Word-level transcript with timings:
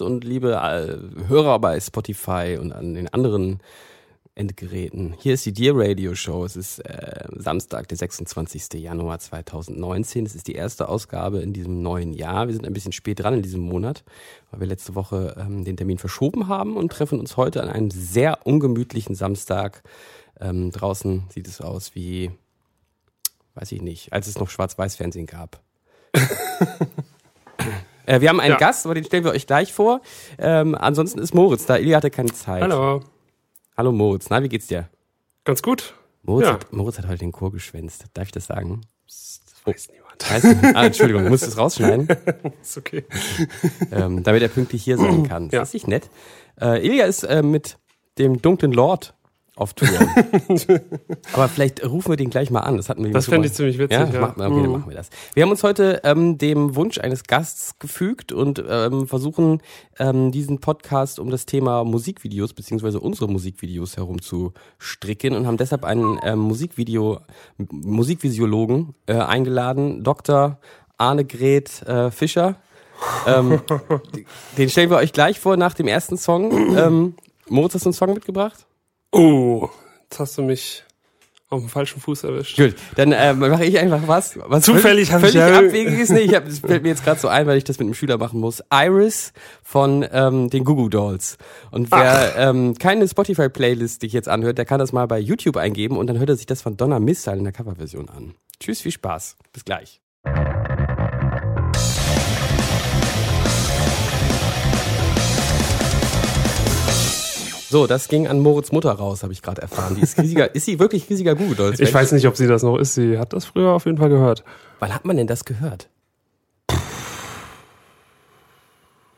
Und 0.00 0.24
liebe 0.24 0.52
äh, 0.52 1.28
Hörer 1.28 1.58
bei 1.58 1.78
Spotify 1.80 2.58
und 2.60 2.72
an 2.72 2.94
den 2.94 3.08
anderen 3.12 3.60
Endgeräten. 4.34 5.14
Hier 5.18 5.34
ist 5.34 5.44
die 5.44 5.52
Dear 5.52 5.74
Radio 5.76 6.14
Show. 6.14 6.44
Es 6.44 6.56
ist 6.56 6.78
äh, 6.80 7.28
Samstag, 7.36 7.88
der 7.88 7.98
26. 7.98 8.80
Januar 8.80 9.18
2019. 9.18 10.24
Es 10.24 10.34
ist 10.34 10.46
die 10.46 10.54
erste 10.54 10.88
Ausgabe 10.88 11.40
in 11.40 11.52
diesem 11.52 11.82
neuen 11.82 12.12
Jahr. 12.12 12.46
Wir 12.46 12.54
sind 12.54 12.66
ein 12.66 12.72
bisschen 12.72 12.92
spät 12.92 13.20
dran 13.20 13.34
in 13.34 13.42
diesem 13.42 13.60
Monat, 13.60 14.04
weil 14.50 14.60
wir 14.60 14.66
letzte 14.66 14.94
Woche 14.94 15.36
ähm, 15.38 15.64
den 15.64 15.76
Termin 15.76 15.98
verschoben 15.98 16.48
haben 16.48 16.76
und 16.76 16.92
treffen 16.92 17.20
uns 17.20 17.36
heute 17.36 17.62
an 17.62 17.68
einem 17.68 17.90
sehr 17.90 18.46
ungemütlichen 18.46 19.14
Samstag. 19.14 19.82
Ähm, 20.40 20.70
draußen 20.70 21.24
sieht 21.28 21.46
es 21.46 21.60
aus 21.60 21.94
wie, 21.94 22.30
weiß 23.54 23.72
ich 23.72 23.82
nicht, 23.82 24.12
als 24.12 24.26
es 24.26 24.38
noch 24.38 24.48
Schwarz-Weiß-Fernsehen 24.48 25.26
gab. 25.26 25.60
äh, 28.10 28.20
wir 28.20 28.28
haben 28.28 28.40
einen 28.40 28.52
Ja. 28.52 28.58
Gast, 28.58 28.84
aber 28.86 28.94
den 28.94 29.04
stellen 29.04 29.24
wir 29.24 29.30
euch 29.32 29.46
gleich 29.46 29.72
vor. 29.72 30.00
Ähm, 30.38 30.74
ansonsten 30.74 31.18
ist 31.20 31.34
Moritz 31.34 31.66
da. 31.66 31.76
Ilja 31.76 31.96
hatte 31.98 32.10
keine 32.10 32.32
Zeit. 32.32 32.62
Hallo. 32.62 33.00
Hallo 33.76 33.92
Moritz, 33.92 34.28
na, 34.30 34.42
wie 34.42 34.48
geht's 34.48 34.66
dir? 34.66 34.88
Ganz 35.44 35.62
gut. 35.62 35.94
Moritz, 36.22 36.46
Ja. 36.46 36.54
hat, 36.54 36.72
Moritz 36.72 36.98
hat 36.98 37.06
heute 37.08 37.18
den 37.18 37.32
Chor 37.32 37.50
geschwänzt. 37.52 38.04
Darf 38.14 38.26
ich 38.26 38.32
das 38.32 38.46
sagen? 38.46 38.82
Weiß 39.64 39.88
niemand. 39.90 40.30
Weiß 40.30 40.42
nicht. 40.44 40.76
Ah, 40.76 40.84
Entschuldigung, 40.86 41.28
muss 41.28 41.40
das 41.40 41.56
rausschneiden, 41.56 42.08
Ist 42.62 42.76
okay. 42.76 43.04
ähm, 43.92 44.22
damit 44.22 44.42
er 44.42 44.48
pünktlich 44.48 44.82
hier 44.84 44.96
sein 44.98 45.26
kann. 45.28 45.46
Ist 45.46 45.52
Ja. 45.52 45.60
das 45.60 45.72
nicht 45.72 45.88
nett? 45.88 46.10
Äh, 46.60 46.84
Ilja 46.86 47.06
ist 47.06 47.22
äh, 47.24 47.42
mit 47.42 47.78
dem 48.18 48.42
dunklen 48.42 48.72
Lord 48.72 49.14
auf 49.60 49.74
Tour. 49.74 49.88
Aber 51.34 51.48
vielleicht 51.48 51.84
rufen 51.84 52.10
wir 52.12 52.16
den 52.16 52.30
gleich 52.30 52.50
mal 52.50 52.60
an. 52.60 52.76
Das 52.76 52.88
hatten 52.88 53.04
wir 53.04 53.12
Das 53.12 53.26
fände 53.26 53.46
ich 53.46 53.52
ziemlich 53.54 53.78
witzig. 53.78 53.98
Ja, 53.98 54.08
Ja, 54.08 54.20
Machen 54.20 54.38
wir, 54.38 54.46
okay, 54.46 54.54
dann 54.56 54.66
Mhm. 54.66 54.72
machen 54.72 54.88
wir 54.90 54.96
das. 54.96 55.10
Wir 55.34 55.42
haben 55.42 55.50
uns 55.50 55.62
heute 55.62 56.00
ähm, 56.04 56.38
dem 56.38 56.74
Wunsch 56.76 56.98
eines 56.98 57.24
Gasts 57.24 57.78
gefügt 57.78 58.32
und 58.32 58.62
ähm, 58.68 59.06
versuchen 59.06 59.60
ähm, 59.98 60.32
diesen 60.32 60.60
Podcast 60.60 61.18
um 61.18 61.30
das 61.30 61.44
Thema 61.46 61.84
Musikvideos 61.84 62.54
beziehungsweise 62.54 63.00
unsere 63.00 63.28
Musikvideos 63.30 63.96
herum 63.96 64.22
zu 64.22 64.52
stricken 64.78 65.34
und 65.36 65.46
haben 65.46 65.56
deshalb 65.58 65.84
einen 65.84 66.18
ähm, 66.22 66.38
Musikvideo 66.38 67.20
Musikvisiologen 67.58 68.94
äh, 69.06 69.14
eingeladen, 69.14 70.02
Dr. 70.04 70.58
Arne 70.96 71.24
Gret 71.24 71.82
äh, 71.82 72.10
Fischer. 72.10 72.56
Ähm, 73.26 73.60
den 74.58 74.68
stellen 74.70 74.90
wir 74.90 74.96
euch 74.96 75.12
gleich 75.12 75.38
vor 75.40 75.56
nach 75.56 75.74
dem 75.74 75.86
ersten 75.88 76.16
Song. 76.16 76.76
Ähm, 76.76 77.14
Moritz, 77.48 77.74
hast 77.74 77.84
du 77.84 77.88
einen 77.88 77.94
Song 77.94 78.14
mitgebracht? 78.14 78.66
Oh, 79.12 79.68
jetzt 80.04 80.20
hast 80.20 80.38
du 80.38 80.42
mich 80.42 80.84
auf 81.48 81.60
dem 81.60 81.68
falschen 81.68 82.00
Fuß 82.00 82.22
erwischt. 82.24 82.56
Gut, 82.56 82.76
dann 82.94 83.10
äh, 83.10 83.34
mache 83.34 83.64
ich 83.64 83.76
einfach 83.78 84.06
was. 84.06 84.38
was 84.46 84.64
Zufällig 84.64 85.12
hab 85.12 85.20
völlig, 85.20 85.34
ich 85.34 85.40
völlig 85.42 85.54
ja- 85.62 85.66
abwegiges. 85.66 86.10
Nee, 86.10 86.20
ich 86.20 86.34
hab, 86.34 86.44
das 86.44 86.60
fällt 86.60 86.84
mir 86.84 86.90
jetzt 86.90 87.02
gerade 87.04 87.18
so 87.18 87.26
ein, 87.26 87.44
weil 87.48 87.58
ich 87.58 87.64
das 87.64 87.78
mit 87.80 87.86
einem 87.86 87.94
Schüler 87.94 88.18
machen 88.18 88.38
muss. 88.38 88.62
Iris 88.72 89.32
von 89.64 90.06
ähm, 90.12 90.48
den 90.48 90.64
Goo 90.64 90.76
Goo 90.76 90.88
Dolls. 90.88 91.38
Und 91.72 91.90
wer 91.90 92.36
ähm, 92.36 92.78
keine 92.78 93.08
Spotify-Playlist 93.08 94.00
sich 94.00 94.12
jetzt 94.12 94.28
anhört, 94.28 94.58
der 94.58 94.64
kann 94.64 94.78
das 94.78 94.92
mal 94.92 95.06
bei 95.06 95.18
YouTube 95.18 95.56
eingeben 95.56 95.96
und 95.96 96.06
dann 96.06 96.18
hört 96.18 96.28
er 96.28 96.36
sich 96.36 96.46
das 96.46 96.62
von 96.62 96.76
Donna 96.76 97.00
Missile 97.00 97.36
in 97.38 97.44
der 97.44 97.52
Coverversion 97.52 98.08
an. 98.08 98.34
Tschüss, 98.60 98.80
viel 98.80 98.92
Spaß. 98.92 99.36
Bis 99.52 99.64
gleich. 99.64 100.00
So, 107.70 107.86
das 107.86 108.08
ging 108.08 108.26
an 108.26 108.40
Moritz 108.40 108.72
Mutter 108.72 108.90
raus, 108.90 109.22
habe 109.22 109.32
ich 109.32 109.42
gerade 109.42 109.62
erfahren. 109.62 109.94
Die 109.94 110.02
ist 110.02 110.18
riesiger, 110.18 110.52
ist 110.56 110.64
sie 110.64 110.80
wirklich 110.80 111.08
riesiger 111.08 111.36
Goo 111.36 111.46
Goo 111.46 111.54
Dolls? 111.54 111.78
Ich 111.78 111.94
weiß 111.94 112.10
nicht, 112.10 112.26
ob 112.26 112.36
sie 112.36 112.48
das 112.48 112.64
noch 112.64 112.76
ist. 112.76 112.94
Sie 112.94 113.16
hat 113.16 113.32
das 113.32 113.44
früher 113.44 113.70
auf 113.70 113.84
jeden 113.86 113.96
Fall 113.98 114.08
gehört. 114.08 114.42
Wann 114.80 114.92
hat 114.92 115.04
man 115.04 115.16
denn 115.16 115.28
das 115.28 115.44
gehört? 115.44 115.88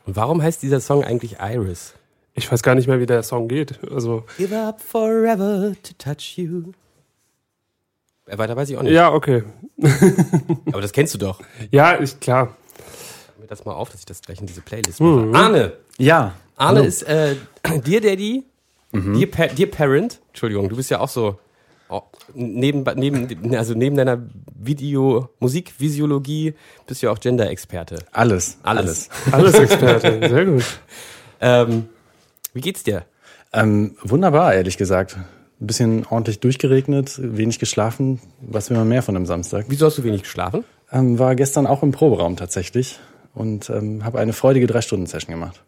Und 0.05 0.15
warum 0.15 0.39
heißt 0.43 0.61
dieser 0.61 0.81
Song 0.81 1.03
eigentlich 1.03 1.37
Iris? 1.39 1.95
Ich 2.35 2.51
weiß 2.51 2.61
gar 2.61 2.75
nicht 2.75 2.87
mehr, 2.87 2.99
wie 2.99 3.07
der 3.07 3.23
Song 3.23 3.47
geht. 3.47 3.79
Also, 3.91 4.23
Give 4.37 4.55
up 4.55 4.79
forever 4.79 5.73
to 5.81 5.93
touch 5.97 6.37
you. 6.37 6.73
Äh, 8.27 8.37
Weiter 8.37 8.55
weiß 8.55 8.69
ich 8.69 8.77
auch 8.77 8.83
nicht. 8.83 8.93
ja, 8.93 9.11
okay. 9.11 9.43
Aber 10.67 10.81
das 10.81 10.91
kennst 10.91 11.15
du 11.15 11.17
doch. 11.17 11.41
Ja, 11.71 11.99
ich, 11.99 12.19
klar. 12.19 12.55
Schreib 13.25 13.39
mir 13.39 13.47
das 13.47 13.65
mal 13.65 13.73
auf, 13.73 13.89
dass 13.89 14.01
ich 14.01 14.05
das 14.05 14.21
gleich 14.21 14.39
in 14.39 14.45
diese 14.45 14.61
Playlist 14.61 14.99
mache. 14.99 15.31
Arne! 15.33 15.73
Ja. 15.97 16.35
Arne 16.55 16.79
Hallo. 16.79 16.87
ist 16.87 17.03
äh, 17.03 17.35
Dear 17.85 18.01
Daddy, 18.01 18.43
Dear, 18.91 19.27
pa 19.27 19.47
Dear 19.47 19.69
Parent. 19.69 20.19
Entschuldigung, 20.29 20.69
du 20.69 20.75
bist 20.75 20.91
ja 20.91 20.99
auch 20.99 21.09
so 21.09 21.39
oh, 21.89 22.01
neben, 22.33 22.83
neben, 22.95 23.55
also 23.55 23.73
neben 23.73 23.95
deiner 23.95 24.21
Video, 24.55 25.29
Musikvisiologie 25.39 26.53
bist 26.87 27.01
du 27.01 27.07
ja 27.07 27.11
auch 27.11 27.19
Gender-Experte. 27.19 27.99
Alles. 28.11 28.57
Alles. 28.63 29.09
Alles 29.31 29.53
Experte. 29.59 30.27
Sehr 30.29 30.45
gut. 30.45 30.63
Ähm, 31.41 31.89
wie 32.53 32.61
geht's 32.61 32.83
dir? 32.83 33.05
Ähm, 33.51 33.95
wunderbar, 34.01 34.53
ehrlich 34.53 34.77
gesagt. 34.77 35.17
Ein 35.59 35.67
bisschen 35.67 36.05
ordentlich 36.09 36.39
durchgeregnet, 36.39 37.19
wenig 37.21 37.59
geschlafen. 37.59 38.19
Was 38.41 38.69
will 38.69 38.77
man 38.77 38.87
mehr 38.87 39.01
von 39.03 39.15
einem 39.15 39.25
Samstag? 39.25 39.65
Wieso 39.69 39.85
hast 39.85 39.97
du 39.97 40.03
wenig 40.03 40.23
geschlafen? 40.23 40.65
Ähm, 40.91 41.19
war 41.19 41.35
gestern 41.35 41.67
auch 41.67 41.83
im 41.83 41.91
Proberaum 41.91 42.35
tatsächlich 42.35 42.99
und 43.33 43.69
ähm, 43.69 44.03
habe 44.03 44.19
eine 44.19 44.33
freudige 44.33 44.67
Drei-Stunden-Session 44.67 45.33
gemacht. 45.33 45.63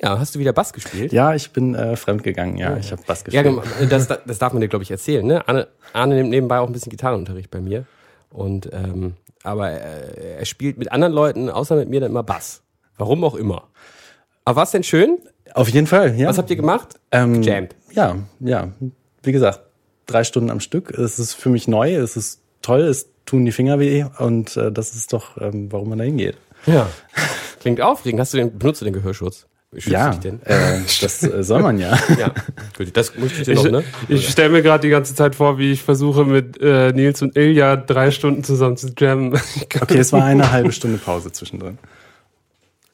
Ja, 0.00 0.18
hast 0.18 0.34
du 0.34 0.38
wieder 0.38 0.52
Bass 0.52 0.72
gespielt? 0.72 1.12
Ja, 1.12 1.34
ich 1.34 1.50
bin 1.52 1.74
äh, 1.74 1.96
fremdgegangen. 1.96 2.56
Ja, 2.56 2.76
ich 2.76 2.92
habe 2.92 3.02
Bass 3.06 3.24
Ja, 3.30 3.42
gespielt. 3.42 3.62
gem- 3.80 3.88
das, 3.88 4.06
das 4.06 4.38
darf 4.38 4.52
man 4.52 4.60
dir, 4.60 4.68
glaube 4.68 4.82
ich, 4.84 4.90
erzählen. 4.90 5.26
Ne? 5.26 5.46
Arne, 5.48 5.66
Arne 5.92 6.14
nimmt 6.14 6.30
nebenbei 6.30 6.58
auch 6.60 6.66
ein 6.68 6.72
bisschen 6.72 6.90
Gitarrenunterricht 6.90 7.50
bei 7.50 7.60
mir. 7.60 7.84
Und 8.30 8.70
ähm, 8.72 9.14
aber 9.42 9.70
äh, 9.72 10.36
er 10.38 10.44
spielt 10.44 10.78
mit 10.78 10.92
anderen 10.92 11.12
Leuten, 11.12 11.50
außer 11.50 11.74
mit 11.76 11.88
mir, 11.88 12.00
dann 12.00 12.10
immer 12.10 12.22
Bass. 12.22 12.62
Warum 12.96 13.24
auch 13.24 13.34
immer. 13.34 13.68
Aber 14.44 14.56
war 14.56 14.62
es 14.64 14.70
denn 14.70 14.82
schön? 14.84 15.18
Auf 15.54 15.68
jeden 15.68 15.86
Fall. 15.86 16.14
Ja. 16.16 16.28
Was 16.28 16.38
habt 16.38 16.50
ihr 16.50 16.56
gemacht? 16.56 16.94
Ähm, 17.10 17.40
Gejammt. 17.40 17.74
Ja, 17.92 18.16
ja. 18.40 18.68
Wie 19.22 19.32
gesagt, 19.32 19.60
drei 20.06 20.22
Stunden 20.24 20.50
am 20.50 20.60
Stück. 20.60 20.90
Es 20.90 21.18
ist 21.18 21.34
für 21.34 21.48
mich 21.48 21.66
neu, 21.68 21.94
es 21.96 22.16
ist 22.16 22.40
toll, 22.62 22.82
es 22.82 23.08
tun 23.26 23.44
die 23.44 23.52
Finger 23.52 23.78
weh 23.80 24.04
und 24.18 24.56
äh, 24.56 24.70
das 24.70 24.94
ist 24.94 25.12
doch, 25.12 25.36
ähm, 25.40 25.72
warum 25.72 25.88
man 25.90 25.98
da 25.98 26.04
hingeht. 26.04 26.36
Ja. 26.66 26.88
Klingt 27.60 27.80
aufregend. 27.80 28.20
Hast 28.20 28.32
du 28.34 28.38
den, 28.38 28.58
benutzt 28.58 28.80
du 28.80 28.84
den 28.84 28.94
Gehörschutz? 28.94 29.46
Ja, 29.74 30.14
denn? 30.14 30.40
äh, 30.44 30.80
das 31.02 31.22
äh, 31.22 31.42
soll 31.42 31.62
man 31.62 31.78
ja. 31.78 31.98
Ja. 32.18 32.32
Gut, 32.76 32.88
das 32.96 33.14
möchte 33.16 33.40
ich 33.40 33.44
dir 33.44 33.52
Ich, 33.52 33.62
noch, 33.64 33.70
ne? 33.70 33.84
ich 34.08 34.28
stelle 34.28 34.48
mir 34.48 34.62
gerade 34.62 34.82
die 34.82 34.88
ganze 34.88 35.14
Zeit 35.14 35.34
vor, 35.34 35.58
wie 35.58 35.72
ich 35.72 35.82
versuche, 35.82 36.24
mit 36.24 36.58
äh, 36.62 36.92
Nils 36.92 37.20
und 37.20 37.36
Ilja 37.36 37.76
drei 37.76 38.10
Stunden 38.10 38.42
zusammen 38.44 38.76
zu 38.78 38.88
jammen. 38.98 39.38
Okay, 39.80 39.98
es 39.98 40.12
war 40.12 40.24
eine 40.24 40.50
halbe 40.52 40.72
Stunde 40.72 40.96
Pause 40.98 41.32
zwischendrin. 41.32 41.78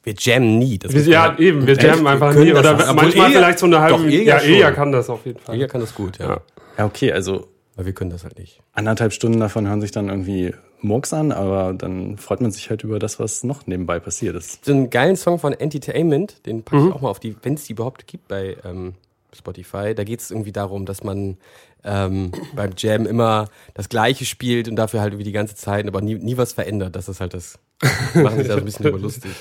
Wir 0.03 0.15
jammen 0.19 0.59
nie. 0.59 0.79
Das 0.79 0.93
Wir, 0.93 0.99
muss 0.99 1.07
man- 1.07 1.13
ja, 1.13 1.39
eben, 1.39 1.67
wir 1.67 1.75
jammen 1.77 2.07
einfach 2.07 2.33
können 2.33 2.45
nie. 2.47 2.53
Oder 2.55 2.75
manchmal 2.93 3.31
Ilja- 3.31 3.33
vielleicht 3.37 3.59
so 3.61 3.67
eine 3.67 3.81
halbe 3.81 3.99
Doch, 3.99 4.05
Ilja 4.05 4.39
Ja, 4.39 4.43
Ilja 4.43 4.67
schon. 4.67 4.75
kann 4.75 4.93
das 4.93 5.09
auf 5.09 5.25
jeden 5.25 5.39
Fall. 5.41 5.55
Ilja 5.55 5.69
kann 5.69 5.81
das 5.81 5.95
gut, 5.95 6.19
ja. 6.19 6.29
Ja. 6.29 6.41
Ja, 6.77 6.85
okay, 6.87 7.13
also 7.13 7.47
Aber 7.77 7.87
wir 7.87 7.93
können 7.93 8.11
das 8.11 8.25
halt 8.25 8.37
nicht. 8.39 8.61
anderthalb 8.73 9.13
Stunden 9.13 9.39
davon 9.39 9.69
hören 9.69 9.81
sich 9.81 9.93
dann 9.93 10.09
irgendwie 10.09 10.53
Murks 10.85 11.13
an, 11.13 11.33
aber 11.33 11.75
dann 11.75 12.19
freut 12.19 12.41
man 12.41 12.51
sich 12.51 12.71
halt 12.71 12.85
über 12.85 12.99
das, 12.99 13.19
was 13.19 13.43
noch 13.43 13.67
nebenbei 13.67 13.99
passiert 13.99 14.37
ist. 14.37 14.65
so 14.65 14.73
einen 14.73 14.91
geilen 14.91 15.17
Song 15.17 15.39
von 15.39 15.53
Entertainment, 15.53 16.47
den 16.47 16.63
packe 16.63 16.87
ich 16.87 16.93
auch 16.93 17.01
mal 17.01 17.11
auf 17.11 17.21
die, 17.21 17.37
wenn 17.43 17.55
es 17.55 17.65
die 17.65 17.73
überhaupt 17.73 18.07
gibt 18.07 18.29
bei 18.29 18.57
ähm, 18.65 18.95
Spotify. 19.35 19.95
Da 19.95 20.05
geht 20.05 20.21
es 20.21 20.31
irgendwie 20.31 20.53
darum, 20.53 20.87
dass 20.87 21.03
man 21.03 21.39
ähm, 21.85 22.33
beim 22.55 22.73
Jam 22.77 23.07
immer 23.07 23.49
das 23.75 23.89
Gleiche 23.89 24.25
spielt 24.25 24.69
und 24.69 24.77
dafür 24.77 25.01
halt 25.01 25.13
irgendwie 25.13 25.25
die 25.25 25.33
ganze 25.33 25.55
Zeit, 25.55 25.87
aber 25.87 26.01
nie, 26.01 26.15
nie 26.15 26.37
was 26.37 26.53
verändert. 26.53 26.97
Das 26.97 27.09
ist 27.09 27.21
halt 27.21 27.35
das. 27.35 27.59
Machen 28.15 28.39
sich 28.39 28.49
da 28.49 28.55
so 28.55 28.61
ein 28.61 28.65
bisschen 28.65 28.87
über 28.87 28.99
lustig. 28.99 29.33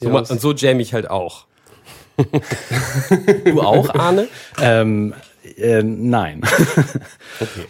So, 0.00 0.08
Ja, 0.08 0.14
und 0.16 0.40
so 0.40 0.52
jam 0.52 0.80
ich 0.80 0.94
halt 0.94 1.10
auch. 1.10 1.46
du 3.44 3.60
auch, 3.60 3.94
Arne? 3.94 4.28
Ähm, 4.60 5.14
äh, 5.56 5.82
nein. 5.82 6.42
Okay. 7.40 7.66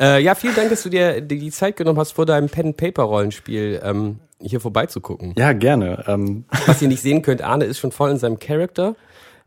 Äh, 0.00 0.22
ja, 0.22 0.34
vielen 0.34 0.54
Dank, 0.54 0.70
dass 0.70 0.82
du 0.82 0.88
dir 0.88 1.20
die 1.20 1.50
Zeit 1.50 1.76
genommen 1.76 1.98
hast, 1.98 2.12
vor 2.12 2.26
deinem 2.26 2.48
Pen-Paper-Rollenspiel 2.48 3.80
ähm, 3.84 4.18
hier 4.40 4.60
vorbeizugucken. 4.60 5.34
ja, 5.36 5.52
gerne. 5.52 6.04
Ähm, 6.06 6.44
Was 6.66 6.80
ihr 6.82 6.88
nicht 6.88 7.02
sehen 7.02 7.22
könnt, 7.22 7.42
Arne 7.42 7.64
ist 7.64 7.78
schon 7.78 7.92
voll 7.92 8.10
in 8.10 8.18
seinem 8.18 8.38
Charakter. 8.38 8.94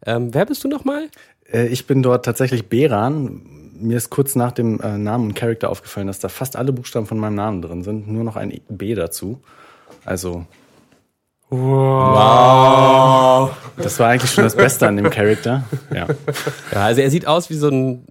Ähm, 0.05 0.33
wer 0.33 0.45
bist 0.45 0.63
du 0.63 0.67
nochmal? 0.67 1.07
äh, 1.51 1.67
ich 1.67 1.87
bin 1.87 2.03
dort 2.03 2.25
tatsächlich 2.25 2.69
Beran. 2.69 3.41
Mir 3.79 3.97
ist 3.97 4.09
kurz 4.09 4.35
nach 4.35 4.51
dem 4.51 4.79
äh, 4.81 4.97
Namen 4.97 5.29
und 5.29 5.33
Charakter 5.35 5.69
aufgefallen, 5.69 6.07
dass 6.07 6.19
da 6.19 6.29
fast 6.29 6.55
alle 6.55 6.71
Buchstaben 6.71 7.07
von 7.07 7.17
meinem 7.17 7.35
Namen 7.35 7.61
drin 7.61 7.83
sind, 7.83 8.07
nur 8.07 8.23
noch 8.23 8.35
ein 8.35 8.59
B 8.69 8.93
dazu. 8.95 9.41
Also, 10.05 10.45
Wow. 11.49 13.51
das 13.77 13.99
war 13.99 14.09
eigentlich 14.09 14.31
schon 14.31 14.43
das 14.45 14.55
Beste 14.55 14.87
an 14.87 14.95
dem 14.97 15.09
Charakter. 15.09 15.63
Ja. 15.93 16.07
Ja, 16.71 16.85
also 16.85 17.01
er 17.01 17.09
sieht 17.11 17.27
aus 17.27 17.49
wie 17.49 17.55
so 17.55 17.67
ein 17.69 18.05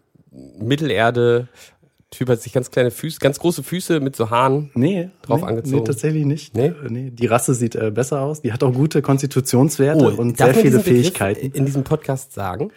Mittelerde-Typ, 2.10 2.28
hat 2.28 2.42
sich 2.42 2.52
ganz 2.52 2.70
kleine 2.70 2.90
Füße, 2.90 3.18
ganz 3.20 3.38
große 3.38 3.62
Füße 3.62 4.00
mit 4.00 4.16
so 4.16 4.30
Haaren. 4.30 4.70
Nee, 4.74 5.10
Drauf 5.22 5.40
nee, 5.40 5.46
angezogen. 5.46 5.78
Nee, 5.78 5.84
tatsächlich 5.84 6.24
nicht. 6.24 6.56
Nee? 6.56 6.66
Äh, 6.66 6.74
nee. 6.88 7.10
Die 7.10 7.26
Rasse 7.26 7.54
sieht 7.54 7.74
äh, 7.74 7.90
besser 7.90 8.20
aus. 8.20 8.42
Die 8.42 8.52
hat 8.52 8.62
auch 8.62 8.72
gute 8.72 9.02
Konstitutionswerte 9.02 10.10
und 10.10 10.40
darf 10.40 10.54
sehr 10.54 10.62
viele 10.62 10.78
diesen 10.78 10.84
Begriff 10.84 11.02
Fähigkeiten. 11.02 11.52
in 11.52 11.66
diesem 11.66 11.84
Podcast 11.84 12.32
sagen? 12.32 12.72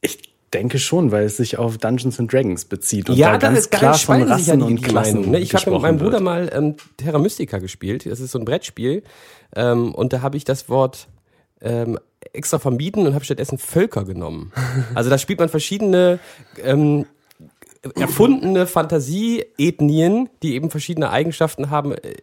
Ich 0.00 0.34
denke 0.52 0.78
schon, 0.78 1.10
weil 1.10 1.24
es 1.24 1.36
sich 1.36 1.58
auf 1.58 1.78
Dungeons 1.78 2.18
and 2.18 2.32
Dragons 2.32 2.64
bezieht 2.64 3.10
und 3.10 3.16
ja, 3.16 3.32
da 3.32 3.36
ganz 3.36 3.68
klar 3.68 3.94
von 3.94 4.20
ja 4.20 4.26
Rassen 4.26 4.62
und 4.62 4.82
Klassen 4.82 5.14
Meinungen. 5.14 5.30
Ne? 5.32 5.40
Ich 5.40 5.54
habe 5.54 5.70
mit 5.70 5.82
meinem 5.82 5.98
Bruder 5.98 6.12
wird. 6.12 6.22
mal 6.22 6.50
ähm, 6.52 6.76
Terra 6.96 7.18
Mystica 7.18 7.58
gespielt. 7.58 8.06
Das 8.06 8.20
ist 8.20 8.30
so 8.30 8.38
ein 8.38 8.44
Brettspiel. 8.44 9.02
Ähm, 9.54 9.94
und 9.94 10.12
da 10.12 10.22
habe 10.22 10.36
ich 10.36 10.44
das 10.44 10.68
Wort 10.68 11.08
ähm, 11.60 11.98
extra 12.32 12.58
vermieden 12.58 13.06
und 13.06 13.14
habe 13.14 13.24
stattdessen 13.24 13.58
Völker 13.58 14.04
genommen. 14.04 14.52
Also 14.94 15.10
da 15.10 15.18
spielt 15.18 15.38
man 15.38 15.48
verschiedene 15.48 16.18
ähm, 16.62 17.04
erfundene 17.94 18.66
Fantasie-Ethnien, 18.66 20.28
die 20.42 20.54
eben 20.54 20.70
verschiedene 20.70 21.10
Eigenschaften 21.10 21.70
haben, 21.70 21.92
äh, 21.92 22.16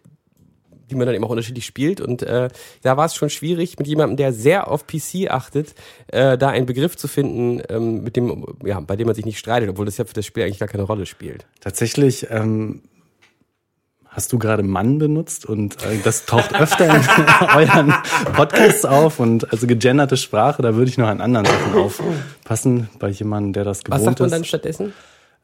die 0.90 0.96
man 0.96 1.08
dann 1.08 1.16
eben 1.16 1.24
auch 1.24 1.30
unterschiedlich 1.30 1.66
spielt. 1.66 2.02
Und 2.02 2.22
äh, 2.24 2.50
da 2.84 2.98
war 2.98 3.06
es 3.06 3.16
schon 3.16 3.30
schwierig, 3.30 3.78
mit 3.78 3.88
jemandem, 3.88 4.18
der 4.18 4.34
sehr 4.34 4.70
auf 4.70 4.86
PC 4.86 5.30
achtet, 5.30 5.74
äh, 6.08 6.38
da 6.38 6.50
einen 6.50 6.66
Begriff 6.66 6.96
zu 6.96 7.08
finden, 7.08 7.62
ähm, 7.70 8.04
mit 8.04 8.16
dem, 8.16 8.46
ja, 8.64 8.80
bei 8.80 8.96
dem 8.96 9.08
man 9.08 9.16
sich 9.16 9.26
nicht 9.26 9.40
streitet, 9.40 9.70
obwohl 9.70 9.86
das 9.86 9.98
ja 9.98 10.06
für 10.06 10.14
das 10.14 10.26
Spiel 10.26 10.44
eigentlich 10.44 10.60
gar 10.60 10.68
keine 10.68 10.84
Rolle 10.84 11.06
spielt. 11.06 11.46
Tatsächlich 11.60 12.28
ähm, 12.30 12.84
hast 14.16 14.32
du 14.32 14.40
gerade 14.40 14.64
Mann 14.64 14.98
benutzt 14.98 15.46
und 15.46 15.84
äh, 15.84 15.98
das 16.04 16.26
taucht 16.26 16.54
öfter 16.60 16.86
in 16.86 17.02
euren 17.56 17.94
Podcasts 18.34 18.86
auf 18.86 19.20
und 19.20 19.52
also 19.52 19.68
gegenderte 19.68 20.18
Sprache, 20.18 20.62
da 20.62 20.76
würde 20.76 20.90
ich 20.90 20.98
noch 20.98 21.08
an 21.08 21.20
anderen 21.20 21.46
Sachen 21.46 21.74
aufpassen, 21.74 22.90
bei 23.00 23.10
jemandem, 23.10 23.54
der 23.54 23.64
das 23.66 23.84
gewohnt 23.84 24.00
Was 24.00 24.06
sagt 24.06 24.20
man 24.20 24.28
ist. 24.28 24.34
dann 24.34 24.46
stattdessen? 24.46 24.94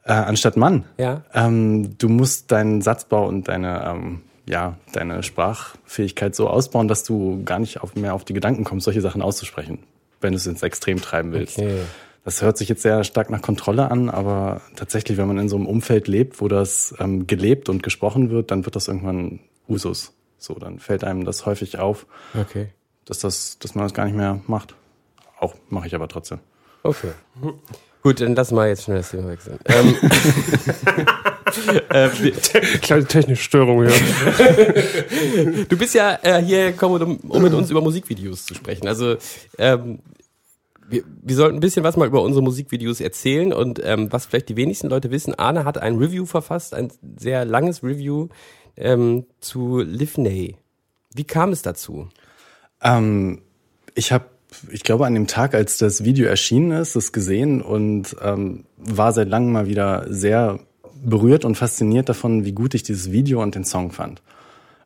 Äh, 0.04 0.12
anstatt 0.12 0.56
Mann. 0.56 0.84
Ja. 0.98 1.22
Ähm, 1.32 1.96
du 1.98 2.08
musst 2.08 2.50
deinen 2.50 2.82
Satzbau 2.82 3.26
und 3.28 3.48
deine, 3.48 3.84
ähm, 3.86 4.22
ja, 4.48 4.76
deine 4.92 5.22
Sprachfähigkeit 5.22 6.34
so 6.34 6.48
ausbauen, 6.48 6.88
dass 6.88 7.04
du 7.04 7.42
gar 7.44 7.58
nicht 7.58 7.80
auf, 7.82 7.94
mehr 7.94 8.14
auf 8.14 8.24
die 8.24 8.32
Gedanken 8.34 8.64
kommst, 8.64 8.84
solche 8.84 9.00
Sachen 9.00 9.22
auszusprechen, 9.22 9.78
wenn 10.20 10.32
du 10.32 10.36
es 10.36 10.46
ins 10.46 10.62
Extrem 10.62 11.00
treiben 11.00 11.32
willst. 11.32 11.58
Okay. 11.58 11.82
Das 12.24 12.40
hört 12.42 12.56
sich 12.56 12.68
jetzt 12.68 12.82
sehr 12.82 13.02
stark 13.04 13.30
nach 13.30 13.42
Kontrolle 13.42 13.90
an, 13.90 14.08
aber 14.08 14.60
tatsächlich, 14.76 15.18
wenn 15.18 15.26
man 15.26 15.38
in 15.38 15.48
so 15.48 15.56
einem 15.56 15.66
Umfeld 15.66 16.06
lebt, 16.06 16.40
wo 16.40 16.46
das 16.48 16.94
ähm, 17.00 17.26
gelebt 17.26 17.68
und 17.68 17.82
gesprochen 17.82 18.30
wird, 18.30 18.50
dann 18.52 18.64
wird 18.64 18.76
das 18.76 18.86
irgendwann 18.88 19.40
Usus. 19.68 20.12
So, 20.38 20.54
dann 20.54 20.78
fällt 20.78 21.02
einem 21.04 21.24
das 21.24 21.46
häufig 21.46 21.78
auf, 21.78 22.06
Okay. 22.38 22.68
dass 23.06 23.18
das, 23.20 23.58
dass 23.58 23.74
man 23.74 23.84
das 23.84 23.94
gar 23.94 24.04
nicht 24.04 24.16
mehr 24.16 24.40
macht. 24.46 24.74
Auch 25.38 25.54
mache 25.68 25.86
ich 25.88 25.94
aber 25.96 26.06
trotzdem. 26.08 26.38
Okay. 26.84 27.10
Gut, 28.02 28.20
dann 28.20 28.34
lassen 28.34 28.56
wir 28.56 28.66
jetzt 28.68 28.84
schnell 28.84 28.98
das 28.98 29.10
Thema 29.10 29.28
wechseln. 29.28 29.58
Ähm, 29.66 29.94
äh, 31.90 32.08
Kleine 32.78 33.04
technische 33.06 33.42
Störung 33.44 33.86
hier. 33.86 35.64
du 35.68 35.76
bist 35.76 35.94
ja 35.94 36.18
äh, 36.22 36.42
hier 36.42 36.72
gekommen, 36.72 37.00
um, 37.02 37.16
um 37.30 37.42
mit 37.42 37.52
uns 37.52 37.70
über 37.70 37.80
Musikvideos 37.80 38.44
zu 38.44 38.54
sprechen. 38.54 38.88
Also 38.88 39.16
ähm, 39.58 40.00
wir, 40.88 41.04
wir 41.22 41.36
sollten 41.36 41.56
ein 41.56 41.60
bisschen 41.60 41.84
was 41.84 41.96
mal 41.96 42.06
über 42.06 42.22
unsere 42.22 42.42
Musikvideos 42.42 43.00
erzählen 43.00 43.52
und 43.52 43.80
ähm, 43.84 44.12
was 44.12 44.26
vielleicht 44.26 44.48
die 44.48 44.56
wenigsten 44.56 44.88
Leute 44.88 45.10
wissen, 45.10 45.34
Arne 45.34 45.64
hat 45.64 45.78
ein 45.78 45.96
Review 45.96 46.26
verfasst, 46.26 46.74
ein 46.74 46.92
sehr 47.18 47.44
langes 47.44 47.82
Review 47.82 48.28
ähm, 48.76 49.26
zu 49.40 49.78
Livney. 49.78 50.56
Wie 51.14 51.24
kam 51.24 51.52
es 51.52 51.62
dazu? 51.62 52.08
Ähm, 52.82 53.42
ich 53.94 54.12
habe, 54.12 54.26
ich 54.70 54.82
glaube, 54.82 55.06
an 55.06 55.14
dem 55.14 55.26
Tag, 55.26 55.54
als 55.54 55.78
das 55.78 56.04
Video 56.04 56.26
erschienen 56.26 56.72
ist, 56.72 56.96
es 56.96 57.12
gesehen 57.12 57.62
und 57.62 58.16
ähm, 58.22 58.64
war 58.76 59.12
seit 59.12 59.28
langem 59.28 59.52
mal 59.52 59.66
wieder 59.66 60.06
sehr 60.08 60.60
berührt 61.02 61.44
und 61.44 61.56
fasziniert 61.56 62.08
davon, 62.08 62.44
wie 62.44 62.52
gut 62.52 62.74
ich 62.74 62.82
dieses 62.82 63.10
Video 63.10 63.42
und 63.42 63.54
den 63.54 63.64
Song 63.64 63.92
fand. 63.92 64.22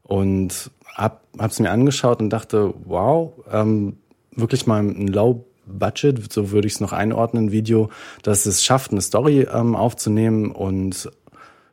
Und 0.03 0.71
hab 0.95 1.23
hab's 1.39 1.59
mir 1.59 1.71
angeschaut 1.71 2.21
und 2.21 2.31
dachte, 2.31 2.73
wow, 2.85 3.33
ähm, 3.51 3.99
wirklich 4.33 4.67
mal 4.67 4.81
ein 4.83 5.09
Low 5.09 5.45
Budget, 5.67 6.33
so 6.33 6.53
würde 6.53 6.69
ich 6.69 6.75
es 6.75 6.81
noch 6.81 6.93
einordnen, 6.93 7.51
Video, 7.51 7.91
dass 8.23 8.47
es 8.47 8.65
schafft, 8.65 8.93
eine 8.93 9.01
Story 9.01 9.49
ähm, 9.53 9.75
aufzunehmen 9.75 10.53
und 10.53 11.11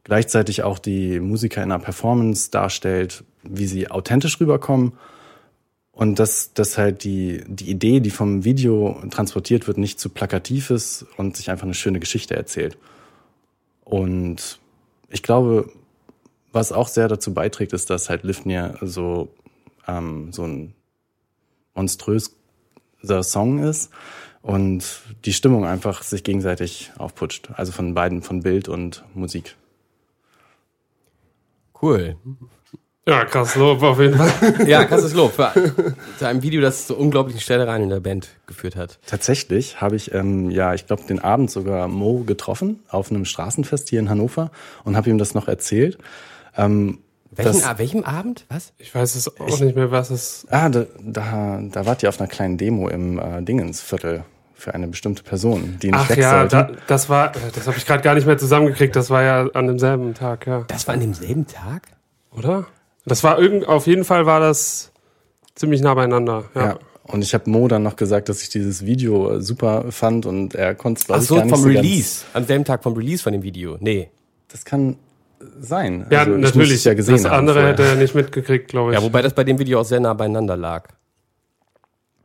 gleichzeitig 0.04 0.64
auch 0.64 0.80
die 0.80 1.20
Musiker 1.20 1.64
in 1.64 1.72
einer 1.72 1.84
Performance 1.84 2.50
darstellt, 2.50 3.24
wie 3.44 3.68
sie 3.68 3.90
authentisch 3.92 4.40
rüberkommen 4.40 4.94
und 5.94 6.18
dass, 6.20 6.54
dass 6.54 6.78
halt 6.78 7.04
die, 7.04 7.44
die 7.48 7.70
Idee, 7.70 8.00
die 8.00 8.10
vom 8.10 8.44
Video 8.44 9.00
transportiert 9.12 9.68
wird, 9.68 9.78
nicht 9.78 10.00
zu 10.00 10.10
plakativ 10.10 10.72
ist 10.72 11.06
und 11.18 11.38
sich 11.38 11.50
einfach 11.52 11.66
eine 11.66 11.76
schöne 11.76 12.00
Geschichte 12.00 12.36
erzählt. 12.36 12.78
Und 13.84 14.60
ich 15.10 15.22
glaube, 15.22 15.72
was 16.52 16.72
auch 16.72 16.88
sehr 16.88 17.08
dazu 17.08 17.34
beiträgt, 17.34 17.74
ist, 17.74 17.90
dass 17.90 18.10
halt 18.10 18.24
Livnir 18.24 18.78
so, 18.82 19.30
ähm, 19.88 20.34
so 20.34 20.44
ein 20.44 20.74
monströser 21.76 22.32
Song 23.22 23.60
ist 23.60 23.92
und 24.42 25.02
die 25.26 25.34
Stimmung 25.34 25.66
einfach 25.66 26.02
sich 26.02 26.24
gegenseitig 26.24 26.92
aufputscht. 26.98 27.52
Also 27.54 27.72
von 27.72 27.94
beiden, 27.94 28.24
von 28.24 28.42
Bild 28.42 28.68
und 28.68 29.04
Musik. 29.14 29.56
Cool. 31.80 32.18
Ja, 33.06 33.26
krass 33.26 33.56
Lob 33.56 33.84
auf 33.84 34.00
jeden 34.00 34.18
Fall. 34.18 34.32
Ja, 34.68 34.86
krasses 34.86 35.14
Lob 35.14 35.34
für, 35.34 35.52
für 36.18 36.28
ein 36.28 36.42
Video, 36.42 36.62
das 36.62 36.88
zur 36.88 36.98
unglaublichen 36.98 37.42
Stelle 37.42 37.68
rein 37.68 37.84
in 37.84 37.90
der 37.90 38.00
Band 38.00 38.30
geführt 38.48 38.78
hat. 38.78 38.98
Tatsächlich 39.06 39.82
habe 39.82 39.98
ich, 39.98 40.14
ähm, 40.14 40.50
ja, 40.50 40.74
ich 40.74 40.88
glaube, 40.88 41.04
den 41.04 41.20
Abend 41.20 41.52
sogar 41.52 41.90
Mo 41.90 42.24
getroffen 42.24 42.80
auf 42.88 43.12
einem 43.12 43.26
Straßenfest 43.26 43.90
hier 43.90 44.00
in 44.00 44.10
Hannover 44.10 44.52
und 44.86 44.96
habe 44.96 45.10
ihm 45.10 45.18
das 45.18 45.34
noch 45.34 45.50
erzählt. 45.50 45.98
Ähm, 46.56 47.00
Welchen, 47.32 47.54
das, 47.54 47.66
ah, 47.66 47.78
welchem 47.78 48.04
Abend? 48.06 48.46
Was? 48.48 48.74
Ich 48.78 48.94
weiß 48.96 49.16
es 49.16 49.40
auch 49.40 49.60
nicht 49.60 49.76
mehr, 49.76 49.92
was 49.92 50.10
es. 50.10 50.46
ah, 50.50 50.70
da, 50.70 50.86
da, 51.02 51.60
da 51.62 51.86
wart 51.86 52.04
ihr 52.04 52.10
auf 52.10 52.22
einer 52.22 52.30
kleinen 52.30 52.58
Demo 52.58 52.88
im 52.88 53.20
äh, 53.20 53.42
Dingensviertel 53.42 54.24
für 54.54 54.74
eine 54.74 54.88
bestimmte 54.88 55.24
Person, 55.24 55.78
die 55.82 55.88
nicht 55.88 56.00
Ach 56.00 56.10
weg 56.10 56.20
ja, 56.20 56.40
sollte. 56.40 56.56
da, 56.56 56.70
das 56.88 57.10
war, 57.10 57.34
das 57.54 57.68
habe 57.68 57.76
ich 57.76 57.86
gerade 57.86 58.02
gar 58.02 58.16
nicht 58.16 58.28
mehr 58.28 58.38
zusammengekriegt. 58.38 58.96
Das 58.96 59.10
war 59.10 59.24
ja 59.24 59.48
an 59.54 59.68
demselben 59.68 60.14
Tag, 60.14 60.48
ja. 60.48 60.64
Das 60.70 60.88
war 60.88 60.94
an 60.94 61.02
demselben 61.02 61.48
Tag? 61.48 61.82
Oder? 62.32 62.68
Das 63.06 63.24
war 63.24 63.40
irgend, 63.40 63.68
auf 63.68 63.88
jeden 63.88 64.06
Fall 64.06 64.26
war 64.26 64.40
das 64.40 64.92
ziemlich 65.56 65.82
nah 65.82 65.94
beieinander. 65.94 66.46
Ja. 66.56 66.66
ja. 66.66 66.80
Und 67.06 67.22
ich 67.22 67.34
habe 67.34 67.50
Mo 67.50 67.68
dann 67.68 67.84
noch 67.84 67.98
gesagt, 67.98 68.30
dass 68.30 68.42
ich 68.42 68.50
dieses 68.50 68.86
Video 68.86 69.34
äh, 69.34 69.42
super 69.42 69.92
fand 69.92 70.26
und 70.26 70.56
er 70.56 70.74
konnte 70.74 71.00
es, 71.00 71.04
Ach 71.04 71.08
glaube 71.08 71.22
ich, 71.24 71.28
so, 71.28 71.36
gar 71.36 71.44
nicht 71.46 71.54
vom 71.54 71.62
so 71.62 71.68
Release. 71.68 72.26
Am 72.34 72.46
selben 72.46 72.64
Tag 72.64 72.82
vom 72.82 72.94
Release 72.94 73.22
von 73.22 73.34
dem 73.34 73.44
Video. 73.44 73.78
Nee. 73.80 74.10
Das 74.48 74.64
kann 74.64 74.96
sein. 75.60 76.06
Ja, 76.10 76.20
Also, 76.20 76.32
natürlich. 76.32 76.84
ja 76.86 76.94
gesehen 76.94 77.16
das 77.16 77.26
haben 77.26 77.40
andere 77.40 77.56
vorher. 77.60 77.72
hätte 77.74 77.84
er 77.84 77.96
nicht 77.96 78.16
mitgekriegt, 78.16 78.70
glaube 78.70 78.92
ich. 78.92 78.98
Ja, 78.98 79.04
wobei 79.04 79.22
das 79.22 79.34
bei 79.34 79.44
dem 79.44 79.60
Video 79.60 79.82
auch 79.82 79.86
sehr 79.86 80.00
nah 80.00 80.14
beieinander 80.14 80.56
lag. 80.56 80.88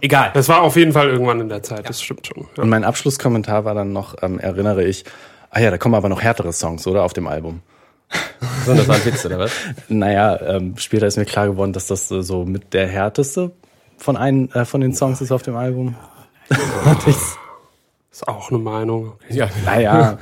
Egal. 0.00 0.30
das 0.32 0.48
war 0.48 0.62
auf 0.62 0.76
jeden 0.76 0.92
Fall 0.92 1.08
irgendwann 1.08 1.40
in 1.40 1.48
der 1.48 1.64
Zeit, 1.64 1.88
das 1.88 2.00
stimmt 2.00 2.24
schon. 2.28 2.46
Ja. 2.56 2.62
Und 2.62 2.68
mein 2.68 2.84
Abschlusskommentar 2.84 3.64
war 3.64 3.74
dann 3.74 3.92
noch, 3.92 4.14
ähm, 4.22 4.38
erinnere 4.38 4.84
ich, 4.84 5.04
ah 5.50 5.58
ja, 5.58 5.72
da 5.72 5.78
kommen 5.78 5.96
aber 5.96 6.08
noch 6.08 6.22
härtere 6.22 6.52
Songs, 6.52 6.86
oder? 6.86 7.02
Auf 7.02 7.14
dem 7.14 7.26
Album. 7.26 7.62
So, 8.66 8.74
das 8.74 8.86
war 8.86 8.96
ein 8.96 9.04
Witz, 9.04 9.24
oder 9.24 9.38
was? 9.38 9.52
Naja, 9.88 10.38
ähm, 10.42 10.76
später 10.76 11.06
ist 11.06 11.16
mir 11.16 11.24
klar 11.24 11.46
geworden, 11.48 11.72
dass 11.72 11.86
das 11.86 12.10
äh, 12.10 12.22
so 12.22 12.44
mit 12.44 12.74
der 12.74 12.86
härteste 12.86 13.52
von 13.96 14.16
einen 14.16 14.50
äh, 14.52 14.64
von 14.64 14.80
den 14.80 14.94
Songs 14.94 15.20
ist 15.20 15.32
auf 15.32 15.42
dem 15.42 15.56
Album. 15.56 15.96
Ist 18.10 18.26
auch 18.26 18.50
eine 18.50 18.58
Meinung. 18.58 19.12
Ja. 19.28 19.48
Naja, 19.64 20.18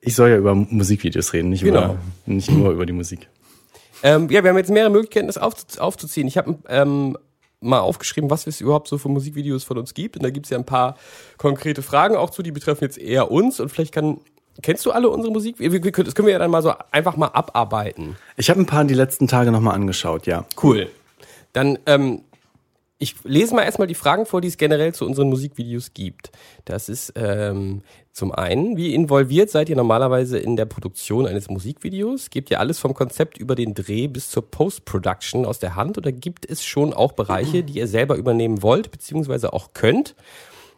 ich 0.00 0.14
soll 0.14 0.30
ja 0.30 0.36
über 0.36 0.54
Musikvideos 0.54 1.32
reden, 1.32 1.48
nicht, 1.48 1.64
Genau. 1.64 1.84
über, 1.84 1.98
nicht 2.26 2.50
nur 2.50 2.70
über 2.70 2.86
die 2.86 2.92
Musik. 2.92 3.28
Ähm, 4.02 4.30
ja, 4.30 4.44
wir 4.44 4.50
haben 4.50 4.58
jetzt 4.58 4.70
mehrere 4.70 4.90
Möglichkeiten, 4.90 5.26
das 5.26 5.38
aufzu 5.38 5.80
aufzuziehen. 5.80 6.28
Ich 6.28 6.36
habe 6.38 6.58
ähm, 6.68 7.16
mal 7.60 7.80
aufgeschrieben, 7.80 8.30
was 8.30 8.46
es 8.46 8.60
überhaupt 8.60 8.86
so 8.88 8.98
für 8.98 9.08
Musikvideos 9.08 9.64
von 9.64 9.78
uns 9.78 9.94
gibt. 9.94 10.16
Und 10.16 10.22
da 10.22 10.30
gibt 10.30 10.46
es 10.46 10.50
ja 10.50 10.58
ein 10.58 10.64
paar 10.66 10.96
konkrete 11.38 11.82
Fragen 11.82 12.14
auch 12.16 12.30
zu, 12.30 12.42
die 12.42 12.52
betreffen 12.52 12.84
jetzt 12.84 12.98
eher 12.98 13.30
uns. 13.30 13.58
Und 13.58 13.70
vielleicht 13.70 13.92
kann. 13.92 14.20
Kennst 14.62 14.86
du 14.86 14.90
alle 14.90 15.08
unsere 15.08 15.32
Musik? 15.32 15.56
Das 15.58 16.14
können 16.14 16.26
wir 16.26 16.32
ja 16.32 16.38
dann 16.38 16.50
mal 16.50 16.62
so 16.62 16.72
einfach 16.90 17.16
mal 17.16 17.28
abarbeiten. 17.28 18.16
Ich 18.36 18.50
habe 18.50 18.60
ein 18.60 18.66
paar 18.66 18.84
die 18.84 18.94
letzten 18.94 19.28
Tage 19.28 19.50
nochmal 19.50 19.74
angeschaut, 19.74 20.26
ja. 20.26 20.44
Cool. 20.62 20.88
Dann, 21.52 21.78
ähm, 21.86 22.22
ich 22.98 23.14
lese 23.24 23.54
mal 23.54 23.62
erstmal 23.62 23.88
die 23.88 23.94
Fragen 23.94 24.24
vor, 24.24 24.40
die 24.40 24.48
es 24.48 24.56
generell 24.56 24.94
zu 24.94 25.04
unseren 25.04 25.28
Musikvideos 25.28 25.92
gibt. 25.92 26.30
Das 26.64 26.88
ist 26.88 27.12
ähm, 27.16 27.82
zum 28.12 28.32
einen, 28.32 28.78
wie 28.78 28.94
involviert 28.94 29.50
seid 29.50 29.68
ihr 29.68 29.76
normalerweise 29.76 30.38
in 30.38 30.56
der 30.56 30.64
Produktion 30.64 31.26
eines 31.26 31.50
Musikvideos? 31.50 32.30
Gebt 32.30 32.50
ihr 32.50 32.60
alles 32.60 32.78
vom 32.78 32.94
Konzept 32.94 33.36
über 33.36 33.54
den 33.54 33.74
Dreh 33.74 34.06
bis 34.08 34.30
zur 34.30 34.50
Post-Production 34.50 35.44
aus 35.44 35.58
der 35.58 35.76
Hand 35.76 35.98
oder 35.98 36.12
gibt 36.12 36.48
es 36.48 36.64
schon 36.64 36.94
auch 36.94 37.12
Bereiche, 37.12 37.62
die 37.62 37.78
ihr 37.78 37.88
selber 37.88 38.16
übernehmen 38.16 38.62
wollt, 38.62 38.90
beziehungsweise 38.90 39.52
auch 39.52 39.74
könnt? 39.74 40.14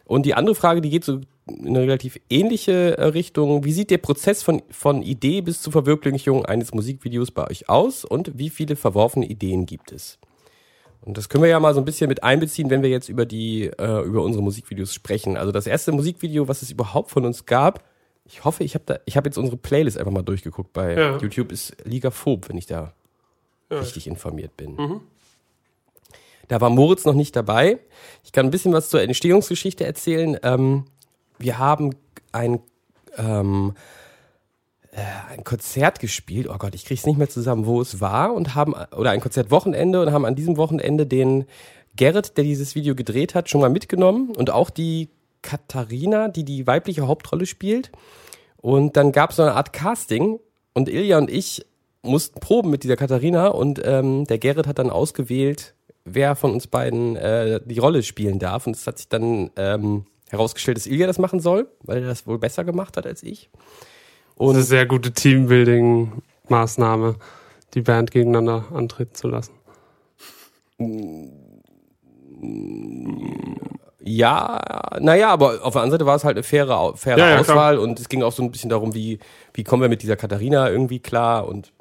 Und 0.03 0.25
die 0.25 0.33
andere 0.33 0.55
Frage, 0.55 0.81
die 0.81 0.89
geht 0.89 1.05
so 1.05 1.21
eine 1.65 1.81
relativ 1.81 2.19
ähnliche 2.29 2.97
äh, 2.97 3.03
Richtung. 3.05 3.63
Wie 3.63 3.73
sieht 3.73 3.91
der 3.91 3.97
Prozess 3.97 4.43
von, 4.43 4.61
von 4.69 5.01
Idee 5.01 5.41
bis 5.41 5.61
zur 5.61 5.73
Verwirklichung 5.73 6.45
eines 6.45 6.73
Musikvideos 6.73 7.31
bei 7.31 7.47
euch 7.49 7.69
aus 7.69 8.05
und 8.05 8.37
wie 8.37 8.49
viele 8.49 8.75
verworfene 8.75 9.25
Ideen 9.25 9.65
gibt 9.65 9.91
es? 9.91 10.19
Und 11.01 11.17
das 11.17 11.29
können 11.29 11.43
wir 11.43 11.49
ja 11.49 11.59
mal 11.59 11.73
so 11.73 11.79
ein 11.79 11.85
bisschen 11.85 12.07
mit 12.09 12.23
einbeziehen, 12.23 12.69
wenn 12.69 12.83
wir 12.83 12.89
jetzt 12.89 13.09
über 13.09 13.25
die, 13.25 13.65
äh, 13.65 14.01
über 14.03 14.21
unsere 14.21 14.43
Musikvideos 14.43 14.93
sprechen. 14.93 15.37
Also 15.37 15.51
das 15.51 15.65
erste 15.65 15.91
Musikvideo, 15.91 16.47
was 16.47 16.61
es 16.61 16.71
überhaupt 16.71 17.09
von 17.09 17.25
uns 17.25 17.45
gab, 17.45 17.83
ich 18.25 18.43
hoffe, 18.45 18.63
ich 18.63 18.75
habe 18.75 18.83
da, 18.85 18.99
ich 19.05 19.17
habe 19.17 19.27
jetzt 19.27 19.37
unsere 19.37 19.57
Playlist 19.57 19.97
einfach 19.97 20.11
mal 20.11 20.21
durchgeguckt 20.21 20.71
bei 20.73 20.95
Ja. 20.95 21.17
YouTube, 21.17 21.51
ist 21.51 21.75
Liga 21.83 22.11
Phob, 22.11 22.49
wenn 22.49 22.57
ich 22.57 22.65
da 22.67 22.93
richtig 23.71 24.07
informiert 24.07 24.55
bin. 24.57 25.01
Da 26.47 26.59
war 26.61 26.69
Moritz 26.69 27.05
noch 27.05 27.13
nicht 27.13 27.35
dabei. 27.35 27.79
Ich 28.23 28.31
kann 28.31 28.45
ein 28.47 28.51
bisschen 28.51 28.73
was 28.73 28.89
zur 28.89 29.01
Entstehungsgeschichte 29.01 29.85
erzählen. 29.85 30.37
Ähm, 30.43 30.85
wir 31.39 31.57
haben 31.57 31.95
ein, 32.31 32.59
ähm, 33.17 33.73
äh, 34.91 35.33
ein 35.33 35.43
Konzert 35.43 35.99
gespielt. 35.99 36.47
Oh 36.49 36.57
Gott, 36.57 36.75
ich 36.75 36.85
krieg's 36.85 37.05
nicht 37.05 37.17
mehr 37.17 37.29
zusammen, 37.29 37.65
wo 37.65 37.81
es 37.81 38.01
war 38.01 38.33
und 38.33 38.55
haben 38.55 38.73
oder 38.95 39.11
ein 39.11 39.21
Konzertwochenende 39.21 40.01
und 40.01 40.11
haben 40.11 40.25
an 40.25 40.35
diesem 40.35 40.57
Wochenende 40.57 41.05
den 41.05 41.45
Gerrit, 41.95 42.37
der 42.37 42.43
dieses 42.43 42.75
Video 42.75 42.95
gedreht 42.95 43.35
hat, 43.35 43.49
schon 43.49 43.61
mal 43.61 43.69
mitgenommen 43.69 44.35
und 44.35 44.51
auch 44.51 44.69
die 44.69 45.09
Katharina, 45.41 46.27
die 46.27 46.43
die 46.43 46.67
weibliche 46.67 47.07
Hauptrolle 47.07 47.45
spielt. 47.45 47.91
Und 48.57 48.97
dann 48.97 49.11
gab 49.11 49.31
es 49.31 49.37
so 49.37 49.43
eine 49.43 49.55
Art 49.55 49.73
Casting 49.73 50.39
und 50.73 50.89
Ilja 50.89 51.17
und 51.17 51.29
ich 51.29 51.65
mussten 52.01 52.39
proben 52.39 52.69
mit 52.69 52.83
dieser 52.83 52.95
Katharina 52.95 53.47
und 53.47 53.81
ähm, 53.83 54.25
der 54.25 54.37
Gerrit 54.37 54.67
hat 54.67 54.79
dann 54.79 54.89
ausgewählt, 54.89 55.73
wer 56.05 56.35
von 56.35 56.51
uns 56.51 56.67
beiden 56.67 57.15
äh, 57.15 57.59
die 57.65 57.79
Rolle 57.79 58.03
spielen 58.03 58.39
darf. 58.39 58.67
Und 58.67 58.75
es 58.75 58.87
hat 58.87 58.97
sich 58.97 59.09
dann 59.09 59.51
ähm, 59.55 60.05
herausgestellt, 60.29 60.77
dass 60.77 60.87
Ilja 60.87 61.07
das 61.07 61.17
machen 61.17 61.39
soll, 61.39 61.67
weil 61.83 62.01
er 62.01 62.07
das 62.07 62.27
wohl 62.27 62.39
besser 62.39 62.63
gemacht 62.63 62.97
hat 62.97 63.05
als 63.05 63.23
ich. 63.23 63.49
Und 64.35 64.55
das 64.55 64.65
ist 64.65 64.71
eine 64.71 64.79
sehr 64.79 64.85
gute 64.85 65.11
Teambuilding-Maßnahme, 65.11 67.15
die 67.73 67.81
Band 67.81 68.11
gegeneinander 68.11 68.65
antreten 68.73 69.15
zu 69.15 69.27
lassen. 69.27 69.53
Ja, 74.01 74.61
naja, 74.99 75.29
aber 75.29 75.65
auf 75.65 75.73
der 75.73 75.81
anderen 75.81 75.91
Seite 75.91 76.05
war 76.05 76.15
es 76.15 76.23
halt 76.23 76.37
eine 76.37 76.43
faire, 76.43 76.93
faire 76.95 77.17
ja, 77.17 77.31
ja, 77.31 77.39
Auswahl 77.39 77.75
klar. 77.75 77.83
und 77.83 77.99
es 77.99 78.07
ging 78.07 78.23
auch 78.23 78.31
so 78.31 78.41
ein 78.41 78.51
bisschen 78.51 78.69
darum, 78.69 78.93
wie, 78.93 79.19
wie 79.53 79.63
kommen 79.63 79.81
wir 79.81 79.89
mit 79.89 80.03
dieser 80.03 80.15
Katharina 80.15 80.69
irgendwie 80.69 80.99
klar 80.99 81.47
und 81.47 81.73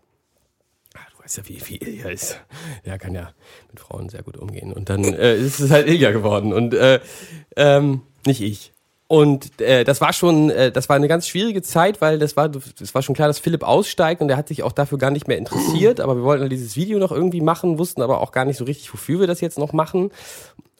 weißt 1.28 1.38
ja, 1.38 1.48
wie, 1.48 1.60
wie 1.66 1.76
Ilja 1.76 2.08
ist. 2.08 2.40
Ja, 2.84 2.96
kann 2.96 3.14
ja 3.14 3.30
mit 3.70 3.80
Frauen 3.80 4.08
sehr 4.08 4.22
gut 4.22 4.38
umgehen. 4.38 4.72
Und 4.72 4.88
dann 4.88 5.04
äh, 5.04 5.36
ist 5.36 5.60
es 5.60 5.70
halt 5.70 5.86
Ilja 5.86 6.10
geworden 6.10 6.54
und 6.54 6.72
äh, 6.72 7.00
ähm, 7.54 8.00
nicht 8.26 8.40
ich. 8.40 8.72
Und 9.10 9.58
äh, 9.62 9.84
das 9.84 10.02
war 10.02 10.12
schon, 10.12 10.50
äh, 10.50 10.70
das 10.70 10.90
war 10.90 10.96
eine 10.96 11.08
ganz 11.08 11.26
schwierige 11.26 11.62
Zeit, 11.62 12.02
weil 12.02 12.18
das 12.18 12.36
war, 12.36 12.50
das 12.50 12.94
war 12.94 13.00
schon 13.00 13.14
klar, 13.14 13.26
dass 13.26 13.38
Philipp 13.38 13.62
aussteigt 13.62 14.20
und 14.20 14.28
er 14.28 14.36
hat 14.36 14.48
sich 14.48 14.62
auch 14.62 14.72
dafür 14.72 14.98
gar 14.98 15.10
nicht 15.10 15.26
mehr 15.26 15.38
interessiert. 15.38 15.98
Aber 16.00 16.16
wir 16.16 16.24
wollten 16.24 16.48
dieses 16.50 16.76
Video 16.76 16.98
noch 16.98 17.10
irgendwie 17.10 17.40
machen, 17.40 17.78
wussten 17.78 18.02
aber 18.02 18.20
auch 18.20 18.32
gar 18.32 18.44
nicht 18.44 18.58
so 18.58 18.64
richtig, 18.64 18.92
wofür 18.92 19.20
wir 19.20 19.26
das 19.26 19.40
jetzt 19.40 19.58
noch 19.58 19.72
machen 19.72 20.10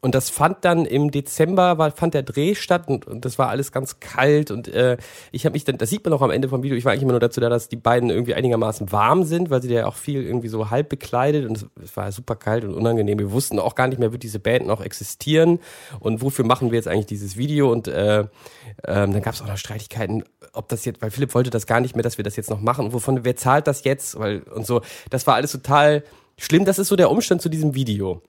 und 0.00 0.14
das 0.14 0.30
fand 0.30 0.64
dann 0.64 0.84
im 0.84 1.10
Dezember, 1.10 1.78
war, 1.78 1.90
fand 1.90 2.14
der 2.14 2.22
Dreh 2.22 2.54
statt 2.54 2.84
und, 2.86 3.06
und 3.06 3.24
das 3.24 3.38
war 3.38 3.48
alles 3.48 3.72
ganz 3.72 4.00
kalt 4.00 4.50
und 4.50 4.68
äh, 4.68 4.96
ich 5.32 5.44
habe 5.44 5.54
mich 5.54 5.64
dann, 5.64 5.78
das 5.78 5.90
sieht 5.90 6.04
man 6.04 6.12
auch 6.12 6.22
am 6.22 6.30
Ende 6.30 6.48
vom 6.48 6.62
Video, 6.62 6.76
ich 6.76 6.84
war 6.84 6.92
eigentlich 6.92 7.02
immer 7.02 7.12
nur 7.12 7.20
dazu 7.20 7.40
da, 7.40 7.48
dass 7.48 7.68
die 7.68 7.76
beiden 7.76 8.10
irgendwie 8.10 8.34
einigermaßen 8.34 8.92
warm 8.92 9.24
sind, 9.24 9.50
weil 9.50 9.60
sie 9.60 9.72
ja 9.72 9.86
auch 9.86 9.96
viel 9.96 10.22
irgendwie 10.22 10.48
so 10.48 10.70
halb 10.70 10.88
bekleidet 10.88 11.48
und 11.48 11.56
es, 11.56 11.66
es 11.82 11.96
war 11.96 12.10
super 12.12 12.36
kalt 12.36 12.64
und 12.64 12.74
unangenehm. 12.74 13.18
Wir 13.18 13.32
wussten 13.32 13.58
auch 13.58 13.74
gar 13.74 13.88
nicht 13.88 13.98
mehr, 13.98 14.12
wird 14.12 14.22
diese 14.22 14.38
Band 14.38 14.66
noch 14.66 14.80
existieren 14.80 15.58
und 16.00 16.22
wofür 16.22 16.44
machen 16.44 16.70
wir 16.70 16.76
jetzt 16.76 16.88
eigentlich 16.88 17.06
dieses 17.06 17.36
Video 17.36 17.72
und 17.72 17.88
äh, 17.88 18.20
ähm, 18.20 19.12
dann 19.12 19.22
gab 19.22 19.34
es 19.34 19.42
auch 19.42 19.48
noch 19.48 19.56
Streitigkeiten, 19.56 20.24
ob 20.52 20.68
das 20.68 20.84
jetzt, 20.84 21.02
weil 21.02 21.10
Philipp 21.10 21.34
wollte 21.34 21.50
das 21.50 21.66
gar 21.66 21.80
nicht 21.80 21.96
mehr, 21.96 22.02
dass 22.02 22.18
wir 22.18 22.24
das 22.24 22.36
jetzt 22.36 22.50
noch 22.50 22.60
machen 22.60 22.86
und 22.86 22.92
wovon, 22.92 23.24
wer 23.24 23.36
zahlt 23.36 23.66
das 23.66 23.84
jetzt, 23.84 24.18
weil 24.18 24.42
und 24.42 24.66
so, 24.66 24.80
das 25.10 25.26
war 25.26 25.34
alles 25.34 25.52
total 25.52 26.04
schlimm. 26.36 26.64
Das 26.64 26.78
ist 26.78 26.88
so 26.88 26.96
der 26.96 27.10
Umstand 27.10 27.42
zu 27.42 27.48
diesem 27.48 27.74
Video. 27.74 28.22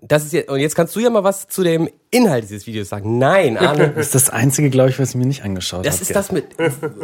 Das 0.00 0.24
ist 0.24 0.32
jetzt, 0.32 0.48
und 0.50 0.60
jetzt 0.60 0.74
kannst 0.74 0.94
du 0.96 1.00
ja 1.00 1.10
mal 1.10 1.24
was 1.24 1.48
zu 1.48 1.62
dem 1.62 1.88
Inhalt 2.10 2.44
dieses 2.44 2.66
Videos 2.66 2.88
sagen. 2.88 3.18
Nein, 3.18 3.56
Arne. 3.56 3.92
Das 3.96 4.06
ist 4.06 4.14
das 4.14 4.30
einzige, 4.30 4.70
glaube 4.70 4.90
ich, 4.90 4.98
was 4.98 5.10
ich 5.10 5.14
mir 5.16 5.26
nicht 5.26 5.44
angeschaut 5.44 5.78
habe. 5.78 5.88
Das 5.88 6.00
ist 6.00 6.14
das 6.14 6.32
mit. 6.32 6.46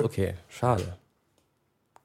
Okay, 0.02 0.34
schade. 0.48 0.96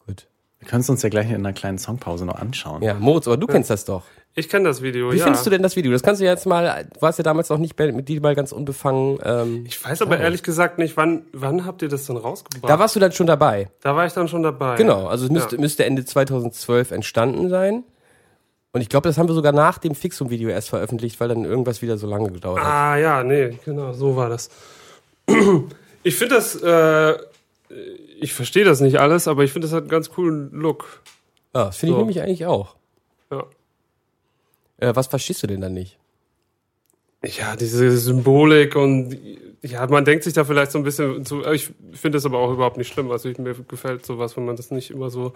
Gut. 0.05 0.27
Wir 0.59 0.67
können 0.67 0.81
es 0.81 0.89
uns 0.89 1.01
ja 1.01 1.09
gleich 1.09 1.29
in 1.29 1.35
einer 1.35 1.53
kleinen 1.53 1.77
Songpause 1.77 2.25
noch 2.25 2.35
anschauen. 2.35 2.81
Ja, 2.81 2.93
Moritz, 2.93 3.27
aber 3.27 3.37
du 3.37 3.47
kennst 3.47 3.69
das 3.69 3.85
doch. 3.85 4.03
Ich 4.35 4.49
kenne 4.49 4.67
das 4.67 4.81
Video, 4.81 5.11
Wie 5.11 5.17
ja. 5.17 5.25
findest 5.25 5.45
du 5.45 5.51
denn 5.51 5.61
das 5.61 5.75
Video? 5.75 5.91
Das 5.91 6.01
kannst 6.01 6.19
du 6.19 6.25
jetzt 6.25 6.47
mal, 6.47 6.87
du 6.91 7.01
warst 7.01 7.19
ja 7.19 7.23
damals 7.23 7.49
noch 7.49 7.59
nicht 7.59 7.77
mit 7.77 8.09
dir 8.09 8.19
mal 8.19 8.33
ganz 8.33 8.51
unbefangen. 8.51 9.19
Ähm, 9.23 9.63
ich 9.67 9.83
weiß 9.83 10.01
aber 10.01 10.19
ehrlich 10.19 10.41
gesagt 10.41 10.79
nicht, 10.79 10.97
wann, 10.97 11.25
wann 11.33 11.67
habt 11.67 11.83
ihr 11.83 11.87
das 11.87 12.07
dann 12.07 12.17
rausgebracht? 12.17 12.67
Da 12.67 12.79
warst 12.79 12.95
du 12.95 12.99
dann 12.99 13.11
schon 13.11 13.27
dabei. 13.27 13.69
Da 13.81 13.95
war 13.95 14.07
ich 14.07 14.13
dann 14.13 14.27
schon 14.27 14.41
dabei. 14.41 14.75
Genau, 14.75 15.05
also 15.05 15.25
es 15.25 15.31
müsste, 15.31 15.57
ja. 15.57 15.61
müsste 15.61 15.85
Ende 15.85 16.03
2012 16.03 16.91
entstanden 16.91 17.49
sein. 17.49 17.83
Und 18.73 18.81
ich 18.81 18.89
glaube, 18.89 19.07
das 19.07 19.19
haben 19.19 19.27
wir 19.27 19.35
sogar 19.35 19.51
nach 19.53 19.77
dem 19.77 19.93
Fixum-Video 19.93 20.49
erst 20.49 20.69
veröffentlicht, 20.69 21.19
weil 21.19 21.29
dann 21.29 21.45
irgendwas 21.45 21.83
wieder 21.83 21.97
so 21.97 22.07
lange 22.07 22.31
gedauert 22.31 22.59
hat. 22.59 22.65
Ah 22.65 22.97
ja, 22.97 23.23
nee, 23.23 23.57
genau, 23.63 23.93
so 23.93 24.15
war 24.15 24.29
das. 24.29 24.49
Ich 26.05 26.17
finde 26.17 26.35
das, 26.35 26.61
äh, 26.61 27.17
ich 28.19 28.33
verstehe 28.33 28.65
das 28.65 28.81
nicht 28.81 28.99
alles, 28.99 29.29
aber 29.29 29.45
ich 29.45 29.53
finde, 29.53 29.69
das 29.69 29.73
hat 29.73 29.83
einen 29.83 29.89
ganz 29.89 30.09
coolen 30.09 30.51
Look. 30.51 31.01
Ja, 31.55 31.67
das 31.67 31.77
finde 31.77 31.93
so. 31.93 31.97
ich 31.97 32.01
nämlich 32.01 32.21
eigentlich 32.21 32.45
auch. 32.45 32.75
Ja. 33.31 33.45
Äh, 34.79 34.93
was 34.97 35.07
verstehst 35.07 35.43
du 35.43 35.47
denn 35.47 35.61
dann 35.61 35.73
nicht? 35.73 35.97
Ja, 37.23 37.55
diese 37.55 37.97
Symbolik 37.97 38.75
und 38.75 39.17
ja, 39.61 39.87
man 39.87 40.03
denkt 40.03 40.25
sich 40.25 40.33
da 40.33 40.43
vielleicht 40.43 40.73
so 40.73 40.77
ein 40.77 40.83
bisschen 40.83 41.25
zu, 41.25 41.45
ich 41.45 41.71
finde 41.93 42.17
das 42.17 42.25
aber 42.25 42.39
auch 42.39 42.51
überhaupt 42.51 42.75
nicht 42.75 42.91
schlimm. 42.91 43.09
Also 43.09 43.29
ich, 43.29 43.37
mir 43.37 43.53
gefällt 43.53 44.05
sowas, 44.05 44.35
wenn 44.35 44.43
man 44.43 44.57
das 44.57 44.71
nicht 44.71 44.91
immer 44.91 45.09
so 45.09 45.31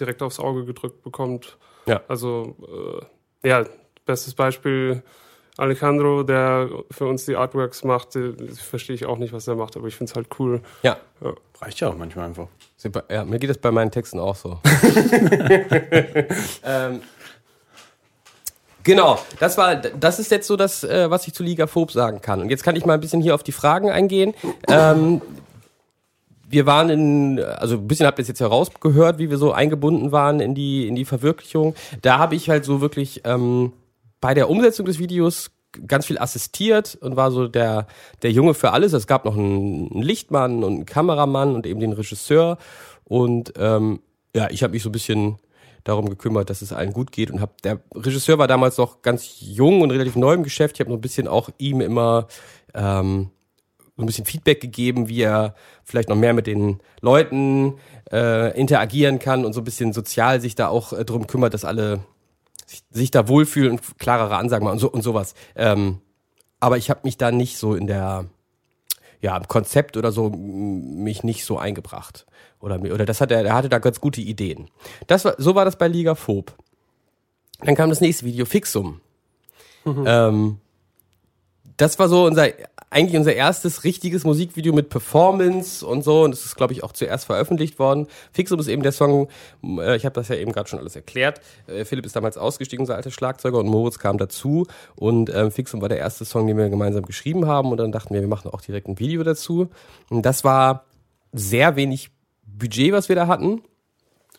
direkt 0.00 0.22
aufs 0.22 0.40
Auge 0.40 0.64
gedrückt 0.64 1.02
bekommt. 1.02 1.58
Ja. 1.86 2.02
Also, 2.08 2.56
äh, 3.42 3.48
ja, 3.48 3.64
bestes 4.04 4.34
Beispiel 4.34 5.02
Alejandro, 5.56 6.22
der 6.22 6.68
für 6.90 7.06
uns 7.06 7.24
die 7.24 7.36
Artworks 7.36 7.84
macht, 7.84 8.18
verstehe 8.56 8.94
ich 8.94 9.06
auch 9.06 9.18
nicht, 9.18 9.32
was 9.32 9.48
er 9.48 9.56
macht, 9.56 9.76
aber 9.76 9.88
ich 9.88 9.96
finde 9.96 10.10
es 10.10 10.16
halt 10.16 10.28
cool. 10.38 10.60
Ja. 10.82 10.98
ja. 11.22 11.32
Reicht 11.60 11.80
ja 11.80 11.88
auch 11.88 11.96
manchmal 11.96 12.26
einfach. 12.26 12.48
Ja, 13.10 13.24
mir 13.24 13.38
geht 13.38 13.48
das 13.48 13.58
bei 13.58 13.70
meinen 13.70 13.90
Texten 13.90 14.20
auch 14.20 14.36
so. 14.36 14.58
ähm, 16.64 17.00
genau, 18.82 19.18
das 19.40 19.56
war, 19.56 19.76
das 19.76 20.18
ist 20.18 20.30
jetzt 20.30 20.46
so 20.46 20.56
das, 20.56 20.84
äh, 20.84 21.10
was 21.10 21.26
ich 21.26 21.32
zu 21.32 21.42
Liga 21.42 21.66
Phob 21.66 21.90
sagen 21.90 22.20
kann. 22.20 22.42
Und 22.42 22.50
jetzt 22.50 22.62
kann 22.62 22.76
ich 22.76 22.84
mal 22.84 22.94
ein 22.94 23.00
bisschen 23.00 23.22
hier 23.22 23.34
auf 23.34 23.42
die 23.42 23.52
Fragen 23.52 23.90
eingehen. 23.90 24.34
Ähm, 24.68 25.22
wir 26.48 26.66
waren 26.66 26.90
in, 26.90 27.40
also 27.40 27.76
ein 27.76 27.88
bisschen 27.88 28.06
habt 28.06 28.18
ihr 28.18 28.22
es 28.22 28.28
jetzt 28.28 28.40
herausgehört, 28.40 29.18
wie 29.18 29.30
wir 29.30 29.38
so 29.38 29.52
eingebunden 29.52 30.12
waren 30.12 30.40
in 30.40 30.54
die, 30.54 30.86
in 30.86 30.94
die 30.94 31.04
Verwirklichung. 31.04 31.74
Da 32.02 32.18
habe 32.18 32.34
ich 32.34 32.48
halt 32.48 32.64
so 32.64 32.80
wirklich 32.80 33.22
ähm, 33.24 33.72
bei 34.20 34.34
der 34.34 34.48
Umsetzung 34.48 34.86
des 34.86 34.98
Videos 34.98 35.50
ganz 35.86 36.06
viel 36.06 36.18
assistiert 36.18 36.96
und 37.00 37.16
war 37.16 37.30
so 37.30 37.48
der, 37.48 37.86
der 38.22 38.30
Junge 38.30 38.54
für 38.54 38.72
alles. 38.72 38.92
Es 38.92 39.06
gab 39.06 39.24
noch 39.24 39.36
einen, 39.36 39.90
Lichtmann 40.00 40.64
und 40.64 40.72
einen 40.72 40.86
Kameramann 40.86 41.54
und 41.54 41.66
eben 41.66 41.80
den 41.80 41.92
Regisseur. 41.92 42.58
Und 43.04 43.52
ähm, 43.58 44.00
ja, 44.34 44.48
ich 44.50 44.62
habe 44.62 44.72
mich 44.72 44.82
so 44.82 44.88
ein 44.88 44.92
bisschen 44.92 45.36
darum 45.84 46.08
gekümmert, 46.08 46.50
dass 46.50 46.62
es 46.62 46.72
allen 46.72 46.92
gut 46.92 47.12
geht 47.12 47.30
und 47.30 47.40
hab 47.40 47.62
der 47.62 47.80
Regisseur 47.94 48.38
war 48.38 48.48
damals 48.48 48.76
noch 48.76 49.02
ganz 49.02 49.36
jung 49.40 49.82
und 49.82 49.90
relativ 49.92 50.16
neu 50.16 50.34
im 50.34 50.42
Geschäft. 50.42 50.76
Ich 50.76 50.80
habe 50.80 50.90
noch 50.90 50.98
ein 50.98 51.02
bisschen 51.02 51.28
auch 51.28 51.48
ihm 51.58 51.80
immer 51.80 52.26
ähm, 52.74 53.30
so 53.96 54.02
ein 54.02 54.06
bisschen 54.06 54.26
Feedback 54.26 54.60
gegeben, 54.60 55.08
wie 55.08 55.22
er 55.22 55.54
vielleicht 55.84 56.08
noch 56.08 56.16
mehr 56.16 56.34
mit 56.34 56.46
den 56.46 56.80
Leuten 57.00 57.74
äh, 58.12 58.58
interagieren 58.58 59.18
kann 59.18 59.44
und 59.44 59.52
so 59.52 59.60
ein 59.62 59.64
bisschen 59.64 59.92
sozial 59.92 60.40
sich 60.40 60.54
da 60.54 60.68
auch 60.68 60.92
äh, 60.92 61.04
drum 61.04 61.26
kümmert, 61.26 61.54
dass 61.54 61.64
alle 61.64 62.00
sich, 62.66 62.82
sich 62.90 63.10
da 63.10 63.28
wohlfühlen 63.28 63.72
und 63.72 63.98
klarere 63.98 64.36
Ansagen 64.36 64.64
machen 64.64 64.74
und 64.74 64.80
so 64.80 64.90
und 64.90 65.02
sowas. 65.02 65.34
Ähm, 65.54 66.00
aber 66.60 66.76
ich 66.76 66.90
habe 66.90 67.00
mich 67.04 67.16
da 67.16 67.30
nicht 67.30 67.58
so 67.58 67.74
in 67.74 67.86
der 67.86 68.26
ja, 69.22 69.36
im 69.36 69.48
Konzept 69.48 69.96
oder 69.96 70.12
so 70.12 70.30
mich 70.30 71.24
nicht 71.24 71.44
so 71.44 71.58
eingebracht. 71.58 72.26
Oder, 72.60 72.80
oder 72.80 73.06
das 73.06 73.20
hat 73.20 73.30
er, 73.30 73.44
er 73.44 73.54
hatte 73.54 73.68
da 73.68 73.78
ganz 73.78 74.00
gute 74.00 74.20
Ideen. 74.20 74.68
Das 75.06 75.24
war, 75.24 75.34
so 75.38 75.54
war 75.54 75.64
das 75.64 75.76
bei 75.76 75.88
Liga 75.88 76.14
Phob. 76.14 76.54
Dann 77.60 77.74
kam 77.74 77.88
das 77.90 78.00
nächste 78.00 78.26
Video, 78.26 78.44
Fixum. 78.44 79.00
Mhm. 79.84 80.04
Ähm, 80.06 80.58
das 81.76 81.98
war 81.98 82.08
so 82.08 82.26
unser 82.26 82.48
eigentlich 82.96 83.18
unser 83.18 83.34
erstes 83.34 83.84
richtiges 83.84 84.24
Musikvideo 84.24 84.72
mit 84.72 84.88
Performance 84.88 85.86
und 85.86 86.02
so. 86.02 86.22
Und 86.22 86.30
das 86.30 86.46
ist, 86.46 86.56
glaube 86.56 86.72
ich, 86.72 86.82
auch 86.82 86.92
zuerst 86.92 87.26
veröffentlicht 87.26 87.78
worden. 87.78 88.06
Fixum 88.32 88.58
ist 88.58 88.68
eben 88.68 88.82
der 88.82 88.92
Song, 88.92 89.28
äh, 89.62 89.96
ich 89.96 90.06
habe 90.06 90.14
das 90.14 90.28
ja 90.28 90.36
eben 90.36 90.50
gerade 90.50 90.66
schon 90.66 90.78
alles 90.78 90.96
erklärt. 90.96 91.42
Äh, 91.66 91.84
Philipp 91.84 92.06
ist 92.06 92.16
damals 92.16 92.38
ausgestiegen, 92.38 92.84
unser 92.84 92.96
alter 92.96 93.10
Schlagzeuger, 93.10 93.58
und 93.58 93.66
Moritz 93.66 93.98
kam 93.98 94.16
dazu. 94.16 94.66
Und 94.94 95.28
ähm, 95.28 95.50
Fixum 95.50 95.82
war 95.82 95.90
der 95.90 95.98
erste 95.98 96.24
Song, 96.24 96.46
den 96.46 96.56
wir 96.56 96.70
gemeinsam 96.70 97.04
geschrieben 97.04 97.46
haben. 97.46 97.70
Und 97.70 97.76
dann 97.76 97.92
dachten 97.92 98.14
wir, 98.14 98.22
wir 98.22 98.28
machen 98.28 98.50
auch 98.50 98.62
direkt 98.62 98.88
ein 98.88 98.98
Video 98.98 99.22
dazu. 99.22 99.68
Und 100.08 100.24
das 100.24 100.42
war 100.42 100.86
sehr 101.34 101.76
wenig 101.76 102.08
Budget, 102.46 102.92
was 102.92 103.10
wir 103.10 103.16
da 103.16 103.26
hatten. 103.26 103.60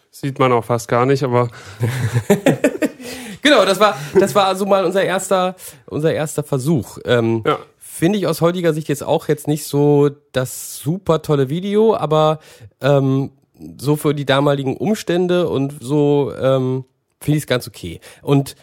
Sieht 0.09 0.39
man 0.39 0.51
auch 0.51 0.65
fast 0.65 0.87
gar 0.87 1.05
nicht, 1.05 1.21
aber 1.21 1.49
genau, 3.43 3.65
das 3.65 3.79
war, 3.79 3.95
das 4.19 4.33
war 4.33 4.45
also 4.45 4.65
mal 4.65 4.83
unser 4.83 5.03
erster, 5.03 5.55
unser 5.85 6.11
erster 6.11 6.41
Versuch. 6.41 6.97
Ähm, 7.05 7.43
ja. 7.45 7.59
Finde 7.97 8.19
ich 8.19 8.27
aus 8.27 8.41
heutiger 8.41 8.73
Sicht 8.73 8.89
jetzt 8.89 9.01
auch 9.01 9.27
jetzt 9.27 9.47
nicht 9.47 9.63
so 9.65 10.11
das 10.31 10.77
super 10.77 11.23
tolle 11.23 11.49
Video, 11.49 11.95
aber 11.95 12.37
ähm, 12.79 13.31
so 13.79 13.95
für 13.95 14.13
die 14.13 14.23
damaligen 14.23 14.77
Umstände 14.77 15.49
und 15.49 15.73
so 15.81 16.31
ähm, 16.39 16.85
finde 17.19 17.37
ich 17.37 17.45
es 17.45 17.47
ganz 17.47 17.67
okay. 17.67 17.99
Und 18.21 18.55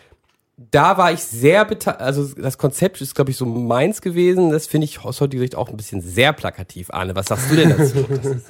da 0.56 0.98
war 0.98 1.10
ich 1.10 1.24
sehr 1.24 1.64
beteiligt, 1.64 2.00
also 2.00 2.28
das 2.36 2.58
Konzept 2.58 3.00
ist, 3.00 3.16
glaube 3.16 3.32
ich, 3.32 3.36
so 3.36 3.44
meins 3.44 4.02
gewesen. 4.02 4.50
Das 4.50 4.68
finde 4.68 4.84
ich 4.84 5.04
aus 5.04 5.20
heutiger 5.20 5.40
Sicht 5.40 5.56
auch 5.56 5.68
ein 5.68 5.76
bisschen 5.76 6.00
sehr 6.00 6.32
plakativ, 6.32 6.90
Arne. 6.90 7.16
Was 7.16 7.26
sagst 7.26 7.50
du 7.50 7.56
denn 7.56 7.70
dazu? 7.70 8.06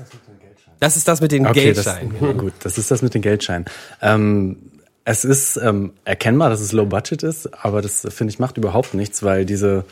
Das 0.80 0.96
ist 0.98 1.08
das 1.08 1.22
mit 1.22 1.32
den 1.32 1.46
okay, 1.46 1.72
Geldscheinen. 1.72 2.10
Das, 2.10 2.20
genau. 2.20 2.34
Gut, 2.42 2.52
das 2.62 2.76
ist 2.76 2.90
das 2.90 3.00
mit 3.00 3.14
den 3.14 3.22
Geldscheinen. 3.22 3.64
Ähm, 4.02 4.72
es 5.06 5.24
ist 5.24 5.56
ähm, 5.56 5.94
erkennbar, 6.04 6.50
dass 6.50 6.60
es 6.60 6.72
Low 6.72 6.84
Budget 6.84 7.22
ist, 7.22 7.64
aber 7.64 7.80
das 7.80 8.06
finde 8.10 8.32
ich 8.32 8.38
macht 8.38 8.58
überhaupt 8.58 8.92
nichts, 8.92 9.22
weil 9.22 9.46
diese 9.46 9.84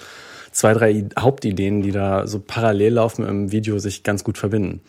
zwei, 0.52 0.74
drei 0.74 1.04
Hauptideen, 1.18 1.82
die 1.82 1.92
da 1.92 2.26
so 2.26 2.40
parallel 2.40 2.94
laufen 2.94 3.26
im 3.26 3.52
Video, 3.52 3.78
sich 3.78 4.02
ganz 4.02 4.24
gut 4.24 4.38
verbinden. 4.38 4.80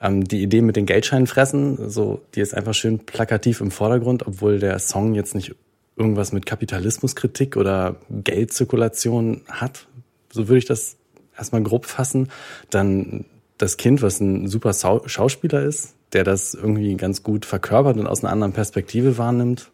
Ähm, 0.00 0.24
die 0.24 0.42
Idee 0.42 0.62
mit 0.62 0.76
den 0.76 0.86
Geldscheinen 0.86 1.26
fressen, 1.26 1.90
so, 1.90 2.22
die 2.34 2.40
ist 2.40 2.54
einfach 2.54 2.74
schön 2.74 3.00
plakativ 3.00 3.60
im 3.60 3.70
Vordergrund, 3.70 4.26
obwohl 4.26 4.58
der 4.58 4.78
Song 4.78 5.14
jetzt 5.14 5.34
nicht 5.34 5.54
irgendwas 5.96 6.32
mit 6.32 6.46
Kapitalismuskritik 6.46 7.56
oder 7.56 7.96
Geldzirkulation 8.08 9.42
hat. 9.48 9.86
So 10.32 10.48
würde 10.48 10.58
ich 10.58 10.64
das 10.64 10.96
erstmal 11.36 11.62
grob 11.62 11.84
fassen. 11.86 12.28
Dann 12.70 13.26
das 13.58 13.76
Kind, 13.76 14.00
was 14.00 14.20
ein 14.20 14.48
super 14.48 14.72
Schauspieler 14.72 15.62
ist, 15.62 15.94
der 16.12 16.24
das 16.24 16.54
irgendwie 16.54 16.96
ganz 16.96 17.22
gut 17.22 17.44
verkörpert 17.44 17.98
und 17.98 18.06
aus 18.06 18.24
einer 18.24 18.32
anderen 18.32 18.52
Perspektive 18.52 19.18
wahrnimmt. 19.18 19.70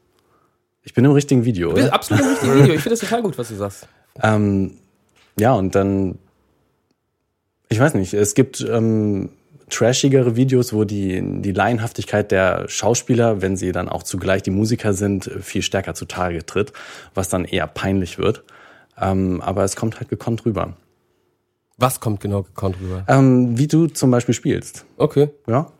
Ich 0.82 0.94
bin 0.94 1.04
im 1.04 1.12
richtigen 1.12 1.44
Video, 1.44 1.72
oder? 1.72 1.92
Absolut 1.92 2.24
im 2.24 2.30
richtigen 2.30 2.54
Video. 2.54 2.74
Ich 2.74 2.80
finde 2.80 2.90
das 2.98 3.00
total 3.00 3.22
gut, 3.22 3.38
was 3.38 3.48
du 3.48 3.54
sagst. 3.54 3.88
Ähm, 4.22 4.78
ja, 5.38 5.52
und 5.52 5.74
dann, 5.74 6.18
ich 7.68 7.78
weiß 7.78 7.94
nicht, 7.94 8.14
es 8.14 8.34
gibt 8.34 8.60
ähm, 8.60 9.30
trashigere 9.68 10.36
Videos, 10.36 10.72
wo 10.72 10.84
die, 10.84 11.22
die 11.42 11.52
Laienhaftigkeit 11.52 12.30
der 12.30 12.68
Schauspieler, 12.68 13.42
wenn 13.42 13.56
sie 13.56 13.72
dann 13.72 13.88
auch 13.88 14.02
zugleich 14.02 14.42
die 14.42 14.50
Musiker 14.50 14.92
sind, 14.92 15.30
viel 15.40 15.62
stärker 15.62 15.94
zutage 15.94 16.46
tritt, 16.46 16.72
was 17.14 17.28
dann 17.28 17.44
eher 17.44 17.66
peinlich 17.66 18.18
wird. 18.18 18.44
Ähm, 18.98 19.42
aber 19.42 19.64
es 19.64 19.76
kommt 19.76 19.98
halt 19.98 20.08
gekonnt 20.08 20.46
rüber. 20.46 20.74
Was 21.76 22.00
kommt 22.00 22.20
genau 22.20 22.42
gekonnt 22.42 22.76
rüber? 22.80 23.04
Ähm, 23.08 23.58
wie 23.58 23.66
du 23.66 23.88
zum 23.88 24.10
Beispiel 24.10 24.34
spielst. 24.34 24.86
Okay. 24.96 25.28
Ja. 25.46 25.70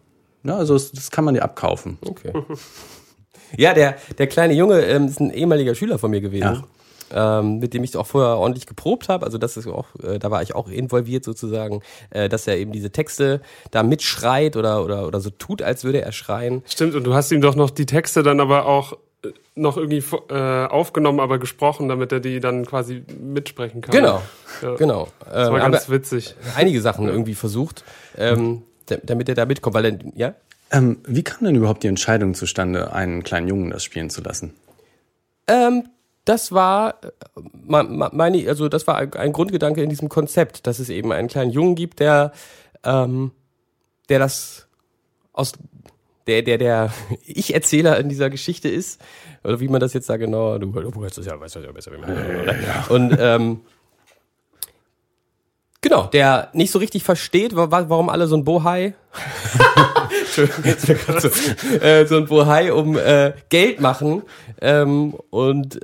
Ja, 0.45 0.57
also 0.57 0.75
das, 0.75 0.93
das 0.93 1.11
kann 1.11 1.25
man 1.25 1.35
dir 1.35 1.43
abkaufen. 1.43 1.99
Okay. 2.03 2.33
ja, 3.57 3.73
der, 3.73 3.97
der 4.19 4.27
kleine 4.27 4.53
Junge 4.53 4.83
ähm, 4.83 5.07
ist 5.07 5.21
ein 5.21 5.31
ehemaliger 5.31 5.75
Schüler 5.75 5.99
von 5.99 6.11
mir 6.11 6.21
gewesen. 6.21 6.45
Ja 6.45 6.65
ähm, 7.13 7.59
mit 7.59 7.75
dem 7.75 7.85
ich 7.85 7.97
auch 7.97 8.07
vorher 8.07 8.37
ordentlich 8.37 8.67
geprobt 8.67 9.09
habe. 9.09 9.25
Also 9.25 9.39
das 9.39 9.57
ist 9.57 9.67
auch, 9.67 9.87
äh, 10.03 10.19
da 10.19 10.31
war 10.31 10.43
ich 10.43 10.55
auch 10.55 10.69
involviert 10.69 11.25
sozusagen, 11.25 11.83
äh, 12.11 12.29
dass 12.29 12.47
er 12.47 12.59
eben 12.59 12.73
diese 12.73 12.91
Texte 12.91 13.41
da 13.71 13.83
mitschreit 13.83 14.57
oder, 14.57 14.85
oder, 14.85 15.07
oder 15.07 15.21
so 15.21 15.31
tut, 15.31 15.63
als 15.63 15.85
würde 15.85 16.03
er 16.03 16.13
schreien. 16.13 16.63
Stimmt, 16.67 16.95
und 16.95 17.05
du 17.05 17.15
hast 17.15 17.31
ihm 17.31 17.41
doch 17.41 17.55
noch 17.55 17.71
die 17.71 17.87
Texte 17.87 18.23
dann 18.23 18.41
aber 18.41 18.67
auch 18.67 18.95
äh, 19.25 19.31
noch 19.55 19.77
irgendwie 19.77 20.03
äh, 20.29 20.67
aufgenommen, 20.67 21.21
aber 21.21 21.39
gesprochen, 21.39 21.89
damit 21.89 22.13
er 22.13 22.21
die 22.21 22.41
dann 22.41 22.67
quasi 22.67 23.05
mitsprechen 23.21 23.81
kann. 23.81 23.93
Genau, 23.93 24.23
ja. 24.63 24.75
genau. 24.75 25.09
Das 25.25 25.51
war 25.51 25.65
ähm, 25.65 25.73
ganz 25.73 25.89
witzig. 25.89 26.35
Einige 26.57 26.81
Sachen 26.81 27.09
irgendwie 27.09 27.35
versucht, 27.35 27.85
ähm, 28.17 28.63
damit 28.87 29.29
er 29.29 29.35
da 29.35 29.47
mitkommt, 29.47 29.75
weil 29.75 29.85
er, 29.85 29.99
ja? 30.15 30.35
Ähm, 30.73 30.99
wie 31.07 31.23
kam 31.23 31.45
denn 31.45 31.55
überhaupt 31.55 31.85
die 31.85 31.89
Entscheidung 31.89 32.35
zustande, 32.35 32.93
einen 32.93 33.23
kleinen 33.23 33.47
Jungen 33.47 33.71
das 33.71 33.85
spielen 33.85 34.11
zu 34.11 34.21
lassen? 34.21 34.53
Ähm, 35.47 35.85
das 36.27 36.53
war 36.53 36.97
meine, 37.35 38.49
also 38.49 38.69
das 38.69 38.87
war 38.87 38.97
ein 38.99 39.33
Grundgedanke 39.33 39.83
in 39.83 39.89
diesem 39.89 40.09
Konzept, 40.09 40.67
dass 40.67 40.81
es 40.81 40.91
eben 40.91 41.13
einen 41.13 41.29
kleinen 41.29 41.53
Jungen 41.53 41.77
gibt, 41.77 42.01
der, 42.01 42.33
ähm, 42.85 43.31
der 44.09 44.19
das 44.19 44.67
aus 45.33 45.53
der, 46.27 46.43
der, 46.43 46.59
der 46.59 46.93
Ich-Erzähler 47.27 47.99
in 47.99 48.09
dieser 48.09 48.29
Geschichte 48.29 48.69
ist, 48.69 49.01
oder 49.45 49.61
wie 49.61 49.69
man 49.69 49.81
das 49.81 49.95
jetzt 49.95 50.11
da 50.11 50.17
genau, 50.17 50.59
du, 50.59 50.67
du 50.67 51.01
weißt 51.01 51.17
das 51.17 51.27
ja, 51.27 51.41
weißt 51.41 51.57
das 51.57 51.65
ja 51.65 51.73
besser. 51.73 51.93
Und 52.89 53.17
ähm, 53.21 53.61
genau, 55.81 56.07
der 56.09 56.51
nicht 56.53 56.73
so 56.73 56.81
richtig 56.81 57.05
versteht, 57.05 57.55
warum 57.55 58.09
alle 58.09 58.27
so 58.27 58.37
ein 58.37 58.45
Bohai 58.45 58.95
so, 60.33 60.43
äh, 61.81 62.07
so 62.07 62.17
ein 62.17 62.27
Bohai 62.27 62.73
um 62.73 62.99
äh, 62.99 63.33
Geld 63.49 63.81
machen 63.81 64.23
ähm, 64.61 65.15
und 65.31 65.81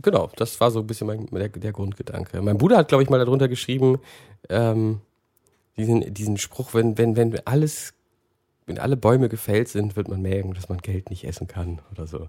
genau, 0.00 0.30
das 0.36 0.60
war 0.60 0.70
so 0.70 0.80
ein 0.80 0.86
bisschen 0.86 1.06
mein, 1.06 1.26
der, 1.26 1.48
der 1.48 1.72
Grundgedanke. 1.72 2.40
Mein 2.42 2.58
Bruder 2.58 2.76
hat, 2.76 2.88
glaube 2.88 3.02
ich, 3.02 3.10
mal 3.10 3.18
darunter 3.18 3.48
geschrieben, 3.48 3.98
ähm, 4.48 5.00
diesen, 5.76 6.12
diesen 6.12 6.36
Spruch, 6.36 6.74
wenn, 6.74 6.98
wenn, 6.98 7.16
wenn 7.16 7.46
alles, 7.46 7.94
wenn 8.66 8.78
alle 8.78 8.96
Bäume 8.96 9.28
gefällt 9.28 9.68
sind, 9.68 9.96
wird 9.96 10.08
man 10.08 10.22
merken, 10.22 10.54
dass 10.54 10.68
man 10.68 10.78
Geld 10.78 11.10
nicht 11.10 11.24
essen 11.24 11.46
kann 11.46 11.80
oder 11.92 12.06
so. 12.06 12.28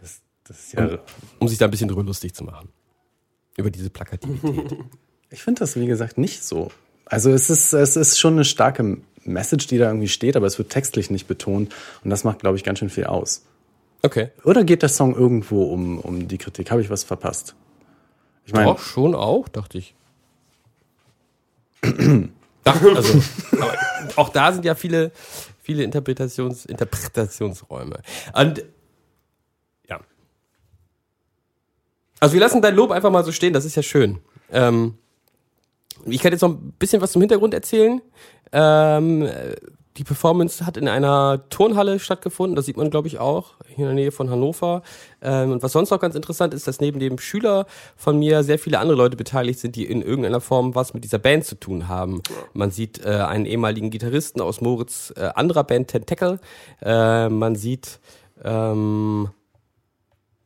Das, 0.00 0.20
das 0.44 0.58
ist 0.58 0.72
ja 0.72 0.86
um, 0.86 0.98
um 1.40 1.48
sich 1.48 1.58
da 1.58 1.66
ein 1.66 1.70
bisschen 1.70 1.88
drüber 1.88 2.04
lustig 2.04 2.34
zu 2.34 2.44
machen. 2.44 2.68
Über 3.56 3.70
diese 3.70 3.90
Plakativität. 3.90 4.78
Ich 5.34 5.42
finde 5.42 5.60
das, 5.60 5.76
wie 5.76 5.86
gesagt, 5.86 6.18
nicht 6.18 6.44
so. 6.44 6.70
Also 7.06 7.30
es 7.30 7.48
ist, 7.48 7.72
es 7.72 7.96
ist 7.96 8.18
schon 8.18 8.34
eine 8.34 8.44
starke 8.44 8.98
Message, 9.24 9.66
die 9.66 9.78
da 9.78 9.86
irgendwie 9.86 10.08
steht, 10.08 10.36
aber 10.36 10.46
es 10.46 10.58
wird 10.58 10.68
textlich 10.68 11.10
nicht 11.10 11.26
betont. 11.26 11.74
Und 12.04 12.10
das 12.10 12.22
macht, 12.22 12.40
glaube 12.40 12.58
ich, 12.58 12.64
ganz 12.64 12.80
schön 12.80 12.90
viel 12.90 13.04
aus. 13.04 13.42
Okay. 14.02 14.30
Oder 14.44 14.64
geht 14.64 14.82
der 14.82 14.88
Song 14.88 15.14
irgendwo 15.14 15.64
um, 15.64 16.00
um 16.00 16.26
die 16.26 16.38
Kritik? 16.38 16.70
Habe 16.70 16.80
ich 16.80 16.90
was 16.90 17.04
verpasst? 17.04 17.54
Ich 18.44 18.52
meine, 18.52 18.66
Doch, 18.66 18.80
schon 18.80 19.14
auch, 19.14 19.48
dachte 19.48 19.78
ich. 19.78 19.94
also, 22.64 23.22
aber 23.52 23.74
auch 24.16 24.28
da 24.30 24.52
sind 24.52 24.64
ja 24.64 24.74
viele, 24.74 25.12
viele 25.62 25.84
Interpretations, 25.84 26.66
Interpretationsräume. 26.66 28.00
Und 28.34 28.64
ja. 29.88 30.00
Also 32.18 32.34
wir 32.34 32.40
lassen 32.40 32.60
dein 32.60 32.74
Lob 32.74 32.90
einfach 32.90 33.10
mal 33.10 33.24
so 33.24 33.32
stehen, 33.32 33.52
das 33.52 33.64
ist 33.64 33.76
ja 33.76 33.82
schön. 33.82 34.18
Ähm, 34.50 34.98
ich 36.06 36.20
kann 36.20 36.32
jetzt 36.32 36.42
noch 36.42 36.50
ein 36.50 36.72
bisschen 36.78 37.00
was 37.00 37.12
zum 37.12 37.22
Hintergrund 37.22 37.54
erzählen. 37.54 38.00
Ähm, 38.52 39.28
die 39.96 40.04
Performance 40.04 40.64
hat 40.64 40.76
in 40.76 40.88
einer 40.88 41.48
Turnhalle 41.50 41.98
stattgefunden, 41.98 42.56
das 42.56 42.66
sieht 42.66 42.76
man, 42.76 42.90
glaube 42.90 43.08
ich, 43.08 43.18
auch, 43.18 43.54
hier 43.66 43.78
in 43.78 43.84
der 43.84 43.94
Nähe 43.94 44.12
von 44.12 44.30
Hannover. 44.30 44.82
Ähm, 45.20 45.52
und 45.52 45.62
was 45.62 45.72
sonst 45.72 45.92
auch 45.92 46.00
ganz 46.00 46.14
interessant 46.14 46.54
ist, 46.54 46.66
dass 46.66 46.80
neben 46.80 46.98
dem 46.98 47.18
Schüler 47.18 47.66
von 47.96 48.18
mir 48.18 48.42
sehr 48.42 48.58
viele 48.58 48.78
andere 48.78 48.96
Leute 48.96 49.16
beteiligt 49.16 49.60
sind, 49.60 49.76
die 49.76 49.84
in 49.84 50.00
irgendeiner 50.00 50.40
Form 50.40 50.74
was 50.74 50.94
mit 50.94 51.04
dieser 51.04 51.18
Band 51.18 51.44
zu 51.44 51.56
tun 51.56 51.88
haben. 51.88 52.22
Man 52.54 52.70
sieht 52.70 53.04
äh, 53.04 53.10
einen 53.10 53.44
ehemaligen 53.44 53.90
Gitarristen 53.90 54.40
aus 54.40 54.60
Moritz 54.60 55.12
äh, 55.16 55.30
anderer 55.34 55.64
Band, 55.64 55.88
Tentacle. 55.88 56.40
Äh, 56.80 57.28
man 57.28 57.54
sieht 57.54 58.00
ähm, 58.44 59.28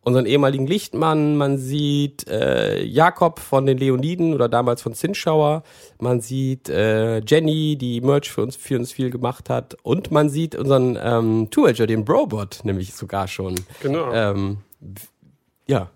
unseren 0.07 0.25
ehemaligen 0.25 0.69
Lichtmann, 0.69 1.37
man 1.37 1.59
sieht 1.59 2.29
äh, 2.29 2.81
Jakob 2.85 3.41
von 3.41 3.67
den 3.67 3.77
Leoniden 3.77 4.35
oder 4.35 4.49
damals 4.49 4.81
von 4.81 4.95
Zinschauer, 4.95 5.65
man 5.99 6.21
sieht 6.21 6.69
äh, 6.69 7.19
Jenny, 7.27 7.75
die 7.77 8.01
Merch 8.01 8.31
für 8.31 8.43
uns, 8.43 8.55
für 8.55 8.79
uns 8.79 8.93
viel 8.93 9.11
gemacht 9.11 9.51
hat 9.51 9.77
und 9.83 10.13
man 10.13 10.29
sieht 10.29 10.55
unseren 10.55 10.97
ähm, 11.03 11.49
Two-Edger, 11.51 11.89
den 11.89 12.05
Brobot, 12.05 12.61
nämlich 12.63 12.95
sogar 12.95 13.27
schon. 13.27 13.57
Genau. 13.83 14.13
Ähm, 14.13 14.59
ja. 15.67 15.91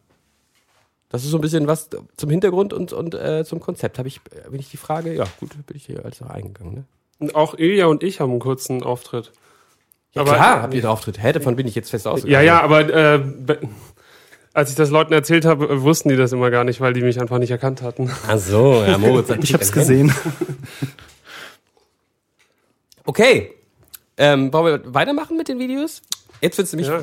Das 1.08 1.22
ist 1.22 1.30
so 1.30 1.38
ein 1.38 1.40
bisschen 1.40 1.68
was 1.68 1.88
zum 2.16 2.30
Hintergrund 2.30 2.72
und, 2.72 2.92
und 2.92 3.14
äh, 3.14 3.44
zum 3.44 3.60
Konzept. 3.60 3.98
Habe 3.98 4.08
ich, 4.08 4.20
bin 4.22 4.58
ich 4.58 4.70
die 4.70 4.76
Frage, 4.76 5.14
ja 5.14 5.24
gut, 5.38 5.50
bin 5.66 5.76
ich 5.76 5.86
hier 5.86 6.04
also 6.04 6.24
eingegangen. 6.24 6.74
Ne? 6.74 6.84
Und 7.20 7.36
auch 7.36 7.56
Ilja 7.56 7.86
und 7.86 8.02
ich 8.02 8.18
haben 8.18 8.30
einen 8.30 8.40
kurzen 8.40 8.82
Auftritt. 8.82 9.30
Ja, 10.14 10.22
aber, 10.22 10.34
klar, 10.34 10.62
habt 10.62 10.74
ihr 10.74 10.80
einen 10.80 10.90
Auftritt. 10.90 11.22
Hä, 11.22 11.32
davon 11.32 11.54
bin 11.54 11.68
ich 11.68 11.76
jetzt 11.76 11.90
fest 11.90 12.08
ausgegangen. 12.08 12.44
Ja, 12.44 12.54
ja, 12.54 12.62
aber 12.62 12.92
äh, 12.92 13.20
als 14.52 14.70
ich 14.70 14.76
das 14.76 14.90
Leuten 14.90 15.12
erzählt 15.12 15.44
habe, 15.44 15.82
wussten 15.82 16.08
die 16.08 16.16
das 16.16 16.32
immer 16.32 16.50
gar 16.50 16.64
nicht, 16.64 16.80
weil 16.80 16.92
die 16.92 17.02
mich 17.02 17.20
einfach 17.20 17.38
nicht 17.38 17.50
erkannt 17.50 17.82
hatten. 17.82 18.10
Ach 18.26 18.38
so, 18.38 18.84
ja, 18.86 18.98
Moritz. 18.98 19.30
ich 19.42 19.54
hab's 19.54 19.72
gesehen. 19.72 20.12
Okay. 23.04 23.54
Ähm, 24.16 24.52
wollen 24.52 24.84
wir 24.84 24.94
weitermachen 24.94 25.36
mit 25.36 25.48
den 25.48 25.58
Videos? 25.58 26.02
Jetzt 26.40 26.58
wird's 26.58 26.72
nämlich. 26.72 26.88
Ja. 26.88 27.00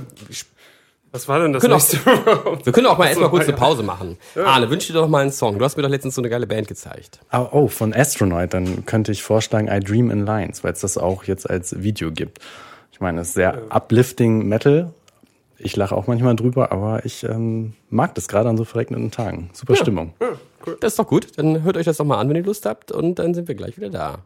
Was 1.12 1.28
war 1.28 1.40
denn 1.40 1.54
das 1.54 1.64
nächste 1.64 1.98
auch, 2.12 2.66
Wir 2.66 2.74
können 2.74 2.86
auch 2.88 2.98
mal 2.98 3.08
erstmal 3.08 3.30
kurz 3.30 3.46
eine 3.48 3.58
Pause 3.58 3.82
machen. 3.82 4.18
Ja. 4.36 4.46
Arne, 4.46 4.70
wünsch 4.70 4.88
dir 4.88 4.94
doch 4.94 5.08
mal 5.08 5.22
einen 5.22 5.32
Song. 5.32 5.58
Du 5.58 5.66
hast 5.66 5.76
mir 5.76 5.84
doch 5.84 5.90
letztens 5.90 6.16
so 6.16 6.22
eine 6.22 6.30
geile 6.30 6.48
Band 6.48 6.68
gezeigt. 6.68 7.20
Oh, 7.32 7.48
oh, 7.52 7.68
von 7.68 7.94
Astronaut. 7.94 8.54
Dann 8.54 8.86
könnte 8.86 9.12
ich 9.12 9.24
vorschlagen 9.24 9.68
I 9.68 9.80
Dream 9.80 10.12
in 10.12 10.26
Lines, 10.26 10.64
weil 10.64 10.74
es 10.74 10.82
das 10.82 10.98
auch 10.98 11.24
jetzt 11.24 11.50
als 11.50 11.82
Video 11.82 12.12
gibt. 12.12 12.40
Ich 12.92 13.00
meine, 13.00 13.22
es 13.22 13.30
ist 13.30 13.34
sehr 13.36 13.64
uplifting 13.70 14.48
Metal 14.48 14.94
ich 15.60 15.76
lache 15.76 15.96
auch 15.96 16.08
manchmal 16.08 16.36
drüber, 16.36 16.72
aber 16.72 17.06
ich 17.06 17.24
ähm, 17.24 17.74
mag 17.90 18.16
das 18.16 18.28
gerade 18.28 18.50
an 18.50 18.58
so 18.58 18.64
verregneten 18.64 19.12
Tagen. 19.12 19.50
Super 19.54 19.74
ja, 19.74 19.82
Stimmung. 19.82 20.14
Ja, 20.22 20.30
cool. 20.66 20.78
Das 20.80 20.94
ist 20.94 21.00
doch 21.00 21.08
gut. 21.08 21.38
Dann 21.38 21.64
hört 21.64 21.78
euch 21.78 21.86
das 21.86 21.98
doch 21.98 22.06
mal 22.06 22.20
an, 22.20 22.30
wenn 22.30 22.36
ihr 22.36 22.44
Lust 22.44 22.66
habt 22.66 22.92
und 22.92 23.20
dann 23.20 23.34
sind 23.34 23.48
wir 23.48 23.56
gleich 23.56 23.78
wieder 23.78 23.90
da. 23.90 24.20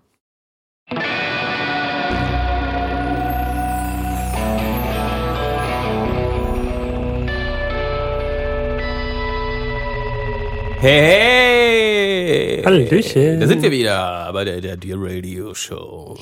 Hey! 10.81 12.63
Hallöchen! 12.65 13.39
Da 13.39 13.45
sind 13.45 13.61
wir 13.61 13.69
wieder 13.69 14.33
bei 14.33 14.43
der, 14.43 14.61
der 14.61 14.77
Dear 14.77 14.97
Radio 14.99 15.53
Show. 15.53 16.17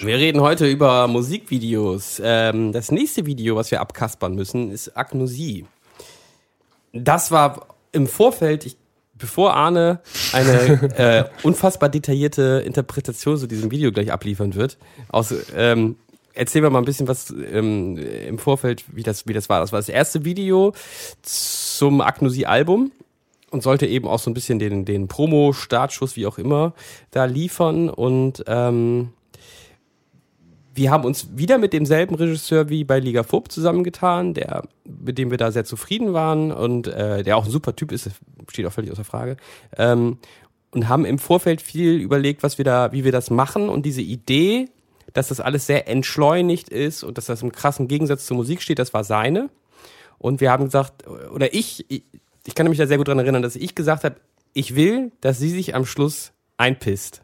Wir 0.00 0.16
reden 0.16 0.42
heute 0.42 0.66
über 0.66 1.08
Musikvideos. 1.08 2.20
Ähm, 2.22 2.72
das 2.72 2.90
nächste 2.90 3.24
Video, 3.24 3.56
was 3.56 3.70
wir 3.70 3.80
abkaspern 3.80 4.34
müssen, 4.34 4.70
ist 4.70 4.94
Agnosie. 4.98 5.64
Das 6.92 7.30
war 7.30 7.68
im 7.92 8.06
Vorfeld, 8.06 8.66
ich, 8.66 8.76
bevor 9.14 9.54
Arne 9.54 10.00
eine 10.34 10.90
äh, 10.98 11.24
unfassbar 11.42 11.88
detaillierte 11.88 12.62
Interpretation 12.66 13.38
zu 13.38 13.46
diesem 13.46 13.70
Video 13.70 13.92
gleich 13.92 14.12
abliefern 14.12 14.54
wird, 14.54 14.76
aus, 15.08 15.32
ähm, 15.56 15.96
erzählen 16.34 16.64
wir 16.64 16.70
mal 16.70 16.80
ein 16.80 16.84
bisschen 16.84 17.08
was 17.08 17.30
ähm, 17.30 17.96
im 17.96 18.36
Vorfeld, 18.36 18.84
wie 18.94 19.02
das, 19.02 19.26
wie 19.26 19.32
das 19.32 19.48
war. 19.48 19.60
Das 19.60 19.72
war 19.72 19.78
das 19.78 19.88
erste 19.88 20.26
Video 20.26 20.74
zum 21.22 22.02
Agnosie-Album 22.02 22.92
und 23.56 23.62
sollte 23.62 23.86
eben 23.86 24.06
auch 24.06 24.18
so 24.18 24.30
ein 24.30 24.34
bisschen 24.34 24.58
den, 24.58 24.84
den 24.84 25.08
Promo-Startschuss, 25.08 26.14
wie 26.14 26.26
auch 26.26 26.36
immer, 26.36 26.74
da 27.10 27.24
liefern. 27.24 27.88
Und 27.88 28.44
ähm, 28.46 29.14
wir 30.74 30.90
haben 30.90 31.06
uns 31.06 31.28
wieder 31.36 31.56
mit 31.56 31.72
demselben 31.72 32.16
Regisseur 32.16 32.68
wie 32.68 32.84
bei 32.84 33.00
Liga 33.00 33.22
Fub 33.22 33.50
zusammengetan, 33.50 34.34
der, 34.34 34.64
mit 34.84 35.16
dem 35.16 35.30
wir 35.30 35.38
da 35.38 35.50
sehr 35.50 35.64
zufrieden 35.64 36.12
waren 36.12 36.52
und 36.52 36.86
äh, 36.86 37.22
der 37.22 37.38
auch 37.38 37.46
ein 37.46 37.50
super 37.50 37.74
Typ 37.74 37.92
ist, 37.92 38.10
steht 38.48 38.66
auch 38.66 38.72
völlig 38.72 38.92
außer 38.92 39.04
Frage. 39.04 39.38
Ähm, 39.78 40.18
und 40.72 40.90
haben 40.90 41.06
im 41.06 41.18
Vorfeld 41.18 41.62
viel 41.62 41.94
überlegt, 41.94 42.42
was 42.42 42.58
wir 42.58 42.64
da, 42.66 42.92
wie 42.92 43.04
wir 43.04 43.12
das 43.12 43.30
machen. 43.30 43.70
Und 43.70 43.86
diese 43.86 44.02
Idee, 44.02 44.68
dass 45.14 45.28
das 45.28 45.40
alles 45.40 45.66
sehr 45.66 45.88
entschleunigt 45.88 46.68
ist 46.68 47.04
und 47.04 47.16
dass 47.16 47.24
das 47.24 47.40
im 47.40 47.52
krassen 47.52 47.88
Gegensatz 47.88 48.26
zur 48.26 48.36
Musik 48.36 48.60
steht, 48.60 48.78
das 48.78 48.92
war 48.92 49.02
seine. 49.02 49.48
Und 50.18 50.42
wir 50.42 50.50
haben 50.50 50.64
gesagt, 50.64 51.06
oder 51.06 51.54
ich, 51.54 51.86
ich 52.46 52.54
kann 52.54 52.68
mich 52.68 52.78
da 52.78 52.86
sehr 52.86 52.98
gut 52.98 53.08
dran 53.08 53.18
erinnern, 53.18 53.42
dass 53.42 53.56
ich 53.56 53.74
gesagt 53.74 54.04
habe, 54.04 54.16
ich 54.52 54.74
will, 54.74 55.12
dass 55.20 55.38
sie 55.38 55.50
sich 55.50 55.74
am 55.74 55.84
Schluss 55.84 56.32
einpisst. 56.56 57.22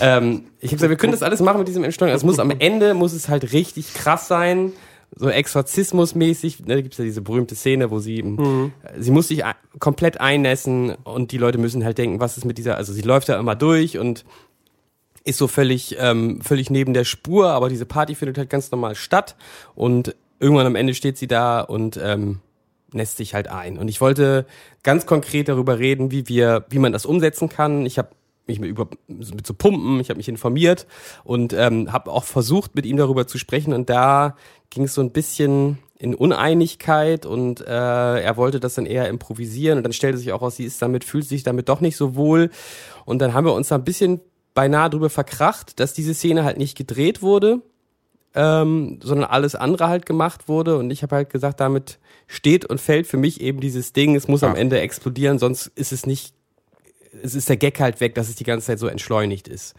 ähm, 0.00 0.44
ich 0.60 0.70
habe 0.70 0.76
gesagt, 0.76 0.90
wir 0.90 0.96
können 0.96 1.12
das 1.12 1.22
alles 1.22 1.40
machen 1.40 1.58
mit 1.58 1.68
diesem 1.68 1.84
Entschleunigung. 1.84 2.16
Es 2.16 2.24
muss 2.24 2.38
am 2.38 2.50
Ende 2.50 2.94
muss 2.94 3.12
es 3.12 3.28
halt 3.28 3.52
richtig 3.52 3.94
krass 3.94 4.28
sein, 4.28 4.72
so 5.14 5.28
Exorzismusmäßig. 5.28 6.60
Ne, 6.60 6.76
da 6.76 6.80
gibt 6.80 6.94
es 6.94 6.98
ja 6.98 7.04
diese 7.04 7.22
berühmte 7.22 7.54
Szene, 7.54 7.90
wo 7.90 7.98
sie 7.98 8.22
mhm. 8.22 8.72
sie 8.98 9.10
muss 9.10 9.28
sich 9.28 9.42
komplett 9.78 10.20
einnässen 10.20 10.94
und 11.04 11.32
die 11.32 11.38
Leute 11.38 11.58
müssen 11.58 11.84
halt 11.84 11.98
denken, 11.98 12.20
was 12.20 12.36
ist 12.36 12.44
mit 12.44 12.58
dieser. 12.58 12.76
Also 12.76 12.92
sie 12.92 13.02
läuft 13.02 13.28
ja 13.28 13.38
immer 13.38 13.54
durch 13.54 13.98
und 13.98 14.24
ist 15.24 15.38
so 15.38 15.48
völlig 15.48 15.96
ähm, 15.98 16.40
völlig 16.40 16.70
neben 16.70 16.94
der 16.94 17.04
Spur, 17.04 17.50
aber 17.50 17.68
diese 17.68 17.86
Party 17.86 18.14
findet 18.14 18.38
halt 18.38 18.50
ganz 18.50 18.70
normal 18.70 18.94
statt 18.94 19.36
und 19.74 20.14
irgendwann 20.40 20.66
am 20.66 20.76
Ende 20.76 20.94
steht 20.94 21.18
sie 21.18 21.26
da 21.26 21.60
und 21.60 21.98
ähm, 22.02 22.40
nässt 22.92 23.16
sich 23.16 23.34
halt 23.34 23.48
ein. 23.48 23.78
Und 23.78 23.88
ich 23.88 24.00
wollte 24.00 24.46
ganz 24.82 25.06
konkret 25.06 25.48
darüber 25.48 25.78
reden, 25.78 26.10
wie 26.10 26.28
wir, 26.28 26.64
wie 26.70 26.78
man 26.78 26.92
das 26.92 27.06
umsetzen 27.06 27.48
kann. 27.48 27.84
Ich 27.86 27.98
habe 27.98 28.10
mich 28.46 28.60
mit, 28.60 28.70
über, 28.70 28.88
mit 29.06 29.46
so 29.46 29.54
Pumpen, 29.54 30.00
ich 30.00 30.08
habe 30.08 30.16
mich 30.16 30.28
informiert 30.28 30.86
und 31.24 31.52
ähm, 31.52 31.92
habe 31.92 32.10
auch 32.10 32.24
versucht, 32.24 32.74
mit 32.74 32.86
ihm 32.86 32.96
darüber 32.96 33.26
zu 33.26 33.38
sprechen. 33.38 33.72
Und 33.72 33.90
da 33.90 34.36
ging 34.70 34.84
es 34.84 34.94
so 34.94 35.02
ein 35.02 35.12
bisschen 35.12 35.78
in 35.98 36.14
Uneinigkeit 36.14 37.26
und 37.26 37.60
äh, 37.60 37.64
er 38.20 38.36
wollte 38.36 38.60
das 38.60 38.74
dann 38.74 38.86
eher 38.86 39.08
improvisieren 39.08 39.78
und 39.78 39.84
dann 39.84 39.92
stellte 39.92 40.16
sich 40.16 40.32
auch 40.32 40.42
aus, 40.42 40.56
sie 40.56 40.64
ist 40.64 40.80
damit, 40.80 41.02
fühlt 41.02 41.26
sich 41.26 41.42
damit 41.42 41.68
doch 41.68 41.80
nicht 41.80 41.96
so 41.96 42.14
wohl. 42.14 42.50
Und 43.04 43.20
dann 43.20 43.34
haben 43.34 43.44
wir 43.44 43.52
uns 43.52 43.68
da 43.68 43.74
ein 43.74 43.84
bisschen 43.84 44.20
beinahe 44.54 44.90
drüber 44.90 45.10
verkracht, 45.10 45.80
dass 45.80 45.92
diese 45.92 46.14
Szene 46.14 46.44
halt 46.44 46.56
nicht 46.56 46.76
gedreht 46.76 47.20
wurde, 47.20 47.62
ähm, 48.34 48.98
sondern 49.02 49.30
alles 49.30 49.54
andere 49.54 49.88
halt 49.88 50.06
gemacht 50.06 50.48
wurde. 50.48 50.76
Und 50.76 50.90
ich 50.90 51.02
habe 51.02 51.16
halt 51.16 51.30
gesagt, 51.30 51.60
damit 51.60 51.98
steht 52.26 52.64
und 52.64 52.80
fällt 52.80 53.06
für 53.06 53.16
mich 53.16 53.40
eben 53.40 53.60
dieses 53.60 53.92
Ding, 53.92 54.14
es 54.14 54.28
muss 54.28 54.42
ja. 54.42 54.48
am 54.48 54.56
Ende 54.56 54.80
explodieren, 54.80 55.38
sonst 55.38 55.68
ist 55.74 55.92
es 55.92 56.06
nicht 56.06 56.34
es 57.22 57.34
ist 57.34 57.48
der 57.48 57.56
Gag 57.56 57.80
halt 57.80 58.00
weg, 58.00 58.14
dass 58.14 58.28
es 58.28 58.36
die 58.36 58.44
ganze 58.44 58.66
Zeit 58.66 58.78
so 58.78 58.86
entschleunigt 58.86 59.48
ist. 59.48 59.74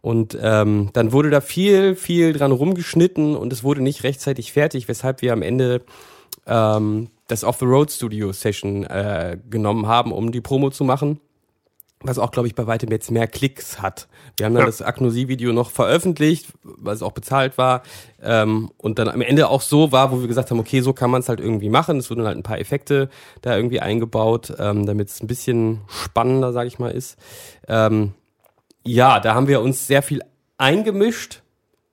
Und 0.00 0.36
ähm, 0.40 0.90
dann 0.92 1.12
wurde 1.12 1.30
da 1.30 1.40
viel, 1.40 1.96
viel 1.96 2.34
dran 2.34 2.52
rumgeschnitten 2.52 3.36
und 3.36 3.52
es 3.52 3.64
wurde 3.64 3.82
nicht 3.82 4.04
rechtzeitig 4.04 4.52
fertig, 4.52 4.86
weshalb 4.86 5.22
wir 5.22 5.32
am 5.32 5.40
Ende 5.40 5.82
ähm, 6.46 7.08
das 7.26 7.42
Off-the-Road 7.42 7.90
Studio 7.90 8.32
Session 8.32 8.84
äh, 8.84 9.38
genommen 9.48 9.86
haben, 9.86 10.12
um 10.12 10.30
die 10.30 10.42
Promo 10.42 10.70
zu 10.70 10.84
machen 10.84 11.20
was 12.04 12.18
auch, 12.18 12.30
glaube 12.30 12.46
ich, 12.46 12.54
bei 12.54 12.66
weitem 12.66 12.90
jetzt 12.90 13.10
mehr 13.10 13.26
Klicks 13.26 13.80
hat. 13.80 14.08
Wir 14.36 14.46
haben 14.46 14.54
dann 14.54 14.62
ja. 14.62 14.66
das 14.66 14.82
Agnosie-Video 14.82 15.52
noch 15.52 15.70
veröffentlicht, 15.70 16.48
weil 16.62 16.94
es 16.94 17.02
auch 17.02 17.12
bezahlt 17.12 17.56
war 17.56 17.82
ähm, 18.22 18.70
und 18.76 18.98
dann 18.98 19.08
am 19.08 19.22
Ende 19.22 19.48
auch 19.48 19.62
so 19.62 19.90
war, 19.90 20.12
wo 20.12 20.20
wir 20.20 20.28
gesagt 20.28 20.50
haben, 20.50 20.60
okay, 20.60 20.80
so 20.80 20.92
kann 20.92 21.10
man 21.10 21.20
es 21.20 21.28
halt 21.28 21.40
irgendwie 21.40 21.70
machen. 21.70 21.98
Es 21.98 22.10
wurden 22.10 22.26
halt 22.26 22.36
ein 22.36 22.42
paar 22.42 22.58
Effekte 22.58 23.08
da 23.40 23.56
irgendwie 23.56 23.80
eingebaut, 23.80 24.54
ähm, 24.58 24.84
damit 24.86 25.08
es 25.08 25.22
ein 25.22 25.26
bisschen 25.26 25.80
spannender, 25.88 26.52
sage 26.52 26.68
ich 26.68 26.78
mal, 26.78 26.90
ist. 26.90 27.18
Ähm, 27.68 28.12
ja, 28.86 29.18
da 29.18 29.34
haben 29.34 29.48
wir 29.48 29.62
uns 29.62 29.86
sehr 29.86 30.02
viel 30.02 30.20
eingemischt, 30.58 31.42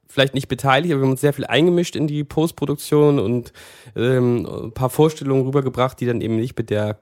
vielleicht 0.08 0.34
nicht 0.34 0.50
beteiligt, 0.50 0.92
aber 0.92 1.02
wir 1.02 1.06
haben 1.06 1.12
uns 1.12 1.22
sehr 1.22 1.34
viel 1.34 1.46
eingemischt 1.46 1.96
in 1.96 2.08
die 2.08 2.26
Postproduktion 2.26 3.18
und 3.18 3.54
ähm, 3.96 4.46
ein 4.46 4.72
paar 4.74 4.90
Vorstellungen 4.90 5.46
rübergebracht, 5.46 6.00
die 6.02 6.06
dann 6.06 6.20
eben 6.20 6.36
nicht 6.36 6.58
mit 6.58 6.70
der 6.70 7.00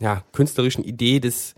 ja, 0.00 0.22
künstlerischen 0.32 0.82
Idee 0.82 1.20
des 1.20 1.54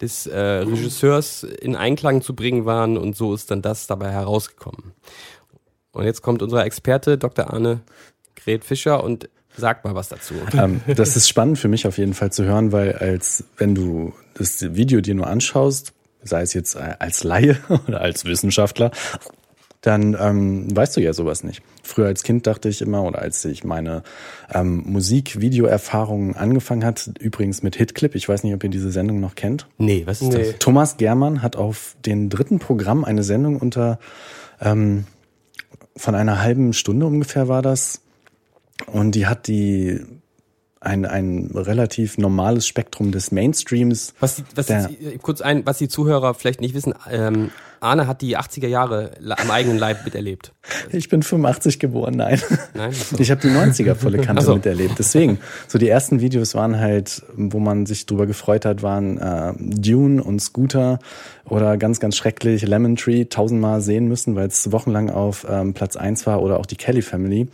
des 0.00 0.26
äh, 0.26 0.38
Regisseurs 0.38 1.42
in 1.42 1.76
Einklang 1.76 2.22
zu 2.22 2.34
bringen 2.34 2.64
waren 2.64 2.96
und 2.96 3.16
so 3.16 3.34
ist 3.34 3.50
dann 3.50 3.62
das 3.62 3.86
dabei 3.86 4.10
herausgekommen. 4.10 4.92
Und 5.92 6.04
jetzt 6.04 6.22
kommt 6.22 6.42
unser 6.42 6.64
Experte 6.64 7.16
Dr. 7.16 7.52
Arne 7.52 7.80
Gret 8.34 8.64
Fischer 8.64 9.02
und 9.02 9.28
sagt 9.56 9.84
mal 9.84 9.94
was 9.94 10.08
dazu. 10.08 10.34
Ähm, 10.54 10.80
das 10.86 11.16
ist 11.16 11.28
spannend 11.28 11.58
für 11.58 11.68
mich 11.68 11.86
auf 11.86 11.98
jeden 11.98 12.14
Fall 12.14 12.30
zu 12.30 12.44
hören, 12.44 12.72
weil 12.72 12.92
als 12.92 13.44
wenn 13.56 13.74
du 13.74 14.12
das 14.34 14.74
Video 14.74 15.00
dir 15.00 15.14
nur 15.14 15.26
anschaust, 15.26 15.92
sei 16.22 16.42
es 16.42 16.52
jetzt 16.52 16.76
als 16.76 17.24
Laie 17.24 17.58
oder 17.88 18.00
als 18.00 18.24
Wissenschaftler, 18.24 18.90
dann 19.86 20.16
ähm, 20.20 20.74
weißt 20.74 20.96
du 20.96 21.00
ja 21.00 21.12
sowas 21.12 21.44
nicht. 21.44 21.62
Früher 21.84 22.06
als 22.06 22.24
Kind 22.24 22.48
dachte 22.48 22.68
ich 22.68 22.82
immer, 22.82 23.04
oder 23.04 23.20
als 23.20 23.44
ich 23.44 23.62
meine 23.62 24.02
ähm, 24.52 24.82
Musik-Video-Erfahrungen 24.84 26.34
angefangen 26.34 26.84
hat, 26.84 27.12
übrigens 27.20 27.62
mit 27.62 27.76
Hitclip, 27.76 28.16
ich 28.16 28.28
weiß 28.28 28.42
nicht, 28.42 28.52
ob 28.52 28.64
ihr 28.64 28.70
diese 28.70 28.90
Sendung 28.90 29.20
noch 29.20 29.36
kennt. 29.36 29.68
Nee, 29.78 30.02
was 30.04 30.22
ist 30.22 30.32
nee. 30.32 30.38
das? 30.38 30.58
Thomas 30.58 30.96
Germann 30.96 31.40
hat 31.40 31.54
auf 31.54 31.96
den 32.04 32.30
dritten 32.30 32.58
Programm 32.58 33.04
eine 33.04 33.22
Sendung 33.22 33.58
unter 33.58 34.00
ähm, 34.60 35.04
von 35.96 36.16
einer 36.16 36.42
halben 36.42 36.72
Stunde 36.72 37.06
ungefähr 37.06 37.46
war 37.46 37.62
das. 37.62 38.00
Und 38.86 39.14
die 39.14 39.26
hat 39.26 39.46
die 39.46 40.00
ein, 40.80 41.04
ein 41.04 41.52
relativ 41.54 42.18
normales 42.18 42.66
Spektrum 42.66 43.12
des 43.12 43.30
Mainstreams. 43.30 44.14
Was, 44.18 44.36
die, 44.36 44.44
was 44.56 44.66
die, 44.66 45.18
kurz 45.18 45.40
ein, 45.40 45.64
was 45.64 45.78
die 45.78 45.88
Zuhörer 45.88 46.34
vielleicht 46.34 46.60
nicht 46.60 46.74
wissen, 46.74 46.92
ähm, 47.08 47.50
Arne 47.80 48.06
hat 48.06 48.22
die 48.22 48.36
80er 48.36 48.66
Jahre 48.66 49.12
am 49.36 49.50
eigenen 49.50 49.78
Leib 49.78 50.04
miterlebt. 50.04 50.52
Ich 50.92 51.08
bin 51.08 51.22
85 51.22 51.78
geboren, 51.78 52.14
nein. 52.16 52.40
Nein. 52.74 52.92
So. 52.92 53.18
Ich 53.18 53.30
habe 53.30 53.40
die 53.40 53.48
90er 53.48 53.94
volle 53.94 54.18
Kante 54.18 54.44
so. 54.44 54.54
miterlebt. 54.54 54.98
Deswegen, 54.98 55.38
so 55.68 55.78
die 55.78 55.88
ersten 55.88 56.20
Videos 56.20 56.54
waren 56.54 56.78
halt, 56.78 57.22
wo 57.36 57.60
man 57.60 57.86
sich 57.86 58.06
drüber 58.06 58.26
gefreut 58.26 58.64
hat, 58.64 58.82
waren 58.82 59.18
äh, 59.18 59.52
Dune 59.58 60.22
und 60.22 60.40
Scooter 60.40 60.98
oder 61.44 61.76
ganz, 61.76 62.00
ganz 62.00 62.16
schrecklich 62.16 62.62
Lemon 62.66 62.96
Tree 62.96 63.26
tausendmal 63.26 63.80
sehen 63.80 64.08
müssen, 64.08 64.34
weil 64.34 64.48
es 64.48 64.72
wochenlang 64.72 65.10
auf 65.10 65.46
ähm, 65.48 65.74
Platz 65.74 65.96
eins 65.96 66.26
war 66.26 66.42
oder 66.42 66.58
auch 66.58 66.66
die 66.66 66.76
Kelly 66.76 67.02
Family. 67.02 67.48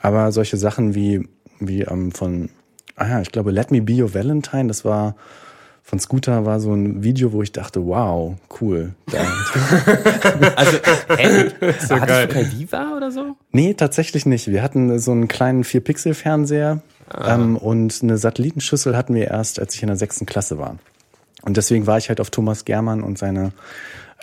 Aber 0.00 0.32
solche 0.32 0.56
Sachen 0.56 0.94
wie, 0.94 1.28
wie 1.60 1.82
ähm, 1.82 2.12
von, 2.12 2.50
ah 2.96 3.08
ja, 3.08 3.20
ich 3.20 3.32
glaube, 3.32 3.50
Let 3.50 3.70
Me 3.70 3.82
Be 3.82 4.02
Your 4.02 4.14
Valentine, 4.14 4.68
das 4.68 4.84
war 4.84 5.16
von 5.88 5.98
Scooter 5.98 6.44
war 6.44 6.60
so 6.60 6.74
ein 6.74 7.02
Video, 7.02 7.32
wo 7.32 7.42
ich 7.42 7.50
dachte, 7.50 7.86
wow, 7.86 8.36
cool. 8.60 8.92
also, 10.54 10.78
hä? 11.16 11.50
So 11.80 11.98
Hattest 11.98 12.24
du 12.24 12.28
kein 12.28 12.52
Viva 12.52 12.94
oder 12.94 13.10
so? 13.10 13.36
Nee, 13.52 13.72
tatsächlich 13.72 14.26
nicht. 14.26 14.48
Wir 14.48 14.62
hatten 14.62 14.98
so 14.98 15.12
einen 15.12 15.28
kleinen 15.28 15.64
4-Pixel-Fernseher 15.64 16.82
ah. 17.08 17.34
ähm, 17.34 17.56
und 17.56 18.02
eine 18.02 18.18
Satellitenschüssel 18.18 18.98
hatten 18.98 19.14
wir 19.14 19.28
erst, 19.28 19.58
als 19.58 19.74
ich 19.76 19.82
in 19.82 19.86
der 19.86 19.96
sechsten 19.96 20.26
Klasse 20.26 20.58
war. 20.58 20.76
Und 21.40 21.56
deswegen 21.56 21.86
war 21.86 21.96
ich 21.96 22.10
halt 22.10 22.20
auf 22.20 22.28
Thomas 22.28 22.66
Germann 22.66 23.02
und 23.02 23.16
seine 23.16 23.52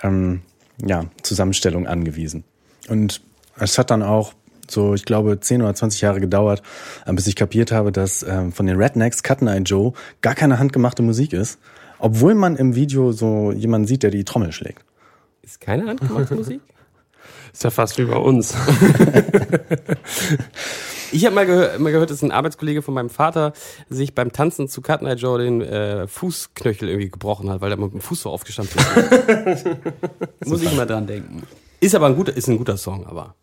ähm, 0.04 0.41
ja, 0.86 1.06
Zusammenstellung 1.23 1.88
angewiesen. 1.88 2.43
Und 2.89 3.21
es 3.58 3.80
hat 3.80 3.89
dann 3.89 4.04
auch 4.04 4.34
so, 4.69 4.93
ich 4.93 5.06
glaube, 5.06 5.39
10 5.39 5.62
oder 5.62 5.73
20 5.73 6.01
Jahre 6.01 6.19
gedauert, 6.19 6.62
äh, 7.06 7.13
bis 7.13 7.28
ich 7.28 7.36
kapiert 7.36 7.71
habe, 7.71 7.91
dass 7.91 8.23
äh, 8.23 8.51
von 8.51 8.65
den 8.65 8.78
Rednecks 8.78 9.23
Cut 9.23 9.41
Night 9.41 9.69
Joe 9.69 9.93
gar 10.21 10.36
keine 10.36 10.60
handgemachte 10.60 11.01
Musik 11.01 11.34
ist, 11.34 11.60
obwohl 11.99 12.36
man 12.36 12.56
im 12.56 12.75
Video 12.75 13.12
so 13.12 13.51
jemanden 13.51 13.88
sieht, 13.88 14.04
der 14.04 14.12
die 14.12 14.23
Trommel 14.23 14.51
schlägt. 14.51 14.84
Ist 15.41 15.62
keine 15.62 15.88
handgemachte 15.88 16.36
Musik? 16.36 16.62
Ist 17.54 17.63
ja 17.63 17.69
fast 17.69 17.97
wie 17.97 18.04
bei 18.04 18.17
uns. 18.17 18.54
ich 21.13 21.25
habe 21.25 21.36
mal, 21.36 21.45
gehör, 21.45 21.80
mal 21.80 21.91
gehört, 21.91 22.10
dass 22.10 22.21
ein 22.21 22.32
Arbeitskollege 22.32 22.82
von 22.82 22.93
meinem 22.93 23.10
Vater 23.10 23.54
sich 23.89 24.13
beim 24.13 24.34
Tanzen 24.34 24.67
zu 24.67 24.82
Cut 24.82 25.01
Night 25.01 25.19
Joe 25.19 25.41
den 25.41 25.62
äh, 25.62 26.06
Fußknöchel 26.06 26.89
irgendwie 26.89 27.10
gebrochen 27.10 27.49
hat, 27.49 27.62
weil 27.62 27.71
er 27.71 27.78
mit 27.78 27.93
dem 27.93 28.01
Fuß 28.01 28.23
so 28.23 28.30
aufgestanden 28.30 28.78
ist. 29.45 29.65
Muss 30.45 30.62
ich 30.62 30.75
mal 30.75 30.86
dran 30.86 31.08
denken. 31.08 31.43
Ist 31.80 31.95
aber 31.95 32.08
ein 32.08 32.15
guter, 32.15 32.36
ist 32.36 32.49
ein 32.49 32.58
guter 32.58 32.75
Song, 32.75 33.06
aber. 33.06 33.36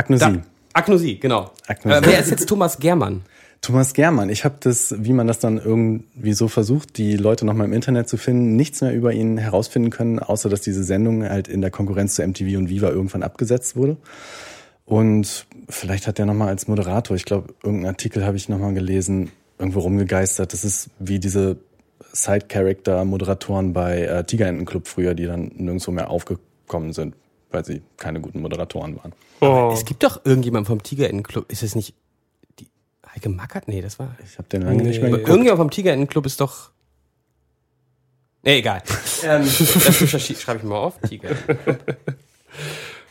Agnosie. 0.00 0.40
Agnosie, 0.72 1.20
genau. 1.20 1.50
Agnosie. 1.66 1.98
Äh, 1.98 2.06
wer 2.06 2.20
ist 2.20 2.30
jetzt 2.30 2.48
Thomas 2.48 2.78
Germann? 2.78 3.22
Thomas 3.60 3.92
Germann. 3.92 4.30
Ich 4.30 4.46
habe 4.46 4.56
das, 4.60 4.94
wie 4.98 5.12
man 5.12 5.26
das 5.26 5.38
dann 5.38 5.58
irgendwie 5.58 6.32
so 6.32 6.48
versucht, 6.48 6.96
die 6.96 7.16
Leute 7.16 7.44
nochmal 7.44 7.66
im 7.66 7.74
Internet 7.74 8.08
zu 8.08 8.16
finden, 8.16 8.56
nichts 8.56 8.80
mehr 8.80 8.94
über 8.94 9.12
ihn 9.12 9.36
herausfinden 9.36 9.90
können, 9.90 10.18
außer 10.18 10.48
dass 10.48 10.62
diese 10.62 10.82
Sendung 10.82 11.28
halt 11.28 11.48
in 11.48 11.60
der 11.60 11.70
Konkurrenz 11.70 12.14
zu 12.14 12.26
MTV 12.26 12.56
und 12.56 12.70
Viva 12.70 12.88
irgendwann 12.88 13.22
abgesetzt 13.22 13.76
wurde. 13.76 13.98
Und 14.86 15.46
vielleicht 15.68 16.06
hat 16.06 16.18
er 16.18 16.24
nochmal 16.24 16.48
als 16.48 16.66
Moderator, 16.66 17.14
ich 17.14 17.26
glaube, 17.26 17.54
irgendeinen 17.62 17.94
Artikel 17.94 18.24
habe 18.24 18.38
ich 18.38 18.48
nochmal 18.48 18.72
gelesen, 18.72 19.30
irgendwo 19.58 19.80
rumgegeistert. 19.80 20.54
Das 20.54 20.64
ist 20.64 20.88
wie 20.98 21.18
diese 21.18 21.58
Side-Character-Moderatoren 22.12 23.74
bei 23.74 24.00
äh, 24.00 24.24
Tigerentenclub 24.24 24.88
früher, 24.88 25.14
die 25.14 25.26
dann 25.26 25.52
nirgendwo 25.56 25.90
mehr 25.90 26.08
aufgekommen 26.08 26.94
sind, 26.94 27.14
weil 27.50 27.64
sie 27.64 27.82
keine 27.96 28.20
guten 28.20 28.40
Moderatoren 28.40 28.96
waren. 28.96 29.12
Oh. 29.40 29.70
Es 29.72 29.84
gibt 29.84 30.02
doch 30.02 30.24
irgendjemand 30.24 30.66
vom 30.66 30.82
Tigerentenclub, 30.82 31.50
ist 31.50 31.62
es 31.62 31.74
nicht 31.74 31.94
Heike 33.14 33.28
Mackert? 33.28 33.66
Nee, 33.66 33.80
das 33.80 33.98
war. 33.98 34.16
Ich 34.24 34.38
habe 34.38 34.48
den 34.48 34.62
lange 34.62 34.82
nicht 34.82 35.00
mehr 35.00 35.10
Nee. 35.10 35.16
geguckt. 35.16 35.28
Irgendjemand 35.28 35.58
vom 35.58 35.70
Tigerentenclub 35.70 36.26
ist 36.26 36.40
doch. 36.40 36.70
Nee, 38.42 38.58
egal. 38.58 38.82
ähm, 39.24 39.42
das 39.42 40.40
schreibe 40.40 40.58
ich 40.58 40.64
mal 40.64 40.76
auf. 40.76 40.98
Tiger. 41.00 41.30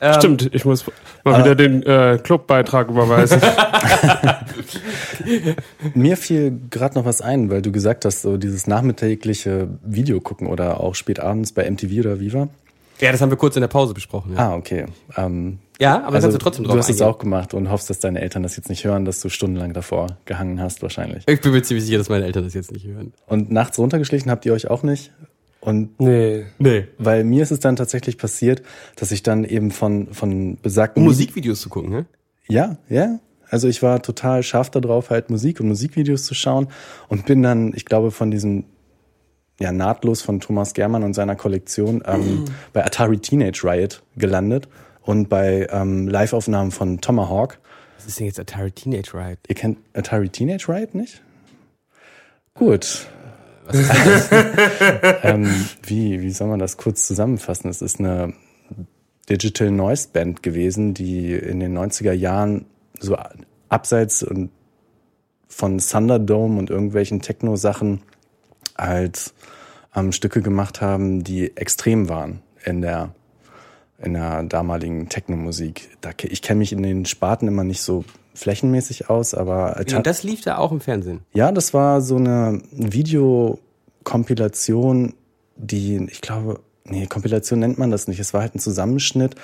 Ähm, 0.02 0.14
Stimmt, 0.14 0.56
ich 0.56 0.64
muss 0.64 0.86
mal 1.26 1.44
wieder 1.44 1.56
den 1.56 1.84
äh, 1.84 2.20
Clubbeitrag 2.24 2.90
überweisen. 2.90 3.42
Mir 5.94 6.16
fiel 6.16 6.58
gerade 6.70 6.96
noch 6.96 7.06
was 7.06 7.22
ein, 7.22 7.50
weil 7.50 7.62
du 7.62 7.72
gesagt 7.72 8.06
hast, 8.06 8.22
so 8.22 8.38
dieses 8.38 8.66
nachmittägliche 8.66 9.68
Video 9.84 10.22
gucken 10.22 10.48
oder 10.48 10.80
auch 10.80 10.96
spät 10.96 11.20
abends 11.20 11.52
bei 11.52 11.70
MTV 11.70 12.00
oder 12.00 12.20
Viva. 12.22 12.48
Ja, 13.02 13.12
das 13.12 13.22
haben 13.22 13.30
wir 13.30 13.38
kurz 13.38 13.56
in 13.56 13.62
der 13.62 13.68
Pause 13.68 13.94
besprochen. 13.94 14.34
Ja, 14.34 14.50
Ah, 14.50 14.56
okay. 14.56 14.86
Ähm, 15.16 15.60
ja 15.80 16.04
aber 16.04 16.16
also 16.16 16.28
kannst 16.28 16.36
du 16.36 16.38
trotzdem 16.40 16.66
drauf 16.66 16.74
du 16.74 16.80
hast 16.80 16.90
es 16.90 17.02
auch 17.02 17.18
gemacht 17.18 17.54
und 17.54 17.70
hoffst, 17.70 17.90
dass 17.90 18.00
deine 18.00 18.22
Eltern 18.22 18.44
das 18.44 18.56
jetzt 18.58 18.70
nicht 18.70 18.84
hören, 18.84 19.06
dass 19.06 19.22
du 19.22 19.30
stundenlang 19.30 19.74
davor 19.74 20.18
gehangen 20.26 20.60
hast 20.62 20.82
wahrscheinlich. 20.82 21.24
Ich 21.28 21.42
bin 21.42 21.52
mir 21.52 21.62
ziemlich 21.62 21.86
sicher, 21.86 21.98
dass 21.98 22.10
meine 22.10 22.26
Eltern 22.26 22.44
das 22.44 22.54
jetzt 22.54 22.72
nicht 22.72 22.86
hören. 22.86 23.14
Und 23.28 23.52
nachts 23.52 23.80
runtergeschlichen 23.80 24.30
habt 24.30 24.46
ihr 24.46 24.54
euch 24.54 24.70
auch 24.70 24.84
nicht? 24.84 25.12
Und 25.62 26.00
nee. 26.00 26.46
Nee. 26.58 26.88
weil 26.98 27.24
mir 27.24 27.44
ist 27.44 27.52
es 27.52 27.60
dann 27.60 27.76
tatsächlich 27.76 28.18
passiert, 28.18 28.64
dass 28.96 29.12
ich 29.12 29.24
dann 29.24 29.44
eben 29.44 29.72
von, 29.72 30.14
von 30.14 30.58
besagten 30.62 31.02
Um 31.02 31.08
Musikvideos 31.08 31.62
zu 31.62 31.70
gucken, 31.70 31.92
ne? 31.92 32.06
Ja, 32.48 32.78
ja. 32.90 33.20
Also 33.50 33.68
ich 33.68 33.82
war 33.82 34.02
total 34.02 34.44
scharf 34.44 34.70
darauf, 34.70 35.10
halt 35.10 35.30
Musik 35.30 35.60
und 35.60 35.68
Musikvideos 35.68 36.24
zu 36.26 36.34
schauen 36.34 36.68
und 37.08 37.26
bin 37.26 37.42
dann, 37.42 37.74
ich 37.76 37.86
glaube, 37.86 38.12
von 38.12 38.32
diesem 38.32 38.66
ja 39.60 39.72
nahtlos 39.72 40.22
von 40.22 40.40
Thomas 40.40 40.74
Germann 40.74 41.04
und 41.04 41.14
seiner 41.14 41.36
Kollektion 41.36 42.04
ähm, 42.06 42.46
bei 42.74 42.86
Atari 42.86 43.20
Teenage 43.20 43.64
Riot 43.64 44.02
gelandet 44.16 44.68
und 45.02 45.30
bei 45.30 45.68
ähm, 45.72 46.08
Live-Aufnahmen 46.08 46.72
von 46.72 47.02
Tomahawk. 47.02 47.60
Was 47.98 48.08
ist 48.08 48.20
denn 48.20 48.28
jetzt 48.28 48.40
Atari 48.40 48.72
Teenage 48.72 49.14
Riot? 49.14 49.40
Ihr 49.48 49.56
kennt 49.56 49.78
Atari 49.94 50.30
Teenage 50.30 50.70
Riot 50.70 50.96
nicht? 50.96 51.22
Gut. 52.54 53.08
ähm, 55.24 55.66
wie, 55.84 56.22
wie 56.22 56.32
soll 56.32 56.48
man 56.48 56.60
das 56.60 56.78
kurz 56.78 57.06
zusammenfassen? 57.06 57.70
Es 57.70 57.82
ist 57.82 58.00
eine 58.00 58.34
Digital 59.30 59.70
Noise 59.70 60.10
Band 60.12 60.42
gewesen, 60.42 60.94
die 60.94 61.34
in 61.34 61.60
den 61.60 61.78
90er 61.78 62.14
Jahren 62.14 62.66
so 63.00 63.16
abseits 63.68 64.24
und 64.24 64.50
von 65.48 65.78
Thunderdome 65.80 66.58
und 66.58 66.70
irgendwelchen 66.70 67.22
Techno-Sachen 67.22 68.02
halt 68.80 69.34
ähm, 69.96 70.12
Stücke 70.12 70.42
gemacht 70.42 70.82
haben, 70.82 71.24
die 71.24 71.56
extrem 71.58 72.10
waren 72.10 72.42
in 72.66 72.82
der 72.82 73.14
in 74.02 74.14
der 74.14 74.44
damaligen 74.44 75.10
Techno-Musik. 75.10 75.90
Da, 76.00 76.12
ich 76.24 76.42
kenne 76.42 76.60
mich 76.60 76.72
in 76.72 76.82
den 76.84 77.06
Sparten 77.06 77.50
immer 77.50 77.66
nicht 77.66 77.82
so 77.82 78.06
flächenmäßig 78.34 79.10
aus, 79.10 79.34
aber 79.34 79.76
Und 79.94 80.08
das 80.08 80.24
lief 80.24 80.40
da 80.42 80.58
auch 80.58 80.72
im 80.72 80.80
Fernsehen. 80.80 81.20
ja, 81.34 81.52
das 81.52 81.74
war 81.74 82.00
so 82.02 82.16
eine 82.16 82.62
Videokompilation, 84.04 85.14
die, 85.58 85.98
ich 86.10 86.22
glaube, 86.22 86.62
nee, 86.86 87.06
Kompilation 87.08 87.60
nennt 87.60 87.78
man 87.78 87.92
das 87.92 88.08
nicht. 88.08 88.20
Es 88.20 88.34
war 88.34 88.42
halt 88.42 88.56
ein 88.56 88.60
Zusammenschnitt, 88.60 89.36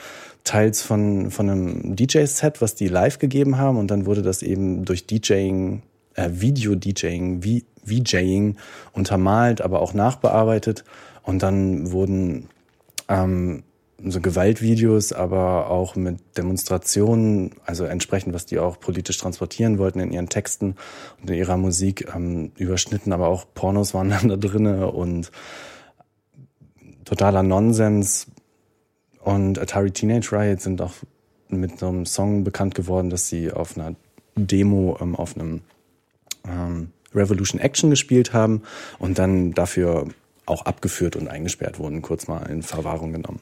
teils 0.43 0.81
von, 0.81 1.31
von 1.31 1.49
einem 1.49 1.95
DJ-Set, 1.95 2.61
was 2.61 2.75
die 2.75 2.87
live 2.87 3.19
gegeben 3.19 3.57
haben, 3.57 3.77
und 3.77 3.91
dann 3.91 4.05
wurde 4.05 4.21
das 4.21 4.41
eben 4.41 4.85
durch 4.85 5.05
DJing, 5.07 5.81
äh, 6.13 6.29
Video-DJing, 6.31 7.41
V- 7.43 7.65
VJing 7.85 8.57
untermalt, 8.93 9.61
aber 9.61 9.81
auch 9.81 9.93
nachbearbeitet. 9.93 10.83
Und 11.23 11.43
dann 11.43 11.91
wurden 11.91 12.49
ähm, 13.07 13.63
so 14.03 14.19
Gewaltvideos, 14.21 15.13
aber 15.13 15.69
auch 15.69 15.95
mit 15.95 16.37
Demonstrationen, 16.37 17.51
also 17.65 17.85
entsprechend, 17.85 18.33
was 18.33 18.45
die 18.45 18.59
auch 18.59 18.79
politisch 18.79 19.17
transportieren 19.17 19.77
wollten 19.77 19.99
in 19.99 20.11
ihren 20.11 20.29
Texten 20.29 20.75
und 21.21 21.29
in 21.29 21.37
ihrer 21.37 21.57
Musik 21.57 22.07
ähm, 22.13 22.51
überschnitten, 22.57 23.13
aber 23.13 23.27
auch 23.27 23.45
Pornos 23.53 23.93
waren 23.93 24.09
dann 24.11 24.29
da 24.29 24.35
drinne 24.35 24.91
und 24.91 25.31
totaler 27.05 27.43
Nonsens. 27.43 28.27
Und 29.21 29.57
Atari 29.57 29.91
Teenage 29.91 30.31
Riot 30.31 30.61
sind 30.61 30.81
auch 30.81 30.93
mit 31.47 31.79
so 31.79 31.87
einem 31.87 32.05
Song 32.05 32.43
bekannt 32.43 32.75
geworden, 32.75 33.09
dass 33.09 33.27
sie 33.27 33.51
auf 33.51 33.77
einer 33.77 33.95
Demo 34.35 34.97
ähm, 35.01 35.15
auf 35.15 35.35
einem 35.35 35.61
ähm, 36.47 36.91
Revolution 37.15 37.59
Action 37.61 37.89
gespielt 37.89 38.33
haben 38.33 38.61
und 38.99 39.17
dann 39.17 39.53
dafür 39.53 40.07
auch 40.45 40.65
abgeführt 40.65 41.15
und 41.15 41.27
eingesperrt 41.27 41.79
wurden, 41.79 42.01
kurz 42.03 42.27
mal 42.27 42.43
in 42.49 42.61
Verwahrung 42.61 43.11
genommen. 43.13 43.39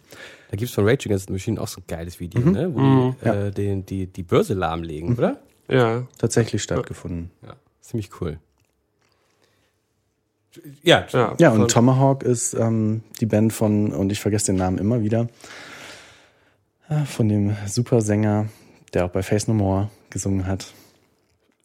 Da 0.52 0.56
gibt's 0.58 0.74
von 0.74 0.88
Rage 0.88 1.06
Against 1.10 1.28
the 1.28 1.34
Machine 1.34 1.60
auch 1.60 1.68
so 1.68 1.82
ein 1.82 1.84
geiles 1.88 2.20
Video, 2.20 2.40
ne? 2.42 2.74
Wo 2.74 2.80
Mhm. 2.80 3.16
die, 3.22 3.28
äh, 3.28 3.52
den, 3.52 3.86
die 3.86 4.08
die 4.08 4.24
Börse 4.24 4.54
lahmlegen, 4.54 5.18
oder? 5.18 5.38
Ja. 5.68 6.08
Tatsächlich 6.18 6.64
stattgefunden. 6.64 7.32
Ja, 7.46 7.56
ziemlich 7.82 8.10
cool. 8.22 8.38
Ja, 10.84 11.06
Ja. 11.12 11.36
Ja, 11.40 11.52
und 11.52 11.72
Tomahawk 11.72 12.22
ist 12.24 12.54
ähm, 12.54 13.02
die 13.20 13.26
Band 13.26 13.52
von, 13.54 13.92
und 13.92 14.12
ich 14.12 14.20
vergesse 14.20 14.48
den 14.48 14.58
Namen 14.58 14.78
immer 14.78 15.02
wieder, 15.02 15.28
äh, 16.90 17.06
von 17.06 17.28
dem 17.28 17.56
Supersänger, 17.66 18.48
der 18.94 19.06
auch 19.06 19.10
bei 19.10 19.24
Face 19.24 19.48
No 19.48 19.56
More 19.56 19.90
gesungen 20.12 20.46
hat. 20.46 20.72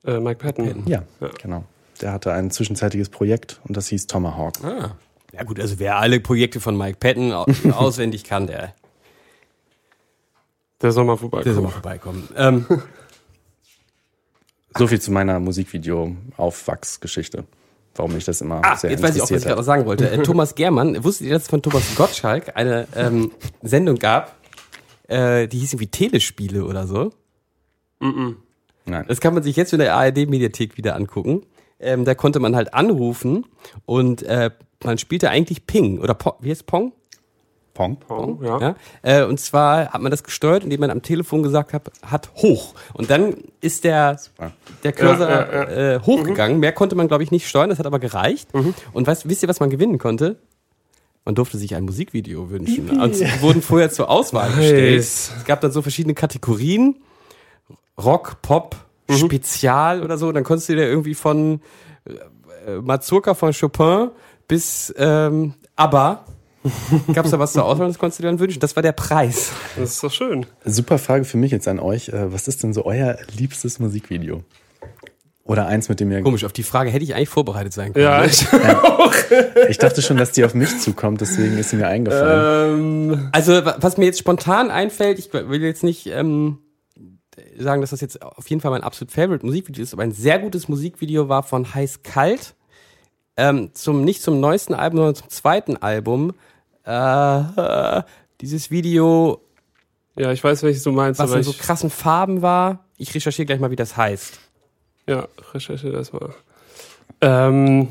Äh, 0.05 0.21
Mike 0.21 0.39
Patton. 0.39 0.85
Ja, 0.87 1.03
Ja. 1.21 1.29
genau. 1.41 1.65
Der 2.01 2.13
hatte 2.13 2.33
ein 2.33 2.51
zwischenzeitiges 2.51 3.09
Projekt 3.09 3.61
und 3.67 3.77
das 3.77 3.89
hieß 3.89 4.07
Tomahawk. 4.07 4.63
Ah. 4.65 4.97
Ja 5.33 5.43
gut, 5.45 5.61
also 5.61 5.79
wer 5.79 5.99
alle 5.99 6.21
Projekte 6.21 6.61
von 6.61 6.77
Mike 6.77 6.99
Patton 7.01 7.33
au- 7.33 7.47
auswendig 7.73 8.25
kann, 8.25 8.47
der, 8.47 8.75
Der 10.81 10.93
soll 10.93 11.05
mal 11.05 11.17
der 11.17 11.55
soll 11.55 11.63
mal 11.63 11.71
vorbeikommen. 11.71 12.29
vorbeikommen. 12.29 12.67
Ähm, 12.71 12.83
So 14.77 14.87
viel 14.87 15.01
zu 15.01 15.11
meiner 15.11 15.41
Musikvideo-Aufwachsgeschichte. 15.41 17.45
Warum 17.97 18.13
mich 18.13 18.25
das 18.25 18.41
immer 18.41 18.61
ah, 18.65 18.77
sehr 18.77 18.91
jetzt 18.93 19.03
weiß 19.03 19.17
ich 19.17 19.23
auch, 19.23 19.31
was 19.31 19.41
ich 19.41 19.47
gerade 19.47 19.63
sagen 19.65 19.85
wollte. 19.87 20.09
Äh, 20.09 20.23
Thomas 20.23 20.55
Germann, 20.55 21.03
wusstet 21.03 21.27
ihr, 21.27 21.33
dass 21.33 21.43
es 21.45 21.49
von 21.49 21.63
Thomas 21.63 21.97
Gottschalk 21.97 22.57
eine 22.57 22.87
ähm, 22.95 23.33
Sendung 23.61 23.97
gab, 23.99 24.37
äh, 25.09 25.49
die 25.49 25.59
hieß 25.59 25.73
irgendwie 25.73 25.89
Telespiele 25.89 26.65
oder 26.65 26.87
so? 26.87 27.11
Nein. 27.99 29.05
Das 29.09 29.21
kann 29.21 29.35
man 29.35 29.43
sich 29.43 29.57
jetzt 29.57 29.73
in 29.73 29.81
der 29.81 29.97
ARD-Mediathek 29.97 30.77
wieder 30.77 30.95
angucken. 30.95 31.43
Ähm, 31.81 32.05
da 32.05 32.15
konnte 32.15 32.41
man 32.41 32.57
halt 32.57 32.75
anrufen 32.75 33.47
und 33.87 34.23
äh, 34.25 34.51
man 34.83 34.99
spielte 34.99 35.31
eigentlich 35.31 35.67
Ping 35.67 35.99
oder 36.01 36.15
po 36.15 36.35
wie 36.41 36.51
heißt 36.51 36.67
Pong? 36.67 36.93
Pong? 37.75 37.99
Oh, 38.09 38.39
ja. 38.43 38.59
Ja? 38.61 38.75
Äh, 39.03 39.25
und 39.25 39.39
zwar 39.39 39.91
hat 39.91 40.01
man 40.03 40.11
das 40.11 40.25
gesteuert, 40.25 40.65
indem 40.65 40.81
man 40.81 40.91
am 40.91 41.03
Telefon 41.03 41.45
gesagt 41.45 41.73
hat, 41.73 41.89
hat 42.05 42.31
hoch. 42.35 42.75
Und 42.95 43.09
dann 43.09 43.35
ist 43.61 43.85
der, 43.85 44.19
der 44.83 44.93
Cursor 44.93 45.29
Ja, 45.31 45.53
ja, 45.53 45.95
Äh, 45.95 46.01
hochgegangen. 46.01 46.59
Mehr 46.59 46.73
konnte 46.73 46.97
man, 46.97 47.07
glaube 47.07 47.23
ich, 47.23 47.31
nicht 47.31 47.47
steuern, 47.49 47.71
das 47.71 47.79
hat 47.79 47.87
aber 47.87 48.01
gereicht. 48.01 48.49
Und 48.93 49.07
weißt, 49.07 49.29
wisst 49.29 49.45
ihr, 49.45 49.49
was 49.49 49.61
man 49.61 49.71
gewinnen 49.71 49.99
konnte? 49.99 50.37
Man 51.25 51.37
durfte 51.37 51.57
sich 51.59 51.77
ein 51.77 51.85
Musikvideo 51.85 52.51
wünschen. 52.51 53.01
Und 53.01 53.15
sie 53.15 53.27
wurden 53.43 53.63
vorher 53.63 53.91
zur 53.91 54.11
Auswahl 54.11 54.49
gestellt. 54.57 54.97
Nice. 54.97 55.33
Es 55.39 55.45
gab 55.45 55.61
dann 55.61 55.71
so 55.71 55.81
verschiedene 55.83 56.15
Kategorien. 56.15 56.97
Rock, 57.97 58.43
Pop, 58.43 58.75
Spezial 59.17 60.03
oder 60.03 60.19
so. 60.19 60.29
Und 60.29 60.35
dann 60.35 60.45
konntest 60.45 60.69
du 60.69 60.75
dir 60.75 60.87
irgendwie 60.89 61.15
von 61.15 61.61
äh, 62.67 62.77
Mazurka 62.83 63.35
von 63.35 63.53
Chopin 63.53 64.11
bis 64.47 64.93
ähm, 64.99 65.55
ABBA 65.77 66.25
gab's 67.15 67.31
da 67.31 67.39
was 67.39 67.53
zur 67.53 67.65
Auswahl, 67.65 67.87
das 67.87 67.99
konntest 67.99 68.19
du 68.19 68.23
dir 68.25 68.29
dann 68.31 68.41
wünschen. 68.41 68.59
Das 68.61 68.75
war 68.77 68.83
der 68.83 68.93
Preis. 68.93 69.53
Das 69.77 69.93
ist 69.93 70.03
doch 70.03 70.13
schön. 70.13 70.45
Super 70.65 70.99
Frage 70.99 71.25
für 71.25 71.37
mich 71.37 71.53
jetzt 71.53 71.69
an 71.69 71.79
euch. 71.79 72.09
Äh, 72.09 72.33
Was 72.33 72.49
ist 72.49 72.63
denn 72.63 72.73
so 72.75 72.85
euer 72.85 73.17
liebstes 73.37 73.79
Musikvideo? 73.79 74.43
Oder 75.45 75.67
eins, 75.67 75.89
mit 75.89 75.99
dem 76.01 76.11
ihr... 76.11 76.21
Komisch, 76.21 76.45
auf 76.45 76.53
die 76.53 76.63
Frage 76.65 76.91
hätte 76.91 77.05
ich 77.05 77.15
eigentlich 77.15 77.31
vorbereitet 77.31 77.73
sein 77.73 77.95
können. 77.95 78.05
Ja, 78.05 78.21
ne? 78.21 78.27
ich, 78.27 78.47
Ich 79.71 79.79
dachte 79.79 80.03
schon, 80.03 80.19
dass 80.19 80.33
die 80.33 80.45
auf 80.45 80.53
mich 80.53 80.79
zukommt, 80.81 81.23
deswegen 81.23 81.57
ist 81.57 81.71
sie 81.71 81.77
mir 81.77 81.87
eingefallen. 81.87 83.13
ähm, 83.13 83.29
Also, 83.33 83.65
wa- 83.65 83.77
was 83.81 83.97
mir 83.97 84.05
jetzt 84.05 84.19
spontan 84.19 84.71
einfällt, 84.71 85.19
ich 85.19 85.33
will 85.33 85.63
jetzt 85.63 85.85
nicht 85.85 86.07
ähm, 86.09 86.59
sagen, 87.59 87.81
dass 87.81 87.91
das 87.91 88.01
jetzt 88.01 88.23
auf 88.23 88.49
jeden 88.49 88.61
Fall 88.61 88.71
mein 88.71 88.83
absolut 88.83 89.13
favorite 89.13 89.45
Musikvideo 89.45 89.83
ist, 89.83 89.93
aber 89.93 90.03
ein 90.03 90.13
sehr 90.13 90.39
gutes 90.39 90.69
Musikvideo 90.69 91.29
war 91.29 91.43
von 91.43 91.75
Heiß 91.75 92.03
Kalt. 92.03 92.55
Ähm, 93.37 93.71
zum, 93.73 94.05
nicht 94.05 94.23
zum 94.23 94.41
neuesten 94.41 94.75
Album, 94.75 94.99
sondern 94.99 95.15
zum 95.15 95.29
zweiten 95.29 95.77
Album. 95.77 96.35
Äh, 96.85 98.03
dieses 98.41 98.71
Video, 98.71 99.43
ja, 100.17 100.33
ich 100.33 100.43
weiß, 100.43 100.65
welches 100.65 100.83
du 100.83 100.91
meinst, 100.91 101.21
was 101.21 101.33
in 101.33 101.45
so 101.45 101.53
krassen 101.53 101.91
Farben 101.91 102.43
war. 102.43 102.85
Ich 102.97 103.15
recherchiere 103.15 103.47
gleich 103.47 103.61
mal, 103.61 103.71
wie 103.71 103.77
das 103.77 103.97
heißt. 103.97 104.41
ja, 105.07 105.29
recherchiere 105.55 105.93
das 105.93 106.13
mal. 106.13 106.35
Ähm, 107.21 107.89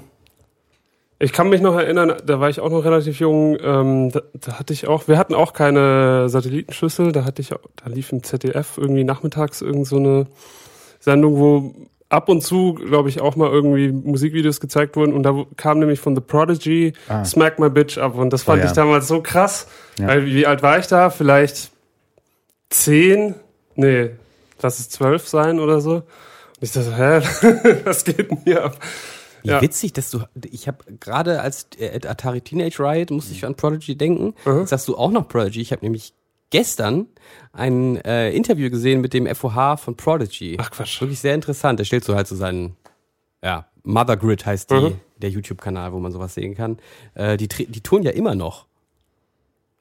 ich 1.20 1.34
kann 1.34 1.50
mich 1.50 1.62
noch 1.62 1.76
erinnern, 1.76 2.14
da 2.26 2.40
war 2.40 2.50
ich 2.50 2.60
auch 2.60 2.70
noch 2.70 2.84
relativ 2.86 3.20
jung, 3.20 3.58
ähm, 3.62 4.12
da, 4.12 4.22
da 4.34 4.60
hatte 4.60 4.74
ich 4.74 4.88
auch, 4.88 5.08
wir 5.08 5.18
hatten 5.18 5.34
auch 5.34 5.54
keine 5.54 6.30
Satellitenschüssel, 6.30 7.12
da 7.12 7.26
hatte 7.26 7.42
ich, 7.42 7.50
da 7.50 7.58
lief 7.88 8.12
im 8.12 8.24
ZDF 8.24 8.78
irgendwie 8.78 9.04
nachmittags 9.04 9.62
irgend 9.62 9.88
so 9.88 9.98
eine 9.98 10.28
Sendung, 11.00 11.38
wo 11.40 11.74
ab 12.10 12.30
und 12.30 12.42
zu, 12.42 12.74
glaube 12.76 13.10
ich, 13.10 13.20
auch 13.20 13.36
mal 13.36 13.50
irgendwie 13.50 13.92
Musikvideos 13.92 14.60
gezeigt 14.60 14.96
wurden 14.96 15.14
und 15.14 15.24
da 15.24 15.46
kam 15.58 15.80
nämlich 15.80 16.00
von 16.00 16.16
The 16.16 16.22
Prodigy 16.22 16.94
Ah. 17.10 17.26
Smack 17.26 17.60
My 17.60 17.70
Bitch 17.70 17.98
ab 17.98 18.16
und 18.16 18.32
das 18.32 18.44
fand 18.44 18.60
Oh 18.60 18.64
ja. 18.64 18.68
ich 18.68 18.74
damals 18.74 19.08
so 19.08 19.22
krass. 19.22 19.68
Ja. 20.00 20.08
Weil, 20.08 20.26
wie 20.26 20.46
alt 20.48 20.64
war 20.64 20.80
ich 20.80 20.88
da? 20.88 21.10
Vielleicht 21.10 21.72
zehn? 22.70 23.36
Nee, 23.76 24.12
lass 24.62 24.80
es 24.80 24.90
zwölf 24.90 25.28
sein 25.28 25.60
oder 25.60 25.82
so. 25.82 26.04
ich 26.62 26.72
dachte, 26.72 26.96
hä, 26.96 27.82
was 27.86 28.04
geht 28.06 28.32
denn 28.32 28.38
hier 28.46 28.64
ab? 28.64 28.78
Wie 29.44 29.50
Ja. 29.50 29.62
witzig, 29.62 29.94
dass 29.94 30.10
du, 30.12 30.20
ich 30.50 30.68
habe 30.68 30.80
gerade 31.00 31.42
als 31.42 31.68
äh, 31.80 32.00
Atari 32.08 32.42
Teenage 32.42 32.80
Riot 32.84 33.12
musste 33.12 33.34
ich 33.34 33.46
an 33.46 33.56
Prodigy 33.56 33.96
denken. 33.96 34.34
Jetzt 34.46 34.70
sagst 34.70 34.88
du 34.88 34.98
auch 34.98 35.12
noch 35.12 35.28
Prodigy. 35.28 35.62
Ich 35.62 35.72
habe 35.72 35.84
nämlich 35.86 36.14
gestern 36.50 37.08
ein 37.54 37.98
äh, 37.98 38.32
Interview 38.32 38.70
gesehen 38.70 39.02
mit 39.02 39.14
dem 39.14 39.28
FOH 39.34 39.78
von 39.78 39.96
Prodigy. 39.96 40.58
Ach, 40.60 40.72
Quatsch. 40.72 41.02
Wirklich 41.02 41.20
sehr 41.20 41.36
interessant. 41.36 41.80
Der 41.80 41.86
stellt 41.86 42.04
so 42.04 42.16
halt 42.16 42.28
so 42.28 42.36
seinen, 42.36 42.76
ja, 43.44 43.68
Mother 43.84 44.18
Grid 44.18 44.46
heißt 44.46 44.72
die, 44.72 44.76
Mhm. 44.76 45.00
der 45.18 45.30
YouTube-Kanal, 45.30 45.94
wo 45.94 46.00
man 46.00 46.12
sowas 46.12 46.34
sehen 46.34 46.56
kann. 46.56 46.78
Äh, 47.16 47.38
die, 47.38 47.48
die 47.48 47.82
tun 47.82 48.04
ja 48.04 48.12
immer 48.12 48.36
noch. 48.36 48.66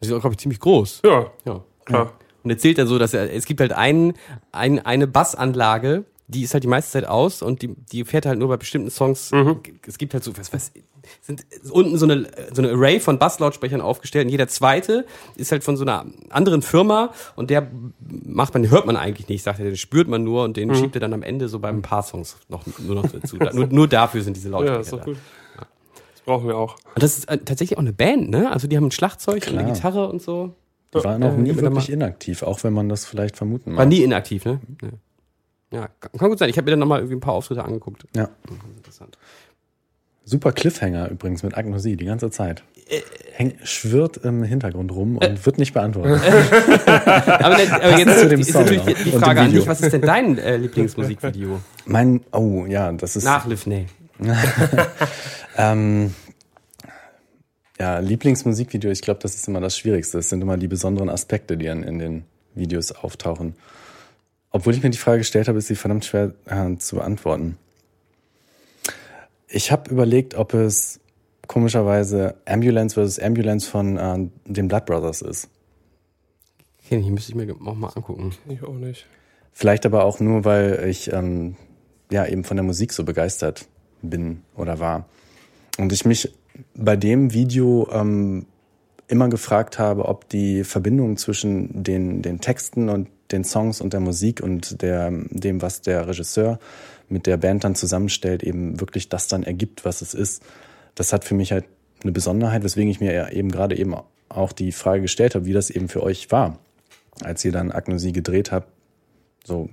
Die 0.02 0.06
sind, 0.08 0.20
glaube 0.20 0.34
ich, 0.34 0.38
ziemlich 0.38 0.60
groß. 0.60 1.02
Ja, 1.04 1.30
Ja. 1.44 1.64
klar. 1.84 2.12
Und 2.42 2.50
erzählt 2.50 2.78
dann 2.78 2.86
so, 2.86 2.98
dass 2.98 3.12
er, 3.14 3.32
es 3.32 3.44
gibt 3.46 3.60
halt 3.60 3.72
einen, 3.72 4.14
ein, 4.52 4.78
eine 4.84 5.06
Bassanlage, 5.08 6.04
die 6.28 6.42
ist 6.42 6.54
halt 6.54 6.64
die 6.64 6.68
meiste 6.68 6.90
Zeit 6.92 7.06
aus 7.06 7.42
und 7.42 7.62
die, 7.62 7.68
die 7.92 8.04
fährt 8.04 8.26
halt 8.26 8.38
nur 8.38 8.48
bei 8.48 8.56
bestimmten 8.56 8.90
Songs. 8.90 9.30
Es 9.86 9.98
gibt 9.98 10.12
halt 10.14 10.24
so, 10.24 10.36
was, 10.36 10.52
was, 10.52 10.72
sind 11.22 11.46
unten 11.70 11.96
so 11.98 12.04
eine, 12.06 12.26
so 12.52 12.62
eine 12.62 12.72
Array 12.72 12.98
von 12.98 13.18
Basslautsprechern 13.18 13.80
aufgestellt 13.80 14.24
und 14.26 14.30
jeder 14.30 14.48
zweite 14.48 15.06
ist 15.36 15.52
halt 15.52 15.62
von 15.62 15.76
so 15.76 15.84
einer 15.84 16.04
anderen 16.30 16.62
Firma 16.62 17.12
und 17.36 17.50
der 17.50 17.70
macht 18.24 18.54
man, 18.54 18.62
den 18.62 18.72
hört 18.72 18.86
man 18.86 18.96
eigentlich 18.96 19.28
nicht, 19.28 19.42
sagt 19.44 19.60
er, 19.60 19.66
den 19.66 19.76
spürt 19.76 20.08
man 20.08 20.24
nur 20.24 20.42
und 20.42 20.56
den 20.56 20.74
schiebt 20.74 20.96
er 20.96 21.00
dann 21.00 21.12
am 21.12 21.22
Ende 21.22 21.48
so 21.48 21.60
beim 21.60 21.80
paar 21.82 22.02
Songs 22.02 22.36
noch, 22.48 22.64
nur 22.78 22.96
noch 22.96 23.08
dazu. 23.10 23.36
Da, 23.38 23.52
nur, 23.52 23.66
nur 23.68 23.86
dafür 23.86 24.22
sind 24.22 24.36
diese 24.36 24.48
Lautsprecher 24.48 24.74
Ja, 24.74 24.80
ist 24.80 24.92
doch 24.92 24.98
da. 24.98 25.04
gut. 25.04 25.16
Das 25.56 26.22
brauchen 26.24 26.48
wir 26.48 26.56
auch. 26.56 26.74
Und 26.94 27.02
das 27.04 27.18
ist 27.18 27.28
äh, 27.28 27.38
tatsächlich 27.38 27.76
auch 27.78 27.82
eine 27.82 27.92
Band, 27.92 28.30
ne? 28.30 28.50
Also 28.50 28.66
die 28.66 28.76
haben 28.76 28.86
ein 28.86 28.90
Schlagzeug 28.90 29.34
und 29.46 29.52
Klar. 29.52 29.62
eine 29.62 29.72
Gitarre 29.72 30.08
und 30.08 30.20
so. 30.20 30.54
Die 30.92 31.04
waren 31.04 31.22
auch 31.22 31.28
Ja, 31.28 31.36
nie 31.36 31.54
wirklich 31.56 31.90
inaktiv, 31.90 32.42
auch 32.42 32.64
wenn 32.64 32.72
man 32.72 32.88
das 32.88 33.04
vielleicht 33.04 33.36
vermuten 33.36 33.70
War 33.76 33.84
mag. 33.84 33.88
nie 33.88 34.02
inaktiv, 34.02 34.44
ne? 34.44 34.60
Ja, 34.82 34.88
ja 35.70 35.88
kann 36.18 36.28
gut 36.28 36.38
sein. 36.38 36.48
Ich 36.48 36.56
habe 36.56 36.64
mir 36.66 36.70
dann 36.72 36.80
nochmal 36.80 37.00
irgendwie 37.00 37.16
ein 37.16 37.20
paar 37.20 37.34
Auftritte 37.34 37.64
angeguckt. 37.64 38.04
Ja. 38.14 38.28
Interessant. 38.76 39.18
Super 40.24 40.52
Cliffhanger 40.52 41.08
übrigens 41.10 41.42
mit 41.44 41.56
Agnosie 41.56 41.96
die 41.96 42.04
ganze 42.04 42.30
Zeit. 42.30 42.64
Häng, 43.32 43.54
schwirrt 43.64 44.16
im 44.18 44.42
Hintergrund 44.42 44.92
rum 44.92 45.18
und 45.18 45.46
wird 45.46 45.58
nicht 45.58 45.72
beantwortet. 45.72 46.20
Aber, 46.86 47.56
ne- 47.56 47.72
aber 47.72 47.98
jetzt 47.98 48.20
zu 48.20 48.28
dem 48.28 48.40
ist 48.40 48.52
Song 48.52 48.62
natürlich 48.64 48.84
die 49.04 49.10
Frage 49.10 49.40
an 49.40 49.52
dich, 49.52 49.66
was 49.66 49.80
ist 49.80 49.92
denn 49.92 50.02
dein 50.02 50.38
äh, 50.38 50.56
Lieblingsmusikvideo? 50.56 51.60
Mein, 51.84 52.20
oh 52.32 52.64
ja, 52.66 52.92
das 52.92 53.16
ist 53.16 53.24
Nach 53.24 53.44
Liv 53.46 53.66
Nee. 53.66 53.86
ähm, 55.56 56.14
ja 57.78 57.98
Lieblingsmusikvideo. 57.98 58.90
Ich 58.90 59.02
glaube, 59.02 59.20
das 59.22 59.34
ist 59.34 59.48
immer 59.48 59.60
das 59.60 59.76
Schwierigste. 59.76 60.18
Es 60.18 60.28
sind 60.28 60.40
immer 60.40 60.56
die 60.56 60.68
besonderen 60.68 61.08
Aspekte, 61.10 61.56
die 61.56 61.66
dann 61.66 61.82
in 61.82 61.98
den 61.98 62.24
Videos 62.54 62.92
auftauchen. 62.92 63.54
Obwohl 64.50 64.74
ich 64.74 64.82
mir 64.82 64.90
die 64.90 64.98
Frage 64.98 65.18
gestellt 65.18 65.48
habe, 65.48 65.58
ist 65.58 65.66
sie 65.66 65.74
verdammt 65.74 66.04
schwer 66.04 66.32
äh, 66.46 66.76
zu 66.76 66.96
beantworten. 66.96 67.58
Ich 69.48 69.70
habe 69.70 69.90
überlegt, 69.90 70.34
ob 70.34 70.54
es 70.54 71.00
komischerweise 71.46 72.34
Ambulance 72.46 72.94
vs. 72.94 73.18
Ambulance 73.18 73.68
von 73.68 73.96
äh, 73.96 74.28
den 74.44 74.68
Blood 74.68 74.86
Brothers 74.86 75.22
ist. 75.22 75.48
Okay, 76.84 77.02
die 77.02 77.10
müsste 77.10 77.32
ich 77.32 77.36
mir 77.36 77.52
auch 77.52 77.74
mal 77.74 77.88
angucken. 77.88 78.32
Ich 78.48 78.62
auch 78.62 78.74
nicht. 78.74 79.06
Vielleicht 79.52 79.86
aber 79.86 80.04
auch 80.04 80.20
nur, 80.20 80.44
weil 80.44 80.84
ich 80.88 81.12
ähm, 81.12 81.56
ja 82.10 82.26
eben 82.26 82.44
von 82.44 82.56
der 82.56 82.64
Musik 82.64 82.92
so 82.92 83.04
begeistert 83.04 83.66
bin 84.02 84.42
oder 84.54 84.78
war. 84.78 85.08
Und 85.78 85.92
ich 85.92 86.04
mich 86.04 86.32
bei 86.74 86.96
dem 86.96 87.32
Video 87.32 87.88
ähm, 87.90 88.46
immer 89.08 89.28
gefragt 89.28 89.78
habe, 89.78 90.06
ob 90.06 90.28
die 90.28 90.64
Verbindung 90.64 91.16
zwischen 91.16 91.82
den, 91.82 92.22
den 92.22 92.40
Texten 92.40 92.88
und 92.88 93.08
den 93.32 93.44
Songs 93.44 93.80
und 93.80 93.92
der 93.92 94.00
Musik 94.00 94.40
und 94.42 94.82
der, 94.82 95.10
dem, 95.10 95.62
was 95.62 95.82
der 95.82 96.08
Regisseur 96.08 96.58
mit 97.08 97.26
der 97.26 97.36
Band 97.36 97.64
dann 97.64 97.74
zusammenstellt, 97.74 98.42
eben 98.42 98.80
wirklich 98.80 99.08
das 99.08 99.28
dann 99.28 99.42
ergibt, 99.42 99.84
was 99.84 100.02
es 100.02 100.14
ist. 100.14 100.42
Das 100.94 101.12
hat 101.12 101.24
für 101.24 101.34
mich 101.34 101.52
halt 101.52 101.64
eine 102.02 102.12
Besonderheit, 102.12 102.64
weswegen 102.64 102.90
ich 102.90 103.00
mir 103.00 103.12
ja 103.12 103.28
eben 103.28 103.50
gerade 103.50 103.76
eben 103.76 103.94
auch 104.28 104.52
die 104.52 104.72
Frage 104.72 105.02
gestellt 105.02 105.34
habe, 105.34 105.44
wie 105.44 105.52
das 105.52 105.70
eben 105.70 105.88
für 105.88 106.02
euch 106.02 106.30
war, 106.30 106.58
als 107.22 107.44
ihr 107.44 107.52
dann 107.52 107.72
Agnosie 107.72 108.12
gedreht 108.12 108.52
habt. 108.52 108.68
So, 109.44 109.68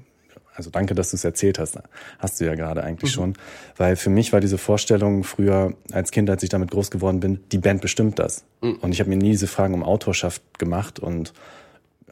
also 0.56 0.70
danke, 0.70 0.94
dass 0.94 1.10
du 1.10 1.16
es 1.16 1.24
erzählt 1.24 1.58
hast. 1.58 1.80
Hast 2.20 2.40
du 2.40 2.46
ja 2.46 2.56
gerade 2.56 2.84
eigentlich 2.84 3.12
schon. 3.12 3.34
Weil 3.76 3.96
für 3.96 4.10
mich 4.10 4.34
war 4.34 4.40
diese 4.40 4.58
Vorstellung 4.58 5.24
früher 5.24 5.74
als 5.92 6.12
Kind, 6.12 6.30
als 6.30 6.44
ich 6.44 6.50
damit 6.50 6.72
groß 6.72 6.92
geworden 6.92 7.20
bin, 7.20 7.40
die 7.52 7.58
Band 7.58 7.82
bestimmt 7.82 8.20
das. 8.20 8.46
Und 8.82 8.92
ich 8.92 9.00
habe 9.00 9.10
mir 9.10 9.18
nie 9.18 9.32
diese 9.32 9.48
Fragen 9.48 9.74
um 9.74 9.84
Autorschaft 9.84 10.60
gemacht 10.60 11.00
und 11.00 11.34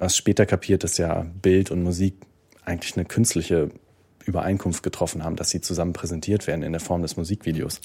erst 0.02 0.18
später 0.18 0.46
kapiert, 0.46 0.84
dass 0.84 0.98
ja 0.98 1.26
Bild 1.42 1.72
und 1.72 1.84
Musik 1.84 2.16
eigentlich 2.66 2.98
eine 2.98 3.06
künstliche 3.06 3.70
Übereinkunft 4.26 4.84
getroffen 4.84 5.24
haben, 5.24 5.36
dass 5.36 5.50
sie 5.50 5.62
zusammen 5.62 5.94
präsentiert 5.94 6.48
werden 6.48 6.64
in 6.64 6.72
der 6.74 6.82
Form 6.82 7.02
des 7.02 7.18
Musikvideos. 7.18 7.82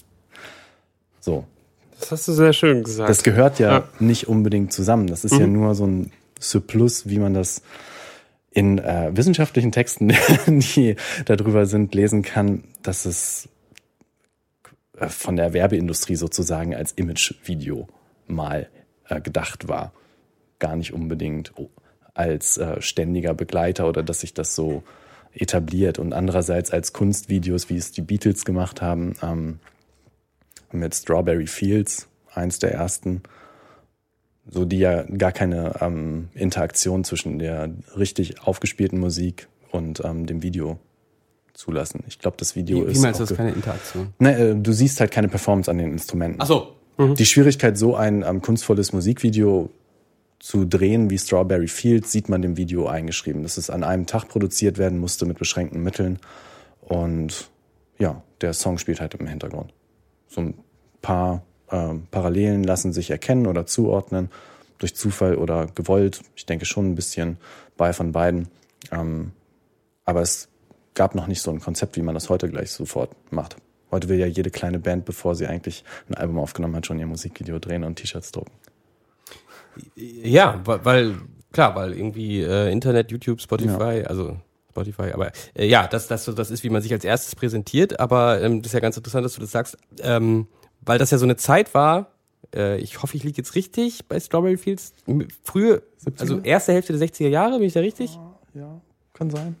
So, 1.19 1.45
Das 1.99 2.11
hast 2.11 2.27
du 2.27 2.33
sehr 2.33 2.53
schön 2.53 2.83
gesagt. 2.83 3.09
das 3.09 3.23
gehört 3.23 3.59
ja, 3.59 3.71
Ja. 3.71 3.89
nicht 3.99 4.27
unbedingt 4.27 4.73
zusammen. 4.73 5.07
Das 5.07 5.25
ist 5.25 5.37
ja 5.37 5.47
nur 5.47 5.75
so 5.75 5.85
ein 5.85 6.11
Surplus, 6.39 7.09
wie 7.09 7.19
man 7.19 7.33
das 7.33 7.61
in 8.51 8.77
äh, 8.79 9.11
wissenschaftlichen 9.15 9.71
Texten, 9.71 10.09
die 10.47 10.95
darüber 11.25 11.65
sind, 11.65 11.93
lesen 11.93 12.23
kann, 12.23 12.63
dass 12.81 13.05
es 13.05 13.49
äh, 14.99 15.07
von 15.07 15.35
der 15.35 15.53
Werbeindustrie 15.53 16.15
sozusagen 16.15 16.73
als 16.75 16.91
Imagevideo 16.93 17.87
mal 18.27 18.69
äh, 19.07 19.21
gedacht 19.21 19.67
war. 19.67 19.91
Gar 20.59 20.75
nicht 20.75 20.93
unbedingt 20.93 21.51
oh, 21.55 21.69
als 22.17 22.57
äh, 22.57 22.81
ständiger 22.81 23.33
Begleiter 23.33 23.87
oder 23.87 24.03
dass 24.03 24.21
sich 24.21 24.33
das 24.33 24.55
so 24.55 24.83
etabliert 25.33 25.99
und 25.99 26.13
andererseits 26.13 26.71
als 26.71 26.93
Kunstvideos, 26.93 27.69
wie 27.69 27.77
es 27.77 27.91
die 27.91 28.01
Beatles 28.01 28.45
gemacht 28.45 28.81
haben, 28.81 29.13
ähm, 29.21 29.59
mit 30.71 30.95
Strawberry 30.95 31.47
Fields, 31.47 32.07
eins 32.33 32.59
der 32.59 32.73
ersten, 32.73 33.21
so 34.49 34.65
die 34.65 34.79
ja 34.79 35.03
gar 35.03 35.31
keine 35.31 35.75
ähm, 35.81 36.29
Interaktion 36.33 37.03
zwischen 37.03 37.39
der 37.39 37.69
richtig 37.97 38.41
aufgespielten 38.41 38.99
Musik 38.99 39.47
und 39.71 40.03
ähm, 40.03 40.25
dem 40.25 40.41
Video 40.41 40.79
zulassen. 41.53 42.03
Ich 42.07 42.19
glaube, 42.19 42.37
das 42.37 42.55
Video 42.55 42.81
Wie, 42.81 42.87
wie 42.87 42.91
ist. 42.91 43.01
meinst 43.01 43.19
du 43.19 43.25
das? 43.25 43.35
Keine 43.35 43.51
Interaktion. 43.51 44.13
Ne, 44.19 44.37
äh, 44.37 44.55
du 44.55 44.71
siehst 44.71 44.99
halt 44.99 45.11
keine 45.11 45.27
Performance 45.27 45.69
an 45.69 45.77
den 45.77 45.91
Instrumenten. 45.91 46.41
Ach 46.41 46.47
so. 46.47 46.73
Die 46.99 47.27
Schwierigkeit, 47.27 47.77
so 47.77 47.95
ein 47.95 48.23
ähm, 48.23 48.41
kunstvolles 48.41 48.91
Musikvideo 48.91 49.69
zu 50.39 50.65
drehen 50.65 51.09
wie 51.09 51.17
Strawberry 51.17 51.67
Fields, 51.67 52.11
sieht 52.11 52.29
man 52.29 52.41
dem 52.41 52.57
Video 52.57 52.87
eingeschrieben. 52.87 53.43
Dass 53.43 53.57
es 53.57 53.69
an 53.69 53.83
einem 53.83 54.05
Tag 54.05 54.27
produziert 54.27 54.77
werden 54.77 54.99
musste 54.99 55.25
mit 55.25 55.39
beschränkten 55.39 55.81
Mitteln. 55.83 56.19
Und 56.81 57.49
ja, 57.97 58.21
der 58.41 58.53
Song 58.53 58.77
spielt 58.77 59.01
halt 59.01 59.15
im 59.15 59.27
Hintergrund. 59.27 59.73
So 60.27 60.41
ein 60.41 60.53
paar 61.01 61.43
ähm, 61.71 62.07
Parallelen 62.11 62.63
lassen 62.63 62.93
sich 62.93 63.09
erkennen 63.09 63.47
oder 63.47 63.65
zuordnen, 63.65 64.29
durch 64.77 64.95
Zufall 64.95 65.35
oder 65.35 65.67
gewollt. 65.67 66.21
Ich 66.35 66.45
denke 66.45 66.65
schon 66.65 66.91
ein 66.91 66.95
bisschen 66.95 67.37
bei 67.75 67.93
von 67.93 68.11
beiden. 68.11 68.47
Ähm, 68.91 69.31
aber 70.05 70.21
es 70.21 70.49
gab 70.93 71.15
noch 71.15 71.27
nicht 71.27 71.41
so 71.41 71.51
ein 71.51 71.59
Konzept, 71.59 71.97
wie 71.97 72.01
man 72.01 72.13
das 72.13 72.29
heute 72.29 72.49
gleich 72.49 72.71
sofort 72.71 73.11
macht. 73.31 73.57
Heute 73.91 74.09
will 74.09 74.19
ja 74.19 74.25
jede 74.25 74.51
kleine 74.51 74.79
Band, 74.79 75.05
bevor 75.05 75.35
sie 75.35 75.47
eigentlich 75.47 75.83
ein 76.09 76.15
Album 76.15 76.39
aufgenommen 76.39 76.75
hat, 76.75 76.85
schon 76.85 76.99
ihr 76.99 77.07
Musikvideo 77.07 77.59
drehen 77.59 77.83
und 77.83 77.95
T-Shirts 77.95 78.31
drucken. 78.31 78.51
Ja, 79.95 80.61
weil, 80.63 81.15
klar, 81.51 81.75
weil 81.75 81.93
irgendwie 81.93 82.41
äh, 82.41 82.71
Internet, 82.71 83.11
YouTube, 83.11 83.41
Spotify, 83.41 84.03
also 84.05 84.37
Spotify, 84.71 85.11
aber 85.13 85.31
äh, 85.55 85.65
ja, 85.65 85.87
das, 85.87 86.07
das, 86.07 86.25
das 86.25 86.51
ist, 86.51 86.63
wie 86.63 86.69
man 86.69 86.81
sich 86.81 86.93
als 86.93 87.03
erstes 87.03 87.35
präsentiert, 87.35 87.99
aber 87.99 88.41
ähm, 88.41 88.61
das 88.61 88.69
ist 88.69 88.73
ja 88.73 88.79
ganz 88.79 88.97
interessant, 88.97 89.25
dass 89.25 89.33
du 89.33 89.41
das 89.41 89.51
sagst, 89.51 89.77
ähm, 90.01 90.47
weil 90.81 90.99
das 90.99 91.11
ja 91.11 91.17
so 91.17 91.25
eine 91.25 91.35
Zeit 91.35 91.73
war, 91.73 92.11
äh, 92.55 92.77
ich 92.77 93.01
hoffe, 93.01 93.17
ich 93.17 93.23
liege 93.23 93.37
jetzt 93.37 93.55
richtig 93.55 94.07
bei 94.07 94.19
Strawberry 94.19 94.57
Fields, 94.57 94.93
frühe, 95.43 95.81
also 96.19 96.39
erste 96.39 96.73
Hälfte 96.73 96.97
der 96.97 97.07
60er 97.07 97.27
Jahre, 97.27 97.57
bin 97.57 97.67
ich 97.67 97.73
da 97.73 97.79
richtig? 97.79 98.19
Ja, 98.53 98.79
kann 99.13 99.29
sein. 99.29 99.55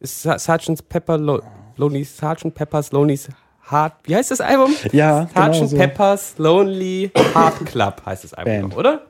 Ist 0.00 0.22
Sgt. 0.22 0.88
Pepper, 0.88 1.18
Lo 1.18 1.40
Lonely, 1.76 2.04
Sgt. 2.04 2.52
Pepper's 2.54 2.90
Lonely's 2.92 3.28
Heart, 3.70 3.94
wie 4.04 4.16
heißt 4.16 4.30
das 4.30 4.40
Album? 4.40 4.74
Ja, 4.92 5.26
Sgt. 5.26 5.34
genau 5.34 5.66
so. 5.66 5.76
Pepper's 5.76 6.34
Lonely 6.38 7.10
Heart 7.34 7.66
Club 7.66 8.02
heißt 8.04 8.24
das 8.24 8.34
Album, 8.34 8.70
noch, 8.70 8.76
oder? 8.76 9.06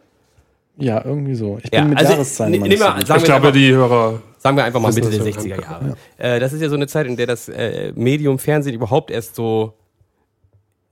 Ja, 0.78 1.04
irgendwie 1.04 1.34
so. 1.34 1.58
Ich 1.62 1.70
bin 1.70 1.78
Ja, 1.80 1.84
mit 1.84 1.98
also, 1.98 2.12
Jahreszahlen 2.12 2.52
ne- 2.52 2.58
gut. 2.68 2.78
sagen 2.78 2.98
ich 3.02 3.08
wir 3.08 3.16
glaube, 3.18 3.34
einfach- 3.48 3.52
die 3.52 3.72
Hörer. 3.72 4.22
Sagen 4.38 4.56
wir 4.56 4.64
einfach 4.64 4.80
mal 4.80 4.92
Mitte 4.92 5.08
der 5.10 5.18
das 5.18 5.26
ja 5.28 5.32
60er 5.40 5.54
einfach, 5.54 5.70
Jahre. 5.82 5.96
Äh, 6.16 6.40
das 6.40 6.52
ist 6.52 6.60
ja 6.62 6.68
so 6.68 6.74
eine 6.74 6.86
Zeit, 6.88 7.06
in 7.06 7.16
der 7.16 7.26
das 7.26 7.48
äh, 7.48 7.92
Medium 7.94 8.38
Fernsehen 8.40 8.74
überhaupt 8.74 9.10
erst 9.10 9.34
so 9.36 9.74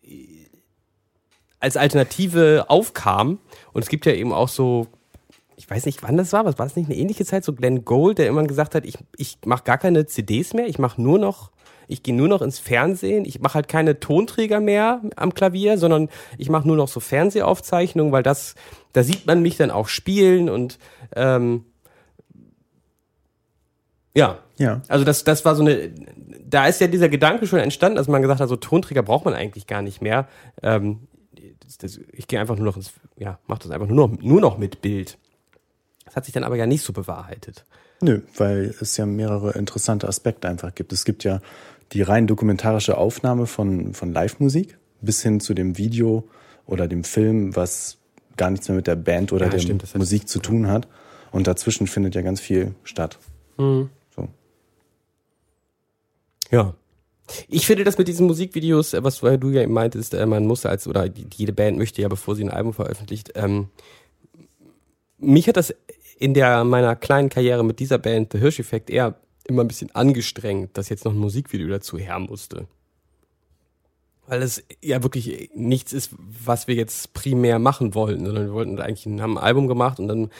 äh, 0.05 0.47
als 1.59 1.77
Alternative 1.77 2.67
aufkam. 2.69 3.39
Und 3.73 3.83
es 3.83 3.89
gibt 3.89 4.07
ja 4.07 4.13
eben 4.13 4.33
auch 4.33 4.49
so, 4.49 4.87
ich 5.57 5.69
weiß 5.69 5.87
nicht, 5.87 6.03
wann 6.03 6.17
das 6.17 6.33
war, 6.33 6.45
was 6.45 6.59
war 6.59 6.67
das 6.67 6.77
nicht 6.77 6.87
eine 6.89 6.97
ähnliche 6.99 7.25
Zeit? 7.25 7.45
So 7.45 7.53
Glenn 7.55 7.85
Gould, 7.85 8.19
der 8.19 8.29
immer 8.29 8.43
gesagt 8.45 8.75
hat, 8.75 8.85
ich, 8.85 8.97
ich 9.17 9.39
mache 9.45 9.65
gar 9.65 9.79
keine 9.79 10.07
CDs 10.07 10.55
mehr, 10.55 10.67
ich 10.69 10.79
mache 10.79 11.01
nur 11.03 11.19
noch, 11.19 11.51
ich 11.91 12.03
gehe 12.03 12.15
nur 12.15 12.29
noch 12.29 12.43
ins 12.43 12.59
Fernsehen, 12.59 13.25
ich 13.25 13.41
mache 13.41 13.55
halt 13.55 13.69
keine 13.69 14.01
Tonträger 14.01 14.61
mehr 14.61 15.03
am 15.17 15.35
Klavier, 15.35 15.79
sondern 15.79 16.09
ich 16.39 16.49
mache 16.49 16.67
nur 16.67 16.77
noch 16.77 16.89
so 16.89 17.01
Fernsehaufzeichnungen, 17.01 18.13
weil 18.13 18.23
das, 18.23 18.55
da 18.93 19.03
sieht 19.03 19.27
man 19.27 19.43
mich 19.43 19.57
dann 19.57 19.71
auch 19.71 19.89
spielen 19.89 20.49
und 20.49 20.79
ähm, 21.17 21.65
Ja. 24.15 24.39
Ja. 24.59 24.83
Also 24.89 25.05
das, 25.05 25.25
das 25.25 25.45
war 25.45 25.55
so 25.55 25.63
eine, 25.63 25.91
da 26.45 26.67
ist 26.67 26.81
ja 26.81 26.87
dieser 26.87 27.09
Gedanke 27.09 27.47
schon 27.47 27.61
entstanden, 27.61 27.97
dass 27.97 28.09
man 28.09 28.21
gesagt 28.21 28.41
hat, 28.41 28.49
so 28.49 28.57
Tonträger 28.57 29.03
braucht 29.03 29.25
man 29.25 29.35
eigentlich 29.35 29.67
gar 29.67 29.83
nicht 29.83 30.03
mehr. 30.03 30.29
Ähm, 30.63 31.07
das, 31.65 31.79
das, 31.79 32.01
ich 32.13 32.27
gehe 32.27 32.41
einfach 32.41 32.57
nur 32.57 32.67
noch 32.67 32.77
ins, 32.77 32.93
ja, 33.17 33.39
mach 33.47 33.59
das 33.59 33.71
einfach 33.71 33.87
nur 33.87 34.09
noch, 34.09 34.21
nur 34.21 34.41
noch 34.41 34.59
mit 34.59 34.83
Bild. 34.83 35.17
Das 36.05 36.17
hat 36.17 36.25
sich 36.25 36.35
dann 36.35 36.45
aber 36.45 36.57
ja 36.57 36.67
nicht 36.67 36.83
so 36.83 36.93
bewahrheitet. 36.93 37.65
Nö, 38.03 38.23
weil 38.37 38.75
es 38.81 38.97
ja 38.97 39.07
mehrere 39.07 39.53
interessante 39.53 40.09
Aspekte 40.09 40.49
einfach 40.49 40.75
gibt. 40.75 40.93
Es 40.93 41.05
gibt 41.05 41.23
ja 41.23 41.41
die 41.93 42.03
rein 42.03 42.27
dokumentarische 42.27 42.97
Aufnahme 42.97 43.47
von, 43.47 43.95
von 43.95 44.13
Live-Musik 44.13 44.79
bis 45.01 45.23
hin 45.23 45.41
zu 45.41 45.55
dem 45.55 45.79
Video 45.79 46.29
oder 46.67 46.87
dem 46.87 47.05
Film, 47.05 47.57
was 47.57 47.99
gar 48.37 48.51
nichts 48.51 48.69
mehr 48.69 48.77
mit 48.77 48.87
der 48.87 48.97
Band 48.97 49.33
oder 49.33 49.47
Ja, 49.47 49.51
der 49.51 49.59
stimmt, 49.59 49.95
Musik 49.97 50.29
zu 50.29 50.39
tun 50.39 50.69
hat. 50.69 50.89
Und 51.33 51.47
dazwischen 51.47 51.87
findet 51.87 52.15
ja 52.15 52.23
ganz 52.23 52.41
viel 52.41 52.75
statt. 52.85 53.19
Mhm. 53.57 53.91
So. 54.15 54.29
Ja. 56.51 56.75
Ich 57.49 57.67
finde 57.67 57.85
das 57.85 57.99
mit 57.99 58.09
diesen 58.09 58.27
Musikvideos, 58.27 58.95
äh, 58.95 59.05
was 59.05 59.21
du 59.21 59.51
ja 59.51 59.63
eben 59.63 59.73
meintest, 59.73 60.15
äh, 60.15 60.27
man 60.27 60.47
muss 60.47 60.67
als, 60.67 60.89
oder 60.89 61.09
jede 61.37 61.53
Band 61.53 61.79
möchte 61.79 62.03
ja, 62.03 62.09
bevor 62.09 62.35
sie 62.35 62.43
ein 62.43 62.51
Album 62.51 62.73
veröffentlicht, 62.73 63.33
ähm, 63.37 63.69
mich 65.19 65.47
hat 65.47 65.57
das 65.57 65.75
in 66.19 66.35
der 66.35 66.65
meiner 66.65 66.97
kleinen 66.97 67.29
Karriere 67.29 67.65
mit 67.65 67.79
dieser 67.79 67.99
Band, 67.99 68.33
The 68.33 68.39
Hirsch 68.39 68.59
Effect, 68.59 68.91
eher 68.91 69.17
immer 69.51 69.63
ein 69.63 69.69
bisschen 69.69 69.95
angestrengt, 69.95 70.77
dass 70.77 70.89
jetzt 70.89 71.05
noch 71.05 71.13
ein 71.13 71.19
Musikvideo 71.19 71.69
dazu 71.69 71.99
her 71.99 72.19
musste. 72.19 72.67
Weil 74.27 74.43
es 74.43 74.63
ja 74.81 75.03
wirklich 75.03 75.51
nichts 75.55 75.93
ist, 75.93 76.11
was 76.19 76.69
wir 76.69 76.77
jetzt 76.77 77.13
primär 77.15 77.59
machen 77.59 77.95
wollten, 77.95 78.25
sondern 78.25 78.47
wir 78.47 78.53
wollten 78.53 78.79
eigentlich 78.79 79.07
haben 79.21 79.37
ein 79.37 79.45
Album 79.45 79.67
gemacht 79.67 79.99
und 79.99 80.09
dann 80.09 80.31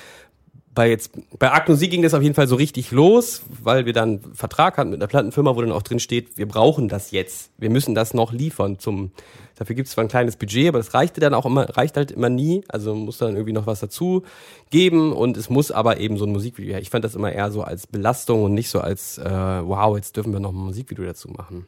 bei 0.73 0.89
jetzt 0.89 1.11
bei 1.39 1.53
Agnosie 1.53 1.89
ging 1.89 2.03
das 2.03 2.15
auf 2.15 2.23
jeden 2.23 2.35
Fall 2.35 2.47
so 2.47 2.55
richtig 2.55 2.93
los, 2.93 3.43
weil 3.63 3.87
wir 3.87 3.93
dann 3.93 4.21
einen 4.23 4.35
Vertrag 4.35 4.79
hatten 4.79 4.91
mit 4.91 5.01
einer 5.01 5.09
Plattenfirma, 5.09 5.57
wo 5.57 5.61
dann 5.61 5.73
auch 5.73 5.83
drin 5.83 5.99
steht, 5.99 6.39
wir 6.39 6.47
brauchen 6.47 6.89
das 6.89 7.11
jetzt. 7.11 7.51
Wir 7.59 7.71
müssen 7.71 7.95
das 7.95 8.15
noch 8.15 8.33
liefern 8.33 8.79
zum 8.79 9.11
dafür 9.57 9.77
gibt 9.77 9.89
es 9.89 9.95
zwar 9.95 10.05
ein 10.05 10.09
kleines 10.09 10.37
Budget, 10.37 10.69
aber 10.69 10.79
das 10.79 10.95
reichte 10.95 11.21
dann 11.21 11.35
auch 11.35 11.45
immer 11.45 11.69
reicht 11.77 11.97
halt 11.97 12.13
immer 12.13 12.31
nie, 12.31 12.63
also 12.69 12.95
muss 12.95 13.19
dann 13.19 13.35
irgendwie 13.35 13.53
noch 13.53 13.67
was 13.67 13.81
dazu 13.81 14.23
geben 14.71 15.13
und 15.13 15.37
es 15.37 15.51
muss 15.51 15.71
aber 15.71 15.99
eben 15.99 16.17
so 16.17 16.25
ein 16.25 16.33
Musikvideo. 16.33 16.73
her. 16.73 16.81
Ich 16.81 16.91
fand 16.91 17.05
das 17.05 17.15
immer 17.15 17.33
eher 17.33 17.51
so 17.51 17.63
als 17.63 17.87
Belastung 17.87 18.45
und 18.45 18.55
nicht 18.55 18.71
so 18.71 18.81
als 18.81 19.19
äh, 19.19 19.25
wow, 19.25 19.97
jetzt 19.97 20.17
dürfen 20.17 20.33
wir 20.33 20.41
noch 20.41 20.53
ein 20.53 20.57
Musikvideo 20.57 21.05
dazu 21.05 21.29
machen. 21.29 21.67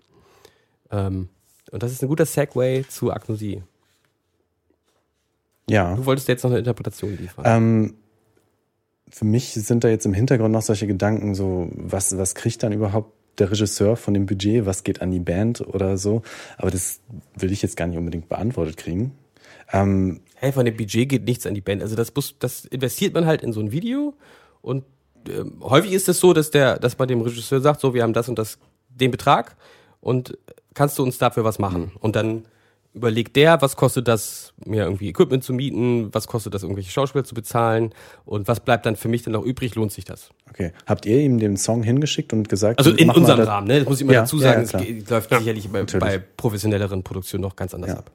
Ähm, 0.90 1.28
und 1.70 1.82
das 1.82 1.90
ist 1.90 2.02
ein 2.02 2.08
guter 2.08 2.26
Segway 2.26 2.84
zu 2.88 3.12
Agnosie. 3.12 3.62
Ja. 5.68 5.94
Du 5.96 6.06
wolltest 6.06 6.28
jetzt 6.28 6.44
noch 6.44 6.50
eine 6.50 6.58
Interpretation 6.58 7.16
liefern. 7.16 7.44
Ähm, 7.46 7.94
für 9.12 9.24
mich 9.26 9.52
sind 9.52 9.84
da 9.84 9.88
jetzt 9.88 10.06
im 10.06 10.14
Hintergrund 10.14 10.52
noch 10.52 10.62
solche 10.62 10.86
Gedanken, 10.86 11.34
so, 11.34 11.68
was, 11.72 12.16
was 12.16 12.34
kriegt 12.34 12.62
dann 12.62 12.72
überhaupt 12.72 13.12
der 13.38 13.50
Regisseur 13.50 13.96
von 13.96 14.14
dem 14.14 14.26
Budget, 14.26 14.66
was 14.66 14.84
geht 14.84 15.02
an 15.02 15.10
die 15.10 15.20
Band 15.20 15.60
oder 15.60 15.98
so. 15.98 16.22
Aber 16.56 16.70
das 16.70 17.00
will 17.36 17.52
ich 17.52 17.62
jetzt 17.62 17.76
gar 17.76 17.86
nicht 17.86 17.98
unbedingt 17.98 18.28
beantwortet 18.28 18.78
kriegen. 18.78 19.12
Ähm, 19.72 20.20
hey, 20.34 20.52
von 20.52 20.64
dem 20.64 20.76
Budget 20.76 21.08
geht 21.08 21.24
nichts 21.24 21.46
an 21.46 21.54
die 21.54 21.60
Band. 21.60 21.82
Also 21.82 21.94
das 21.94 22.14
muss, 22.14 22.36
das 22.38 22.64
investiert 22.64 23.12
man 23.14 23.26
halt 23.26 23.42
in 23.42 23.52
so 23.52 23.60
ein 23.60 23.70
Video 23.70 24.14
und 24.62 24.84
ähm, 25.28 25.58
häufig 25.60 25.92
ist 25.92 26.08
es 26.08 26.18
so, 26.18 26.32
dass 26.32 26.50
der, 26.50 26.78
dass 26.78 26.98
man 26.98 27.06
dem 27.06 27.20
Regisseur 27.20 27.60
sagt, 27.60 27.80
so, 27.80 27.94
wir 27.94 28.02
haben 28.02 28.14
das 28.14 28.28
und 28.28 28.38
das, 28.38 28.58
den 28.88 29.10
Betrag 29.10 29.56
und 30.00 30.38
kannst 30.74 30.98
du 30.98 31.02
uns 31.02 31.18
dafür 31.18 31.44
was 31.44 31.58
machen? 31.58 31.92
Und 32.00 32.16
dann 32.16 32.44
überlegt 32.94 33.36
der, 33.36 33.62
was 33.62 33.76
kostet 33.76 34.06
das, 34.06 34.52
mir 34.66 34.84
irgendwie 34.84 35.08
Equipment 35.08 35.42
zu 35.42 35.52
mieten, 35.54 36.12
was 36.12 36.26
kostet 36.26 36.52
das, 36.54 36.62
irgendwelche 36.62 36.90
Schauspieler 36.90 37.24
zu 37.24 37.34
bezahlen 37.34 37.94
und 38.26 38.48
was 38.48 38.60
bleibt 38.60 38.84
dann 38.86 38.96
für 38.96 39.08
mich 39.08 39.22
dann 39.22 39.32
noch 39.32 39.44
übrig, 39.44 39.74
lohnt 39.74 39.92
sich 39.92 40.04
das? 40.04 40.30
okay. 40.50 40.72
Habt 40.86 41.06
ihr 41.06 41.18
ihm 41.20 41.38
den 41.38 41.56
Song 41.56 41.82
hingeschickt 41.82 42.32
und 42.34 42.48
gesagt, 42.50 42.78
Also 42.78 42.90
in 42.90 43.08
unserem 43.10 43.38
das- 43.38 43.48
Rahmen, 43.48 43.66
ne? 43.68 43.78
Das 43.80 43.88
muss 43.88 43.98
ich 43.98 44.02
immer 44.02 44.12
Ja, 44.12 44.20
dazu 44.20 44.36
ja, 44.36 44.64
sagen, 44.64 44.84
ja, 44.86 44.98
es 45.02 45.08
läuft 45.10 45.30
sicherlich 45.30 45.68
bei, 45.70 45.84
bei 45.84 46.18
professionelleren 46.18 47.02
Produktionen 47.02 47.42
noch 47.42 47.56
ganz 47.56 47.72
anders 47.72 47.90
Ja. 47.92 47.96
ab. 47.98 48.10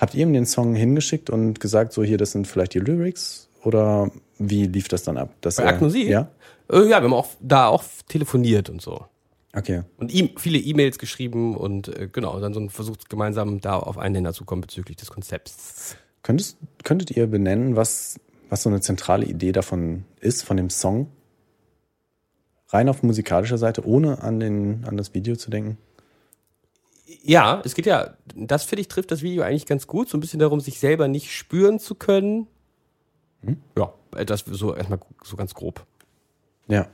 Habt 0.00 0.14
ihr 0.14 0.24
ihm 0.24 0.32
den 0.32 0.44
Song 0.46 0.74
hingeschickt 0.74 1.30
und 1.30 1.60
gesagt, 1.60 1.92
so 1.92 2.02
hier, 2.02 2.18
das 2.18 2.32
sind 2.32 2.46
vielleicht 2.48 2.74
die 2.74 2.80
Lyrics? 2.80 3.48
Oder 3.62 4.10
wie 4.38 4.66
lief 4.66 4.88
das 4.88 5.02
dann 5.04 5.16
ab? 5.16 5.30
Dass 5.40 5.56
Bei 5.56 5.62
er- 5.64 5.68
Agnosie? 5.70 6.08
Ja. 6.08 6.28
Äh, 6.70 6.80
ja, 6.82 6.88
wir 7.00 7.04
haben 7.04 7.14
auch 7.14 7.28
da 7.40 7.68
auch 7.68 7.84
telefoniert 8.08 8.68
und 8.68 8.82
so. 8.82 9.04
Okay. 9.54 9.82
Und 9.96 10.12
ihm 10.12 10.30
viele 10.36 10.58
E-Mails 10.58 10.98
geschrieben 10.98 11.56
und 11.56 11.88
äh, 11.88 12.08
genau, 12.12 12.38
dann 12.38 12.52
so 12.52 12.60
ein 12.60 12.70
versucht 12.70 13.08
gemeinsam 13.08 13.60
da 13.60 13.78
auf 13.78 13.96
einen 13.96 14.12
Nenner 14.12 14.32
zu 14.32 14.44
kommen 14.44 14.60
bezüglich 14.60 14.96
des 14.96 15.10
Konzepts. 15.10 15.96
Könntest, 16.22 16.58
könntet 16.84 17.10
ihr 17.12 17.26
benennen, 17.26 17.74
was, 17.74 18.20
was 18.50 18.62
so 18.62 18.68
eine 18.68 18.80
zentrale 18.80 19.24
Idee 19.24 19.52
davon 19.52 20.04
ist, 20.20 20.42
von 20.42 20.56
dem 20.56 20.68
Song? 20.68 21.10
Rein 22.68 22.90
auf 22.90 23.02
musikalischer 23.02 23.56
Seite, 23.56 23.86
ohne 23.86 24.22
an, 24.22 24.40
den, 24.40 24.84
an 24.84 24.98
das 24.98 25.14
Video 25.14 25.36
zu 25.36 25.48
denken? 25.50 25.78
Ja, 27.22 27.62
es 27.64 27.74
geht 27.74 27.86
ja, 27.86 28.14
das 28.34 28.64
finde 28.64 28.82
ich 28.82 28.88
trifft 28.88 29.10
das 29.10 29.22
Video 29.22 29.42
eigentlich 29.42 29.64
ganz 29.64 29.86
gut, 29.86 30.10
so 30.10 30.18
ein 30.18 30.20
bisschen 30.20 30.40
darum, 30.40 30.60
sich 30.60 30.78
selber 30.78 31.08
nicht 31.08 31.32
spüren 31.32 31.78
zu 31.78 31.94
können. 31.94 32.46
Ja, 33.76 33.94
äh, 34.14 34.26
das 34.26 34.40
so 34.40 34.74
erstmal 34.74 35.00
so 35.24 35.36
ganz 35.36 35.54
grob. 35.54 35.86
Ja. 36.66 36.88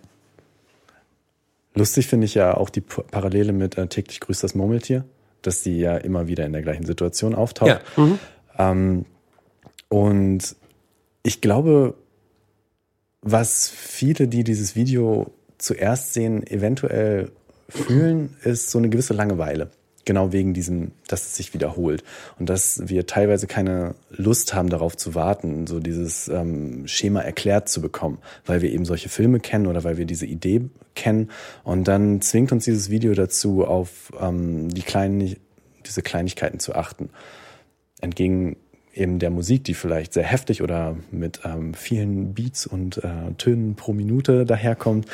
Lustig 1.74 2.06
finde 2.06 2.26
ich 2.26 2.34
ja 2.34 2.56
auch 2.56 2.70
die 2.70 2.80
Parallele 2.80 3.52
mit 3.52 3.76
äh, 3.76 3.86
täglich 3.88 4.20
grüßt 4.20 4.42
das 4.44 4.54
Murmeltier, 4.54 5.04
dass 5.42 5.62
die 5.62 5.78
ja 5.78 5.96
immer 5.96 6.28
wieder 6.28 6.46
in 6.46 6.52
der 6.52 6.62
gleichen 6.62 6.86
Situation 6.86 7.34
auftaucht. 7.34 7.68
Ähm, 8.58 9.04
und 9.88 10.56
ich 11.22 11.40
glaube, 11.40 11.94
was 13.22 13.68
viele, 13.68 14.28
die 14.28 14.44
dieses 14.44 14.76
Video 14.76 15.32
zuerst 15.58 16.12
sehen, 16.12 16.46
eventuell 16.46 17.32
fühlen, 17.68 18.36
ist 18.44 18.70
so 18.70 18.78
eine 18.78 18.88
gewisse 18.88 19.14
Langeweile. 19.14 19.70
Genau 20.04 20.32
wegen 20.32 20.54
diesem, 20.54 20.92
dass 21.08 21.22
es 21.22 21.36
sich 21.36 21.54
wiederholt. 21.54 22.04
Und 22.38 22.48
dass 22.48 22.88
wir 22.88 23.06
teilweise 23.06 23.46
keine 23.46 23.94
Lust 24.10 24.54
haben, 24.54 24.68
darauf 24.68 24.96
zu 24.96 25.14
warten, 25.14 25.66
so 25.66 25.80
dieses 25.80 26.28
ähm, 26.28 26.86
Schema 26.86 27.20
erklärt 27.20 27.68
zu 27.68 27.80
bekommen, 27.80 28.18
weil 28.44 28.62
wir 28.62 28.70
eben 28.70 28.84
solche 28.84 29.08
Filme 29.08 29.40
kennen 29.40 29.66
oder 29.66 29.84
weil 29.84 29.96
wir 29.96 30.06
diese 30.06 30.26
Idee 30.26 30.68
kennen. 30.94 31.30
Und 31.62 31.88
dann 31.88 32.20
zwingt 32.20 32.52
uns 32.52 32.64
dieses 32.64 32.90
Video 32.90 33.14
dazu, 33.14 33.64
auf 33.64 34.12
ähm, 34.20 34.68
die 34.68 34.82
kleinen, 34.82 35.36
diese 35.86 36.02
Kleinigkeiten 36.02 36.58
zu 36.58 36.74
achten 36.74 37.10
entgegen 38.00 38.56
eben 38.96 39.18
der 39.18 39.30
Musik, 39.30 39.64
die 39.64 39.74
vielleicht 39.74 40.12
sehr 40.12 40.22
heftig 40.22 40.62
oder 40.62 40.96
mit 41.10 41.40
ähm, 41.44 41.74
vielen 41.74 42.34
Beats 42.34 42.66
und 42.66 42.98
äh, 42.98 43.32
Tönen 43.38 43.74
pro 43.74 43.92
Minute 43.92 44.44
daherkommt, 44.44 45.06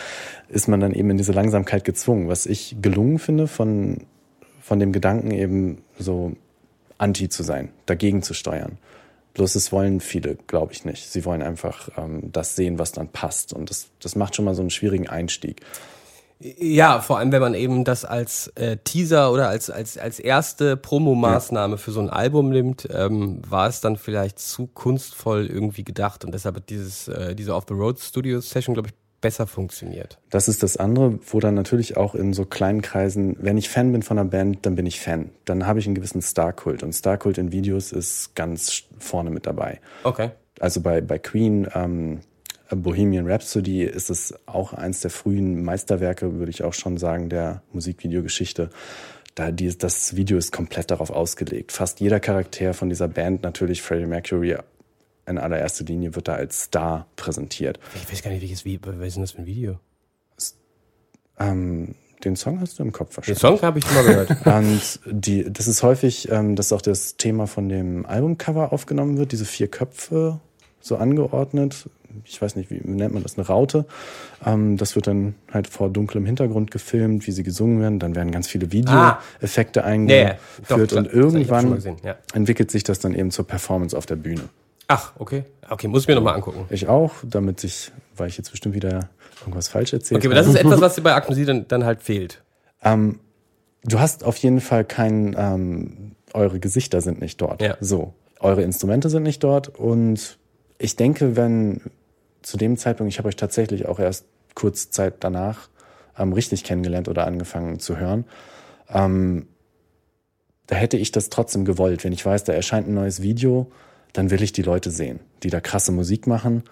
ist 0.49 0.68
man 0.68 0.80
dann 0.80 0.93
eben 0.93 1.11
in 1.11 1.16
diese 1.16 1.32
Langsamkeit 1.32 1.84
gezwungen, 1.84 2.28
was 2.28 2.47
ich 2.47 2.76
gelungen 2.82 3.18
finde 3.18 3.47
von, 3.47 3.99
von 4.71 4.79
dem 4.79 4.93
Gedanken 4.93 5.33
eben 5.33 5.83
so 5.99 6.37
anti 6.97 7.29
zu 7.29 7.43
sein, 7.43 7.71
dagegen 7.87 8.23
zu 8.23 8.35
steuern. 8.35 8.79
Bloß 9.35 9.57
es 9.57 9.73
wollen 9.73 9.99
viele, 9.99 10.37
glaube 10.47 10.73
ich 10.73 10.85
nicht. 10.85 11.11
Sie 11.11 11.25
wollen 11.25 11.43
einfach 11.43 11.89
ähm, 11.99 12.31
das 12.31 12.55
sehen, 12.55 12.79
was 12.79 12.93
dann 12.93 13.09
passt. 13.09 13.53
Und 13.53 13.68
das, 13.68 13.89
das 13.99 14.14
macht 14.14 14.37
schon 14.37 14.45
mal 14.45 14.55
so 14.55 14.61
einen 14.61 14.71
schwierigen 14.71 15.09
Einstieg. 15.09 15.62
Ja, 16.39 17.01
vor 17.01 17.18
allem 17.18 17.33
wenn 17.33 17.43
man 17.43 17.55
eben 17.55 17.83
das 17.83 18.05
als 18.05 18.47
äh, 18.55 18.77
Teaser 18.77 19.33
oder 19.33 19.49
als 19.49 19.71
als 19.71 19.99
als 19.99 20.21
erste 20.21 20.77
Promomaßnahme 20.77 21.77
für 21.77 21.91
so 21.91 21.99
ein 21.99 22.09
Album 22.09 22.51
nimmt, 22.51 22.89
ähm, 22.95 23.43
war 23.51 23.66
es 23.66 23.81
dann 23.81 23.97
vielleicht 23.97 24.39
zu 24.39 24.68
kunstvoll 24.68 25.47
irgendwie 25.47 25.83
gedacht 25.83 26.25
und 26.25 26.33
deshalb 26.33 26.57
hat 26.57 26.71
dieses 26.71 27.09
äh, 27.09 27.35
diese 27.35 27.57
Off 27.57 27.64
the 27.68 27.75
Road 27.75 27.99
Studio 27.99 28.41
Session 28.41 28.75
glaube 28.75 28.89
ich 28.89 28.95
besser 29.21 29.47
funktioniert. 29.47 30.18
Das 30.31 30.49
ist 30.49 30.62
das 30.62 30.77
andere, 30.77 31.18
wo 31.27 31.41
dann 31.41 31.55
natürlich 31.55 31.97
auch 31.97 32.14
in 32.14 32.33
so 32.33 32.45
kleinen 32.45 32.83
Kreisen, 32.83 33.37
wenn 33.41 33.59
ich 33.59 33.68
Fan 33.68 33.93
bin 33.93 34.03
von 34.03 34.18
einer 34.18 34.29
Band, 34.29 34.64
dann 34.66 34.75
bin 34.75 34.87
ich 34.87 35.01
Fan. 35.01 35.31
Dann 35.45 35.66
habe 35.66 35.79
ich 35.79 35.87
einen 35.87 35.95
gewissen 35.95 36.23
Starkult. 36.23 36.83
Und 36.83 36.93
Starkult 36.93 37.39
in 37.39 37.53
Videos 37.53 37.93
ist 37.93 38.35
ganz 38.35 38.85
vorne 38.99 39.31
mit 39.31 39.47
dabei. 39.47 39.81
Okay. 40.05 40.31
Also 40.59 40.81
bei, 40.81 41.01
bei 41.01 41.18
Queen, 41.18 41.68
ähm, 41.75 42.21
Bohemian 42.71 43.27
Rhapsody 43.27 43.83
ist 43.83 44.11
es 44.11 44.35
auch 44.47 44.73
eins 44.73 45.01
der 45.01 45.11
frühen 45.11 45.64
Meisterwerke, 45.64 46.35
würde 46.35 46.51
ich 46.51 46.62
auch 46.62 46.75
schon 46.75 46.99
sagen, 46.99 47.29
der 47.29 47.62
Musikvideogeschichte. 47.73 48.71
Da 49.35 49.51
die, 49.51 49.77
das 49.77 50.16
Video 50.16 50.39
ist 50.39 50.53
komplett 50.53 50.91
darauf 50.91 51.11
ausgelegt. 51.11 51.73
Fast 51.73 52.01
jeder 52.01 52.21
Charakter 52.21 52.75
von 52.75 52.89
dieser 52.89 53.09
Band, 53.09 53.43
natürlich 53.43 53.83
Freddie 53.83 54.07
Mercury 54.07 54.57
in 55.31 55.39
allererster 55.39 55.85
Linie, 55.85 56.14
wird 56.14 56.28
da 56.28 56.35
als 56.35 56.64
Star 56.64 57.07
präsentiert. 57.16 57.78
Ich 57.95 58.11
weiß 58.12 58.22
gar 58.22 58.31
nicht, 58.31 58.43
welches 58.43 58.64
Video, 58.64 58.93
was 58.99 59.07
ist 59.09 59.14
denn 59.14 59.22
das 59.22 59.31
für 59.33 59.39
ein 59.39 59.47
Video? 59.47 59.78
Ähm, 61.39 61.95
den 62.24 62.37
Song 62.37 62.61
hast 62.61 62.78
du 62.78 62.83
im 62.83 62.93
Kopf 62.93 63.11
Den 63.11 63.16
wahrscheinlich. 63.16 63.39
Song 63.41 63.62
habe 63.62 63.78
ich 63.78 63.91
mal 63.93 64.05
gehört. 64.05 64.31
Und 64.47 65.01
die, 65.07 65.51
das 65.51 65.66
ist 65.68 65.83
häufig, 65.83 66.31
ähm, 66.31 66.55
dass 66.57 66.72
auch 66.72 66.83
das 66.83 67.16
Thema 67.16 67.47
von 67.47 67.68
dem 67.68 68.05
Albumcover 68.07 68.72
aufgenommen 68.72 69.16
wird, 69.16 69.33
diese 69.33 69.45
vier 69.47 69.68
Köpfe 69.68 70.41
so 70.81 70.97
angeordnet. 70.97 71.89
Ich 72.24 72.43
weiß 72.43 72.57
nicht, 72.57 72.70
wie 72.70 72.81
nennt 72.83 73.14
man 73.14 73.22
das, 73.22 73.39
eine 73.39 73.47
Raute. 73.47 73.87
Ähm, 74.45 74.76
das 74.76 74.97
wird 74.97 75.07
dann 75.07 75.35
halt 75.53 75.68
vor 75.68 75.89
dunklem 75.91 76.26
Hintergrund 76.26 76.70
gefilmt, 76.70 77.26
wie 77.26 77.33
sie 77.33 77.43
gesungen 77.43 77.81
werden. 77.81 77.99
Dann 78.01 78.14
werden 78.14 78.33
ganz 78.33 78.49
viele 78.49 78.72
Videoeffekte 78.72 79.85
Ah. 79.85 79.89
Ja, 79.89 79.89
ja. 79.89 79.93
eingeführt 79.93 80.39
Doch, 80.68 80.76
klar. 80.89 80.99
und 80.99 81.07
Das 81.07 81.14
irgendwann 81.14 81.97
ja. 82.05 82.16
entwickelt 82.35 82.70
sich 82.70 82.83
das 82.83 82.99
dann 82.99 83.14
eben 83.14 83.31
zur 83.31 83.47
Performance 83.47 83.97
auf 83.97 84.07
der 84.07 84.16
Bühne. 84.16 84.43
Ach, 84.91 85.12
okay. 85.20 85.45
Okay, 85.68 85.86
muss 85.86 86.03
ich 86.03 86.09
mir 86.09 86.16
nochmal 86.16 86.34
angucken. 86.34 86.66
Ich 86.68 86.88
auch, 86.88 87.12
damit 87.22 87.62
ich, 87.62 87.93
weil 88.16 88.26
ich 88.26 88.36
jetzt 88.36 88.51
bestimmt 88.51 88.74
wieder 88.74 89.09
irgendwas 89.41 89.68
falsch 89.68 89.93
erzählt 89.93 90.18
Okay, 90.18 90.26
aber 90.26 90.34
das 90.34 90.49
ist 90.49 90.57
etwas, 90.57 90.80
was 90.80 90.97
dir 90.97 91.03
bei 91.03 91.14
Agnosie 91.14 91.45
dann, 91.45 91.68
dann 91.68 91.84
halt 91.84 92.03
fehlt. 92.03 92.43
Ähm, 92.82 93.20
du 93.84 94.01
hast 94.01 94.24
auf 94.24 94.36
jeden 94.38 94.61
Fall 94.61 94.84
kein, 94.84 95.36
ähm, 95.38 96.16
eure 96.34 96.59
Gesichter 96.59 97.03
sind 97.03 97.20
nicht 97.20 97.41
dort. 97.41 97.62
Ja. 97.62 97.76
So, 97.80 98.14
eure 98.41 98.62
Instrumente 98.62 99.11
sind 99.11 99.22
nicht 99.22 99.45
dort 99.45 99.68
und 99.68 100.38
ich 100.78 100.97
denke, 100.97 101.36
wenn 101.36 101.82
zu 102.43 102.57
dem 102.57 102.76
Zeitpunkt, 102.76 103.12
ich 103.12 103.18
habe 103.18 103.28
euch 103.28 103.36
tatsächlich 103.36 103.86
auch 103.86 104.01
erst 104.01 104.24
kurz 104.57 104.91
Zeit 104.91 105.18
danach 105.20 105.68
ähm, 106.18 106.32
richtig 106.32 106.64
kennengelernt 106.64 107.07
oder 107.07 107.28
angefangen 107.28 107.78
zu 107.78 107.97
hören, 107.97 108.24
ähm, 108.88 109.47
da 110.66 110.74
hätte 110.74 110.97
ich 110.97 111.12
das 111.12 111.30
trotzdem 111.30 111.64
gewollt. 111.64 112.03
Wenn 112.03 112.12
ich 112.12 112.26
weiß, 112.26 112.43
da 112.43 112.53
erscheint 112.53 112.88
ein 112.88 112.95
neues 112.95 113.22
Video, 113.22 113.70
dann 114.13 114.31
will 114.31 114.43
ich 114.43 114.53
die 114.53 114.63
Leute 114.63 114.91
sehen, 114.91 115.21
die 115.43 115.51
da 115.51 115.61
krasse 115.61 115.93
Musik 115.93 116.27
machen, 116.27 116.65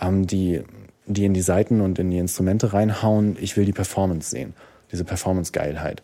ähm, 0.00 0.26
die, 0.26 0.62
die 1.06 1.24
in 1.24 1.34
die 1.34 1.42
Seiten 1.42 1.80
und 1.80 1.98
in 1.98 2.10
die 2.10 2.18
Instrumente 2.18 2.72
reinhauen. 2.72 3.36
Ich 3.40 3.56
will 3.56 3.64
die 3.64 3.72
Performance 3.72 4.30
sehen, 4.30 4.54
diese 4.92 5.04
Performance-Geilheit. 5.04 6.02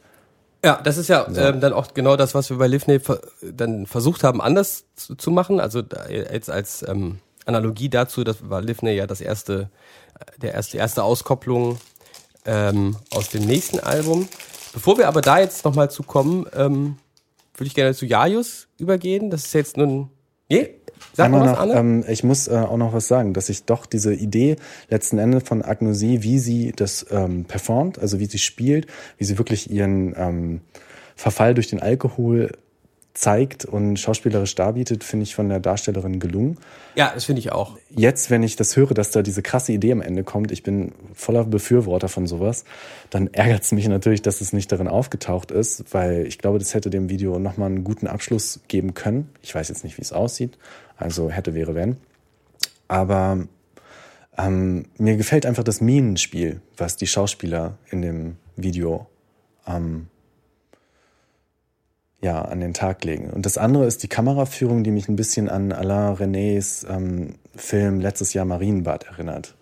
Ja, 0.64 0.80
das 0.80 0.97
ist 0.97 1.09
ja 1.09 1.26
ähm, 1.36 1.61
dann 1.61 1.72
auch 1.72 1.93
genau 1.93 2.16
das, 2.16 2.34
was 2.34 2.49
wir 2.49 2.57
bei 2.57 2.68
Livney 2.68 3.01
ver 3.01 3.20
dann 3.40 3.86
versucht 3.86 4.22
haben, 4.22 4.40
anders 4.40 4.84
zu, 4.95 5.16
zu 5.16 5.32
machen. 5.32 5.59
Also 5.59 5.82
jetzt 6.09 6.51
als 6.51 6.86
ähm, 6.86 7.18
Analogie 7.47 7.88
dazu, 7.88 8.22
das 8.22 8.49
war 8.49 8.62
Livney 8.62 8.93
ja 8.93 9.09
das 9.09 9.20
erste, 9.20 9.70
der 10.40 10.55
erste, 10.55 10.78
erste 10.78 11.03
Auskopplung 11.03 11.78
ähm, 12.45 12.97
aus 13.12 13.28
dem 13.30 13.45
nächsten 13.45 13.80
Album. 13.80 14.28
Bevor 14.72 14.99
wir 14.99 15.09
aber 15.09 15.20
da 15.20 15.40
jetzt 15.40 15.64
nochmal 15.64 15.90
zu 15.90 16.05
kommen, 16.05 16.47
ähm, 16.55 16.97
würde 17.55 17.66
ich 17.66 17.74
gerne 17.74 17.95
zu 17.95 18.07
Jajus 18.07 18.68
übergehen. 18.78 19.30
Das 19.30 19.45
ist 19.47 19.55
jetzt 19.55 19.76
nun. 19.76 20.11
Nee? 20.49 20.82
Sag 21.14 21.30
mal 21.30 21.40
was, 21.40 21.59
Anne. 21.59 21.74
ähm, 21.74 22.05
ich 22.09 22.24
muss 22.24 22.49
äh, 22.49 22.53
auch 22.53 22.76
noch 22.76 22.93
was 22.93 23.09
sagen, 23.09 23.34
dass 23.34 23.49
ich 23.49 23.64
doch 23.64 23.86
diese 23.86 24.14
Idee 24.14 24.57
letzten 24.88 25.18
Endes 25.18 25.43
von 25.43 25.62
Agnosie, 25.62 26.22
wie 26.22 26.38
sie 26.38 26.72
das 26.74 27.07
ähm, 27.11 27.45
performt, 27.45 27.99
also 27.99 28.18
wie 28.18 28.26
sie 28.26 28.38
spielt, 28.38 28.86
wie 29.18 29.24
sie 29.24 29.38
wirklich 29.38 29.70
ihren 29.70 30.14
ähm, 30.16 30.61
Verfall 31.16 31.55
durch 31.55 31.68
den 31.68 31.80
Alkohol 31.80 32.53
zeigt 33.14 33.66
und 33.66 33.98
schauspielerisch 33.98 34.54
darbietet, 34.54 35.04
finde 35.04 35.24
ich 35.24 35.34
von 35.34 35.48
der 35.48 35.60
Darstellerin 35.60 36.18
gelungen. 36.18 36.58
ja, 36.94 37.12
das 37.14 37.24
finde 37.24 37.40
ich 37.40 37.52
auch. 37.52 37.76
Jetzt, 37.90 38.30
wenn 38.30 38.42
ich 38.42 38.56
das 38.56 38.76
höre, 38.76 38.94
dass 38.94 39.10
da 39.10 39.22
diese 39.22 39.42
krasse 39.42 39.72
Idee 39.72 39.92
am 39.92 40.00
Ende 40.00 40.24
kommt, 40.24 40.50
ich 40.50 40.62
bin 40.62 40.92
voller 41.12 41.44
Befürworter 41.44 42.08
von 42.08 42.26
sowas, 42.26 42.64
dann 43.10 43.26
ärgert 43.28 43.62
es 43.62 43.72
mich 43.72 43.86
natürlich, 43.86 44.22
dass 44.22 44.40
es 44.40 44.52
nicht 44.52 44.72
darin 44.72 44.88
aufgetaucht 44.88 45.50
ist, 45.50 45.84
weil 45.92 46.26
ich 46.26 46.38
glaube, 46.38 46.58
das 46.58 46.72
hätte 46.72 46.88
dem 46.88 47.10
Video 47.10 47.38
nochmal 47.38 47.68
einen 47.68 47.84
guten 47.84 48.06
Abschluss 48.06 48.60
geben 48.68 48.94
können. 48.94 49.30
Ich 49.42 49.54
weiß 49.54 49.68
jetzt 49.68 49.84
nicht, 49.84 49.98
wie 49.98 50.02
es 50.02 50.12
aussieht, 50.12 50.56
also 50.96 51.28
hätte, 51.28 51.52
wäre, 51.54 51.74
wenn. 51.74 51.98
Aber 52.88 53.46
ähm, 54.38 54.86
mir 54.96 55.16
gefällt 55.16 55.44
einfach 55.44 55.64
das 55.64 55.82
Minenspiel, 55.82 56.62
was 56.78 56.96
die 56.96 57.06
Schauspieler 57.06 57.76
in 57.90 58.00
dem 58.00 58.36
Video 58.56 59.06
ähm, 59.66 60.08
ja, 62.22 62.40
an 62.40 62.60
den 62.60 62.72
Tag 62.72 63.04
legen. 63.04 63.30
Und 63.30 63.44
das 63.44 63.58
andere 63.58 63.84
ist 63.84 64.02
die 64.04 64.08
Kameraführung, 64.08 64.84
die 64.84 64.92
mich 64.92 65.08
ein 65.08 65.16
bisschen 65.16 65.48
an 65.48 65.72
Alain 65.72 66.14
Renés 66.16 66.88
ähm, 66.88 67.34
Film 67.54 68.00
letztes 68.00 68.32
Jahr 68.32 68.44
Marienbad 68.44 69.04
erinnert, 69.04 69.54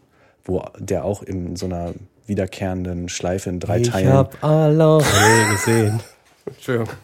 wo 0.44 0.62
der 0.78 1.04
auch 1.04 1.22
in 1.22 1.56
so 1.56 1.66
einer 1.66 1.94
wiederkehrenden 2.26 3.08
Schleife 3.08 3.48
in 3.48 3.60
drei 3.60 3.80
Teilen. 3.80 4.26
alle 4.42 4.98
gesehen. 5.50 6.00
Entschuldigung. 6.46 6.94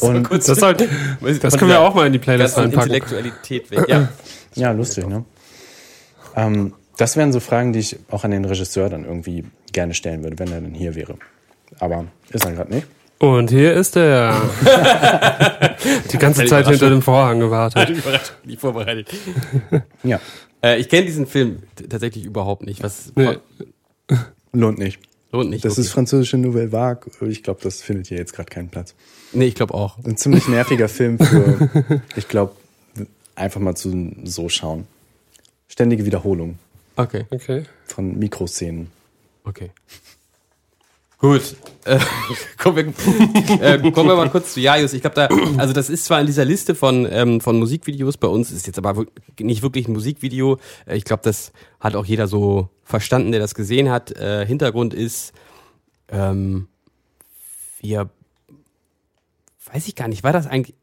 Und 0.00 0.32
Das, 0.32 0.46
soll, 0.46 0.74
das 0.74 1.58
können 1.58 1.70
wir 1.70 1.80
auch 1.80 1.94
mal 1.94 2.06
in 2.06 2.12
die 2.12 2.18
Playlist 2.18 2.56
reinpacken. 2.56 2.92
Intellektualität 2.92 3.70
weg. 3.70 3.84
Ja. 3.88 4.08
ja, 4.54 4.72
lustig, 4.72 5.06
ne? 5.06 5.24
Ähm, 6.34 6.72
das 6.96 7.16
wären 7.16 7.32
so 7.32 7.40
Fragen, 7.40 7.72
die 7.72 7.80
ich 7.80 7.98
auch 8.10 8.24
an 8.24 8.30
den 8.30 8.44
Regisseur 8.44 8.88
dann 8.88 9.04
irgendwie 9.04 9.44
gerne 9.72 9.92
stellen 9.92 10.22
würde, 10.22 10.38
wenn 10.38 10.50
er 10.50 10.60
denn 10.60 10.74
hier 10.74 10.94
wäre. 10.94 11.16
Aber 11.78 12.06
ist 12.30 12.44
er 12.44 12.52
gerade 12.52 12.72
nicht. 12.72 12.86
Und 13.22 13.50
hier 13.50 13.74
ist 13.74 13.96
er. 13.96 14.34
die 16.12 16.18
ganze 16.18 16.44
Zeit 16.46 16.66
hinter 16.66 16.90
dem 16.90 17.02
Vorhang 17.02 17.38
gewartet. 17.38 17.88
Nicht 18.44 18.60
vorbereitet. 18.60 19.08
Ja, 20.02 20.20
Äh, 20.60 20.80
ich 20.80 20.88
kenne 20.88 21.06
diesen 21.06 21.26
Film 21.28 21.62
tatsächlich 21.88 22.24
überhaupt 22.24 22.64
nicht. 22.66 22.82
Was 22.82 23.12
Nee. 23.14 23.38
lohnt 24.52 24.78
nicht. 24.80 24.98
lohnt 25.30 25.50
nicht. 25.50 25.64
Das 25.64 25.72
wirklich. 25.72 25.86
ist 25.86 25.92
französische 25.92 26.36
Nouvelle 26.36 26.72
Vague. 26.72 27.12
Ich 27.28 27.44
glaube, 27.44 27.60
das 27.62 27.80
findet 27.80 28.08
hier 28.08 28.18
jetzt 28.18 28.32
gerade 28.32 28.50
keinen 28.50 28.70
Platz. 28.70 28.94
nee, 29.32 29.46
ich 29.46 29.54
glaube 29.54 29.74
auch. 29.74 29.98
Ein 30.04 30.16
ziemlich 30.16 30.48
nerviger 30.48 30.88
Film 30.98 31.20
für, 31.20 31.70
ich 32.16 32.26
glaube, 32.26 32.56
einfach 33.36 33.60
mal 33.60 33.76
zu 33.76 34.10
so 34.24 34.48
schauen. 34.48 34.88
Ständige 35.68 36.04
Wiederholung 36.04 36.58
Okay, 36.96 37.24
Okay. 37.30 37.62
von 37.86 38.18
Mikroszenen. 38.18 38.90
okay. 39.44 39.70
Gut. 41.22 41.54
Äh, 41.84 42.00
kommen, 42.58 42.76
wir, 42.76 43.62
äh, 43.62 43.90
kommen 43.92 44.08
wir 44.08 44.16
mal 44.16 44.28
kurz 44.28 44.54
zu 44.54 44.60
Jajus. 44.60 44.92
Ich 44.92 45.02
glaube, 45.02 45.14
da, 45.14 45.28
also 45.56 45.72
das 45.72 45.88
ist 45.88 46.04
zwar 46.04 46.20
in 46.20 46.26
dieser 46.26 46.44
Liste 46.44 46.74
von, 46.74 47.06
ähm, 47.08 47.40
von 47.40 47.60
Musikvideos 47.60 48.16
bei 48.16 48.26
uns, 48.26 48.50
ist 48.50 48.66
jetzt 48.66 48.76
aber 48.76 49.06
nicht 49.38 49.62
wirklich 49.62 49.86
ein 49.86 49.92
Musikvideo. 49.92 50.58
Äh, 50.84 50.96
Ich 50.96 51.04
glaube, 51.04 51.22
das 51.22 51.52
hat 51.78 51.94
auch 51.94 52.04
jeder 52.04 52.26
so 52.26 52.70
verstanden, 52.82 53.30
der 53.30 53.40
das 53.40 53.54
gesehen 53.54 53.88
hat. 53.88 54.10
Äh, 54.10 54.44
Hintergrund 54.46 54.94
ist, 54.94 55.32
ähm, 56.08 56.66
wir, 57.80 58.10
weiß 59.72 59.86
ich 59.86 59.94
gar 59.94 60.08
nicht, 60.08 60.24
war 60.24 60.32
das 60.32 60.48
eigentlich, 60.48 60.74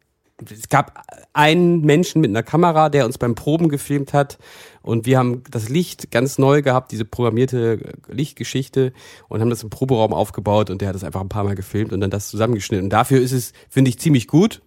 es 0.49 0.69
gab 0.69 1.03
einen 1.33 1.81
Menschen 1.81 2.21
mit 2.21 2.29
einer 2.29 2.43
Kamera, 2.43 2.89
der 2.89 3.05
uns 3.05 3.17
beim 3.17 3.35
Proben 3.35 3.69
gefilmt 3.69 4.13
hat 4.13 4.37
und 4.81 5.05
wir 5.05 5.17
haben 5.17 5.43
das 5.49 5.69
Licht 5.69 6.11
ganz 6.11 6.37
neu 6.37 6.61
gehabt, 6.61 6.91
diese 6.91 7.05
programmierte 7.05 7.93
Lichtgeschichte 8.07 8.93
und 9.27 9.41
haben 9.41 9.49
das 9.49 9.63
im 9.63 9.69
Proberaum 9.69 10.13
aufgebaut 10.13 10.69
und 10.69 10.81
der 10.81 10.89
hat 10.89 10.95
das 10.95 11.03
einfach 11.03 11.21
ein 11.21 11.29
paar 11.29 11.43
Mal 11.43 11.55
gefilmt 11.55 11.93
und 11.93 12.01
dann 12.01 12.09
das 12.09 12.29
zusammengeschnitten. 12.29 12.85
Und 12.85 12.89
dafür 12.89 13.21
ist 13.21 13.31
es, 13.31 13.53
finde 13.69 13.89
ich, 13.89 13.99
ziemlich 13.99 14.27
gut, 14.27 14.61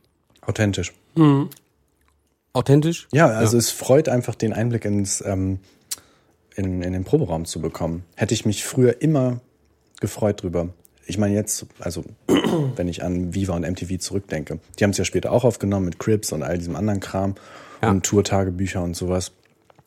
Authentisch. 0.44 0.92
authentisch. 2.52 3.08
Ja, 3.12 3.28
also 3.28 3.56
es 3.56 3.70
freut 3.70 4.08
einfach 4.08 4.34
den 4.34 4.52
Einblick 4.52 4.84
ins 4.84 5.22
ähm, 5.24 5.60
in, 6.56 6.82
in 6.82 6.92
den 6.92 7.04
Proberaum 7.04 7.44
zu 7.44 7.60
bekommen. 7.60 8.04
Hätte 8.16 8.34
ich 8.34 8.44
mich 8.44 8.64
früher 8.64 9.00
immer 9.00 9.40
gefreut 10.00 10.42
drüber. 10.42 10.68
Ich 11.12 11.18
meine 11.18 11.34
jetzt, 11.34 11.66
also 11.78 12.04
wenn 12.76 12.88
ich 12.88 13.04
an 13.04 13.34
Viva 13.34 13.54
und 13.54 13.70
MTV 13.70 13.98
zurückdenke, 13.98 14.60
die 14.78 14.84
haben 14.84 14.92
es 14.92 14.96
ja 14.96 15.04
später 15.04 15.30
auch 15.30 15.44
aufgenommen 15.44 15.84
mit 15.84 15.98
Crips 15.98 16.32
und 16.32 16.42
all 16.42 16.56
diesem 16.56 16.74
anderen 16.74 17.00
Kram 17.00 17.34
Ja. 17.82 17.90
und 17.90 18.02
Tourtagebücher 18.06 18.82
und 18.82 18.96
sowas. 18.96 19.32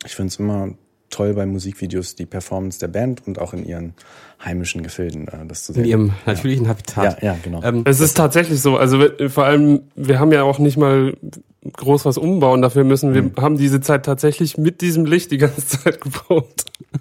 Ich 0.05 0.13
finde 0.13 0.27
es 0.27 0.35
immer 0.37 0.69
toll 1.09 1.33
bei 1.33 1.47
Musikvideos 1.47 2.13
die 2.13 2.27
Performance 2.27 2.77
der 2.77 2.89
Band 2.89 3.25
und 3.25 3.39
auch 3.39 3.53
in 3.55 3.65
ihren 3.65 3.95
heimischen 4.43 4.83
Gefilden 4.83 5.27
äh, 5.29 5.47
das 5.47 5.63
zu 5.63 5.73
sehen. 5.73 5.85
In 5.85 5.89
ihrem 5.89 6.13
natürlichen 6.27 6.67
Habitat. 6.67 7.23
ja, 7.23 7.29
ja, 7.33 7.37
genau. 7.41 7.63
Ähm, 7.63 7.81
Es 7.85 7.99
ist 8.01 8.15
tatsächlich 8.15 8.61
so. 8.61 8.77
Also 8.77 8.99
wir- 8.99 9.31
vor 9.31 9.45
allem, 9.45 9.81
wir 9.95 10.19
haben 10.19 10.31
ja 10.31 10.43
auch 10.43 10.59
nicht 10.59 10.77
mal 10.77 11.17
groß 11.73 12.05
was 12.05 12.17
umbauen. 12.17 12.61
Dafür 12.61 12.83
müssen 12.83 13.13
wir 13.13 13.31
haben 13.41 13.57
diese 13.57 13.81
Zeit 13.81 14.05
tatsächlich 14.05 14.57
mit 14.57 14.81
diesem 14.81 15.05
Licht 15.05 15.31
die 15.31 15.37
ganze 15.37 15.65
Zeit 15.79 16.01
gebaut. 16.01 16.47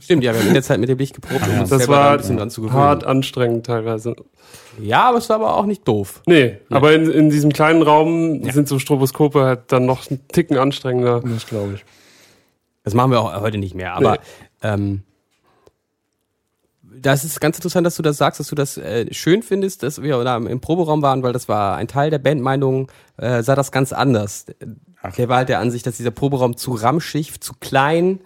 stimmt, 0.00 0.24
ja, 0.24 0.32
wir 0.32 0.40
haben 0.40 0.48
in 0.48 0.54
der 0.54 0.62
Zeit 0.62 0.80
mit 0.80 0.88
dem 0.88 0.98
Licht 0.98 1.14
geprobt, 1.14 1.46
um 1.48 1.60
uns 1.60 1.70
Das 1.70 1.88
war 1.88 2.12
ein 2.12 2.16
bisschen 2.18 2.36
dran 2.38 2.50
zu 2.50 2.62
gewöhnen. 2.62 2.78
hart 2.78 3.04
anstrengend 3.04 3.66
teilweise. 3.66 4.14
Ja, 4.80 5.08
aber 5.08 5.18
es 5.18 5.28
war 5.28 5.36
aber 5.36 5.56
auch 5.56 5.66
nicht 5.66 5.86
doof. 5.86 6.22
Nee, 6.26 6.58
aber 6.70 6.92
in, 6.94 7.10
in 7.10 7.30
diesem 7.30 7.52
kleinen 7.52 7.82
Raum 7.82 8.42
sind 8.50 8.66
so 8.68 8.78
Stroboskope 8.78 9.42
halt 9.44 9.60
dann 9.72 9.86
noch 9.86 10.10
einen 10.10 10.26
Ticken 10.28 10.56
anstrengender. 10.58 11.20
das 11.24 11.46
glaube 11.46 11.74
ich. 11.74 11.84
Das 12.82 12.92
machen 12.94 13.10
wir 13.12 13.20
auch 13.20 13.40
heute 13.40 13.58
nicht 13.58 13.74
mehr. 13.74 13.94
Aber 13.94 14.12
Nee. 14.12 14.18
ähm, 14.62 15.02
das 17.00 17.24
ist 17.24 17.40
ganz 17.40 17.56
interessant, 17.56 17.86
dass 17.86 17.96
du 17.96 18.02
das 18.02 18.16
sagst, 18.16 18.40
dass 18.40 18.48
du 18.48 18.54
das 18.54 18.76
äh, 18.76 19.12
schön 19.12 19.42
findest, 19.42 19.82
dass 19.82 20.02
wir 20.02 20.22
da 20.24 20.36
im 20.36 20.60
Proberaum 20.60 21.02
waren, 21.02 21.22
weil 21.22 21.32
das 21.32 21.48
war 21.48 21.76
ein 21.76 21.88
Teil 21.88 22.10
der 22.10 22.18
Bandmeinung, 22.18 22.90
äh, 23.16 23.42
sah 23.42 23.54
das 23.54 23.72
ganz 23.72 23.92
anders. 23.92 24.46
Ach. 25.02 25.14
Der 25.14 25.28
war 25.28 25.38
halt 25.38 25.48
der 25.48 25.60
Ansicht, 25.60 25.86
dass 25.86 25.96
dieser 25.96 26.10
Proberaum 26.10 26.56
zu 26.56 26.72
ramschig, 26.72 27.40
zu 27.40 27.52
klein. 27.60 28.20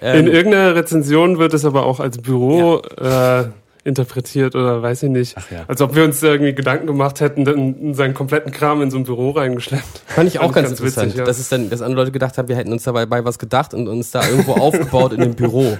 In 0.00 0.26
Ähm, 0.26 0.26
irgendeiner 0.28 0.74
Rezension 0.74 1.38
wird 1.38 1.52
es 1.52 1.64
aber 1.64 1.84
auch 1.84 2.00
als 2.00 2.18
Büro 2.18 2.78
äh, 2.78 3.44
interpretiert 3.84 4.54
oder 4.54 4.82
weiß 4.82 5.02
ich 5.02 5.10
nicht. 5.10 5.34
Ach 5.36 5.50
ja. 5.50 5.64
Als 5.66 5.80
ob 5.80 5.94
wir 5.94 6.04
uns 6.04 6.22
irgendwie 6.22 6.54
Gedanken 6.54 6.86
gemacht 6.86 7.20
hätten, 7.20 7.44
dann 7.44 7.94
seinen 7.94 8.14
kompletten 8.14 8.52
Kram 8.52 8.80
in 8.80 8.90
so 8.90 8.96
ein 8.96 9.04
Büro 9.04 9.30
reingeschleppt. 9.30 10.02
fand 10.06 10.28
ich 10.28 10.38
auch 10.38 10.44
fand 10.44 10.54
ganz, 10.54 10.68
ganz 10.68 10.80
interessant, 10.80 11.06
witzig, 11.08 11.18
ja. 11.18 11.24
dass 11.24 11.38
es 11.38 11.48
dann, 11.48 11.68
dass 11.68 11.82
andere 11.82 12.02
Leute 12.02 12.12
gedacht 12.12 12.38
haben, 12.38 12.48
wir 12.48 12.56
hätten 12.56 12.72
uns 12.72 12.84
dabei 12.84 13.06
bei 13.06 13.24
was 13.24 13.38
gedacht 13.38 13.74
und 13.74 13.88
uns 13.88 14.10
da 14.10 14.26
irgendwo 14.26 14.52
aufgebaut 14.60 15.12
in 15.12 15.20
dem 15.20 15.34
Büro. 15.34 15.78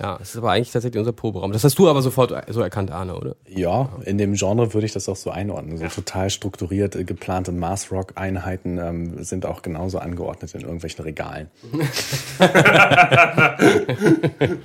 Ja, 0.00 0.16
das 0.16 0.30
ist 0.30 0.36
aber 0.36 0.52
eigentlich 0.52 0.70
tatsächlich 0.70 1.00
unser 1.00 1.12
Proberaum. 1.12 1.52
Das 1.52 1.64
hast 1.64 1.76
du 1.76 1.88
aber 1.88 2.02
sofort 2.02 2.32
so 2.48 2.60
erkannt, 2.60 2.92
Arne, 2.92 3.16
oder? 3.16 3.34
Ja, 3.48 3.88
in 4.04 4.16
dem 4.16 4.34
Genre 4.34 4.72
würde 4.72 4.86
ich 4.86 4.92
das 4.92 5.08
auch 5.08 5.16
so 5.16 5.30
einordnen. 5.30 5.76
So 5.76 5.88
total 5.88 6.30
strukturiert 6.30 6.94
äh, 6.94 7.02
geplante 7.02 7.50
Mass-Rock-Einheiten 7.50 8.78
ähm, 8.78 9.24
sind 9.24 9.44
auch 9.44 9.62
genauso 9.62 9.98
angeordnet 9.98 10.54
in 10.54 10.60
irgendwelchen 10.60 11.04
Regalen. 11.04 11.50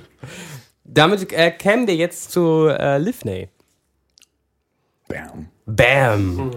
Damit 0.84 1.32
äh, 1.32 1.50
kämen 1.50 1.88
wir 1.88 1.96
jetzt 1.96 2.30
zu 2.30 2.68
äh, 2.68 2.98
Livney. 2.98 3.48
Bam. 5.08 5.48
Bam! 5.66 6.52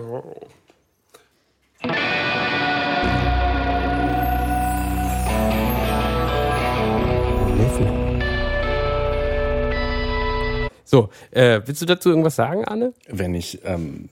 So, 10.89 11.09
äh, 11.31 11.59
willst 11.65 11.81
du 11.81 11.85
dazu 11.85 12.07
irgendwas 12.07 12.37
sagen, 12.37 12.63
Anne? 12.63 12.93
Wenn 13.09 13.35
ich 13.35 13.59
ähm, 13.65 14.07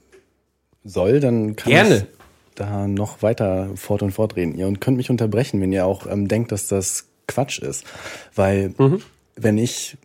soll, 0.83 1.21
dann 1.21 1.55
kann 1.55 1.71
Gerne. 1.71 1.95
ich 1.95 2.03
da 2.55 2.89
noch 2.89 3.21
weiter 3.21 3.69
fort 3.75 4.03
und 4.03 4.11
fort 4.11 4.35
reden. 4.35 4.55
Ihr 4.55 4.71
könnt 4.73 4.97
mich 4.97 5.09
unterbrechen, 5.09 5.61
wenn 5.61 5.71
ihr 5.71 5.85
auch 5.85 6.05
ähm, 6.05 6.27
denkt, 6.27 6.51
dass 6.51 6.67
das 6.67 7.07
Quatsch 7.29 7.59
ist. 7.59 7.85
Weil 8.35 8.73
wenn 9.37 9.57
ich 9.57 9.97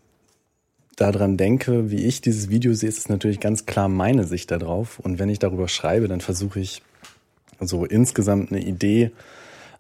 daran 0.95 1.37
denke, 1.37 1.91
wie 1.91 2.05
ich 2.05 2.21
dieses 2.21 2.51
Video 2.51 2.73
sehe, 2.73 2.89
ist 2.89 2.99
es 2.99 3.09
natürlich 3.09 3.41
ganz 3.41 3.67
klar 3.67 3.89
meine 3.89 4.23
Sicht 4.23 4.53
darauf. 4.53 5.01
Und 5.01 5.19
wenn 5.19 5.29
ich 5.29 5.41
darüber 5.41 5.67
schreibe, 5.67 6.07
dann 6.07 6.21
versuche 6.21 6.61
ich 6.61 6.83
so 7.59 7.85
insgesamt 7.85 8.53
eine 8.53 8.63
Idee 8.63 9.11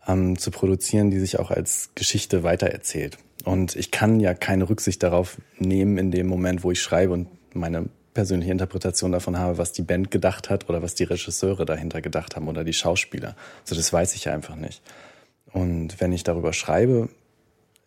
ähm, 0.06 0.38
zu 0.38 0.50
produzieren, 0.50 1.10
die 1.10 1.18
sich 1.18 1.38
auch 1.38 1.50
als 1.50 1.90
Geschichte 1.94 2.42
weitererzählt. 2.42 3.18
Und 3.44 3.76
ich 3.76 3.90
kann 3.90 4.20
ja 4.20 4.34
keine 4.34 4.68
Rücksicht 4.68 5.02
darauf 5.02 5.38
nehmen 5.58 5.98
in 5.98 6.10
dem 6.10 6.26
Moment, 6.26 6.62
wo 6.62 6.70
ich 6.70 6.82
schreibe 6.82 7.12
und 7.12 7.28
meine 7.54 7.88
persönliche 8.12 8.52
Interpretation 8.52 9.12
davon 9.12 9.38
habe, 9.38 9.56
was 9.58 9.72
die 9.72 9.82
Band 9.82 10.10
gedacht 10.10 10.50
hat 10.50 10.68
oder 10.68 10.82
was 10.82 10.94
die 10.94 11.04
Regisseure 11.04 11.64
dahinter 11.64 12.02
gedacht 12.02 12.36
haben 12.36 12.48
oder 12.48 12.64
die 12.64 12.72
Schauspieler. 12.72 13.36
Also 13.62 13.74
das 13.74 13.92
weiß 13.92 14.14
ich 14.14 14.24
ja 14.24 14.32
einfach 14.32 14.56
nicht. 14.56 14.82
Und 15.52 16.00
wenn 16.00 16.12
ich 16.12 16.24
darüber 16.24 16.52
schreibe, 16.52 17.08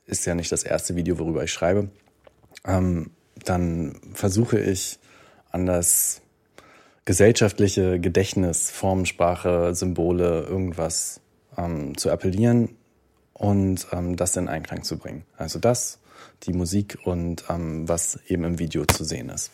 ist 0.06 0.26
ja 0.26 0.36
nicht 0.36 0.52
das 0.52 0.64
erste 0.64 0.96
Video, 0.96 1.20
worüber 1.20 1.44
ich 1.44 1.52
schreibe, 1.52 1.90
ähm, 2.66 3.12
dann 3.46 4.00
versuche 4.14 4.60
ich 4.60 5.00
an 5.52 5.66
das 5.66 6.22
gesellschaftliche 7.06 8.00
Gedächtnis, 8.00 8.72
Formensprache, 8.72 9.76
Symbole, 9.76 10.44
irgendwas 10.44 11.20
ähm, 11.58 11.98
zu 11.98 12.12
appellieren 12.12 12.76
und 13.34 13.88
ähm, 13.92 14.16
das 14.16 14.36
in 14.38 14.48
Einklang 14.48 14.84
zu 14.84 14.98
bringen. 14.98 15.26
Also 15.38 15.60
das, 15.60 16.00
die 16.44 16.54
Musik 16.54 17.00
und 17.04 17.46
ähm, 17.50 17.88
was 17.88 18.20
eben 18.28 18.44
im 18.44 18.60
Video 18.60 18.86
zu 18.86 19.04
sehen 19.04 19.30
ist. 19.30 19.52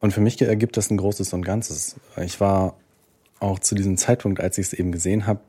Und 0.00 0.12
für 0.12 0.20
mich 0.20 0.40
ergibt 0.42 0.76
das 0.76 0.90
ein 0.90 0.96
großes 0.96 1.32
und 1.32 1.42
Ganzes. 1.42 1.96
Ich 2.16 2.40
war 2.40 2.76
auch 3.38 3.60
zu 3.60 3.74
diesem 3.74 3.96
Zeitpunkt, 3.96 4.40
als 4.40 4.58
ich 4.58 4.66
es 4.66 4.72
eben 4.72 4.90
gesehen 4.90 5.26
habe, 5.26 5.40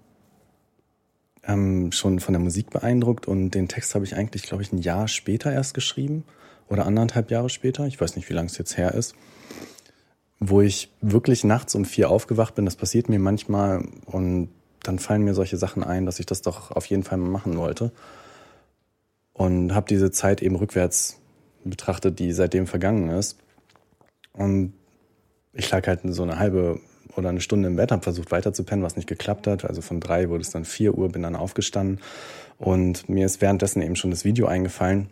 ähm, 1.44 1.92
schon 1.92 2.20
von 2.20 2.34
der 2.34 2.42
Musik 2.42 2.70
beeindruckt 2.70 3.28
und 3.28 3.52
den 3.52 3.68
Text 3.68 3.96
habe 3.96 4.06
ich 4.06 4.16
eigentlich, 4.16 4.44
glaube 4.44 4.64
ich, 4.64 4.72
ein 4.72 4.78
Jahr 4.78 5.08
später 5.08 5.52
erst 5.52 5.74
geschrieben 5.74 6.24
oder 6.70 6.86
anderthalb 6.86 7.32
Jahre 7.32 7.50
später. 7.50 7.86
Ich 7.88 8.00
weiß 8.00 8.16
nicht, 8.16 8.30
wie 8.30 8.34
lange 8.34 8.48
es 8.48 8.58
jetzt 8.58 8.78
her 8.78 8.94
ist. 8.94 9.16
Wo 10.46 10.62
ich 10.62 10.92
wirklich 11.02 11.44
nachts 11.44 11.76
um 11.76 11.86
vier 11.86 12.10
aufgewacht 12.10 12.56
bin. 12.56 12.66
Das 12.66 12.76
passiert 12.76 13.08
mir 13.10 13.20
manchmal 13.20 13.86
und 14.06 14.50
dann 14.84 15.00
fallen 15.00 15.24
mir 15.24 15.34
solche 15.34 15.58
Sachen 15.58 15.84
ein, 15.84 16.06
dass 16.06 16.20
ich 16.20 16.26
das 16.26 16.42
doch 16.42 16.72
auf 16.72 16.86
jeden 16.88 17.04
Fall 17.04 17.18
mal 17.18 17.30
machen 17.30 17.58
wollte. 17.58 17.92
Und 19.32 19.74
habe 19.74 19.88
diese 19.88 20.12
Zeit 20.12 20.42
eben 20.42 20.56
rückwärts 20.56 21.20
betrachtet, 21.64 22.20
die 22.20 22.34
seitdem 22.34 22.68
vergangen 22.68 23.10
ist. 23.10 23.38
Und 24.34 24.74
ich 25.54 25.70
lag 25.72 25.88
halt 25.88 26.02
so 26.04 26.24
eine 26.24 26.38
halbe 26.38 26.80
oder 27.16 27.30
eine 27.30 27.42
Stunde 27.42 27.68
im 27.68 27.76
Bett, 27.76 27.92
habe 27.92 28.02
versucht 28.02 28.32
weiterzupennen, 28.32 28.84
was 28.84 28.96
nicht 28.96 29.08
geklappt 29.08 29.48
hat. 29.48 29.66
Also 29.66 29.82
von 29.82 30.00
drei 30.00 30.30
wurde 30.30 30.42
es 30.42 30.50
dann 30.50 30.66
vier 30.66 30.98
Uhr, 30.98 31.10
bin 31.10 31.22
dann 31.22 31.36
aufgestanden. 31.36 32.00
Und 32.58 33.08
mir 33.08 33.26
ist 33.26 33.42
währenddessen 33.42 33.82
eben 33.82 33.96
schon 33.96 34.12
das 34.12 34.26
Video 34.26 34.48
eingefallen. 34.48 35.10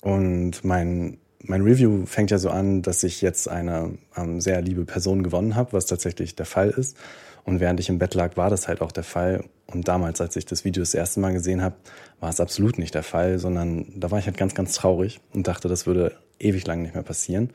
Und 0.00 0.64
mein, 0.64 1.18
mein 1.48 1.62
Review 1.62 2.06
fängt 2.06 2.30
ja 2.30 2.38
so 2.38 2.50
an, 2.50 2.82
dass 2.82 3.02
ich 3.02 3.22
jetzt 3.22 3.48
eine 3.48 3.98
ähm, 4.16 4.40
sehr 4.40 4.60
liebe 4.62 4.84
Person 4.84 5.22
gewonnen 5.22 5.54
habe, 5.54 5.72
was 5.72 5.86
tatsächlich 5.86 6.36
der 6.36 6.46
Fall 6.46 6.70
ist. 6.70 6.96
Und 7.44 7.60
während 7.60 7.78
ich 7.78 7.88
im 7.88 7.98
Bett 7.98 8.14
lag, 8.14 8.36
war 8.36 8.50
das 8.50 8.66
halt 8.66 8.80
auch 8.80 8.90
der 8.90 9.04
Fall. 9.04 9.44
Und 9.66 9.86
damals, 9.86 10.20
als 10.20 10.34
ich 10.36 10.46
das 10.46 10.64
Video 10.64 10.82
das 10.82 10.94
erste 10.94 11.20
Mal 11.20 11.32
gesehen 11.32 11.62
habe, 11.62 11.76
war 12.18 12.28
es 12.28 12.40
absolut 12.40 12.78
nicht 12.78 12.94
der 12.94 13.04
Fall, 13.04 13.38
sondern 13.38 13.86
da 13.96 14.10
war 14.10 14.18
ich 14.18 14.26
halt 14.26 14.36
ganz, 14.36 14.54
ganz 14.54 14.74
traurig 14.74 15.20
und 15.32 15.46
dachte, 15.46 15.68
das 15.68 15.86
würde 15.86 16.16
ewig 16.40 16.66
lang 16.66 16.82
nicht 16.82 16.94
mehr 16.94 17.04
passieren. 17.04 17.50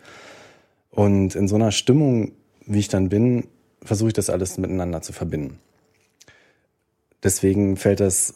Und 0.89 1.35
in 1.35 1.47
so 1.47 1.55
einer 1.55 1.71
Stimmung, 1.71 2.31
wie 2.65 2.79
ich 2.79 2.87
dann 2.87 3.09
bin, 3.09 3.47
versuche 3.83 4.09
ich 4.09 4.13
das 4.13 4.29
alles 4.29 4.57
miteinander 4.57 5.01
zu 5.01 5.13
verbinden. 5.13 5.59
Deswegen 7.23 7.77
fällt 7.77 7.99
das 7.99 8.35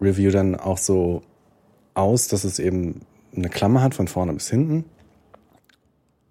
Review 0.00 0.30
dann 0.30 0.54
auch 0.54 0.78
so 0.78 1.22
aus, 1.94 2.28
dass 2.28 2.44
es 2.44 2.58
eben 2.58 3.02
eine 3.36 3.48
Klammer 3.48 3.82
hat 3.82 3.94
von 3.94 4.08
vorne 4.08 4.32
bis 4.32 4.50
hinten. 4.50 4.84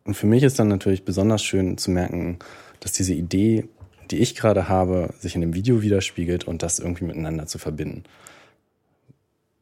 Und 0.05 0.15
für 0.15 0.27
mich 0.27 0.43
ist 0.43 0.59
dann 0.59 0.67
natürlich 0.67 1.05
besonders 1.05 1.43
schön 1.43 1.77
zu 1.77 1.91
merken, 1.91 2.39
dass 2.79 2.91
diese 2.91 3.13
Idee, 3.13 3.67
die 4.11 4.17
ich 4.17 4.35
gerade 4.35 4.67
habe, 4.67 5.13
sich 5.19 5.35
in 5.35 5.41
dem 5.41 5.53
Video 5.53 5.81
widerspiegelt 5.81 6.45
und 6.45 6.61
das 6.61 6.79
irgendwie 6.79 7.05
miteinander 7.05 7.47
zu 7.47 7.57
verbinden. 7.57 8.03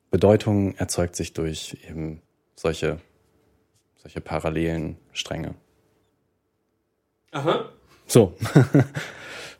Bedeutung 0.09 0.75
erzeugt 0.75 1.15
sich 1.15 1.33
durch 1.33 1.77
eben 1.87 2.21
solche, 2.55 2.99
solche 4.01 4.19
parallelen 4.19 4.97
Stränge. 5.13 5.55
Aha. 7.31 7.69
So. 8.07 8.35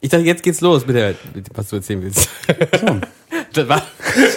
Ich 0.04 0.10
dachte, 0.10 0.26
jetzt 0.26 0.42
geht's 0.42 0.62
los 0.62 0.88
mit 0.88 0.96
der, 0.96 1.14
mit, 1.36 1.48
was 1.56 1.70
du 1.70 1.76
erzählen 1.76 2.02
willst. 2.02 2.28
Das 3.54 3.68
war, 3.68 3.82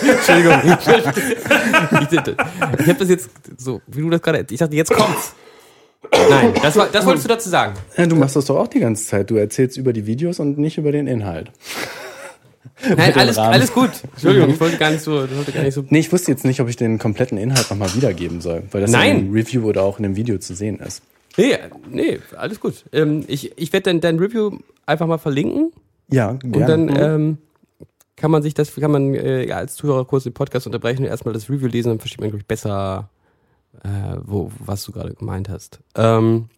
Entschuldigung. 0.03 0.61
Ich, 0.65 2.81
ich 2.81 2.89
habe 2.89 2.99
das 2.99 3.09
jetzt 3.09 3.31
so, 3.57 3.81
wie 3.87 4.01
du 4.01 4.11
das 4.11 4.23
gerade, 4.23 4.45
ich 4.51 4.59
dachte, 4.59 4.75
jetzt 4.77 4.93
kommt's. 4.93 5.35
Nein, 6.29 6.53
das, 6.63 6.77
war, 6.77 6.89
das 6.93 7.07
wolltest 7.07 7.25
du 7.25 7.29
dazu 7.29 7.49
sagen. 7.49 7.75
Ja, 7.97 8.07
du 8.07 8.17
machst 8.17 8.37
das 8.37 8.45
doch 8.47 8.57
auch 8.57 8.69
die 8.69 8.81
ganze 8.81 9.07
Zeit. 9.07 9.31
Du 9.31 9.37
erzählst 9.37 9.77
über 9.77 9.93
die 9.93 10.07
Videos 10.07 10.39
und 10.41 10.59
nicht 10.59 10.79
über 10.79 10.93
den 10.93 11.07
Inhalt. 11.07 11.51
Nein, 12.97 13.15
alles, 13.15 13.39
Rahmen. 13.39 13.55
alles 13.55 13.73
gut. 13.73 13.91
Entschuldigung, 14.13 14.51
ich 14.51 14.61
wollte 14.61 14.77
gar 14.77 14.91
nicht 14.91 15.03
so, 15.03 15.27
gar 15.55 15.63
nicht 15.63 15.75
so. 15.75 15.85
Nee, 15.89 16.01
ich 16.01 16.13
wusste 16.13 16.33
jetzt 16.33 16.45
nicht, 16.45 16.61
ob 16.61 16.69
ich 16.69 16.77
den 16.77 16.99
kompletten 16.99 17.39
Inhalt 17.39 17.71
nochmal 17.71 17.95
wiedergeben 17.95 18.41
soll, 18.41 18.65
weil 18.73 18.83
das 18.83 18.93
ja 18.93 18.99
Nein. 18.99 19.27
im 19.27 19.33
Review 19.33 19.65
oder 19.67 19.83
auch 19.83 19.99
in 19.99 20.03
dem 20.03 20.17
Video 20.17 20.39
zu 20.39 20.55
sehen 20.55 20.81
ist. 20.81 21.03
Nee, 21.37 21.57
nee, 21.89 22.19
alles 22.37 22.61
gut. 22.61 22.85
Ähm, 22.93 23.25
ich 23.27 23.53
ich 23.57 23.73
werde 23.73 23.91
dann 23.91 24.01
dein 24.01 24.19
Review 24.19 24.59
einfach 24.87 25.07
mal 25.07 25.19
verlinken 25.19 25.73
Ja, 26.11 26.33
gerne. 26.33 26.57
und 26.57 26.69
dann 26.91 26.97
ähm, 26.97 27.39
kann 28.25 28.31
man 28.31 28.43
sich 28.43 28.55
das, 28.55 28.75
kann 28.75 28.91
man 28.91 29.15
äh, 29.15 29.47
ja, 29.47 29.59
als 29.59 29.75
Zuhörer 29.75 30.07
kurz 30.07 30.25
den 30.25 30.33
Podcast 30.33 30.65
unterbrechen 30.65 31.03
und 31.03 31.11
erstmal 31.11 31.35
das 31.35 31.51
Review 31.51 31.67
lesen, 31.67 31.91
dann 31.91 31.99
versteht 31.99 32.23
man, 32.23 32.31
glaube 32.31 32.41
ich, 32.41 32.47
besser, 32.47 33.11
äh, 33.83 34.17
wo, 34.25 34.51
was 34.61 34.83
du 34.85 34.93
gerade 34.93 35.13
gemeint 35.13 35.51
hast. 35.51 35.81
Ähm, 35.95 36.49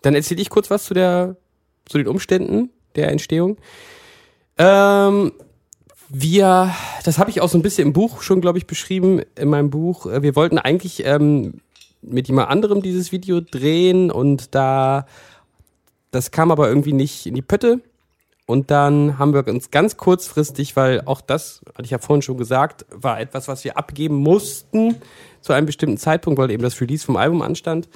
dann 0.00 0.14
erzähle 0.14 0.40
ich 0.40 0.48
kurz 0.48 0.70
was 0.70 0.84
zu 0.84 0.94
der, 0.94 1.36
zu 1.84 1.98
den 1.98 2.08
Umständen 2.08 2.70
der 2.96 3.10
Entstehung. 3.10 3.58
Ähm, 4.56 5.32
wir, 6.08 6.74
das 7.04 7.18
habe 7.18 7.28
ich 7.28 7.42
auch 7.42 7.50
so 7.50 7.58
ein 7.58 7.62
bisschen 7.62 7.88
im 7.88 7.92
Buch 7.92 8.22
schon, 8.22 8.40
glaube 8.40 8.56
ich, 8.56 8.66
beschrieben, 8.66 9.20
in 9.38 9.50
meinem 9.50 9.68
Buch. 9.68 10.06
Wir 10.06 10.34
wollten 10.36 10.56
eigentlich 10.56 11.04
ähm, 11.04 11.60
mit 12.00 12.28
jemand 12.28 12.48
anderem 12.48 12.80
dieses 12.80 13.12
Video 13.12 13.42
drehen 13.42 14.10
und 14.10 14.54
da, 14.54 15.04
das 16.12 16.30
kam 16.30 16.50
aber 16.50 16.66
irgendwie 16.66 16.94
nicht 16.94 17.26
in 17.26 17.34
die 17.34 17.42
Pötte. 17.42 17.82
Und 18.52 18.70
dann 18.70 19.18
haben 19.18 19.32
wir 19.32 19.48
uns 19.48 19.70
ganz 19.70 19.96
kurzfristig, 19.96 20.76
weil 20.76 21.00
auch 21.06 21.22
das, 21.22 21.62
hatte 21.68 21.84
ich 21.84 21.90
ja 21.90 21.96
vorhin 21.96 22.20
schon 22.20 22.36
gesagt, 22.36 22.84
war 22.90 23.18
etwas, 23.18 23.48
was 23.48 23.64
wir 23.64 23.78
abgeben 23.78 24.16
mussten 24.16 24.96
zu 25.40 25.54
einem 25.54 25.64
bestimmten 25.64 25.96
Zeitpunkt, 25.96 26.38
weil 26.38 26.50
eben 26.50 26.62
das 26.62 26.78
Release 26.78 27.02
vom 27.02 27.16
Album 27.16 27.40
anstand, 27.40 27.88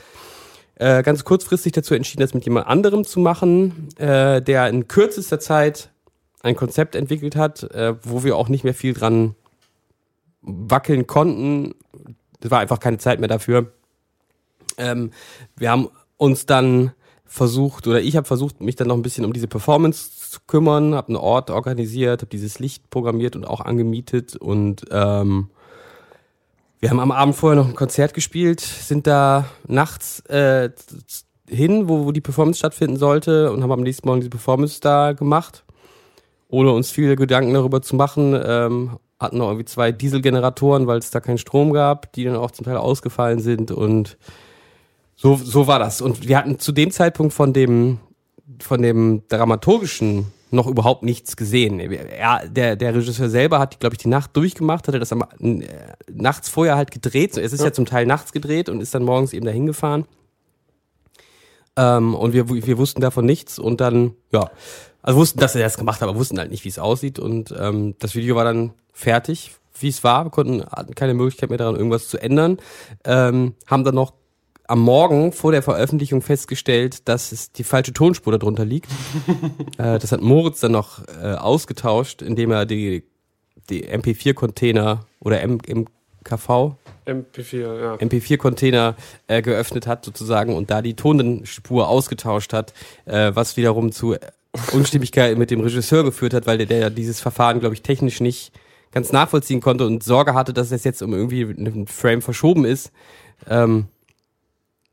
äh, 0.77 1.03
ganz 1.03 1.25
kurzfristig 1.25 1.73
dazu 1.73 1.93
entschieden, 1.93 2.23
das 2.23 2.33
mit 2.33 2.47
jemand 2.47 2.69
anderem 2.69 3.05
zu 3.05 3.21
machen, 3.21 3.91
äh, 3.99 4.41
der 4.41 4.71
in 4.71 4.89
kürzester 4.89 5.39
Zeit 5.41 5.91
ein 6.41 6.57
Konzept 6.57 6.95
entwickelt 6.95 7.37
hat, 7.37 7.63
äh, 7.75 7.95
wo 8.03 8.25
wir 8.25 8.35
auch 8.35 8.49
nicht 8.49 8.65
mehr 8.65 8.73
viel 8.73 8.95
dran 8.95 9.35
wackeln 10.41 11.07
konnten. 11.07 11.75
Es 12.41 12.51
war 12.51 12.61
einfach 12.61 12.81
keine 12.81 12.97
Zeit 12.97 13.21
mehr 13.21 13.29
dafür. 13.29 13.73
Ähm, 14.79 15.11
wir 15.55 15.71
haben 15.71 15.91
uns 16.17 16.47
dann 16.47 16.93
versucht, 17.27 17.87
oder 17.87 18.01
ich 18.01 18.17
habe 18.17 18.27
versucht, 18.27 18.63
mich 18.63 18.77
dann 18.77 18.89
noch 18.89 18.97
ein 18.97 19.03
bisschen 19.03 19.27
um 19.27 19.35
diese 19.35 19.49
Performance 19.49 20.26
zu 20.37 20.41
kümmern, 20.47 20.95
habe 20.95 21.09
einen 21.09 21.17
Ort 21.17 21.51
organisiert, 21.51 22.23
habe 22.23 22.31
dieses 22.31 22.59
Licht 22.59 22.91
programmiert 22.91 23.37
und 23.37 23.45
auch 23.45 23.61
angemietet 23.61 24.37
und 24.37 24.85
ähm, 24.91 25.51
wir 26.79 26.91
haben 26.91 27.01
am 27.01 27.11
Abend 27.11 27.35
vorher 27.35 27.61
noch 27.61 27.69
ein 27.69 27.75
Konzert 27.75 28.13
gespielt, 28.13 28.61
sind 28.61 29.07
da 29.07 29.47
nachts 29.67 30.21
äh, 30.27 30.71
hin, 31.49 31.89
wo, 31.89 32.05
wo 32.05 32.13
die 32.13 32.21
Performance 32.21 32.59
stattfinden 32.59 32.97
sollte 32.97 33.51
und 33.51 33.63
haben 33.63 33.73
am 33.73 33.81
nächsten 33.81 34.07
Morgen 34.07 34.21
diese 34.21 34.31
Performance 34.31 34.81
da 34.81 35.13
gemacht, 35.13 35.65
ohne 36.49 36.73
uns 36.73 36.91
viele 36.91 37.17
Gedanken 37.17 37.55
darüber 37.55 37.81
zu 37.81 37.97
machen. 37.97 38.39
Ähm, 38.45 38.99
hatten 39.19 39.39
noch 39.39 39.49
irgendwie 39.49 39.65
zwei 39.65 39.93
Dieselgeneratoren, 39.93 40.87
weil 40.87 40.99
es 40.99 41.11
da 41.11 41.21
keinen 41.21 41.39
Strom 41.39 41.73
gab, 41.73 42.13
die 42.13 42.25
dann 42.25 42.37
auch 42.37 42.51
zum 42.51 42.67
Teil 42.67 42.77
ausgefallen 42.77 43.41
sind 43.41 43.71
und 43.71 44.19
so, 45.15 45.37
so 45.37 45.67
war 45.67 45.79
das. 45.79 46.03
Und 46.03 46.29
wir 46.29 46.37
hatten 46.37 46.59
zu 46.59 46.73
dem 46.73 46.91
Zeitpunkt 46.91 47.33
von 47.33 47.55
dem, 47.55 47.99
von 48.61 48.83
dem 48.83 49.23
dramaturgischen 49.29 50.33
noch 50.51 50.67
überhaupt 50.67 51.03
nichts 51.03 51.37
gesehen. 51.37 51.81
Er, 51.81 52.47
der, 52.49 52.77
der 52.77 52.95
Regisseur 52.95 53.29
selber 53.29 53.59
hat, 53.59 53.81
glaube 53.81 53.95
ich, 53.95 53.99
die 53.99 54.09
Nacht 54.09 54.37
durchgemacht, 54.37 54.87
hatte 54.87 55.01
das 55.01 55.13
am, 55.13 55.25
äh, 55.41 55.67
nachts 56.11 56.49
vorher 56.49 56.77
halt 56.77 56.91
gedreht. 56.91 57.37
Es 57.37 57.53
ist 57.53 57.63
ja. 57.63 57.73
zum 57.73 57.85
Teil 57.85 58.07
nachts 58.07 58.33
gedreht 58.33 58.69
und 58.69 58.81
ist 58.81 58.95
dann 58.95 59.03
morgens 59.03 59.33
eben 59.33 59.45
dahin 59.45 59.67
gefahren. 59.67 60.07
Ähm, 61.77 62.15
und 62.15 62.33
wir, 62.33 62.49
wir 62.49 62.79
wussten 62.79 63.01
davon 63.01 63.27
nichts 63.27 63.59
und 63.59 63.81
dann, 63.81 64.15
ja, 64.33 64.51
also 65.03 65.19
wussten, 65.19 65.41
dass 65.41 65.55
er 65.55 65.63
das 65.63 65.77
gemacht 65.77 66.01
hat, 66.01 66.09
aber 66.09 66.19
wussten 66.19 66.39
halt 66.39 66.51
nicht, 66.51 66.65
wie 66.65 66.69
es 66.69 66.79
aussieht. 66.79 67.19
Und 67.19 67.55
ähm, 67.59 67.97
das 67.99 68.15
Video 68.15 68.37
war 68.37 68.45
dann 68.45 68.73
fertig 68.93 69.53
wie 69.81 69.89
es 69.89 70.05
war, 70.05 70.25
wir 70.25 70.31
konnten 70.31 70.65
hatten 70.65 70.95
keine 70.95 71.15
Möglichkeit 71.15 71.51
mehr 71.51 71.59
daran, 71.59 71.77
irgendwas 71.77 72.09
zu 72.09 72.19
ändern. 72.19 72.59
Ähm, 73.05 73.55
haben 73.67 73.85
dann 73.85 73.95
noch 73.95 74.15
am 74.69 74.81
Morgen 74.81 75.33
vor 75.33 75.53
der 75.53 75.63
Veröffentlichung 75.63 76.23
festgestellt, 76.23 77.09
dass 77.09 77.33
es 77.33 77.53
die 77.53 77.65
falsche 77.65 77.93
Tonspur 77.93 78.37
darunter 78.39 78.65
liegt. 78.65 78.91
äh, 79.79 79.99
das 79.99 80.13
hat 80.13 80.21
Moritz 80.21 80.61
dann 80.61 80.73
noch 80.73 81.01
äh, 81.23 81.35
ausgetauscht, 81.35 82.23
indem 82.23 82.51
er 82.51 82.67
die, 82.67 83.05
die 83.71 83.87
MP4-Container 83.89 85.07
oder 85.21 85.41
M 85.41 85.59
MKV, 86.29 86.75
MP4, 87.07 87.81
ja. 87.81 87.95
MP4-Container 87.95 88.97
äh, 89.29 89.43
geöffnet 89.43 89.87
hat 89.87 90.05
sozusagen 90.05 90.55
und 90.55 90.71
da 90.71 90.83
die 90.83 90.95
Tonspur 90.95 91.89
ausgetauscht 91.89 92.53
hat, 92.53 92.75
äh, 93.05 93.31
was 93.35 93.57
wiederum 93.57 93.93
zu 93.93 94.17
Unstimmigkeit 94.73 95.39
mit 95.39 95.51
dem 95.51 95.61
Regisseur 95.61 96.03
geführt 96.03 96.35
hat, 96.35 96.47
weil 96.47 96.59
der, 96.59 96.67
der 96.67 96.91
dieses 96.91 97.21
Verfahren, 97.21 97.61
glaube 97.61 97.75
ich, 97.75 97.83
technisch 97.83 98.21
nicht 98.21 98.53
ganz 98.91 99.13
nachvollziehen 99.13 99.61
konnte 99.61 99.87
und 99.87 100.03
Sorge 100.03 100.35
hatte, 100.35 100.53
dass 100.53 100.73
es 100.73 100.85
jetzt 100.85 101.03
um 101.03 101.13
irgendwie 101.13 101.45
einen 101.45 101.87
Frame 101.87 102.23
verschoben 102.23 102.65
ist. 102.65 102.91
Ähm, 103.49 103.87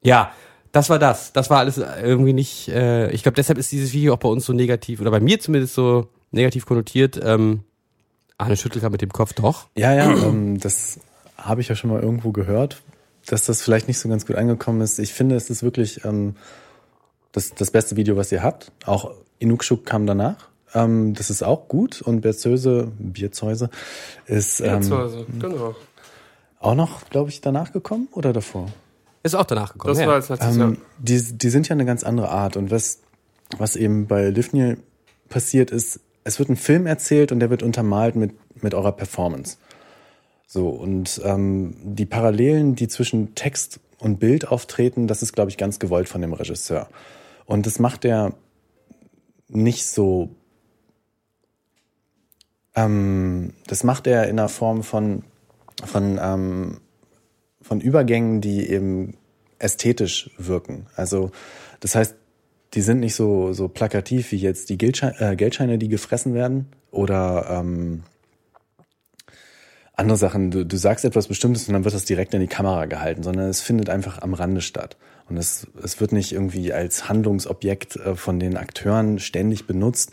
ja, 0.04 0.32
das 0.72 0.90
war 0.90 1.00
das. 1.00 1.34
Das 1.34 1.50
war 1.50 1.60
alles 1.60 1.78
irgendwie 1.78 2.34
nicht. 2.34 2.68
Äh, 2.70 3.12
ich 3.12 3.24
glaube, 3.24 3.36
deshalb 3.36 3.58
ist 3.58 3.72
dieses 3.72 3.94
Video 3.94 4.14
auch 4.14 4.20
bei 4.20 4.30
uns 4.30 4.46
so 4.46 4.54
negativ 4.54 5.02
oder 5.02 5.12
bei 5.12 5.20
mir 5.20 5.40
zumindest 5.40 5.76
so 5.76 6.08
negativ 6.32 6.66
konnotiert. 6.66 7.20
Ähm, 7.24 7.64
Arne 8.38 8.58
schüttelt 8.58 8.90
mit 8.92 9.02
dem 9.02 9.12
Kopf 9.14 9.34
doch. 9.34 9.68
Ja, 9.78 9.94
ja, 9.94 10.12
ähm, 10.24 10.60
das 10.60 11.00
habe 11.38 11.62
ich 11.62 11.70
ja 11.70 11.76
schon 11.76 11.92
mal 11.92 12.02
irgendwo 12.02 12.32
gehört, 12.32 12.82
dass 13.28 13.46
das 13.46 13.62
vielleicht 13.62 13.88
nicht 13.88 14.00
so 14.00 14.10
ganz 14.10 14.26
gut 14.26 14.36
angekommen 14.36 14.82
ist. 14.82 15.00
Ich 15.00 15.14
finde, 15.14 15.36
es 15.36 15.50
ist 15.50 15.64
wirklich 15.64 16.04
ähm, 16.06 16.36
das, 17.32 17.54
das 17.54 17.72
beste 17.72 17.96
Video, 17.96 18.18
was 18.18 18.32
ihr 18.32 18.44
habt. 18.44 18.72
Auch 18.86 19.12
Inukshuk 19.40 19.86
kam 19.86 20.08
danach. 20.08 20.50
Ähm, 20.74 21.14
das 21.14 21.30
ist 21.30 21.44
auch 21.44 21.68
gut. 21.68 22.02
Und 22.02 22.22
Berzöse, 22.22 22.92
Bierzeuse, 22.98 23.70
ist 24.26 24.60
ähm, 24.60 24.82
genau. 25.40 25.76
auch 26.60 26.76
noch, 26.76 27.10
glaube 27.10 27.30
ich, 27.30 27.42
danach 27.42 27.72
gekommen 27.72 28.08
oder 28.12 28.34
davor? 28.34 28.70
Ist 29.24 29.36
auch 29.36 29.46
danach 29.46 29.74
gekommen. 29.74 29.94
Das 29.94 30.02
ja. 30.02 30.08
war 30.08 30.16
als 30.16 30.30
letztes. 30.30 30.58
Ähm, 30.58 30.78
die, 31.00 31.22
die 31.38 31.50
sind 31.50 31.70
ja 31.70 31.74
eine 31.74 31.86
ganz 31.86 32.04
andere 32.04 32.30
Art. 32.30 32.58
Und 32.58 32.72
was, 32.72 33.00
was 33.58 33.78
eben 33.78 34.08
bei 34.08 34.30
Livnil 34.30 34.78
passiert 35.30 35.72
ist, 35.72 36.02
es 36.26 36.40
wird 36.40 36.50
ein 36.50 36.58
Film 36.58 36.86
erzählt 36.86 37.32
und 37.32 37.40
der 37.40 37.50
wird 37.50 37.64
untermalt 37.64 38.16
mit, 38.16 38.34
mit 38.62 38.74
eurer 38.74 38.92
Performance. 38.92 39.58
So, 40.46 40.70
und 40.70 41.22
ähm, 41.24 41.76
die 41.84 42.06
Parallelen, 42.06 42.76
die 42.76 42.88
zwischen 42.88 43.34
Text 43.34 43.80
und 43.98 44.20
Bild 44.20 44.48
auftreten, 44.48 45.08
das 45.08 45.24
ist, 45.24 45.34
glaube 45.34 45.50
ich, 45.50 45.58
ganz 45.58 45.80
gewollt 45.80 46.10
von 46.10 46.22
dem 46.22 46.34
Regisseur. 46.34 46.90
Und 47.46 47.66
das 47.66 47.80
macht 47.80 48.06
er 48.06 48.34
nicht 49.48 49.88
so. 49.88 50.30
Ähm, 52.76 53.54
das 53.68 53.84
macht 53.84 54.06
er 54.08 54.28
in 54.28 54.38
der 54.38 54.50
Form 54.50 54.84
von, 54.84 55.24
von, 55.86 56.20
ähm, 56.22 56.82
von 57.74 57.82
Übergängen, 57.82 58.40
die 58.40 58.70
eben 58.70 59.18
ästhetisch 59.58 60.30
wirken. 60.38 60.86
Also, 60.96 61.32
das 61.80 61.96
heißt, 61.96 62.16
die 62.76 62.82
sind 62.82 63.00
nicht 63.00 63.16
so, 63.16 63.52
so 63.52 63.68
plakativ 63.68 64.32
wie 64.32 64.38
jetzt 64.38 64.70
die 64.70 64.78
Geldscheine, 64.78 65.16
äh, 65.20 65.36
Geldscheine, 65.36 65.80
die 65.80 65.88
gefressen 65.88 66.36
werden 66.36 66.68
oder 66.92 67.48
ähm, 67.50 68.04
andere 69.96 70.18
Sachen. 70.18 70.52
Du, 70.52 70.64
du 70.68 70.78
sagst 70.78 71.04
etwas 71.04 71.28
Bestimmtes 71.28 71.68
und 71.68 71.74
dann 71.74 71.84
wird 71.84 71.96
das 71.96 72.06
direkt 72.06 72.36
in 72.36 72.42
die 72.42 72.48
Kamera 72.48 72.86
gehalten, 72.86 73.24
sondern 73.24 73.50
es 73.50 73.62
findet 73.62 73.90
einfach 73.90 74.22
am 74.22 74.36
Rande 74.36 74.62
statt. 74.62 74.96
Und 75.28 75.38
es, 75.38 75.66
es 75.82 76.00
wird 76.00 76.12
nicht 76.12 76.32
irgendwie 76.32 76.74
als 76.74 77.10
Handlungsobjekt 77.10 77.96
äh, 77.96 78.16
von 78.16 78.40
den 78.40 78.56
Akteuren 78.56 79.18
ständig 79.18 79.66
benutzt. 79.66 80.12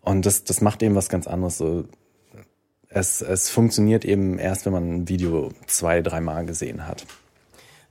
Und 0.00 0.26
das, 0.26 0.42
das 0.42 0.60
macht 0.60 0.82
eben 0.82 0.96
was 0.96 1.08
ganz 1.08 1.28
anderes. 1.28 1.58
So, 1.58 1.84
es, 2.90 3.22
es 3.22 3.48
funktioniert 3.48 4.04
eben 4.04 4.38
erst, 4.38 4.66
wenn 4.66 4.72
man 4.72 4.94
ein 4.94 5.08
Video 5.08 5.52
zwei, 5.66 6.02
dreimal 6.02 6.44
gesehen 6.44 6.86
hat. 6.86 7.06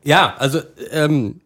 Ja, 0.03 0.35
also 0.37 0.59
ähm, 0.91 1.41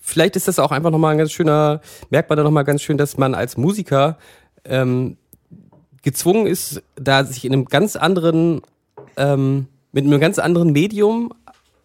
vielleicht 0.00 0.36
ist 0.36 0.48
das 0.48 0.58
auch 0.58 0.72
einfach 0.72 0.90
nochmal 0.90 1.12
ein 1.12 1.18
ganz 1.18 1.32
schöner, 1.32 1.80
merkt 2.10 2.28
man 2.28 2.36
da 2.36 2.42
nochmal 2.42 2.64
ganz 2.64 2.82
schön, 2.82 2.98
dass 2.98 3.16
man 3.16 3.34
als 3.34 3.56
Musiker 3.56 4.18
ähm, 4.64 5.16
gezwungen 6.02 6.46
ist, 6.46 6.82
da 6.96 7.24
sich 7.24 7.44
in 7.44 7.52
einem 7.52 7.64
ganz 7.64 7.96
anderen, 7.96 8.60
ähm, 9.16 9.68
mit 9.92 10.04
einem 10.04 10.20
ganz 10.20 10.38
anderen 10.38 10.72
Medium 10.72 11.32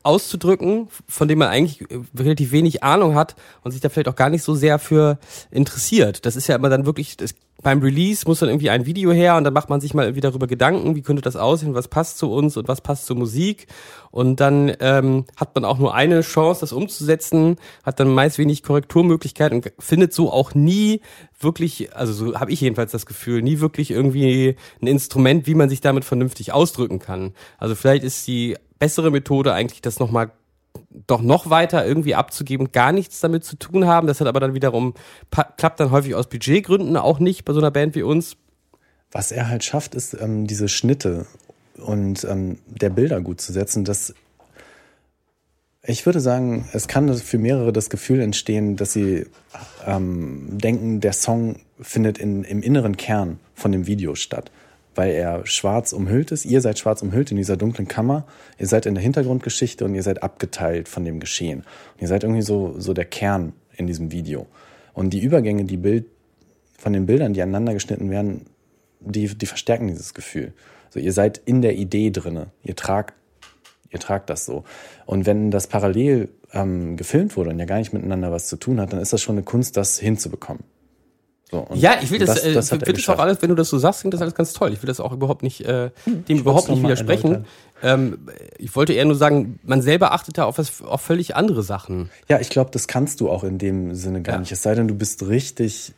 auszudrücken, 0.02 0.88
von 1.08 1.28
dem 1.28 1.40
man 1.40 1.50
eigentlich 1.50 1.86
relativ 2.18 2.52
wenig 2.52 2.84
Ahnung 2.84 3.16
hat 3.16 3.36
und 3.64 3.72
sich 3.72 3.82
da 3.82 3.90
vielleicht 3.90 4.08
auch 4.08 4.16
gar 4.16 4.30
nicht 4.30 4.44
so 4.44 4.56
sehr 4.56 4.80
für 4.80 5.20
interessiert. 5.52 6.26
Das 6.26 6.36
ist 6.36 6.48
ja 6.48 6.56
immer 6.56 6.70
dann 6.70 6.86
wirklich, 6.86 7.18
das, 7.18 7.36
beim 7.62 7.80
Release 7.82 8.28
muss 8.28 8.40
dann 8.40 8.50
irgendwie 8.50 8.70
ein 8.70 8.86
Video 8.86 9.12
her 9.12 9.36
und 9.36 9.44
dann 9.44 9.54
macht 9.54 9.70
man 9.70 9.82
sich 9.82 9.94
mal 9.94 10.04
irgendwie 10.04 10.22
darüber 10.22 10.48
Gedanken, 10.48 10.96
wie 10.96 11.02
könnte 11.02 11.22
das 11.22 11.36
aussehen, 11.36 11.74
was 11.74 11.88
passt 11.88 12.18
zu 12.18 12.32
uns 12.32 12.56
und 12.58 12.68
was 12.68 12.82
passt 12.82 13.06
zur 13.06 13.18
Musik. 13.18 13.68
Und 14.12 14.40
dann 14.40 14.72
ähm, 14.80 15.26
hat 15.36 15.54
man 15.56 15.66
auch 15.66 15.78
nur 15.78 15.94
eine 15.94 16.22
Chance, 16.22 16.62
das 16.62 16.72
umzusetzen, 16.72 17.58
hat 17.84 18.00
dann 18.00 18.14
meist 18.14 18.38
wenig 18.38 18.64
Korrekturmöglichkeiten 18.64 19.58
und 19.58 19.74
findet 19.78 20.14
so 20.14 20.32
auch 20.32 20.56
nie 20.56 21.02
wirklich, 21.40 21.96
also 21.96 22.14
so 22.14 22.40
habe 22.40 22.52
ich 22.52 22.62
jedenfalls 22.62 22.92
das 22.92 23.06
Gefühl, 23.06 23.42
nie 23.42 23.60
wirklich 23.60 23.92
irgendwie 23.92 24.56
ein 24.82 24.88
Instrument, 24.88 25.48
wie 25.48 25.56
man 25.56 25.70
sich 25.70 25.82
damit 25.82 26.06
vernünftig 26.06 26.54
ausdrücken 26.54 27.00
kann. 27.00 27.34
Also 27.58 27.76
vielleicht 27.76 28.04
ist 28.04 28.26
die 28.28 28.58
bessere 28.80 29.12
Methode 29.12 29.54
eigentlich, 29.54 29.82
das 29.82 30.00
nochmal 30.00 30.32
doch 31.08 31.22
noch 31.22 31.50
weiter 31.50 31.86
irgendwie 31.86 32.16
abzugeben, 32.16 32.72
gar 32.72 32.92
nichts 32.92 33.20
damit 33.20 33.44
zu 33.44 33.58
tun 33.58 33.86
haben. 33.86 34.08
Das 34.08 34.20
hat 34.22 34.28
aber 34.28 34.40
dann 34.40 34.54
wiederum, 34.54 34.94
klappt 35.58 35.80
dann 35.80 35.92
häufig 35.92 36.16
aus 36.16 36.28
Budgetgründen 36.28 36.98
auch 36.98 37.20
nicht 37.20 37.46
bei 37.46 37.54
so 37.54 37.60
einer 37.60 37.72
Band 37.72 37.96
wie 37.96 38.04
uns. 38.04 38.38
Was 39.12 39.32
er 39.32 39.50
halt 39.50 39.64
schafft, 39.64 39.96
ist 39.96 40.16
ähm, 40.20 40.46
diese 40.46 40.68
Schnitte 40.68 41.26
und 41.78 42.24
ähm, 42.26 42.60
der 42.68 42.90
Bilder 42.90 43.22
gut 43.22 43.42
zu 43.42 43.52
setzen. 43.52 43.86
Das, 43.86 44.14
ich 45.84 46.06
würde 46.06 46.20
sagen, 46.20 46.70
es 46.74 46.88
kann 46.88 47.14
für 47.16 47.38
mehrere 47.38 47.74
das 47.74 47.90
Gefühl 47.90 48.20
entstehen, 48.22 48.76
dass 48.76 48.94
sie 48.94 49.26
ähm, 49.86 50.58
denken, 50.60 51.00
der 51.00 51.14
Song 51.14 51.58
findet 51.82 52.18
in, 52.18 52.44
im 52.44 52.62
inneren 52.62 52.98
Kern 52.98 53.40
von 53.56 53.72
dem 53.72 53.88
Video 53.88 54.16
statt 54.16 54.52
weil 55.00 55.12
er 55.12 55.46
schwarz 55.46 55.94
umhüllt 55.94 56.34
ist. 56.34 56.44
Ihr 56.44 56.60
seid 56.60 56.78
schwarz 56.78 57.02
umhüllt 57.02 57.32
in 57.32 57.38
dieser 57.38 57.56
dunklen 57.56 57.88
Kammer. 57.88 58.28
Ihr 58.58 58.68
seid 58.68 58.86
in 58.86 58.96
der 58.96 59.02
Hintergrundgeschichte 59.02 59.86
und 59.86 59.96
ihr 59.96 60.04
seid 60.04 60.24
abgeteilt 60.24 60.90
von 60.90 61.06
dem 61.06 61.22
Geschehen. 61.22 61.60
Und 61.60 62.02
ihr 62.02 62.10
seid 62.10 62.26
irgendwie 62.26 62.42
so, 62.42 62.76
so 62.78 62.92
der 62.92 63.06
Kern 63.06 63.54
in 63.78 63.88
diesem 63.88 64.12
Video. 64.12 64.46
Und 64.94 65.12
die 65.12 65.22
Übergänge, 65.22 65.64
die 65.64 65.78
Bild, 65.78 66.08
von 66.78 66.92
den 66.92 67.06
Bildern, 67.06 67.32
die 67.32 67.42
aneinander 67.42 67.74
geschnitten 67.74 68.12
werden, 68.12 68.48
die, 69.00 69.28
die 69.38 69.46
verstärken 69.46 69.88
dieses 69.88 70.14
Gefühl. 70.14 70.52
So, 70.90 71.00
ihr 71.00 71.14
seid 71.14 71.38
in 71.46 71.62
der 71.62 71.78
Idee 71.78 72.12
drinne. 72.12 72.48
Ihr 72.62 72.76
tragt, 72.76 73.14
ihr 73.92 74.00
tragt 74.00 74.30
das 74.30 74.46
so. 74.46 74.66
Und 75.06 75.26
wenn 75.26 75.50
das 75.50 75.68
parallel 75.68 76.28
ähm, 76.52 76.98
gefilmt 76.98 77.38
wurde 77.38 77.52
und 77.52 77.60
ja 77.60 77.64
gar 77.64 77.78
nicht 77.78 77.94
miteinander 77.94 78.34
was 78.34 78.50
zu 78.50 78.58
tun 78.58 78.82
hat, 78.82 78.92
dann 78.92 79.00
ist 79.00 79.14
das 79.14 79.22
schon 79.22 79.36
eine 79.36 79.44
Kunst, 79.44 79.78
das 79.78 79.98
hinzubekommen. 79.98 80.66
So, 81.52 81.68
ja, 81.74 81.98
ich 82.02 82.12
will 82.12 82.20
das, 82.20 82.44
das, 82.44 82.54
das, 82.54 82.72
äh, 82.72 82.86
will 82.86 82.94
das 82.94 83.10
auch 83.10 83.18
alles, 83.18 83.42
wenn 83.42 83.50
du 83.50 83.56
das 83.56 83.70
so 83.70 83.80
sagst, 83.80 84.02
klingt 84.02 84.14
das 84.14 84.22
alles 84.22 84.36
ganz 84.36 84.54
toll. 84.54 84.72
Ich 84.72 84.84
will 84.84 84.88
das 84.88 85.00
auch 85.00 85.12
überhaupt 85.12 85.42
nicht, 85.42 85.62
äh, 85.62 85.90
hm, 86.04 86.26
dem 86.26 86.36
ich 86.36 86.42
überhaupt 86.42 86.70
nicht 86.70 86.84
widersprechen. 86.84 87.46
Ähm, 87.82 88.28
ich 88.58 88.76
wollte 88.76 88.94
eher 88.94 89.06
nur 89.06 89.16
sagen, 89.16 89.60
man 89.64 89.82
selber 89.82 90.12
achtet 90.12 90.38
da 90.38 90.44
auf, 90.44 90.60
was, 90.60 90.82
auf 90.82 91.02
völlig 91.02 91.36
andere 91.36 91.64
Sachen. 91.64 92.12
Ja, 92.28 92.40
ich 92.40 92.50
glaube, 92.50 92.70
das 92.72 92.88
kannst 92.88 93.20
du 93.20 93.30
auch 93.30 93.44
in 93.44 93.58
dem 93.58 93.96
Sinne 93.96 94.22
gar 94.22 94.36
ja. 94.36 94.40
nicht. 94.40 94.52
Es 94.52 94.62
sei 94.62 94.76
denn, 94.76 94.88
du 94.88 94.96
bist 94.96 95.28
richtig 95.28 95.94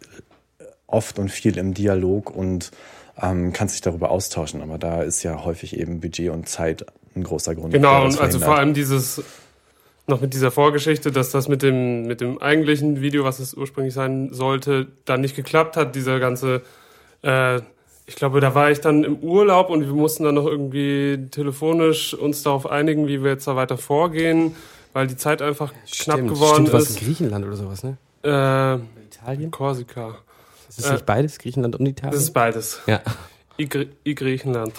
äh, 0.60 0.64
oft 0.88 1.20
und 1.20 1.30
viel 1.30 1.58
im 1.58 1.74
Dialog 1.74 2.30
und 2.30 2.72
ähm, 3.22 3.52
kannst 3.52 3.76
dich 3.76 3.82
darüber 3.82 4.10
austauschen. 4.10 4.62
Aber 4.62 4.78
da 4.78 5.02
ist 5.02 5.22
ja 5.24 5.44
häufig 5.44 5.78
eben 5.78 6.00
Budget 6.00 6.30
und 6.30 6.48
Zeit 6.48 6.86
ein 7.14 7.24
großer 7.24 7.56
Grund. 7.56 7.74
Genau, 7.74 8.06
und 8.06 8.20
also 8.22 8.40
vor 8.40 8.58
allem 8.58 8.74
dieses 8.74 9.22
noch 10.12 10.22
mit 10.22 10.34
dieser 10.34 10.52
Vorgeschichte, 10.52 11.12
dass 11.12 11.32
das 11.32 11.48
mit 11.48 11.64
dem, 11.64 12.04
mit 12.04 12.22
dem 12.22 12.40
eigentlichen 12.40 13.02
Video, 13.02 13.24
was 13.24 13.40
es 13.40 13.56
ursprünglich 13.56 13.96
sein 13.96 14.32
sollte, 14.32 14.88
dann 15.06 15.22
nicht 15.22 15.36
geklappt 15.36 15.76
hat. 15.76 15.96
Dieser 15.96 16.20
ganze, 16.20 16.62
äh, 17.24 17.62
ich 18.06 18.16
glaube, 18.16 18.40
da 18.40 18.54
war 18.54 18.70
ich 18.70 18.82
dann 18.82 19.04
im 19.04 19.18
Urlaub 19.18 19.70
und 19.70 19.82
wir 19.82 19.94
mussten 19.94 20.24
dann 20.24 20.36
noch 20.36 20.46
irgendwie 20.46 21.28
telefonisch 21.32 22.14
uns 22.14 22.44
darauf 22.44 22.70
einigen, 22.70 23.08
wie 23.08 23.24
wir 23.24 23.32
jetzt 23.32 23.48
da 23.48 23.56
weiter 23.56 23.78
vorgehen, 23.78 24.56
weil 24.94 25.08
die 25.08 25.18
Zeit 25.18 25.42
einfach 25.42 25.74
stimmt, 25.86 26.18
knapp 26.18 26.30
geworden 26.30 26.68
stimmt, 26.68 26.82
ist. 26.82 26.90
Was 26.90 27.02
in 27.02 27.08
Griechenland 27.08 27.46
oder 27.46 27.56
sowas, 27.56 27.84
ne? 27.84 27.98
Äh, 28.24 29.06
Italien? 29.06 29.50
Korsika. 29.50 30.18
Ist 30.70 30.80
das 30.80 30.90
äh, 30.90 30.94
nicht 30.94 31.06
beides, 31.06 31.40
Griechenland 31.40 31.76
und 31.76 31.86
Italien? 31.86 32.14
Das 32.14 32.22
ist 32.22 32.34
beides. 32.34 32.82
Ja. 32.86 33.02
I, 33.60 33.70
I 34.06 34.16
Griechenland. 34.16 34.74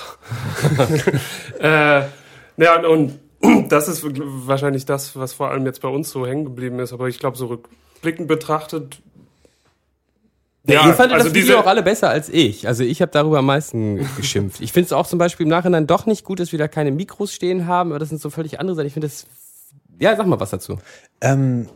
äh, 1.60 2.02
ja, 2.56 2.76
und, 2.76 2.84
und 2.84 3.18
das 3.72 3.88
ist 3.88 4.04
wahrscheinlich 4.04 4.84
das, 4.84 5.16
was 5.16 5.32
vor 5.32 5.50
allem 5.50 5.64
jetzt 5.64 5.80
bei 5.80 5.88
uns 5.88 6.10
so 6.10 6.26
hängen 6.26 6.44
geblieben 6.44 6.78
ist. 6.78 6.92
Aber 6.92 7.08
ich 7.08 7.18
glaube, 7.18 7.38
so 7.38 7.46
rückblickend 7.46 8.28
betrachtet. 8.28 9.00
Ja, 10.64 10.74
ja 10.74 10.86
ihr 10.88 10.94
fandet 10.94 11.14
also 11.14 11.28
das 11.28 11.34
Video 11.34 11.58
auch 11.58 11.66
alle 11.66 11.82
besser 11.82 12.10
als 12.10 12.28
ich. 12.28 12.68
Also 12.68 12.84
ich 12.84 13.00
habe 13.00 13.10
darüber 13.10 13.38
am 13.38 13.46
meisten 13.46 14.06
geschimpft. 14.16 14.60
Ich 14.60 14.72
finde 14.72 14.86
es 14.86 14.92
auch 14.92 15.06
zum 15.06 15.18
Beispiel 15.18 15.44
im 15.44 15.50
Nachhinein 15.50 15.86
doch 15.86 16.06
nicht 16.06 16.24
gut, 16.24 16.38
dass 16.38 16.52
wir 16.52 16.58
da 16.58 16.68
keine 16.68 16.92
Mikros 16.92 17.32
stehen 17.32 17.66
haben, 17.66 17.90
aber 17.90 17.98
das 17.98 18.10
sind 18.10 18.20
so 18.20 18.30
völlig 18.30 18.60
andere 18.60 18.76
Sachen. 18.76 18.86
Ich 18.86 18.92
finde 18.92 19.08
das. 19.08 19.26
Ja, 19.98 20.14
sag 20.16 20.26
mal 20.26 20.38
was 20.38 20.50
dazu. 20.50 20.78
Ähm, 21.20 21.68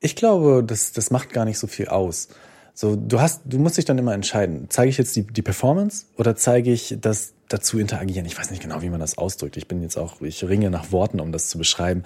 ich 0.00 0.14
glaube, 0.14 0.62
das, 0.64 0.92
das 0.92 1.10
macht 1.10 1.32
gar 1.32 1.44
nicht 1.44 1.58
so 1.58 1.66
viel 1.66 1.88
aus. 1.88 2.28
So, 2.74 2.94
du 2.94 3.20
hast, 3.20 3.42
du 3.44 3.58
musst 3.58 3.76
dich 3.76 3.86
dann 3.86 3.98
immer 3.98 4.14
entscheiden. 4.14 4.66
Zeige 4.68 4.90
ich 4.90 4.98
jetzt 4.98 5.16
die, 5.16 5.26
die 5.26 5.42
Performance 5.42 6.06
oder 6.16 6.36
zeige 6.36 6.72
ich 6.72 6.96
das, 7.00 7.34
dazu 7.48 7.78
interagieren. 7.78 8.26
Ich 8.26 8.38
weiß 8.38 8.50
nicht 8.50 8.62
genau, 8.62 8.82
wie 8.82 8.90
man 8.90 9.00
das 9.00 9.18
ausdrückt. 9.18 9.56
Ich 9.56 9.68
bin 9.68 9.82
jetzt 9.82 9.96
auch, 9.96 10.20
ich 10.20 10.44
ringe 10.44 10.70
nach 10.70 10.92
Worten, 10.92 11.20
um 11.20 11.32
das 11.32 11.48
zu 11.48 11.58
beschreiben. 11.58 12.02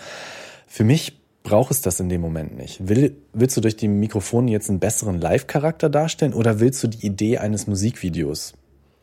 Für 0.66 0.84
mich 0.84 1.18
braucht 1.43 1.70
es 1.70 1.80
das 1.80 2.01
in 2.01 2.09
dem 2.09 2.20
Moment 2.20 2.57
nicht. 2.57 2.88
Will, 2.88 3.16
willst 3.32 3.57
du 3.57 3.61
durch 3.61 3.76
die 3.76 3.88
Mikrofone 3.88 4.51
jetzt 4.51 4.70
einen 4.70 4.78
besseren 4.78 5.20
Live-Charakter 5.20 5.90
darstellen 5.90 6.34
oder 6.34 6.61
willst 6.61 6.82
du 6.82 6.88
die 6.88 7.05
Idee 7.05 7.38
eines 7.38 7.66
Musikvideos 7.66 8.55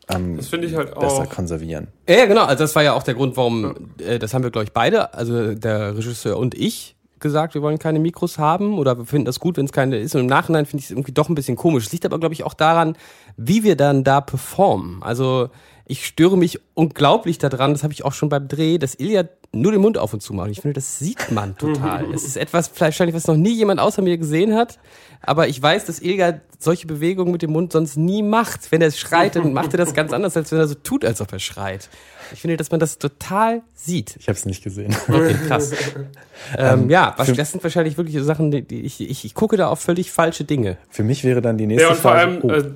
ähm, 0.10 0.38
Das 0.38 0.48
finde 0.48 0.68
ich 0.68 0.76
halt 0.76 0.98
besser 0.98 1.24
auch. 1.24 1.30
konservieren? 1.30 1.88
Ja, 2.08 2.16
ja, 2.16 2.26
genau. 2.26 2.46
Also 2.46 2.64
das 2.64 2.76
war 2.76 2.84
ja 2.84 2.94
auch 2.94 3.04
der 3.04 3.16
Grund, 3.16 3.36
warum, 3.36 3.92
äh, 4.00 4.20
das 4.20 4.34
haben 4.34 4.44
wir, 4.44 4.52
glaube 4.52 4.66
ich, 4.66 4.72
beide, 4.72 5.14
also 5.14 5.54
der 5.54 5.98
Regisseur 5.98 6.38
und 6.38 6.56
ich, 6.56 6.96
gesagt, 7.20 7.54
wir 7.54 7.62
wollen 7.62 7.80
keine 7.80 8.00
Mikros 8.00 8.38
haben 8.38 8.78
oder 8.78 8.98
wir 8.98 9.06
finden 9.06 9.26
das 9.26 9.40
gut, 9.40 9.58
wenn 9.58 9.66
es 9.66 9.72
keine 9.72 9.98
ist. 9.98 10.16
Und 10.16 10.22
im 10.22 10.28
Nachhinein 10.28 10.66
finde 10.66 10.80
ich 10.80 10.86
es 10.86 10.92
irgendwie 10.92 11.12
doch 11.12 11.30
ein 11.30 11.36
bisschen 11.36 11.58
komisch. 11.58 11.86
Es 11.86 11.92
liegt 11.92 12.06
aber, 12.06 12.20
glaube 12.20 12.34
ich, 12.34 12.44
auch 12.44 12.54
daran, 12.54 12.96
wie 13.38 13.64
wir 13.64 13.76
dann 13.76 14.04
da 14.04 14.22
performen. 14.22 15.04
Also 15.04 15.50
ich 15.90 16.06
störe 16.06 16.38
mich 16.38 16.60
unglaublich 16.76 17.40
daran, 17.40 17.74
das 17.74 17.82
habe 17.82 17.94
ich 17.94 18.06
auch 18.06 18.14
schon 18.14 18.30
beim 18.30 18.48
Dreh, 18.48 18.78
dass 18.78 18.94
Ilja 18.94 19.24
nur 19.52 19.72
den 19.72 19.82
Mund 19.82 19.98
auf 19.98 20.14
und 20.14 20.22
zu 20.22 20.36
macht. 20.36 20.52
Ich 20.52 20.62
finde, 20.62 20.76
das 20.76 21.00
sieht 21.00 21.32
man 21.32 21.58
total. 21.58 22.06
es 22.14 22.24
ist 22.26 22.38
etwas 22.38 22.72
wahrscheinlich, 22.80 23.16
was 23.16 23.26
noch 23.26 23.36
nie 23.36 23.56
jemand 23.56 23.80
außer 23.80 24.04
mir 24.04 24.20
gesehen 24.20 24.54
hat. 24.54 24.78
Aber 25.24 25.48
ich 25.48 25.60
weiß, 25.60 25.86
dass 25.86 26.00
Ilja 26.00 26.42
solche 26.60 26.86
Bewegungen 26.86 27.32
mit 27.32 27.42
dem 27.42 27.52
Mund 27.52 27.72
sonst 27.72 27.98
nie 27.98 28.22
macht. 28.22 28.72
Wenn 28.72 28.84
er 28.84 28.92
schreit, 28.92 29.36
dann 29.36 29.52
macht 29.52 29.74
er 29.74 29.78
das 29.78 29.96
ganz 29.96 30.14
anders, 30.14 30.38
als 30.38 30.52
wenn 30.52 30.60
er 30.60 30.68
so 30.68 30.76
tut, 30.76 31.04
als 31.04 31.22
ob 31.22 31.34
er 31.34 31.40
schreit. 31.40 31.90
Ich 32.34 32.42
finde, 32.42 32.56
dass 32.56 32.70
man 32.70 32.80
das 32.80 33.00
total 33.00 33.64
sieht. 33.74 34.16
Ich 34.20 34.28
habe 34.28 34.38
es 34.38 34.46
nicht 34.46 34.64
gesehen. 34.64 34.96
Okay, 35.08 35.34
krass. 35.48 35.72
ähm, 36.56 36.88
ja, 36.92 37.16
was, 37.18 37.34
das 37.34 37.52
sind 37.52 37.64
wahrscheinlich 37.64 37.98
wirklich 37.98 38.16
so 38.16 38.24
Sachen, 38.24 38.52
die, 38.52 38.62
die 38.62 38.82
ich, 38.82 39.02
ich, 39.02 39.26
ich 39.26 39.34
gucke 39.34 39.58
da 39.58 39.70
auf 39.70 39.80
völlig 39.80 40.12
falsche 40.12 40.44
Dinge. 40.44 40.78
Für 40.92 41.02
mich 41.02 41.24
wäre 41.24 41.42
dann 41.42 41.58
die 41.58 41.66
nächste 41.66 41.86
Ja, 41.86 41.90
und 41.90 42.00
vor 42.00 42.12
Frage. 42.12 42.32
allem, 42.32 42.40
oh, 42.44 42.52
äh, 42.52 42.72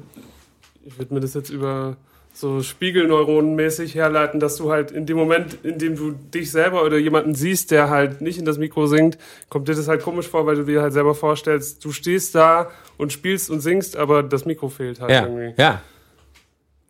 ich 0.84 0.98
würde 0.98 1.14
mir 1.14 1.20
das 1.20 1.36
jetzt 1.36 1.52
über 1.52 1.96
so 2.36 2.62
Spiegelneuronenmäßig 2.64 3.96
herleiten, 3.96 4.40
dass 4.40 4.56
du 4.58 4.72
halt 4.72 4.92
in 4.92 5.06
dem 5.06 5.18
Moment, 5.18 5.58
in 5.64 5.78
dem 5.78 5.96
du 5.96 6.12
dich 6.12 6.52
selber 6.52 6.84
oder 6.84 6.98
jemanden 6.98 7.36
siehst, 7.36 7.72
der 7.72 7.90
halt 7.90 8.22
nicht 8.22 8.40
in 8.40 8.46
das 8.46 8.58
Mikro 8.58 8.88
singt, 8.88 9.18
kommt 9.50 9.68
dir 9.68 9.76
das 9.76 9.88
halt 9.88 10.02
komisch 10.02 10.28
vor, 10.28 10.46
weil 10.46 10.56
du 10.56 10.64
dir 10.64 10.82
halt 10.82 10.94
selber 10.94 11.14
vorstellst, 11.16 11.86
du 11.86 11.92
stehst 11.92 12.34
da 12.36 12.72
und 12.98 13.14
spielst 13.14 13.50
und 13.50 13.60
singst, 13.60 13.96
aber 13.96 14.24
das 14.24 14.46
Mikro 14.46 14.70
fehlt 14.70 15.00
halt 15.00 15.12
Ja, 15.12 15.26
irgendwie. 15.28 15.54
ja. 15.62 15.82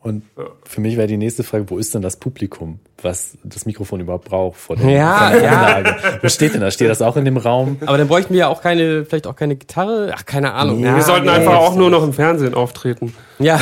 Und 0.04 0.24
für 0.66 0.82
mich 0.82 0.98
wäre 0.98 1.08
die 1.08 1.18
nächste 1.18 1.44
Frage, 1.44 1.70
wo 1.70 1.78
ist 1.78 1.94
denn 1.96 2.02
das 2.02 2.18
Publikum, 2.18 2.80
was 3.02 3.38
das 3.44 3.66
Mikrofon 3.66 4.00
überhaupt 4.02 4.26
braucht 4.30 4.58
vor 4.58 4.76
der, 4.76 4.90
Ja, 4.90 5.18
vor 5.32 5.40
der 5.40 5.44
ja. 5.44 5.52
Anlage? 5.66 5.96
Wo 6.22 6.30
steht 6.30 6.54
denn 6.54 6.62
das? 6.62 6.74
Steht 6.74 6.90
das 6.90 7.02
auch 7.02 7.16
in 7.18 7.26
dem 7.26 7.38
Raum? 7.38 7.78
Aber 7.86 7.98
dann 7.98 8.08
bräuchten 8.08 8.34
wir 8.34 8.42
ja 8.42 8.48
auch 8.48 8.62
keine, 8.62 9.06
vielleicht 9.06 9.28
auch 9.28 9.36
keine 9.36 9.56
Gitarre. 9.56 10.12
Ach, 10.16 10.26
keine 10.26 10.54
Ahnung. 10.54 10.80
Ja, 10.80 10.96
Wir 10.96 11.04
sollten 11.04 11.26
nee, 11.26 11.32
einfach 11.32 11.56
auch 11.56 11.76
nur 11.76 11.90
noch 11.90 12.04
im 12.04 12.14
Fernsehen 12.14 12.54
auftreten. 12.54 13.14
Ja. 13.40 13.60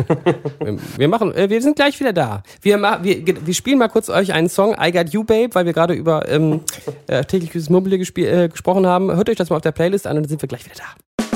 Wir- 0.96 1.08
machen, 1.08 1.34
äh, 1.34 1.48
wir 1.48 1.62
sind 1.62 1.76
gleich 1.76 1.98
wieder 2.00 2.12
da. 2.12 2.42
Wir, 2.60 2.78
wir, 3.02 3.46
wir 3.46 3.54
spielen 3.54 3.78
mal 3.78 3.88
kurz 3.88 4.08
euch 4.10 4.32
einen 4.32 4.48
Song, 4.48 4.76
I 4.80 4.92
Got 4.92 5.10
You 5.10 5.24
Babe, 5.24 5.54
weil 5.54 5.64
wir 5.66 5.72
gerade 5.72 5.94
über 5.94 6.28
ähm, 6.28 6.60
äh, 7.06 7.24
tägliches 7.24 7.70
Mobile 7.70 7.96
äh, 7.96 8.48
gesprochen 8.48 8.86
haben. 8.86 9.14
Hört 9.14 9.28
euch 9.30 9.36
das 9.36 9.48
mal 9.50 9.56
auf 9.56 9.62
der 9.62 9.72
Playlist 9.72 10.06
an 10.06 10.16
und 10.16 10.24
dann 10.24 10.28
sind 10.28 10.42
wir 10.42 10.48
gleich 10.48 10.64
wieder 10.64 10.76
da. 10.76 11.26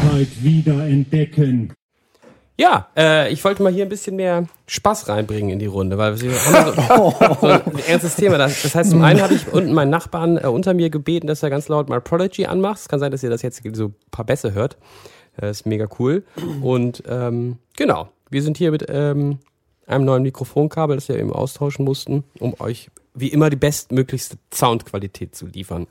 Unsere 0.00 0.14
Männlichkeit 0.14 0.42
wieder 0.42 0.86
entdecken. 0.86 1.72
Ja, 2.56 2.88
äh, 2.94 3.32
ich 3.32 3.42
wollte 3.42 3.62
mal 3.62 3.72
hier 3.72 3.86
ein 3.86 3.88
bisschen 3.88 4.16
mehr 4.16 4.46
Spaß 4.66 5.08
reinbringen 5.08 5.50
in 5.50 5.58
die 5.58 5.66
Runde, 5.66 5.96
weil 5.96 6.20
wir 6.20 6.30
haben 6.32 6.74
so, 6.76 7.14
so 7.40 7.46
ein 7.46 7.78
ernstes 7.88 8.16
Thema. 8.16 8.36
Das, 8.36 8.60
das 8.62 8.74
heißt, 8.74 8.90
zum 8.90 9.02
einen 9.02 9.22
habe 9.22 9.32
ich 9.32 9.50
unten 9.50 9.72
meinen 9.72 9.90
Nachbarn 9.90 10.36
äh, 10.36 10.46
unter 10.46 10.74
mir 10.74 10.90
gebeten, 10.90 11.26
dass 11.26 11.42
er 11.42 11.48
ganz 11.48 11.68
laut 11.68 11.88
mal 11.88 12.02
Prodigy 12.02 12.44
anmacht. 12.44 12.80
Es 12.80 12.88
kann 12.88 13.00
sein, 13.00 13.12
dass 13.12 13.22
ihr 13.22 13.30
das 13.30 13.40
jetzt 13.40 13.62
so 13.74 13.86
ein 13.86 13.94
paar 14.10 14.26
Bässe 14.26 14.52
hört. 14.52 14.76
Das 15.36 15.60
ist 15.60 15.66
mega 15.66 15.88
cool. 15.98 16.22
Und 16.60 17.02
ähm, 17.08 17.56
genau, 17.76 18.10
wir 18.28 18.42
sind 18.42 18.58
hier 18.58 18.72
mit 18.72 18.84
ähm, 18.90 19.38
einem 19.86 20.04
neuen 20.04 20.22
Mikrofonkabel, 20.22 20.96
das 20.96 21.08
wir 21.08 21.18
eben 21.18 21.32
austauschen 21.32 21.86
mussten, 21.86 22.24
um 22.40 22.54
euch 22.60 22.90
wie 23.14 23.28
immer 23.28 23.48
die 23.48 23.56
bestmöglichste 23.56 24.36
Soundqualität 24.52 25.34
zu 25.34 25.46
liefern. 25.46 25.86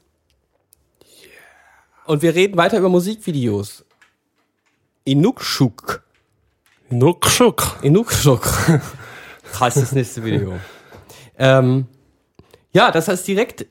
Und 2.05 2.21
wir 2.21 2.35
reden 2.35 2.57
weiter 2.57 2.77
über 2.77 2.89
Musikvideos. 2.89 3.85
Inukshuk. 5.09 6.03
Nukschuk. 6.91 7.79
Inukshuk 7.81 8.47
heißt 9.59 9.77
das 9.81 9.91
nächste 9.91 10.23
Video. 10.23 10.53
ähm, 11.39 11.87
ja, 12.73 12.91
das 12.91 13.07
heißt 13.07 13.27
direkt, 13.27 13.61
äh, 13.61 13.67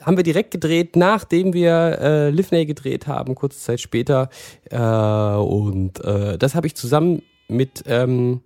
haben 0.00 0.16
wir 0.16 0.24
direkt 0.24 0.50
gedreht, 0.50 0.96
nachdem 0.96 1.52
wir 1.52 1.98
äh, 2.00 2.30
Livney 2.30 2.64
gedreht 2.64 3.06
haben, 3.06 3.34
kurze 3.34 3.58
Zeit 3.58 3.82
später. 3.82 4.30
Äh, 4.70 4.78
und 4.78 6.02
äh, 6.02 6.38
das 6.38 6.54
habe 6.54 6.66
ich 6.66 6.74
zusammen 6.74 7.20
mit 7.48 7.84
ähm, 7.86 8.40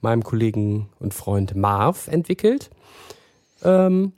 meinem 0.00 0.24
Kollegen 0.24 0.88
und 0.98 1.14
Freund 1.14 1.54
Marv 1.54 2.08
entwickelt. 2.08 2.70
Ähm, 3.62 4.14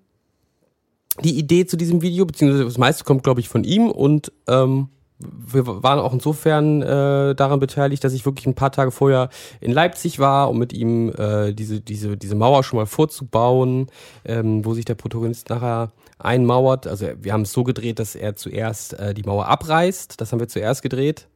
die 1.23 1.39
Idee 1.39 1.67
zu 1.67 1.77
diesem 1.77 2.01
Video, 2.01 2.25
beziehungsweise 2.25 2.65
das 2.65 2.79
meiste 2.79 3.05
kommt, 3.05 3.23
glaube 3.23 3.41
ich, 3.41 3.51
von 3.51 3.65
ihm 3.65 3.91
und 3.91 4.33
ähm, 4.47 4.89
wir 5.19 5.67
waren 5.83 5.99
auch 5.99 6.13
insofern 6.13 6.81
äh, 6.83 7.35
daran 7.35 7.59
beteiligt, 7.61 8.05
dass 8.05 8.13
ich 8.13 8.25
wirklich 8.25 8.47
ein 8.47 8.55
paar 8.55 8.71
Tage 8.73 8.91
vorher 8.93 9.31
in 9.61 9.73
Leipzig 9.73 10.19
war, 10.19 10.49
um 10.51 10.59
mit 10.59 10.73
ihm 10.73 11.11
äh, 11.11 11.53
diese, 11.53 11.81
diese, 11.81 12.17
diese 12.17 12.35
Mauer 12.37 12.63
schon 12.63 12.79
mal 12.79 12.87
vorzubauen, 12.87 13.89
ähm, 14.25 14.65
wo 14.65 14.75
sich 14.75 14.85
der 14.85 14.95
Protagonist 14.95 15.51
nachher 15.51 15.91
einmauert. 16.19 16.87
Also 16.87 17.09
wir 17.21 17.33
haben 17.33 17.43
es 17.43 17.53
so 17.53 17.65
gedreht, 17.65 17.99
dass 17.99 18.15
er 18.15 18.37
zuerst 18.37 18.95
äh, 18.99 19.15
die 19.15 19.23
Mauer 19.25 19.47
abreißt. 19.49 20.21
Das 20.21 20.31
haben 20.33 20.41
wir 20.41 20.49
zuerst 20.49 20.83
gedreht. 20.83 21.27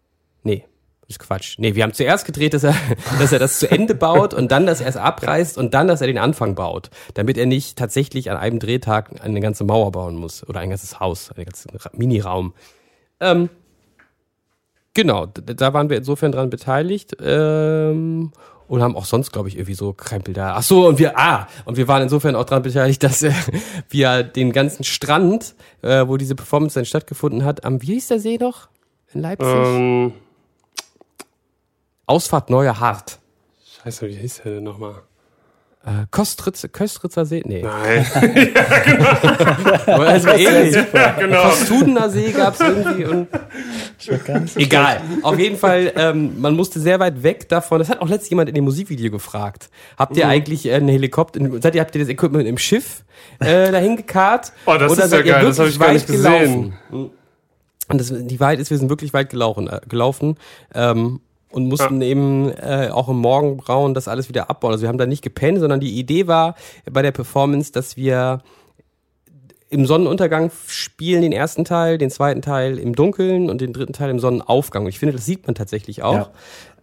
Nee, 0.44 0.64
ist 1.08 1.18
Quatsch. 1.18 1.56
Nee, 1.58 1.74
wir 1.74 1.82
haben 1.82 1.92
zuerst 1.92 2.24
gedreht, 2.24 2.54
dass 2.54 2.62
er, 2.64 2.74
dass 3.18 3.32
er 3.32 3.40
das 3.40 3.58
zu 3.58 3.68
Ende 3.70 3.94
baut 3.96 4.32
und 4.32 4.52
dann, 4.52 4.64
dass 4.64 4.80
er 4.80 4.88
es 4.88 4.96
abreißt 4.96 5.58
und 5.58 5.74
dann, 5.74 5.88
dass 5.88 6.00
er 6.00 6.06
den 6.06 6.18
Anfang 6.18 6.54
baut. 6.54 6.90
Damit 7.14 7.36
er 7.36 7.46
nicht 7.46 7.76
tatsächlich 7.78 8.30
an 8.30 8.36
einem 8.36 8.60
Drehtag 8.60 9.24
eine 9.24 9.40
ganze 9.40 9.64
Mauer 9.64 9.90
bauen 9.90 10.14
muss 10.14 10.48
oder 10.48 10.60
ein 10.60 10.70
ganzes 10.70 11.00
Haus, 11.00 11.30
einen 11.32 11.46
ganzen 11.46 11.76
Ra- 11.76 11.90
Miniraum. 11.94 12.54
Ähm, 13.20 13.50
genau, 14.94 15.26
da 15.26 15.74
waren 15.74 15.90
wir 15.90 15.96
insofern 15.96 16.32
dran 16.32 16.50
beteiligt. 16.50 17.16
Ähm, 17.20 18.32
und 18.68 18.82
haben 18.82 18.96
auch 18.96 19.04
sonst, 19.04 19.32
glaube 19.32 19.48
ich, 19.50 19.56
irgendwie 19.56 19.74
so 19.74 19.92
Krempel 19.92 20.32
da. 20.32 20.54
Ach 20.54 20.62
so, 20.62 20.86
und 20.86 20.98
wir, 20.98 21.18
ah, 21.18 21.46
und 21.66 21.76
wir 21.76 21.88
waren 21.88 22.02
insofern 22.02 22.34
auch 22.34 22.44
dran 22.44 22.62
beteiligt, 22.62 23.02
dass 23.04 23.22
äh, 23.22 23.32
wir 23.90 24.22
den 24.22 24.50
ganzen 24.50 24.82
Strand, 24.82 25.54
äh, 25.82 26.06
wo 26.08 26.16
diese 26.16 26.34
Performance 26.34 26.76
dann 26.76 26.86
stattgefunden 26.86 27.44
hat, 27.44 27.66
am, 27.66 27.82
wie 27.82 27.94
hieß 27.94 28.08
der 28.08 28.18
See 28.18 28.38
noch? 28.38 28.68
In 29.12 29.20
Leipzig? 29.20 29.46
Ähm, 29.46 30.14
Ausfahrt 32.06 32.48
Neuer 32.48 32.80
Hart. 32.80 33.18
scheiße, 33.82 34.08
wie 34.08 34.14
hieß 34.14 34.40
der 34.42 34.54
denn 34.54 34.64
nochmal? 34.64 35.02
Äh, 35.84 36.06
Kostritz, 36.12 36.64
Köstritzer 36.70 37.24
See? 37.26 37.42
Nee. 37.44 37.62
Nein. 37.62 38.06
Aber 39.86 40.06
also 40.06 40.28
ähnlich. 40.28 40.76
ja, 40.92 41.10
genau. 41.18 41.42
Kostudener 41.42 42.08
See 42.08 42.30
gab's 42.30 42.60
irgendwie 42.60 43.04
und 43.04 43.26
egal. 44.56 45.00
Auf 45.22 45.38
jeden 45.40 45.56
Fall, 45.56 45.92
ähm, 45.96 46.40
man 46.40 46.54
musste 46.54 46.78
sehr 46.78 47.00
weit 47.00 47.24
weg 47.24 47.48
davon. 47.48 47.80
Das 47.80 47.88
hat 47.88 48.00
auch 48.00 48.08
letztens 48.08 48.30
jemand 48.30 48.48
in 48.48 48.54
dem 48.54 48.62
Musikvideo 48.64 49.10
gefragt. 49.10 49.70
Habt 49.98 50.12
Mhm. 50.12 50.18
ihr 50.18 50.28
eigentlich 50.28 50.66
äh, 50.66 50.74
einen 50.74 50.88
Helikopter, 50.88 51.40
seid 51.60 51.74
ihr, 51.74 51.80
habt 51.80 51.94
ihr 51.96 52.00
das 52.00 52.08
Equipment 52.08 52.46
im 52.46 52.58
Schiff 52.58 53.02
äh, 53.40 53.72
dahin 53.72 53.96
gekarrt? 53.96 54.52
Oh, 54.66 54.76
das 54.78 54.92
Oder 54.92 55.04
ist 55.06 55.12
ja 55.12 55.22
geil, 55.22 55.44
das 55.44 55.58
hab 55.58 55.66
wirklich 55.66 55.74
ich 55.74 55.80
gar 55.80 55.92
nicht 55.92 56.06
gesehen. 56.06 56.74
gelaufen? 56.90 57.10
Und 57.88 58.00
das, 58.00 58.12
die 58.16 58.38
Wahrheit 58.40 58.60
ist, 58.60 58.70
wir 58.70 58.78
sind 58.78 58.88
wirklich 58.88 59.12
weit 59.12 59.30
gelaufen, 59.30 59.66
äh, 59.68 59.80
gelaufen 59.88 60.36
ähm, 60.74 61.20
und 61.52 61.68
mussten 61.68 62.00
eben 62.02 62.50
äh, 62.50 62.88
auch 62.90 63.08
im 63.08 63.18
Morgenbrauen 63.18 63.94
das 63.94 64.08
alles 64.08 64.28
wieder 64.28 64.50
abbauen. 64.50 64.72
Also 64.72 64.82
wir 64.82 64.88
haben 64.88 64.98
da 64.98 65.06
nicht 65.06 65.22
gepennt, 65.22 65.60
sondern 65.60 65.80
die 65.80 65.98
Idee 65.98 66.26
war 66.26 66.54
bei 66.90 67.02
der 67.02 67.12
Performance, 67.12 67.72
dass 67.72 67.96
wir 67.96 68.40
im 69.70 69.86
Sonnenuntergang 69.86 70.50
spielen 70.66 71.22
den 71.22 71.32
ersten 71.32 71.64
Teil, 71.64 71.96
den 71.96 72.10
zweiten 72.10 72.42
Teil 72.42 72.78
im 72.78 72.94
Dunkeln 72.94 73.48
und 73.48 73.60
den 73.60 73.72
dritten 73.72 73.94
Teil 73.94 74.10
im 74.10 74.18
Sonnenaufgang. 74.18 74.84
Und 74.84 74.90
ich 74.90 74.98
finde, 74.98 75.14
das 75.14 75.24
sieht 75.24 75.46
man 75.46 75.54
tatsächlich 75.54 76.02
auch. 76.02 76.28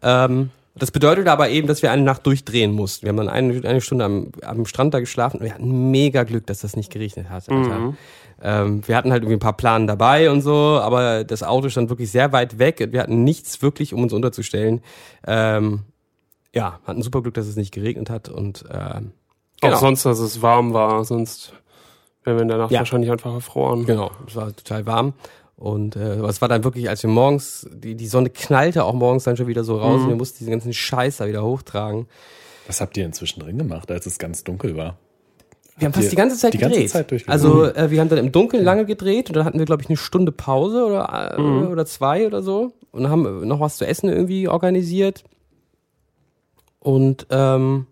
Ähm, 0.02 0.50
das 0.76 0.92
bedeutet 0.92 1.28
aber 1.28 1.50
eben, 1.50 1.68
dass 1.68 1.82
wir 1.82 1.92
eine 1.92 2.02
Nacht 2.02 2.26
durchdrehen 2.26 2.72
mussten. 2.72 3.06
Wir 3.06 3.10
haben 3.10 3.18
dann 3.18 3.30
eine, 3.30 3.68
eine 3.68 3.82
Stunde 3.82 4.06
am, 4.06 4.32
am 4.44 4.66
Strand 4.66 4.94
da 4.94 5.00
geschlafen 5.00 5.38
und 5.38 5.44
wir 5.44 5.54
hatten 5.54 5.92
mega 5.92 6.24
Glück, 6.24 6.48
dass 6.48 6.60
das 6.60 6.76
nicht 6.76 6.92
geregnet 6.92 7.30
hat. 7.30 7.50
Alter. 7.50 7.94
Ähm, 8.42 8.88
wir 8.88 8.96
hatten 8.96 9.12
halt 9.12 9.24
irgendwie 9.24 9.36
ein 9.38 9.42
paar 9.42 9.58
Planen 9.58 9.88
dabei 9.88 10.32
und 10.32 10.42
so, 10.42 10.54
aber 10.54 11.24
das 11.24 11.44
Auto 11.44 11.70
stand 11.70 11.90
wirklich 11.90 12.12
sehr 12.12 12.32
weit 12.32 12.58
weg. 12.60 12.88
Wir 12.92 13.02
hatten 13.02 13.24
nichts 13.24 13.62
wirklich, 13.62 13.94
um 13.94 14.04
uns 14.04 14.14
unterzustellen. 14.14 14.82
Ähm, 15.28 15.82
ja, 16.54 16.80
hatten 16.86 17.02
super 17.02 17.22
Glück, 17.22 17.34
dass 17.36 17.48
es 17.48 17.56
nicht 17.56 17.74
geregnet 17.74 18.10
hat 18.10 18.30
und 18.30 18.64
ähm, 18.72 19.12
genau. 19.62 19.76
Auch 19.76 19.80
sonst, 19.80 20.06
dass 20.06 20.20
es 20.20 20.42
warm 20.42 20.74
war, 20.74 21.04
sonst 21.06 21.54
wären 22.24 22.38
wir 22.38 22.42
in 22.44 22.48
der 22.48 22.58
Nacht 22.58 22.72
Ja. 22.72 22.80
wahrscheinlich 22.80 23.12
einfach 23.12 23.34
erfroren. 23.34 23.86
Genau, 23.86 24.12
es 24.28 24.36
war 24.36 24.56
total 24.56 24.86
warm. 24.86 25.14
Und 25.56 25.98
äh, 25.98 26.16
es 26.22 26.42
war 26.42 26.48
dann 26.48 26.64
wirklich, 26.64 26.88
als 26.88 27.04
wir 27.04 27.10
morgens, 27.10 27.68
die, 27.74 27.96
die 27.96 28.08
Sonne 28.08 28.30
knallte 28.30 28.86
auch 28.86 28.94
morgens 28.94 29.26
dann 29.26 29.36
schon 29.36 29.48
wieder 29.48 29.66
so 29.66 29.78
raus 29.78 30.02
und 30.04 30.08
wir 30.08 30.16
mussten 30.16 30.38
diesen 30.40 30.52
ganzen 30.52 30.72
Scheiß 30.72 31.18
da 31.18 31.28
wieder 31.28 31.44
hochtragen. 31.44 32.08
Was 32.66 32.80
habt 32.80 32.96
ihr 32.96 33.04
inzwischen 33.06 33.42
drin 33.42 33.58
gemacht, 33.58 33.92
als 33.92 34.06
es 34.06 34.18
ganz 34.20 34.46
dunkel 34.46 34.78
war? 34.78 34.96
Wir 35.80 35.86
haben 35.86 35.94
fast 35.94 36.12
die 36.12 36.16
ganze 36.16 36.38
Zeit 36.38 36.54
die 36.54 36.58
ganze 36.58 36.76
gedreht. 36.76 36.92
Zeit 36.92 37.12
durchgezogen? 37.12 37.32
also 37.32 37.66
äh, 37.66 37.90
wir 37.90 38.00
haben 38.00 38.10
dann 38.10 38.20
im 38.20 38.32
Dunkeln 38.32 38.64
lange 38.64 38.86
gedreht 38.86 39.30
und 39.30 39.36
dann 39.36 39.46
hatten 39.46 39.60
wir, 39.60 39.66
glaube 39.66 39.82
ich, 39.82 39.90
eine 39.90 39.98
Stunde 39.98 40.32
Pause 40.32 40.86
oder, 40.86 41.38
äh, 41.38 41.42
oder 41.42 41.86
zwei 41.86 42.28
oder 42.28 42.42
so. 42.42 42.74
Und 42.92 43.10
haben 43.10 43.24
wir 43.24 43.46
noch 43.46 43.60
was 43.60 43.78
zu 43.78 43.86
essen 43.86 44.10
irgendwie 44.10 44.48
organisiert. 44.48 45.24
Und 46.80 47.28
ähm, 47.30 47.86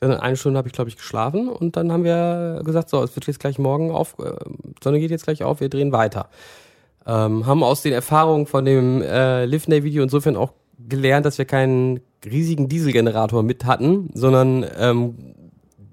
dann 0.00 0.12
eine 0.12 0.36
Stunde 0.36 0.58
habe 0.58 0.68
ich, 0.68 0.74
glaube 0.74 0.90
ich, 0.90 0.96
geschlafen 0.96 1.48
und 1.48 1.76
dann 1.76 1.92
haben 1.92 2.04
wir 2.04 2.62
gesagt, 2.64 2.90
so, 2.90 3.02
es 3.02 3.14
wird 3.16 3.26
jetzt 3.26 3.40
gleich 3.40 3.58
morgen 3.58 3.90
auf, 3.90 4.16
äh, 4.18 4.32
Sonne 4.82 5.00
geht 5.00 5.10
jetzt 5.10 5.24
gleich 5.24 5.42
auf, 5.42 5.60
wir 5.60 5.68
drehen 5.68 5.92
weiter. 5.92 6.28
Ähm, 7.06 7.46
haben 7.46 7.62
aus 7.62 7.82
den 7.82 7.92
Erfahrungen 7.92 8.46
von 8.46 8.64
dem 8.64 9.00
äh, 9.02 9.44
Live 9.46 9.66
Day 9.66 9.84
Video 9.84 10.02
insofern 10.02 10.36
auch 10.36 10.52
gelernt, 10.88 11.24
dass 11.24 11.38
wir 11.38 11.44
keinen 11.44 12.00
riesigen 12.24 12.68
Dieselgenerator 12.68 13.42
mit 13.42 13.64
hatten, 13.64 14.10
sondern 14.14 14.66
ähm, 14.78 15.14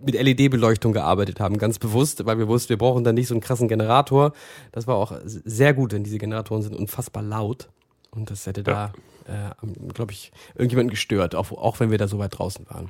mit 0.05 0.15
LED-Beleuchtung 0.15 0.93
gearbeitet 0.93 1.39
haben, 1.39 1.57
ganz 1.57 1.79
bewusst, 1.79 2.25
weil 2.25 2.37
wir 2.37 2.47
wussten, 2.47 2.69
wir 2.69 2.77
brauchen 2.77 3.03
dann 3.03 3.15
nicht 3.15 3.27
so 3.27 3.33
einen 3.33 3.41
krassen 3.41 3.67
Generator. 3.67 4.33
Das 4.71 4.87
war 4.87 4.95
auch 4.95 5.13
sehr 5.23 5.73
gut, 5.73 5.91
denn 5.91 6.03
diese 6.03 6.17
Generatoren 6.17 6.61
sind 6.61 6.75
unfassbar 6.75 7.23
laut 7.23 7.69
und 8.15 8.29
das 8.29 8.45
hätte 8.45 8.63
da, 8.63 8.93
äh, 9.25 9.65
glaube 9.93 10.11
ich, 10.11 10.31
irgendjemanden 10.55 10.91
gestört, 10.91 11.33
auch, 11.35 11.51
auch 11.51 11.79
wenn 11.79 11.89
wir 11.89 11.97
da 11.97 12.07
so 12.07 12.19
weit 12.19 12.37
draußen 12.37 12.65
waren. 12.69 12.89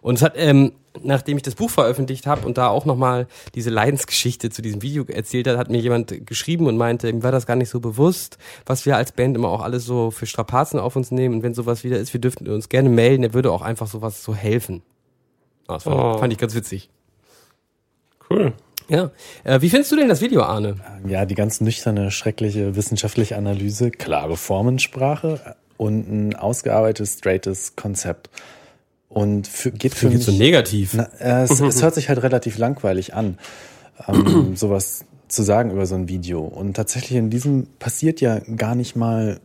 Und 0.00 0.16
es 0.16 0.22
hat, 0.22 0.34
ähm, 0.36 0.72
nachdem 1.02 1.36
ich 1.36 1.42
das 1.42 1.56
Buch 1.56 1.70
veröffentlicht 1.70 2.26
habe 2.26 2.46
und 2.46 2.56
da 2.56 2.68
auch 2.68 2.86
nochmal 2.86 3.26
diese 3.54 3.70
Leidensgeschichte 3.70 4.50
zu 4.50 4.62
diesem 4.62 4.80
Video 4.80 5.04
erzählt 5.04 5.46
hat, 5.46 5.58
hat 5.58 5.70
mir 5.70 5.80
jemand 5.80 6.26
geschrieben 6.26 6.66
und 6.66 6.76
meinte, 6.76 7.08
ihm 7.08 7.22
war 7.22 7.32
das 7.32 7.46
gar 7.46 7.56
nicht 7.56 7.68
so 7.68 7.80
bewusst, 7.80 8.38
was 8.64 8.86
wir 8.86 8.96
als 8.96 9.12
Band 9.12 9.36
immer 9.36 9.48
auch 9.48 9.62
alles 9.62 9.84
so 9.84 10.10
für 10.10 10.26
Strapazen 10.26 10.80
auf 10.80 10.96
uns 10.96 11.10
nehmen 11.10 11.36
und 11.36 11.42
wenn 11.42 11.54
sowas 11.54 11.84
wieder 11.84 11.98
ist, 11.98 12.12
wir 12.14 12.20
dürften 12.20 12.48
uns 12.48 12.68
gerne 12.68 12.88
melden, 12.88 13.24
er 13.24 13.34
würde 13.34 13.52
auch 13.52 13.62
einfach 13.62 13.86
sowas 13.86 14.24
so 14.24 14.34
helfen. 14.34 14.82
Das 15.74 15.84
fand, 15.84 15.96
Oh. 15.96 16.18
fand 16.18 16.32
ich 16.32 16.38
ganz 16.38 16.54
witzig. 16.54 16.88
Cool. 18.30 18.52
Ja. 18.88 19.10
Äh, 19.44 19.60
wie 19.60 19.70
findest 19.70 19.92
du 19.92 19.96
denn 19.96 20.08
das 20.08 20.20
Video, 20.20 20.42
Arne? 20.42 20.76
Ja, 21.06 21.24
die 21.24 21.34
ganz 21.34 21.60
nüchterne, 21.60 22.10
schreckliche 22.10 22.74
wissenschaftliche 22.76 23.36
Analyse, 23.36 23.90
klare 23.90 24.36
Formensprache 24.36 25.56
und 25.76 26.10
ein 26.10 26.34
ausgearbeitetes, 26.36 27.14
straightes 27.18 27.76
Konzept. 27.76 28.30
Und 29.08 29.46
für, 29.46 29.70
geht 29.70 29.94
für 29.94 30.08
mich 30.08 30.24
so 30.24 30.32
negativ. 30.32 30.94
Na, 30.94 31.04
äh, 31.20 31.42
es, 31.42 31.60
es 31.60 31.82
hört 31.82 31.94
sich 31.94 32.08
halt 32.08 32.22
relativ 32.22 32.56
langweilig 32.58 33.14
an, 33.14 33.38
ähm, 34.08 34.56
sowas 34.56 35.04
zu 35.28 35.42
sagen 35.42 35.70
über 35.70 35.86
so 35.86 35.94
ein 35.94 36.08
Video. 36.08 36.40
Und 36.40 36.74
tatsächlich 36.74 37.18
in 37.18 37.30
diesem 37.30 37.66
passiert 37.78 38.20
ja 38.20 38.40
gar 38.56 38.74
nicht 38.74 38.96
mal 38.96 39.40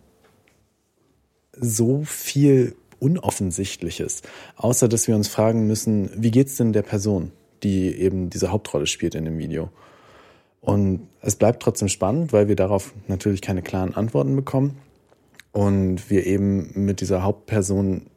so 1.60 2.04
viel 2.06 2.76
Unoffensichtliches, 3.00 4.22
außer 4.56 4.88
dass 4.88 5.08
wir 5.08 5.16
uns 5.16 5.28
fragen 5.28 5.68
müssen, 5.68 6.10
wie 6.16 6.32
geht's 6.32 6.58
denn 6.58 6.74
der 6.74 6.82
Person, 6.82 7.32
die 7.64 7.96
eben 7.96 8.30
diese 8.30 8.52
Hauptrolle 8.52 8.88
spielt 8.88 9.16
in 9.16 9.26
dem 9.26 9.38
Video? 9.38 9.70
Und 10.62 11.08
es 11.22 11.36
bleibt 11.36 11.62
trotzdem 11.62 11.88
spannend, 11.88 12.34
weil 12.34 12.48
wir 12.48 12.56
darauf 12.56 12.94
natürlich 13.08 13.42
keine 13.42 13.62
klaren 13.62 13.96
Antworten 13.96 14.36
bekommen 14.36 14.78
und 15.52 16.10
wir 16.10 16.26
eben 16.26 16.72
mit 16.74 17.02
dieser 17.02 17.24
Hauptperson 17.24 18.08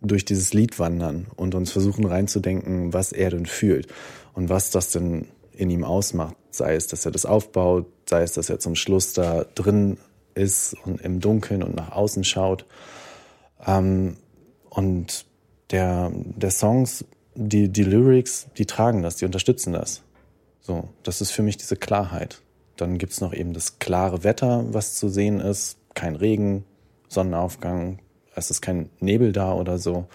durch 0.00 0.24
dieses 0.24 0.54
Lied 0.54 0.78
wandern 0.78 1.26
und 1.36 1.54
uns 1.54 1.72
versuchen 1.72 2.06
reinzudenken, 2.06 2.92
was 2.92 3.12
er 3.12 3.30
denn 3.30 3.46
fühlt 3.46 3.88
und 4.32 4.48
was 4.48 4.70
das 4.70 4.92
denn 4.92 5.26
in 5.52 5.70
ihm 5.70 5.84
ausmacht. 5.84 6.36
Sei 6.50 6.74
es, 6.74 6.86
dass 6.86 7.04
er 7.04 7.10
das 7.10 7.26
aufbaut, 7.26 7.86
sei 8.06 8.22
es, 8.22 8.32
dass 8.32 8.48
er 8.48 8.60
zum 8.60 8.74
Schluss 8.74 9.12
da 9.12 9.44
drin 9.54 9.98
ist 10.34 10.76
und 10.84 11.00
im 11.00 11.20
Dunkeln 11.20 11.62
und 11.62 11.74
nach 11.74 11.92
außen 11.92 12.24
schaut. 12.24 12.64
Ähm, 13.66 14.16
und 14.70 15.26
der, 15.70 16.10
der 16.14 16.50
Songs, 16.50 17.04
die, 17.34 17.68
die 17.68 17.84
Lyrics, 17.84 18.48
die 18.56 18.66
tragen 18.66 19.02
das, 19.02 19.16
die 19.16 19.24
unterstützen 19.24 19.72
das. 19.72 20.02
So, 20.60 20.88
das 21.02 21.20
ist 21.20 21.30
für 21.30 21.42
mich 21.42 21.56
diese 21.56 21.76
Klarheit. 21.76 22.42
Dann 22.76 22.98
gibt's 22.98 23.20
noch 23.20 23.32
eben 23.32 23.52
das 23.52 23.78
klare 23.78 24.24
Wetter, 24.24 24.64
was 24.72 24.94
zu 24.94 25.08
sehen 25.08 25.40
ist. 25.40 25.78
Kein 25.94 26.14
Regen, 26.14 26.64
Sonnenaufgang, 27.08 27.98
es 28.34 28.50
ist 28.50 28.60
kein 28.60 28.88
Nebel 29.00 29.32
da 29.32 29.52
oder 29.54 29.78
so. 29.78 30.06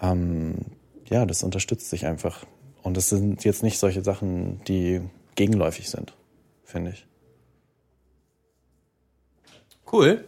Ähm, 0.00 0.56
ja, 1.08 1.26
das 1.26 1.42
unterstützt 1.42 1.90
sich 1.90 2.06
einfach. 2.06 2.46
Und 2.82 2.96
das 2.96 3.08
sind 3.08 3.44
jetzt 3.44 3.62
nicht 3.62 3.78
solche 3.78 4.02
Sachen, 4.02 4.62
die 4.64 5.02
gegenläufig 5.34 5.90
sind, 5.90 6.14
finde 6.64 6.92
ich. 6.92 7.06
Cool. 9.90 10.24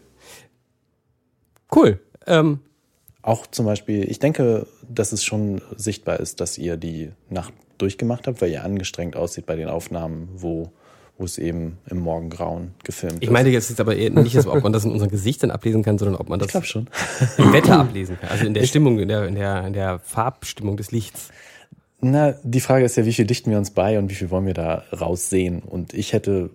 Cool. 1.74 2.00
Ähm, 2.30 2.60
Auch 3.22 3.46
zum 3.46 3.66
Beispiel, 3.66 4.10
ich 4.10 4.18
denke, 4.18 4.66
dass 4.88 5.12
es 5.12 5.22
schon 5.22 5.60
sichtbar 5.76 6.20
ist, 6.20 6.40
dass 6.40 6.56
ihr 6.56 6.78
die 6.78 7.10
Nacht 7.28 7.52
durchgemacht 7.76 8.26
habt, 8.26 8.40
weil 8.40 8.50
ihr 8.50 8.64
angestrengt 8.64 9.16
aussieht 9.16 9.44
bei 9.46 9.56
den 9.56 9.68
Aufnahmen, 9.68 10.28
wo, 10.34 10.72
wo 11.18 11.24
es 11.24 11.36
eben 11.36 11.78
im 11.90 11.98
Morgengrauen 11.98 12.72
gefilmt 12.84 13.16
ich 13.20 13.24
ist. 13.24 13.30
meine 13.30 13.50
jetzt 13.50 13.70
ist 13.70 13.80
aber 13.80 13.96
eher 13.96 14.10
nicht, 14.10 14.36
dass, 14.36 14.46
ob 14.46 14.62
man 14.62 14.72
das 14.72 14.84
in 14.84 14.90
unseren 14.90 15.10
Gesichtern 15.10 15.50
ablesen 15.50 15.82
kann, 15.82 15.98
sondern 15.98 16.16
ob 16.16 16.28
man 16.28 16.40
ich 16.40 16.46
das 16.46 16.74
im 17.36 17.52
Wetter 17.52 17.78
ablesen 17.80 18.18
kann. 18.18 18.30
Also 18.30 18.46
in 18.46 18.54
der 18.54 18.64
Stimmung, 18.64 18.98
in 18.98 19.08
der, 19.08 19.26
in 19.26 19.34
der, 19.34 19.66
in 19.66 19.72
der 19.72 19.98
Farbstimmung 19.98 20.76
des 20.76 20.90
Lichts. 20.92 21.28
Na, 22.00 22.34
die 22.42 22.60
Frage 22.60 22.86
ist 22.86 22.96
ja, 22.96 23.04
wie 23.04 23.12
viel 23.12 23.26
dichten 23.26 23.50
wir 23.50 23.58
uns 23.58 23.70
bei 23.72 23.98
und 23.98 24.08
wie 24.08 24.14
viel 24.14 24.30
wollen 24.30 24.46
wir 24.46 24.54
da 24.54 24.84
raussehen? 24.98 25.60
Und 25.60 25.92
ich 25.92 26.14
hätte, 26.14 26.50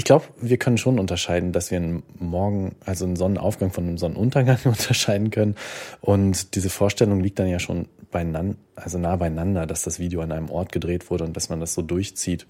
ich 0.00 0.04
glaube, 0.04 0.24
wir 0.40 0.56
können 0.56 0.78
schon 0.78 0.98
unterscheiden, 0.98 1.52
dass 1.52 1.70
wir 1.70 1.76
einen 1.76 2.02
Morgen, 2.18 2.74
also 2.86 3.04
einen 3.04 3.16
Sonnenaufgang 3.16 3.70
von 3.70 3.84
einem 3.84 3.98
Sonnenuntergang 3.98 4.56
unterscheiden 4.64 5.30
können. 5.30 5.56
Und 6.00 6.54
diese 6.54 6.70
Vorstellung 6.70 7.20
liegt 7.20 7.38
dann 7.38 7.48
ja 7.48 7.58
schon 7.58 7.86
beieinander, 8.10 8.56
also 8.76 8.96
nah 8.96 9.14
beieinander, 9.16 9.66
dass 9.66 9.82
das 9.82 9.98
Video 9.98 10.22
an 10.22 10.32
einem 10.32 10.48
Ort 10.48 10.72
gedreht 10.72 11.10
wurde 11.10 11.24
und 11.24 11.36
dass 11.36 11.50
man 11.50 11.60
das 11.60 11.74
so 11.74 11.82
durchzieht. 11.82 12.46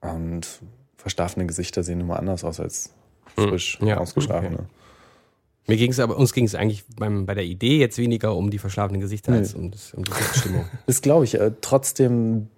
Und 0.00 0.48
verschlafene 0.96 1.46
Gesichter 1.46 1.84
sehen 1.84 2.00
immer 2.00 2.18
anders 2.18 2.42
aus 2.42 2.58
als 2.58 2.92
frisch 3.36 3.78
Ja, 3.80 3.98
ausgeschlafene. 3.98 4.54
okay. 4.56 4.66
Mir 5.68 5.76
ging 5.76 5.92
es 5.92 6.00
aber, 6.00 6.16
uns 6.16 6.32
ging 6.32 6.44
es 6.44 6.56
eigentlich 6.56 6.82
beim, 6.98 7.24
bei 7.24 7.34
der 7.34 7.44
Idee 7.44 7.78
jetzt 7.78 7.96
weniger 7.98 8.34
um 8.34 8.50
die 8.50 8.58
verschlafenen 8.58 9.00
Gesichter 9.00 9.30
Nee. 9.30 9.38
als 9.38 9.54
um, 9.54 9.70
das, 9.70 9.94
um 9.94 10.04
die 10.04 10.10
Sitzstimmung. 10.12 10.64
Das 10.86 11.02
glaube 11.02 11.24
ich. 11.24 11.34
Äh, 11.36 11.52
trotzdem 11.60 12.48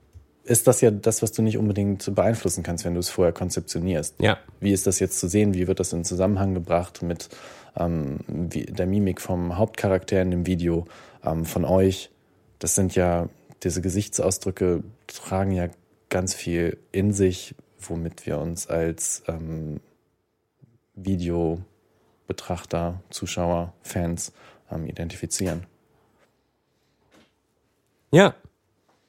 ist 0.44 0.66
das 0.66 0.82
ja 0.82 0.90
das, 0.90 1.22
was 1.22 1.32
du 1.32 1.42
nicht 1.42 1.58
unbedingt 1.58 2.14
beeinflussen 2.14 2.62
kannst, 2.62 2.84
wenn 2.84 2.94
du 2.94 3.00
es 3.00 3.08
vorher 3.08 3.32
konzeptionierst. 3.32 4.16
Ja. 4.20 4.38
Wie 4.60 4.72
ist 4.72 4.86
das 4.86 5.00
jetzt 5.00 5.18
zu 5.18 5.26
sehen? 5.26 5.54
Wie 5.54 5.66
wird 5.66 5.80
das 5.80 5.92
in 5.92 6.04
Zusammenhang 6.04 6.54
gebracht 6.54 7.02
mit 7.02 7.30
ähm, 7.76 8.18
der 8.28 8.86
Mimik 8.86 9.20
vom 9.20 9.56
Hauptcharakter 9.56 10.20
in 10.20 10.30
dem 10.30 10.46
Video, 10.46 10.86
ähm, 11.24 11.46
von 11.46 11.64
euch? 11.64 12.10
Das 12.58 12.74
sind 12.74 12.94
ja, 12.94 13.28
diese 13.62 13.80
Gesichtsausdrücke 13.80 14.84
tragen 15.06 15.52
ja 15.52 15.68
ganz 16.10 16.34
viel 16.34 16.76
in 16.92 17.12
sich, 17.12 17.54
womit 17.80 18.26
wir 18.26 18.38
uns 18.38 18.66
als 18.66 19.22
ähm, 19.26 19.80
Videobetrachter, 20.94 23.00
Zuschauer, 23.10 23.72
Fans 23.82 24.32
ähm, 24.70 24.86
identifizieren. 24.86 25.66
Ja. 28.10 28.34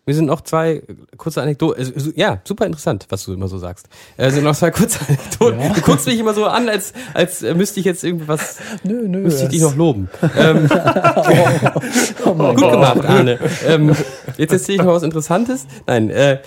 Wir 0.08 0.14
sind 0.14 0.26
noch 0.26 0.42
zwei 0.42 0.84
kurze 1.18 1.42
Anekdoten. 1.42 1.80
Also, 1.80 1.92
so- 2.00 2.12
ja, 2.16 2.40
super 2.44 2.66
interessant, 2.68 3.08
was 3.10 3.24
du 3.26 3.34
immer 3.34 3.48
so 3.48 3.58
sagst. 3.58 3.88
Äh, 4.18 4.30
sind 4.30 4.44
noch 4.44 4.56
zwei 4.56 4.70
kurze 4.72 5.00
Anekdoten. 5.08 5.60
Du 5.74 5.82
guckst 5.82 6.06
mich 6.06 6.20
immer 6.20 6.34
so 6.36 6.46
an, 6.46 6.70
als, 6.70 6.94
als 7.16 7.42
äh, 7.42 7.56
müsste 7.56 7.80
ich 7.80 7.86
jetzt 7.88 8.04
irgendwie 8.04 8.28
was, 8.28 8.58
Nö, 8.84 9.08
nö. 9.08 9.20
müsste 9.22 9.44
ich 9.46 9.50
dich 9.50 9.62
noch 9.62 9.76
loben. 9.76 10.08
Ähm, 10.38 10.68
gut 12.24 12.72
gemacht, 12.72 13.06
Arne. 13.06 13.40
Ähm, 13.68 13.96
jetzt 14.38 14.52
erzähle 14.54 14.78
ich 14.78 14.84
noch 14.84 14.94
was 14.94 15.04
Interessantes. 15.04 15.66
Nein, 15.88 16.10
äh, 16.10 16.40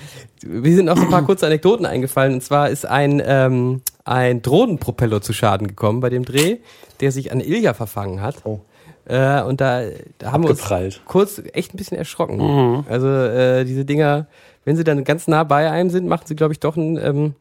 mir 0.47 0.75
sind 0.77 0.85
noch 0.87 0.97
so 0.97 1.03
ein 1.03 1.11
paar 1.11 1.25
kurze 1.25 1.47
Anekdoten 1.47 1.85
eingefallen. 1.85 2.35
Und 2.35 2.43
zwar 2.45 2.71
ist 2.71 2.87
ein, 2.87 3.21
ähm, 3.25 3.83
ein 4.05 4.41
Drohnenpropeller 4.43 5.21
zu 5.21 5.33
Schaden 5.33 5.67
gekommen 5.67 6.01
bei 6.01 6.11
dem 6.11 6.25
Dreh, 6.25 6.59
der 7.01 7.11
sich 7.13 7.33
an 7.33 7.41
Ilja 7.41 7.75
verfangen 7.75 8.23
hat. 8.23 8.37
Oh. 8.45 8.61
Äh, 9.09 9.43
und 9.43 9.61
da, 9.61 9.83
da 10.19 10.33
haben 10.33 10.45
wir 10.45 10.51
uns 10.51 10.61
kurz 11.07 11.41
echt 11.55 11.75
ein 11.75 11.79
bisschen 11.79 11.97
erschrocken. 11.97 12.85
Also 12.89 13.09
äh, 13.09 13.65
diese 13.65 13.85
Dinger, 13.85 14.27
wenn 14.65 14.77
sie 14.77 14.85
dann 14.85 15.03
ganz 15.05 15.27
nah 15.29 15.45
bei 15.45 15.71
einem 15.71 15.89
sind, 15.91 16.07
machen 16.07 16.25
sie, 16.27 16.37
glaube 16.37 16.53
ich, 16.53 16.61
doch 16.61 16.77
einen, 16.77 16.99
ähm, 16.99 17.35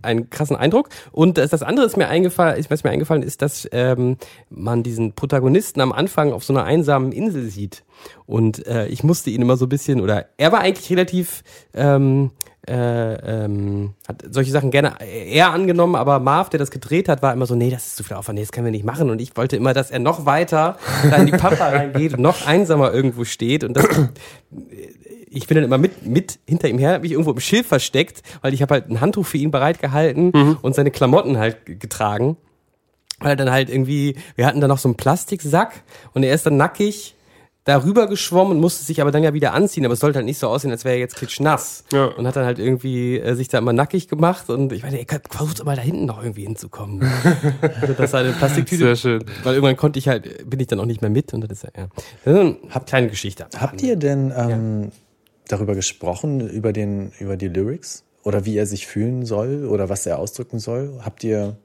einen 0.00 0.30
krassen 0.30 0.56
Eindruck. 0.56 0.88
Und 1.12 1.36
das, 1.36 1.50
das 1.50 1.62
andere 1.62 1.84
ist 1.84 1.98
mir 1.98 2.08
eingefallen, 2.08 2.58
ist, 2.58 2.70
was 2.70 2.82
mir 2.82 2.90
eingefallen 2.90 3.22
ist, 3.22 3.42
dass 3.42 3.68
ähm, 3.72 4.16
man 4.48 4.82
diesen 4.82 5.12
Protagonisten 5.12 5.82
am 5.82 5.92
Anfang 5.92 6.32
auf 6.32 6.44
so 6.44 6.54
einer 6.54 6.64
einsamen 6.64 7.12
Insel 7.12 7.50
sieht. 7.50 7.84
Und 8.24 8.66
äh, 8.66 8.86
ich 8.86 9.04
musste 9.04 9.28
ihn 9.30 9.42
immer 9.42 9.58
so 9.58 9.66
ein 9.66 9.70
bisschen, 9.70 10.00
oder 10.00 10.26
er 10.38 10.50
war 10.50 10.60
eigentlich 10.60 10.90
relativ 10.90 11.42
ähm, 11.74 12.30
äh, 12.68 13.44
ähm, 13.44 13.94
hat 14.08 14.22
solche 14.30 14.50
Sachen 14.50 14.70
gerne 14.70 14.94
eher 15.00 15.52
angenommen, 15.52 15.94
aber 15.94 16.18
Marv, 16.20 16.48
der 16.50 16.58
das 16.58 16.70
gedreht 16.70 17.08
hat, 17.08 17.22
war 17.22 17.32
immer 17.32 17.46
so, 17.46 17.54
nee, 17.54 17.70
das 17.70 17.86
ist 17.86 17.96
zu 17.96 18.04
viel 18.04 18.16
Aufwand, 18.16 18.36
nee, 18.36 18.42
das 18.42 18.52
können 18.52 18.66
wir 18.66 18.70
nicht 18.72 18.84
machen. 18.84 19.10
Und 19.10 19.20
ich 19.20 19.36
wollte 19.36 19.56
immer, 19.56 19.72
dass 19.74 19.90
er 19.90 19.98
noch 19.98 20.26
weiter 20.26 20.76
da 21.10 21.16
in 21.16 21.26
die 21.26 21.32
Pampa 21.32 21.68
reingeht 21.70 22.14
und 22.14 22.20
noch 22.22 22.46
einsamer 22.46 22.92
irgendwo 22.92 23.24
steht. 23.24 23.64
Und 23.64 23.76
das, 23.76 23.86
ich 25.28 25.46
bin 25.46 25.56
dann 25.56 25.64
immer 25.64 25.78
mit, 25.78 26.06
mit 26.06 26.38
hinter 26.46 26.68
ihm 26.68 26.78
her, 26.78 26.94
hab 26.94 27.02
mich 27.02 27.12
irgendwo 27.12 27.32
im 27.32 27.40
Schild 27.40 27.66
versteckt, 27.66 28.22
weil 28.42 28.54
ich 28.54 28.62
habe 28.62 28.74
halt 28.74 28.88
ein 28.90 29.00
Handtuch 29.00 29.26
für 29.26 29.38
ihn 29.38 29.50
bereitgehalten 29.50 30.30
Mhm. 30.34 30.58
und 30.62 30.74
seine 30.74 30.90
Klamotten 30.90 31.38
halt 31.38 31.80
getragen. 31.80 32.36
Weil 33.18 33.30
er 33.30 33.36
dann 33.36 33.50
halt 33.50 33.70
irgendwie, 33.70 34.16
wir 34.34 34.46
hatten 34.46 34.60
dann 34.60 34.68
noch 34.68 34.78
so 34.78 34.88
einen 34.88 34.96
Plastiksack 34.96 35.82
und 36.12 36.22
er 36.22 36.34
ist 36.34 36.44
dann 36.46 36.56
nackig 36.58 37.14
darüber 37.66 38.06
geschwommen 38.06 38.52
und 38.52 38.60
musste 38.60 38.84
sich 38.84 39.00
aber 39.00 39.10
dann 39.10 39.24
ja 39.24 39.34
wieder 39.34 39.52
anziehen, 39.52 39.84
aber 39.84 39.94
es 39.94 40.00
sollte 40.00 40.16
halt 40.16 40.24
nicht 40.24 40.38
so 40.38 40.48
aussehen, 40.48 40.70
als 40.70 40.84
wäre 40.84 40.94
er 40.94 41.00
jetzt 41.00 41.16
klitschnass. 41.16 41.84
Ja. 41.92 42.06
Und 42.06 42.26
hat 42.26 42.36
dann 42.36 42.46
halt 42.46 42.60
irgendwie 42.60 43.18
äh, 43.18 43.34
sich 43.34 43.48
da 43.48 43.58
immer 43.58 43.72
nackig 43.72 44.08
gemacht 44.08 44.48
und 44.48 44.72
ich 44.72 44.84
meine, 44.84 45.00
ey, 45.00 45.06
versucht 45.28 45.64
mal 45.64 45.76
da 45.76 45.82
hinten 45.82 46.06
noch 46.06 46.22
irgendwie 46.22 46.44
hinzukommen. 46.44 47.02
also 47.80 47.92
das 47.92 48.12
war 48.12 48.20
eine 48.20 48.32
Plastiktüte. 48.32 48.84
Sehr 48.84 48.96
schön. 48.96 49.24
Weil 49.42 49.54
irgendwann 49.54 49.76
konnte 49.76 49.98
ich 49.98 50.06
halt, 50.06 50.48
bin 50.48 50.60
ich 50.60 50.68
dann 50.68 50.78
auch 50.78 50.86
nicht 50.86 51.02
mehr 51.02 51.10
mit 51.10 51.34
und 51.34 51.40
das 51.40 51.50
ist 51.50 51.64
ja, 51.64 51.70
ja. 51.76 51.84
Ist 52.24 52.72
eine 52.72 52.84
kleine 52.86 53.08
Geschichte. 53.08 53.48
Habt 53.58 53.82
ihr 53.82 53.96
denn 53.96 54.32
ähm, 54.36 54.92
darüber 55.48 55.74
gesprochen, 55.74 56.48
über, 56.48 56.72
den, 56.72 57.10
über 57.18 57.36
die 57.36 57.48
Lyrics? 57.48 58.04
Oder 58.22 58.44
wie 58.44 58.56
er 58.56 58.66
sich 58.66 58.86
fühlen 58.86 59.24
soll 59.24 59.66
oder 59.66 59.88
was 59.88 60.04
er 60.06 60.18
ausdrücken 60.18 60.58
soll? 60.58 61.00
Habt 61.04 61.22
ihr. 61.22 61.56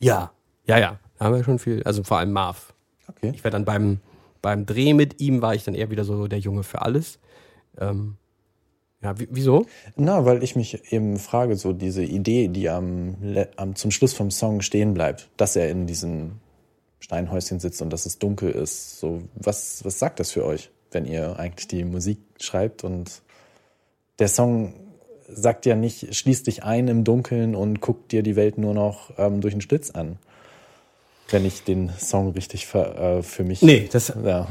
Ja, 0.00 0.32
ja, 0.66 0.78
ja. 0.78 0.98
Da 1.18 1.24
haben 1.26 1.34
wir 1.34 1.44
schon 1.44 1.58
viel, 1.58 1.82
also 1.84 2.02
vor 2.02 2.18
allem 2.18 2.32
Marv. 2.32 2.74
Okay. 3.08 3.32
Ich 3.34 3.44
war 3.44 3.50
dann 3.50 3.64
beim, 3.64 4.00
beim 4.42 4.66
Dreh 4.66 4.94
mit 4.94 5.20
ihm, 5.20 5.42
war 5.42 5.54
ich 5.54 5.64
dann 5.64 5.74
eher 5.74 5.90
wieder 5.90 6.04
so 6.04 6.26
der 6.26 6.38
Junge 6.38 6.62
für 6.62 6.82
alles. 6.82 7.18
Ähm, 7.78 8.16
ja, 9.02 9.18
wie, 9.18 9.28
wieso? 9.30 9.66
Na, 9.96 10.24
weil 10.24 10.42
ich 10.42 10.56
mich 10.56 10.92
eben 10.92 11.18
frage, 11.18 11.56
so 11.56 11.72
diese 11.72 12.04
Idee, 12.04 12.48
die 12.48 12.68
am, 12.68 13.16
am 13.56 13.74
zum 13.74 13.90
Schluss 13.90 14.12
vom 14.12 14.30
Song 14.30 14.60
stehen 14.60 14.94
bleibt, 14.94 15.30
dass 15.36 15.56
er 15.56 15.70
in 15.70 15.86
diesem 15.86 16.32
Steinhäuschen 16.98 17.60
sitzt 17.60 17.80
und 17.80 17.90
dass 17.90 18.04
es 18.04 18.18
dunkel 18.18 18.50
ist. 18.50 19.00
So, 19.00 19.22
was, 19.34 19.84
was 19.84 19.98
sagt 19.98 20.20
das 20.20 20.30
für 20.30 20.44
euch, 20.44 20.70
wenn 20.90 21.06
ihr 21.06 21.38
eigentlich 21.38 21.68
die 21.68 21.84
Musik 21.84 22.18
schreibt 22.38 22.84
und 22.84 23.22
der 24.18 24.28
Song 24.28 24.74
sagt 25.26 25.64
ja 25.64 25.76
nicht, 25.76 26.14
schließ 26.14 26.42
dich 26.42 26.64
ein 26.64 26.88
im 26.88 27.04
Dunkeln 27.04 27.54
und 27.54 27.80
guck 27.80 28.08
dir 28.08 28.22
die 28.22 28.36
Welt 28.36 28.58
nur 28.58 28.74
noch 28.74 29.12
ähm, 29.16 29.40
durch 29.40 29.54
den 29.54 29.60
Schlitz 29.60 29.90
an. 29.90 30.18
Wenn 31.30 31.44
ich 31.44 31.62
den 31.62 31.90
Song 31.98 32.32
richtig 32.32 32.66
für, 32.66 32.96
äh, 32.96 33.22
für 33.22 33.44
mich. 33.44 33.62
Nee, 33.62 33.88
das, 33.90 34.12
Ja. 34.24 34.48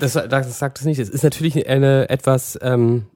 das, 0.00 0.12
das 0.14 0.58
sagt 0.58 0.78
es 0.78 0.84
nicht. 0.84 0.98
Es 0.98 1.08
ist 1.08 1.22
natürlich 1.22 1.68
eine 1.68 2.08
etwas 2.10 2.58
ähm, 2.62 3.06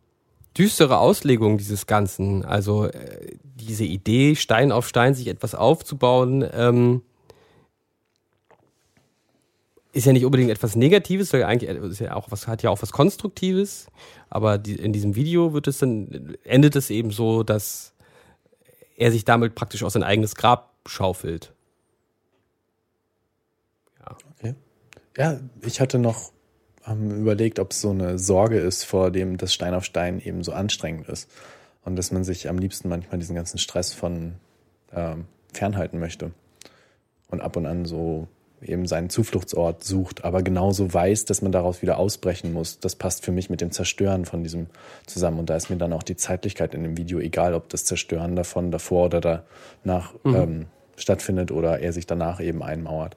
düstere 0.56 0.98
Auslegung 0.98 1.58
dieses 1.58 1.86
Ganzen. 1.86 2.44
Also 2.44 2.86
äh, 2.86 3.36
diese 3.56 3.84
Idee, 3.84 4.36
Stein 4.36 4.72
auf 4.72 4.88
Stein 4.88 5.14
sich 5.14 5.28
etwas 5.28 5.54
aufzubauen, 5.54 6.48
ähm, 6.52 7.02
ist 9.92 10.04
ja 10.04 10.12
nicht 10.12 10.26
unbedingt 10.26 10.50
etwas 10.50 10.76
Negatives, 10.76 11.30
sondern 11.30 11.48
eigentlich 11.48 11.70
ist 11.70 12.00
ja 12.00 12.14
auch 12.14 12.30
was, 12.30 12.46
hat 12.46 12.62
ja 12.62 12.70
auch 12.70 12.82
was 12.82 12.92
Konstruktives. 12.92 13.86
Aber 14.28 14.58
die, 14.58 14.76
in 14.76 14.92
diesem 14.92 15.16
Video 15.16 15.54
wird 15.54 15.68
es 15.68 15.78
dann, 15.78 16.36
endet 16.44 16.76
es 16.76 16.90
eben 16.90 17.10
so, 17.10 17.42
dass 17.42 17.94
er 18.96 19.10
sich 19.10 19.24
damit 19.24 19.54
praktisch 19.54 19.82
aus 19.82 19.94
sein 19.94 20.02
eigenes 20.02 20.34
Grab 20.34 20.74
schaufelt. 20.86 21.52
Ja, 25.16 25.40
ich 25.62 25.80
hatte 25.80 25.98
noch 25.98 26.32
ähm, 26.86 27.10
überlegt, 27.22 27.58
ob 27.58 27.72
es 27.72 27.80
so 27.80 27.90
eine 27.90 28.18
Sorge 28.18 28.58
ist, 28.58 28.84
vor 28.84 29.10
dem 29.10 29.38
das 29.38 29.54
Stein 29.54 29.74
auf 29.74 29.84
Stein 29.84 30.20
eben 30.20 30.44
so 30.44 30.52
anstrengend 30.52 31.08
ist. 31.08 31.30
Und 31.84 31.96
dass 31.96 32.10
man 32.10 32.24
sich 32.24 32.48
am 32.48 32.58
liebsten 32.58 32.88
manchmal 32.88 33.18
diesen 33.18 33.36
ganzen 33.36 33.58
Stress 33.58 33.94
von 33.94 34.34
ähm, 34.92 35.24
fernhalten 35.52 35.98
möchte. 35.98 36.32
Und 37.28 37.40
ab 37.40 37.56
und 37.56 37.66
an 37.66 37.84
so 37.86 38.28
eben 38.62 38.86
seinen 38.86 39.10
Zufluchtsort 39.10 39.84
sucht, 39.84 40.24
aber 40.24 40.42
genauso 40.42 40.92
weiß, 40.92 41.26
dass 41.26 41.42
man 41.42 41.52
daraus 41.52 41.82
wieder 41.82 41.98
ausbrechen 41.98 42.52
muss. 42.52 42.80
Das 42.80 42.96
passt 42.96 43.24
für 43.24 43.32
mich 43.32 43.50
mit 43.50 43.60
dem 43.60 43.70
Zerstören 43.70 44.24
von 44.24 44.42
diesem 44.42 44.66
zusammen. 45.06 45.38
Und 45.38 45.50
da 45.50 45.56
ist 45.56 45.70
mir 45.70 45.76
dann 45.76 45.92
auch 45.92 46.02
die 46.02 46.16
Zeitlichkeit 46.16 46.74
in 46.74 46.82
dem 46.82 46.96
Video 46.96 47.18
egal, 47.18 47.54
ob 47.54 47.68
das 47.68 47.84
Zerstören 47.84 48.34
davon 48.34 48.70
davor 48.70 49.06
oder 49.06 49.44
danach 49.84 50.14
ähm, 50.24 50.66
stattfindet 50.96 51.52
oder 51.52 51.80
er 51.80 51.92
sich 51.92 52.06
danach 52.06 52.40
eben 52.40 52.62
einmauert. 52.62 53.16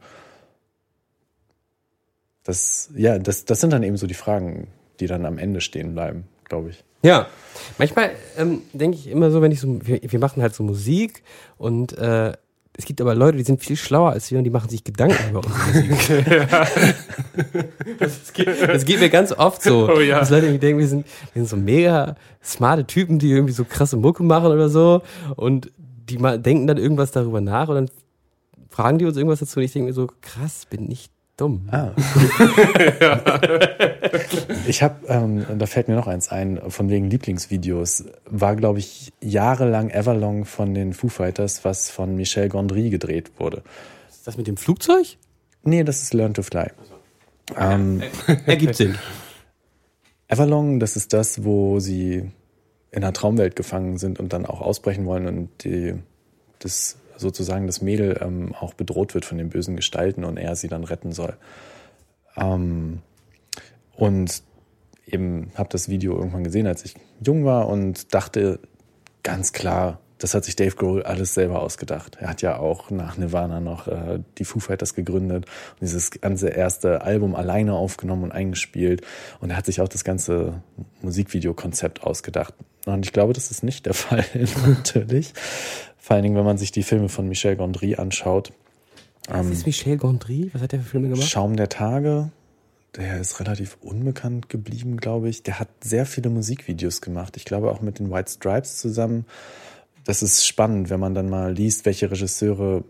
Das, 2.49 2.89
ja, 2.95 3.19
das, 3.19 3.45
das 3.45 3.61
sind 3.61 3.71
dann 3.73 3.83
eben 3.83 3.95
so 3.95 4.07
die 4.07 4.15
Fragen, 4.15 4.69
die 4.99 5.05
dann 5.05 5.23
am 5.27 5.37
Ende 5.37 5.61
stehen 5.61 5.93
bleiben, 5.93 6.23
glaube 6.45 6.71
ich. 6.71 6.83
Ja, 7.03 7.27
manchmal 7.77 8.09
ähm, 8.39 8.63
denke 8.73 8.97
ich 8.97 9.07
immer 9.07 9.29
so, 9.29 9.43
wenn 9.43 9.51
ich 9.51 9.59
so, 9.59 9.85
wir, 9.85 9.99
wir 10.01 10.19
machen 10.19 10.41
halt 10.41 10.55
so 10.55 10.63
Musik 10.63 11.21
und 11.59 11.95
äh, 11.95 12.33
es 12.75 12.85
gibt 12.85 13.01
aber 13.01 13.13
Leute, 13.13 13.37
die 13.37 13.43
sind 13.43 13.63
viel 13.63 13.75
schlauer 13.75 14.13
als 14.13 14.31
wir 14.31 14.39
und 14.39 14.45
die 14.45 14.49
machen 14.49 14.67
sich 14.67 14.83
Gedanken 14.83 15.29
über 15.29 15.41
unsere 15.45 15.67
Musik. 15.67 16.25
das, 17.99 18.33
geht, 18.33 18.47
das 18.47 18.83
geht 18.83 18.99
mir 18.99 19.11
ganz 19.11 19.31
oft 19.31 19.61
so. 19.61 19.87
Oh 19.87 19.99
ja. 19.99 20.19
Dass 20.19 20.31
Leute 20.31 20.47
irgendwie 20.47 20.59
denken, 20.59 20.79
wir 20.79 20.87
sind, 20.87 21.05
wir 21.33 21.43
sind 21.43 21.49
so 21.49 21.55
mega 21.55 22.15
smarte 22.43 22.87
Typen, 22.87 23.19
die 23.19 23.29
irgendwie 23.29 23.53
so 23.53 23.63
krasse 23.63 23.95
Mucke 23.95 24.23
machen 24.23 24.47
oder 24.47 24.69
so 24.69 25.03
und 25.35 25.71
die 25.77 26.17
mal 26.17 26.39
denken 26.39 26.65
dann 26.65 26.77
irgendwas 26.77 27.11
darüber 27.11 27.41
nach 27.41 27.67
und 27.67 27.75
dann 27.75 27.89
fragen 28.69 28.97
die 28.97 29.05
uns 29.05 29.17
irgendwas 29.17 29.39
dazu 29.39 29.59
und 29.59 29.65
ich 29.65 29.73
denke 29.73 29.89
mir 29.89 29.93
so, 29.93 30.09
krass, 30.21 30.65
bin 30.65 30.89
ich 30.89 31.11
dumm. 31.39 31.67
Ah. 31.71 31.91
ich 34.67 34.83
habe, 34.83 35.07
ähm, 35.07 35.45
da 35.57 35.65
fällt 35.65 35.87
mir 35.87 35.95
noch 35.95 36.07
eins 36.07 36.29
ein, 36.29 36.59
von 36.69 36.89
wegen 36.89 37.09
Lieblingsvideos, 37.09 38.05
war, 38.25 38.55
glaube 38.55 38.79
ich, 38.79 39.13
jahrelang 39.21 39.89
Everlong 39.89 40.45
von 40.45 40.73
den 40.73 40.93
Foo 40.93 41.09
Fighters, 41.09 41.63
was 41.65 41.89
von 41.89 42.15
Michel 42.15 42.49
Gondry 42.49 42.89
gedreht 42.89 43.31
wurde. 43.37 43.63
Ist 44.09 44.27
das 44.27 44.37
mit 44.37 44.47
dem 44.47 44.57
Flugzeug? 44.57 45.17
Nee, 45.63 45.83
das 45.83 46.01
ist 46.01 46.13
Learn 46.13 46.33
to 46.33 46.43
Fly. 46.43 46.67
Ähm, 47.57 48.03
Ergibt 48.45 48.75
Sinn. 48.75 48.95
Everlong, 50.27 50.79
das 50.79 50.95
ist 50.95 51.13
das, 51.13 51.43
wo 51.43 51.79
sie 51.79 52.29
in 52.91 53.03
einer 53.03 53.13
Traumwelt 53.13 53.55
gefangen 53.55 53.97
sind 53.97 54.19
und 54.19 54.33
dann 54.33 54.45
auch 54.45 54.61
ausbrechen 54.61 55.05
wollen 55.05 55.27
und 55.27 55.63
die, 55.63 55.95
das 56.59 56.98
sozusagen 57.19 57.67
das 57.67 57.81
Mädel 57.81 58.19
ähm, 58.21 58.55
auch 58.55 58.73
bedroht 58.73 59.13
wird 59.13 59.25
von 59.25 59.37
den 59.37 59.49
bösen 59.49 59.75
Gestalten 59.75 60.23
und 60.23 60.37
er 60.37 60.55
sie 60.55 60.67
dann 60.67 60.83
retten 60.83 61.11
soll. 61.11 61.35
Ähm, 62.37 62.99
und 63.95 64.43
eben 65.05 65.51
habe 65.55 65.69
das 65.69 65.89
Video 65.89 66.15
irgendwann 66.15 66.43
gesehen, 66.43 66.67
als 66.67 66.85
ich 66.85 66.95
jung 67.25 67.45
war 67.45 67.67
und 67.67 68.13
dachte 68.13 68.59
ganz 69.23 69.51
klar, 69.51 69.99
das 70.19 70.33
hat 70.33 70.43
sich 70.43 70.55
Dave 70.55 70.75
Grohl 70.75 71.03
alles 71.03 71.33
selber 71.33 71.61
ausgedacht. 71.61 72.17
Er 72.19 72.29
hat 72.29 72.41
ja 72.41 72.57
auch 72.57 72.91
nach 72.91 73.17
Nirvana 73.17 73.61
noch 73.61 73.87
äh, 73.87 74.19
die 74.37 74.43
Foo 74.43 74.59
Fighters 74.59 74.93
gegründet 74.93 75.45
und 75.45 75.81
dieses 75.81 76.11
ganze 76.11 76.49
erste 76.49 77.01
Album 77.01 77.35
alleine 77.35 77.73
aufgenommen 77.73 78.25
und 78.25 78.31
eingespielt. 78.33 79.01
Und 79.39 79.51
er 79.51 79.57
hat 79.57 79.65
sich 79.65 79.79
auch 79.79 79.87
das 79.87 80.03
ganze 80.03 80.61
Musikvideokonzept 81.01 82.03
ausgedacht. 82.03 82.53
Und 82.85 83.05
ich 83.05 83.13
glaube, 83.13 83.33
das 83.33 83.49
ist 83.49 83.63
nicht 83.63 83.85
der 83.85 83.93
Fall, 83.95 84.25
natürlich. 84.67 85.33
Vor 85.99 86.15
allen 86.15 86.23
Dingen, 86.23 86.35
wenn 86.35 86.45
man 86.45 86.57
sich 86.57 86.71
die 86.71 86.83
Filme 86.83 87.09
von 87.09 87.27
Michel 87.27 87.55
Gondry 87.55 87.95
anschaut. 87.95 88.51
Das 89.27 89.45
ist 89.47 89.65
Michel 89.65 89.97
Gondry? 89.97 90.49
Was 90.53 90.61
hat 90.61 90.71
der 90.71 90.79
für 90.79 90.89
Filme 90.89 91.09
gemacht? 91.09 91.27
Schaum 91.27 91.55
der 91.55 91.69
Tage, 91.69 92.31
der 92.95 93.19
ist 93.19 93.39
relativ 93.39 93.77
unbekannt 93.81 94.49
geblieben, 94.49 94.97
glaube 94.97 95.29
ich. 95.29 95.43
Der 95.43 95.59
hat 95.59 95.69
sehr 95.81 96.05
viele 96.05 96.29
Musikvideos 96.29 97.01
gemacht. 97.01 97.37
Ich 97.37 97.45
glaube 97.45 97.69
auch 97.69 97.81
mit 97.81 97.99
den 97.99 98.09
White 98.11 98.31
Stripes 98.31 98.77
zusammen. 98.77 99.25
Das 100.05 100.23
ist 100.23 100.47
spannend, 100.47 100.89
wenn 100.89 100.99
man 100.99 101.13
dann 101.13 101.29
mal 101.29 101.53
liest, 101.53 101.85
welche 101.85 102.09
Regisseure 102.09 102.83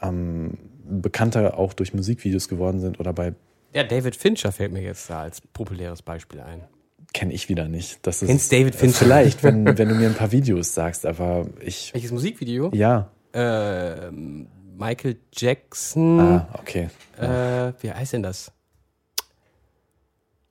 ähm, 0.00 0.58
bekannter 0.84 1.58
auch 1.58 1.72
durch 1.72 1.94
Musikvideos 1.94 2.48
geworden 2.48 2.80
sind 2.80 3.00
oder 3.00 3.12
bei 3.12 3.34
Ja, 3.74 3.82
David 3.82 4.14
Fincher 4.14 4.52
fällt 4.52 4.72
mir 4.72 4.82
jetzt 4.82 5.10
da 5.10 5.22
als 5.22 5.40
populäres 5.40 6.02
Beispiel 6.02 6.40
ein. 6.40 6.62
Kenne 7.12 7.32
ich 7.32 7.48
wieder 7.48 7.68
nicht. 7.68 7.98
Das 8.06 8.22
ist 8.22 8.28
Kennst 8.28 8.52
David 8.52 8.74
Fincher? 8.74 8.98
Vielleicht, 8.98 9.42
wenn, 9.42 9.66
wenn 9.78 9.88
du 9.88 9.94
mir 9.94 10.08
ein 10.08 10.14
paar 10.14 10.32
Videos 10.32 10.74
sagst, 10.74 11.06
aber 11.06 11.46
ich 11.60 11.92
Welches 11.94 12.12
Musikvideo? 12.12 12.70
ja. 12.74 13.08
Ähm, 13.32 14.48
Michael 14.76 15.16
Jackson. 15.32 16.18
Ah, 16.18 16.48
okay. 16.58 16.88
Äh, 17.20 17.72
wie 17.80 17.92
heißt 17.92 18.14
denn 18.14 18.22
das? 18.24 18.50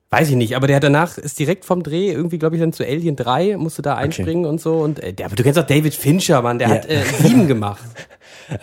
Weiß 0.08 0.28
ich 0.28 0.34
nicht, 0.34 0.56
aber 0.56 0.66
der 0.66 0.76
hat 0.76 0.82
danach 0.84 1.18
ist 1.18 1.38
direkt 1.38 1.64
vom 1.64 1.82
Dreh 1.82 2.10
irgendwie, 2.10 2.38
glaube 2.38 2.56
ich, 2.56 2.60
dann 2.62 2.72
zu 2.72 2.82
Alien 2.84 3.14
3, 3.16 3.56
musste 3.58 3.82
da 3.82 3.94
einspringen 3.96 4.44
und 4.46 4.60
so. 4.60 4.78
Und 4.78 4.98
äh, 5.00 5.12
der, 5.12 5.26
aber 5.26 5.36
du 5.36 5.42
kennst 5.42 5.58
doch 5.58 5.66
David 5.66 5.94
Fincher, 5.94 6.42
Mann, 6.42 6.58
der 6.58 6.68
Ja. 6.68 6.74
hat 6.74 6.86
äh, 6.88 7.02
sieben 7.22 7.46
gemacht. 7.46 7.82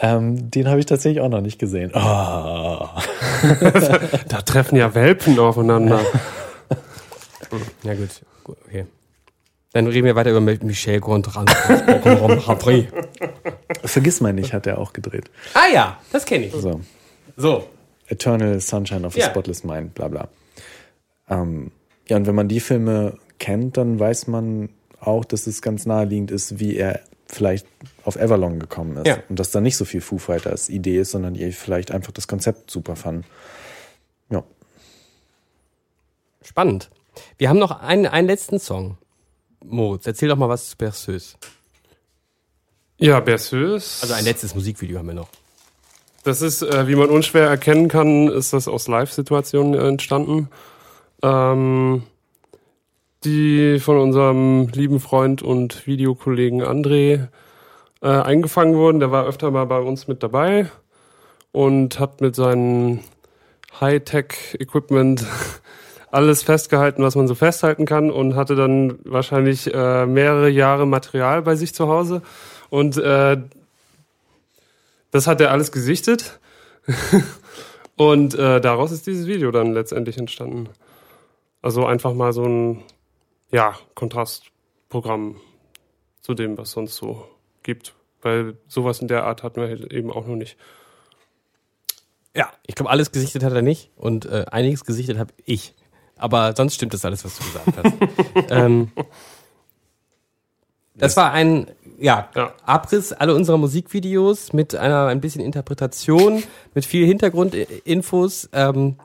Ähm, 0.01 0.51
den 0.51 0.67
habe 0.67 0.81
ich 0.81 0.85
tatsächlich 0.85 1.21
auch 1.21 1.29
noch 1.29 1.39
nicht 1.39 1.59
gesehen. 1.59 1.91
Oh. 1.93 1.99
Da 4.27 4.41
treffen 4.41 4.75
ja 4.75 4.93
Welpen 4.93 5.39
aufeinander. 5.39 6.01
Ja 7.83 7.93
gut, 7.95 8.09
gut 8.43 8.57
okay. 8.65 8.85
Dann 9.73 9.87
reden 9.87 10.05
wir 10.05 10.15
weiter 10.15 10.31
über 10.31 10.41
Michel 10.41 10.99
Gondry. 10.99 12.87
Vergiss 13.83 14.21
mal 14.21 14.33
nicht, 14.33 14.53
hat 14.53 14.65
er 14.65 14.79
auch 14.79 14.93
gedreht. 14.93 15.29
ah 15.53 15.67
ja, 15.71 15.99
das 16.11 16.25
kenne 16.25 16.45
ich. 16.47 16.53
So. 16.53 16.81
So. 17.35 17.67
Eternal 18.07 18.59
Sunshine 18.59 19.05
of 19.05 19.15
a 19.15 19.19
Ja. 19.19 19.29
Spotless 19.29 19.63
Mind, 19.63 19.93
bla 19.93 20.07
bla. 20.07 20.29
Ähm, 21.29 21.71
ja, 22.07 22.15
und 22.17 22.25
wenn 22.25 22.35
man 22.35 22.47
die 22.47 22.61
Filme 22.61 23.17
kennt, 23.37 23.77
dann 23.77 23.99
weiß 23.99 24.27
man 24.27 24.69
auch, 24.99 25.25
dass 25.25 25.45
es 25.45 25.61
ganz 25.61 25.85
naheliegend 25.85 26.31
ist, 26.31 26.59
wie 26.59 26.77
er 26.77 27.01
vielleicht 27.27 27.67
auf 28.03 28.15
Everlong 28.15 28.59
gekommen 28.59 28.97
ist. 28.97 29.07
Ja. 29.07 29.17
Und 29.27 29.37
dass 29.39 29.51
da 29.51 29.59
nicht 29.59 29.75
so 29.75 29.83
viel 29.85 30.01
Foo 30.01 30.17
Fighters 30.17 30.69
Idee 30.69 30.99
ist, 30.99 31.11
sondern 31.11 31.33
die 31.33 31.51
vielleicht 31.51 31.91
einfach 31.91 32.13
das 32.13 32.27
Konzept 32.27 32.71
super 32.71 32.95
fanden. 32.95 33.25
Ja. 34.29 34.43
Spannend. 36.41 36.89
Wir 37.37 37.49
haben 37.49 37.59
noch 37.59 37.81
einen, 37.81 38.05
einen 38.05 38.27
letzten 38.27 38.59
Song. 38.59 38.97
Moritz, 39.63 40.05
erzähl 40.05 40.29
doch 40.29 40.37
mal 40.37 40.49
was 40.49 40.69
zu 40.69 40.77
Berceuse. 40.77 41.35
Ja, 42.97 43.19
Berceuse. 43.19 44.01
Also 44.01 44.13
ein 44.13 44.25
letztes 44.25 44.55
Musikvideo 44.55 44.97
haben 44.97 45.07
wir 45.07 45.13
noch. 45.13 45.29
Das 46.23 46.41
ist, 46.41 46.61
äh, 46.61 46.87
wie 46.87 46.95
man 46.95 47.09
unschwer 47.09 47.47
erkennen 47.47 47.87
kann, 47.87 48.27
ist 48.27 48.53
das 48.53 48.67
aus 48.67 48.87
Live-Situationen 48.87 49.75
entstanden, 49.75 50.49
ähm, 51.23 52.03
die 53.23 53.79
von 53.79 53.97
unserem 53.97 54.67
lieben 54.69 54.99
Freund 54.99 55.41
und 55.41 55.87
Videokollegen 55.87 56.63
André 56.63 57.27
äh, 58.01 58.07
eingefangen 58.07 58.75
wurden. 58.75 58.99
Der 58.99 59.11
war 59.11 59.25
öfter 59.25 59.51
mal 59.51 59.65
bei 59.65 59.79
uns 59.79 60.07
mit 60.07 60.21
dabei 60.21 60.69
und 61.51 61.99
hat 61.99 62.19
mit 62.19 62.35
seinem 62.35 62.99
Hightech-Equipment 63.79 65.25
alles 66.11 66.43
festgehalten, 66.43 67.03
was 67.03 67.15
man 67.15 67.27
so 67.27 67.35
festhalten 67.35 67.85
kann 67.85 68.11
und 68.11 68.35
hatte 68.35 68.55
dann 68.55 68.99
wahrscheinlich 69.03 69.73
äh, 69.73 70.05
mehrere 70.05 70.49
Jahre 70.49 70.85
Material 70.85 71.41
bei 71.41 71.55
sich 71.55 71.73
zu 71.73 71.87
Hause 71.87 72.21
und 72.69 72.97
äh, 72.97 73.37
das 75.11 75.27
hat 75.27 75.41
er 75.41 75.51
alles 75.51 75.71
gesichtet 75.71 76.39
und 77.95 78.35
äh, 78.35 78.61
daraus 78.61 78.91
ist 78.91 79.07
dieses 79.07 79.27
Video 79.27 79.51
dann 79.51 79.73
letztendlich 79.73 80.17
entstanden. 80.17 80.69
Also 81.61 81.85
einfach 81.85 82.13
mal 82.13 82.33
so 82.33 82.43
ein 82.45 82.83
ja 83.51 83.75
Kontrastprogramm 83.95 85.41
zu 86.21 86.33
dem, 86.33 86.57
was 86.57 86.71
sonst 86.71 86.95
so 86.95 87.27
gibt, 87.63 87.93
weil 88.21 88.57
sowas 88.67 88.99
in 88.99 89.07
der 89.07 89.25
Art 89.25 89.43
hatten 89.43 89.61
wir 89.61 89.67
halt 89.67 89.91
eben 89.91 90.11
auch 90.11 90.27
noch 90.27 90.35
nicht. 90.35 90.57
Ja, 92.35 92.51
ich 92.67 92.75
glaube, 92.75 92.91
alles 92.91 93.11
gesichtet 93.11 93.43
hat 93.43 93.53
er 93.53 93.61
nicht 93.61 93.89
und 93.95 94.25
äh, 94.25 94.45
einiges 94.51 94.85
gesichtet 94.85 95.17
habe 95.17 95.33
ich. 95.45 95.73
Aber 96.17 96.53
sonst 96.55 96.75
stimmt 96.75 96.93
das 96.93 97.05
alles, 97.05 97.23
was 97.23 97.37
du 97.37 97.43
gesagt 97.43 97.77
hast. 97.77 98.51
ähm, 98.51 98.91
das 100.95 101.15
war 101.15 101.31
ein 101.31 101.67
ja, 101.99 102.29
Ja. 102.35 102.53
Abriss 102.65 103.13
aller 103.13 103.35
unserer 103.35 103.57
Musikvideos 103.57 104.53
mit 104.53 104.75
einer 104.75 105.07
ein 105.07 105.21
bisschen 105.21 105.41
Interpretation, 105.41 106.43
mit 106.73 106.85
viel 106.85 107.05
Hintergrundinfos. 107.05 108.49
Ähm, 108.53 108.97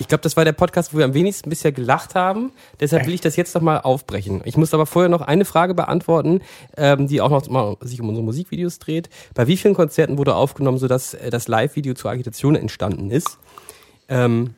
ich 0.00 0.06
glaube, 0.06 0.22
das 0.22 0.36
war 0.36 0.44
der 0.44 0.52
Podcast, 0.52 0.94
wo 0.94 0.98
wir 0.98 1.04
am 1.04 1.14
wenigsten 1.14 1.50
bisher 1.50 1.72
gelacht 1.72 2.14
haben. 2.14 2.52
Deshalb 2.78 3.06
will 3.06 3.14
ich 3.14 3.20
das 3.20 3.34
jetzt 3.34 3.54
nochmal 3.56 3.80
aufbrechen. 3.80 4.42
Ich 4.44 4.56
muss 4.56 4.72
aber 4.72 4.86
vorher 4.86 5.08
noch 5.08 5.22
eine 5.22 5.44
Frage 5.44 5.74
beantworten, 5.74 6.40
ähm, 6.76 7.08
die 7.08 7.20
auch 7.20 7.30
noch 7.30 7.48
mal 7.48 7.76
sich 7.80 8.00
um 8.00 8.08
unsere 8.08 8.24
Musikvideos 8.24 8.78
dreht. 8.78 9.10
Bei 9.34 9.48
wie 9.48 9.56
vielen 9.56 9.74
Konzerten 9.74 10.16
wurde 10.16 10.36
aufgenommen, 10.36 10.78
sodass 10.78 11.14
äh, 11.14 11.30
das 11.30 11.48
Live-Video 11.48 11.94
zur 11.94 12.12
Agitation 12.12 12.54
entstanden 12.54 13.10
ist? 13.10 13.38
Ähm, 14.08 14.54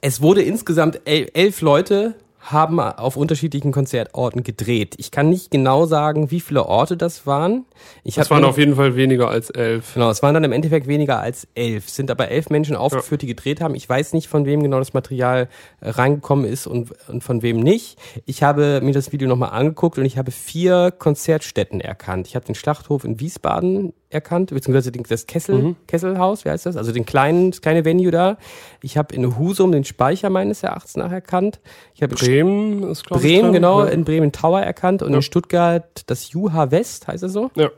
es 0.00 0.20
wurde 0.20 0.42
insgesamt 0.42 1.00
el 1.04 1.30
elf 1.34 1.60
Leute 1.60 2.14
haben 2.40 2.80
auf 2.80 3.16
unterschiedlichen 3.16 3.70
Konzertorten 3.70 4.42
gedreht. 4.42 4.94
Ich 4.96 5.10
kann 5.10 5.28
nicht 5.28 5.50
genau 5.50 5.84
sagen, 5.84 6.30
wie 6.30 6.40
viele 6.40 6.64
Orte 6.64 6.96
das 6.96 7.26
waren. 7.26 7.66
Ich 8.02 8.14
Das 8.14 8.30
waren 8.30 8.44
auf 8.44 8.56
jeden 8.56 8.76
Fall 8.76 8.96
weniger 8.96 9.28
als 9.28 9.50
elf. 9.50 9.94
Genau, 9.94 10.10
es 10.10 10.22
waren 10.22 10.32
dann 10.34 10.44
im 10.44 10.52
Endeffekt 10.52 10.86
weniger 10.86 11.20
als 11.20 11.46
elf. 11.54 11.86
Es 11.86 11.96
sind 11.96 12.10
aber 12.10 12.30
elf 12.30 12.48
Menschen 12.48 12.76
aufgeführt, 12.76 13.22
die 13.22 13.26
gedreht 13.26 13.60
haben. 13.60 13.74
Ich 13.74 13.86
weiß 13.86 14.14
nicht, 14.14 14.28
von 14.28 14.46
wem 14.46 14.62
genau 14.62 14.78
das 14.78 14.94
Material 14.94 15.48
äh, 15.80 15.90
reingekommen 15.90 16.46
ist 16.46 16.66
und, 16.66 16.92
und 17.08 17.22
von 17.22 17.42
wem 17.42 17.60
nicht. 17.60 17.98
Ich 18.24 18.42
habe 18.42 18.80
mir 18.82 18.92
das 18.92 19.12
Video 19.12 19.28
nochmal 19.28 19.50
angeguckt 19.50 19.98
und 19.98 20.06
ich 20.06 20.16
habe 20.16 20.30
vier 20.30 20.92
Konzertstätten 20.92 21.80
erkannt. 21.80 22.26
Ich 22.26 22.36
habe 22.36 22.46
den 22.46 22.54
Schlachthof 22.54 23.04
in 23.04 23.20
Wiesbaden 23.20 23.92
erkannt, 24.10 24.50
beziehungsweise 24.50 24.90
das 24.92 25.26
Kessel, 25.26 25.76
Kesselhaus, 25.86 26.44
wie 26.44 26.50
heißt 26.50 26.66
das? 26.66 26.76
Also 26.76 26.92
den 26.92 27.06
kleinen, 27.06 27.52
das 27.52 27.62
kleine 27.62 27.84
Venue 27.84 28.10
da. 28.10 28.36
Ich 28.82 28.98
habe 28.98 29.14
in 29.14 29.38
Husum 29.38 29.72
den 29.72 29.84
Speicher 29.84 30.30
meines 30.30 30.62
Erachtens 30.62 30.96
nach 30.96 31.12
erkannt. 31.12 31.60
Ich 31.94 32.02
habe 32.02 32.14
Bremen 32.16 32.82
ist, 32.90 33.04
ich. 33.04 33.08
Bremen, 33.08 33.42
dran. 33.44 33.52
genau, 33.52 33.84
Ja. 33.84 33.90
in 33.90 34.04
Bremen 34.04 34.32
Tower 34.32 34.60
erkannt 34.60 35.02
und 35.02 35.10
Ja. 35.10 35.16
in 35.16 35.22
Stuttgart 35.22 36.02
das 36.06 36.30
Juha 36.32 36.70
West, 36.70 37.06
heißt 37.08 37.22
es 37.22 37.32
so? 37.32 37.50
ja. 37.56 37.70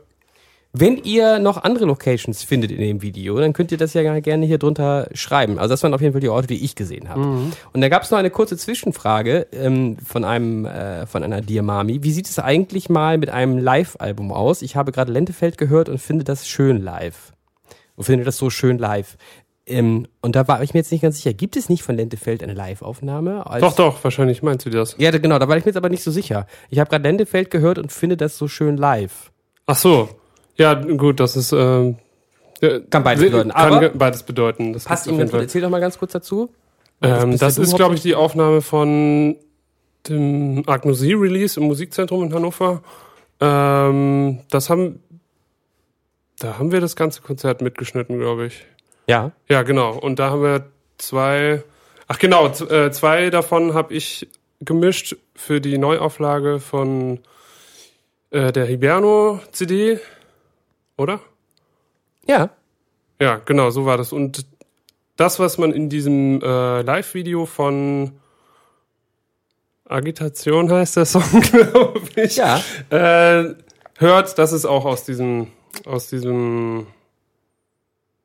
Wenn 0.75 0.97
ihr 0.97 1.37
noch 1.37 1.63
andere 1.63 1.85
Locations 1.85 2.41
findet 2.41 2.71
in 2.71 2.79
dem 2.79 3.03
Video, 3.03 3.39
dann 3.39 3.53
könnt 3.53 3.71
ihr 3.71 3.77
das 3.77 3.93
ja 3.93 4.19
gerne 4.19 4.45
hier 4.47 4.57
drunter 4.57 5.07
schreiben. 5.13 5.59
Also 5.59 5.73
das 5.73 5.83
waren 5.83 5.93
auf 5.93 6.01
jeden 6.01 6.13
Fall 6.13 6.21
die 6.21 6.29
Orte, 6.29 6.47
die 6.47 6.65
ich 6.65 6.73
gesehen 6.73 7.09
habe. 7.09 7.21
Und 7.73 7.81
da 7.81 7.89
gab 7.89 8.01
es 8.01 8.09
noch 8.09 8.17
eine 8.17 8.31
kurze 8.31 8.57
Zwischenfrage 8.57 9.45
ähm, 9.51 9.97
von 10.03 10.25
einem 10.25 10.65
äh, 10.65 11.05
von 11.05 11.21
einer 11.21 11.41
Dear 11.41 11.61
Mami. 11.61 12.01
Wie 12.01 12.09
sieht 12.09 12.27
es 12.27 12.39
eigentlich 12.39 12.89
mal 12.89 13.19
mit 13.19 13.29
einem 13.29 13.59
Live-Album 13.59 14.31
aus? 14.31 14.63
Ich 14.63 14.75
habe 14.75 14.91
gerade 14.91 15.11
Lentefeld 15.11 15.59
gehört 15.59 15.89
und 15.89 15.99
finde 15.99 16.23
das 16.23 16.47
schön 16.47 16.81
live. 16.81 17.33
Und 17.95 18.05
finde 18.05 18.23
das 18.25 18.37
so 18.37 18.49
schön 18.49 18.79
live. 18.79 19.15
Ähm, 19.67 20.07
und 20.21 20.35
da 20.35 20.47
war 20.47 20.63
ich 20.63 20.73
mir 20.73 20.79
jetzt 20.79 20.91
nicht 20.91 21.01
ganz 21.01 21.17
sicher. 21.17 21.35
Gibt 21.35 21.55
es 21.55 21.69
nicht 21.69 21.83
von 21.83 21.95
Lentefeld 21.95 22.41
eine 22.41 22.55
Live-Aufnahme? 22.55 23.45
Doch, 23.59 23.75
doch, 23.75 24.03
wahrscheinlich 24.03 24.41
meinst 24.41 24.65
du 24.65 24.71
das. 24.71 24.95
Ja, 24.97 25.11
genau, 25.11 25.37
da 25.37 25.47
war 25.47 25.55
ich 25.55 25.65
mir 25.65 25.69
jetzt 25.69 25.77
aber 25.77 25.89
nicht 25.89 26.03
so 26.03 26.09
sicher. 26.09 26.47
Ich 26.71 26.79
habe 26.79 26.89
gerade 26.89 27.03
Lentefeld 27.07 27.51
gehört 27.51 27.77
und 27.77 27.91
finde 27.91 28.17
das 28.17 28.39
so 28.39 28.47
schön 28.47 28.75
live. 28.75 29.31
Ach 29.67 29.77
so. 29.77 30.09
Ja, 30.57 30.73
gut, 30.75 31.19
das 31.19 31.35
ist. 31.35 31.51
Ja, 31.51 32.79
Kann 32.89 33.03
beides 33.03 33.23
bedeuten, 33.23 33.49
Kann 33.51 33.73
aber- 33.73 33.89
beides 33.89 34.23
bedeuten. 34.23 34.73
Das 34.73 34.85
Passt 34.85 35.09
auf 35.09 35.17
ganz 35.17 35.31
gut. 35.31 35.41
Erzähl 35.41 35.61
doch 35.61 35.69
mal 35.69 35.81
ganz 35.81 35.97
kurz 35.99 36.13
dazu. 36.13 36.49
Ähm, 37.01 37.37
das 37.37 37.57
ist, 37.57 37.75
glaube 37.75 37.95
ich, 37.95 38.01
die 38.01 38.15
Aufnahme 38.15 38.61
von 38.61 39.35
dem 40.07 40.63
Agnosie-Release 40.67 41.59
im 41.59 41.67
Musikzentrum 41.67 42.23
in 42.23 42.33
Hannover. 42.33 42.81
Ähm, 43.41 44.39
das 44.49 44.69
haben. 44.69 45.01
Da 46.39 46.57
haben 46.57 46.71
wir 46.71 46.81
das 46.81 46.95
ganze 46.95 47.21
Konzert 47.21 47.61
mitgeschnitten, 47.61 48.17
glaube 48.19 48.45
ich. 48.47 48.65
Ja. 49.07 49.31
Ja, 49.49 49.63
genau. 49.63 49.97
Und 49.97 50.19
da 50.19 50.29
haben 50.29 50.41
wir 50.43 50.65
zwei. 50.97 51.63
Ach 52.07 52.19
genau, 52.19 52.47
äh, 52.47 52.91
zwei 52.91 53.29
davon 53.29 53.73
habe 53.73 53.93
ich 53.93 54.27
gemischt 54.61 55.15
für 55.35 55.59
die 55.59 55.77
Neuauflage 55.77 56.59
von 56.59 57.19
äh, 58.31 58.51
der 58.51 58.65
Hiberno 58.65 59.39
CD, 59.51 59.99
oder? 60.97 61.19
Ja. 62.27 62.49
Ja, 63.19 63.35
genau, 63.45 63.69
so 63.69 63.85
war 63.85 63.97
das. 63.97 64.11
Und 64.13 64.45
das, 65.15 65.39
was 65.39 65.57
man 65.57 65.71
in 65.71 65.89
diesem 65.89 66.41
äh, 66.41 66.81
Live-Video 66.81 67.45
von 67.45 68.13
Agitation 69.87 70.71
heißt 70.71 70.97
der 70.97 71.05
Song, 71.05 71.23
glaube 71.51 72.01
ich, 72.15 72.35
Ja. 72.37 72.59
äh, 72.89 73.53
hört, 73.97 74.37
das 74.37 74.51
ist 74.53 74.65
auch 74.65 74.85
aus 74.85 75.03
diesem, 75.05 75.47
aus 75.85 76.07
diesem, 76.07 76.87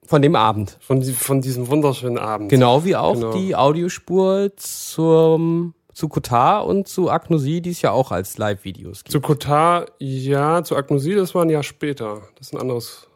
Von 0.04 0.22
dem 0.22 0.36
Abend. 0.36 0.78
von, 0.80 1.02
von 1.02 1.40
diesem 1.40 1.68
wunderschönen 1.68 2.18
Abend. 2.18 2.48
Genau 2.48 2.84
wie 2.84 2.96
auch 2.96 3.14
Genau. 3.14 3.32
die 3.32 3.54
Audiospur 3.56 4.52
zum, 4.56 5.74
zu 5.98 6.08
Kotar 6.08 6.64
und 6.64 6.86
zu 6.86 7.10
Agnosie, 7.10 7.60
die 7.60 7.70
es 7.70 7.82
ja 7.82 7.90
auch 7.90 8.12
als 8.12 8.38
Live-Videos 8.38 9.02
gibt. 9.02 9.10
Zu 9.10 9.20
Kotar, 9.20 9.86
ja, 9.98 10.62
zu 10.62 10.76
Agnosie, 10.76 11.16
das 11.16 11.34
war 11.34 11.44
ein 11.44 11.50
Jahr 11.50 11.64
später. 11.64 12.22
Das 12.36 12.46
ist 12.46 12.54
ein 12.54 12.60
anderes, 12.60 13.08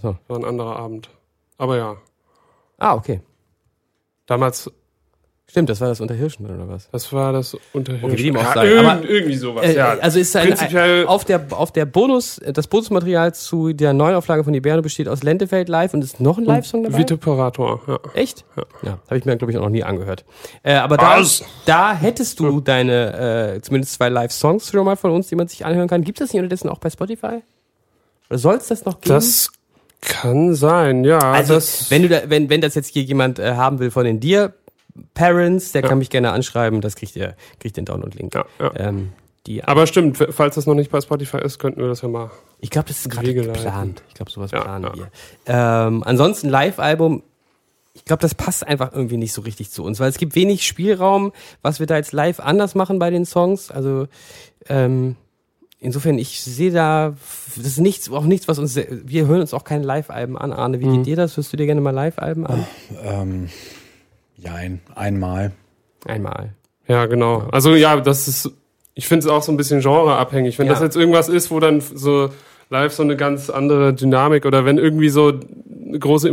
So. 0.00 0.16
war 0.26 0.38
ein 0.38 0.46
anderer 0.46 0.76
Abend. 0.76 1.10
Aber 1.58 1.76
ja, 1.76 1.98
Ah, 2.78 2.94
okay. 2.94 3.20
damals, 4.24 4.70
Stimmt, 5.52 5.68
das 5.68 5.82
war 5.82 5.88
das 5.88 6.00
unter 6.00 6.14
Hirschen 6.14 6.46
oder 6.46 6.66
was? 6.66 6.88
das 6.92 7.12
war 7.12 7.30
das 7.34 7.54
unter 7.74 7.92
wie 8.00 8.16
dem 8.16 8.38
auch 8.38 8.42
ja, 8.42 8.54
sei. 8.54 8.68
irgend, 8.68 9.04
irgendwie 9.04 9.36
sowas, 9.36 9.66
Äh, 9.66 9.76
ja. 9.76 9.98
Also 10.00 10.18
ist 10.18 10.34
ein, 10.34 10.50
ein, 10.50 11.06
auf 11.06 11.26
der 11.26 11.44
auf 11.50 11.70
der 11.72 11.84
Bonus 11.84 12.40
das 12.42 12.68
Bonusmaterial 12.68 13.34
zu 13.34 13.74
der 13.74 13.92
Neuauflage 13.92 14.44
von 14.44 14.54
Liberno 14.54 14.80
besteht 14.80 15.08
aus 15.08 15.22
Lentefeld 15.22 15.68
live 15.68 15.92
und 15.92 16.02
ist 16.02 16.20
noch 16.20 16.38
ein 16.38 16.46
Live-Song 16.46 16.84
dabei. 16.84 16.96
Viteparator, 16.96 17.82
ja. 17.86 17.98
Echt? 18.14 18.46
Ja, 18.82 18.98
habe 19.08 19.18
ich 19.18 19.26
mir 19.26 19.36
glaube 19.36 19.52
ich 19.52 19.58
auch 19.58 19.64
noch 19.64 19.68
nie 19.68 19.84
angehört. 19.84 20.24
Äh, 20.62 20.72
aber 20.76 20.96
da, 20.96 21.20
Was? 21.20 21.44
da 21.66 21.92
hättest 21.92 22.40
du 22.40 22.62
deine 22.62 23.56
äh, 23.56 23.60
zumindest 23.60 23.92
zwei 23.92 24.08
Live-Songs 24.08 24.70
schon 24.70 24.86
mal 24.86 24.96
von 24.96 25.10
uns, 25.10 25.28
die 25.28 25.36
man 25.36 25.48
sich 25.48 25.66
anhören 25.66 25.86
kann. 25.86 26.02
Gibt 26.02 26.18
es 26.18 26.28
das 26.28 26.32
nicht 26.32 26.40
unterdessen 26.40 26.70
auch 26.70 26.78
bei 26.78 26.88
Spotify? 26.88 27.42
Oder 28.30 28.38
soll 28.38 28.54
es 28.54 28.68
das 28.68 28.86
noch 28.86 29.02
geben? 29.02 29.16
Das 29.16 29.52
kann 30.00 30.54
sein, 30.54 31.04
ja. 31.04 31.18
also 31.18 31.60
wenn 31.90 32.00
du 32.00 32.08
da, 32.08 32.22
wenn 32.28 32.48
wenn 32.48 32.62
das 32.62 32.74
jetzt 32.74 32.88
hier 32.88 33.02
jemand 33.02 33.38
äh, 33.38 33.52
haben 33.52 33.80
will 33.80 33.90
von 33.90 34.06
den 34.06 34.18
dir 34.18 34.54
Parents, 35.14 35.72
der 35.72 35.82
kann 35.82 35.98
mich 35.98 36.10
gerne 36.10 36.32
anschreiben. 36.32 36.80
Das 36.80 36.96
kriegt 36.96 37.16
ihr 37.16 37.34
kriegt 37.60 37.76
den 37.76 37.84
Download-Link. 37.84 38.34
ja, 38.34 38.44
ja. 38.60 38.72
Ähm, 38.76 39.12
Aber 39.64 39.86
stimmt, 39.86 40.18
falls 40.30 40.54
das 40.54 40.66
noch 40.66 40.74
nicht 40.74 40.90
bei 40.90 41.00
Spotify 41.00 41.38
ist, 41.38 41.58
könnten 41.58 41.80
wir 41.80 41.88
das 41.88 42.02
ja 42.02 42.08
mal. 42.08 42.30
Ich 42.60 42.70
glaube, 42.70 42.88
das 42.88 42.98
ist 43.00 43.10
gerade 43.10 43.34
geplant. 43.34 44.02
Ich 44.08 44.14
glaube, 44.14 44.30
sowas 44.30 44.50
Ja, 44.50 44.60
planen 44.60 44.84
ja. 44.84 44.94
wir. 44.94 45.08
Ähm, 45.46 46.02
ansonsten 46.04 46.48
Live-Album. 46.48 47.22
Ich 47.94 48.06
glaube, 48.06 48.22
das 48.22 48.34
passt 48.34 48.66
einfach 48.66 48.92
irgendwie 48.94 49.18
nicht 49.18 49.32
so 49.34 49.42
richtig 49.42 49.70
zu 49.70 49.84
uns, 49.84 50.00
weil 50.00 50.08
es 50.08 50.16
gibt 50.16 50.34
wenig 50.34 50.66
Spielraum, 50.66 51.32
was 51.60 51.78
wir 51.78 51.86
da 51.86 51.96
jetzt 51.96 52.12
live 52.12 52.40
anders 52.40 52.74
machen 52.74 52.98
bei 52.98 53.10
den 53.10 53.26
Songs. 53.26 53.70
Also 53.70 54.06
ähm, 54.68 55.16
insofern, 55.78 56.16
ich 56.18 56.40
sehe 56.40 56.70
da, 56.70 57.14
das 57.56 57.66
ist 57.66 57.80
nichts, 57.80 58.10
auch 58.10 58.24
nichts, 58.24 58.48
was 58.48 58.58
uns, 58.58 58.76
wir 58.76 59.26
hören 59.26 59.42
uns 59.42 59.52
auch 59.52 59.64
keine 59.64 59.84
Live-Alben 59.84 60.38
an. 60.38 60.52
Arne, 60.54 60.80
wie 60.80 60.86
Mhm. 60.86 60.96
geht 60.98 61.06
dir 61.06 61.16
das? 61.16 61.36
Hörst 61.36 61.52
du 61.52 61.58
dir 61.58 61.66
gerne 61.66 61.82
mal 61.82 61.90
Live-Alben 61.90 62.46
an? 62.46 62.66
Ähm, 63.04 63.48
jein, 64.42 64.80
einmal. 64.94 65.52
Einmal. 66.06 66.50
Ja, 66.88 67.06
genau. 67.06 67.44
Also 67.52 67.74
ja, 67.74 68.00
das 68.00 68.28
ist. 68.28 68.50
Ich 68.94 69.08
finde 69.08 69.26
es 69.26 69.32
auch 69.32 69.42
so 69.42 69.50
ein 69.52 69.56
bisschen 69.56 69.80
genreabhängig. 69.80 70.58
Wenn 70.58 70.66
Ja. 70.66 70.72
das 70.72 70.82
jetzt 70.82 70.96
irgendwas 70.96 71.28
ist, 71.30 71.50
wo 71.50 71.60
dann 71.60 71.80
so 71.80 72.28
live 72.68 72.92
so 72.92 73.02
eine 73.02 73.16
ganz 73.16 73.48
andere 73.50 73.94
Dynamik 73.94 74.44
oder 74.44 74.64
wenn 74.64 74.76
irgendwie 74.78 75.08
so 75.08 75.28
eine 75.88 75.98
große 75.98 76.28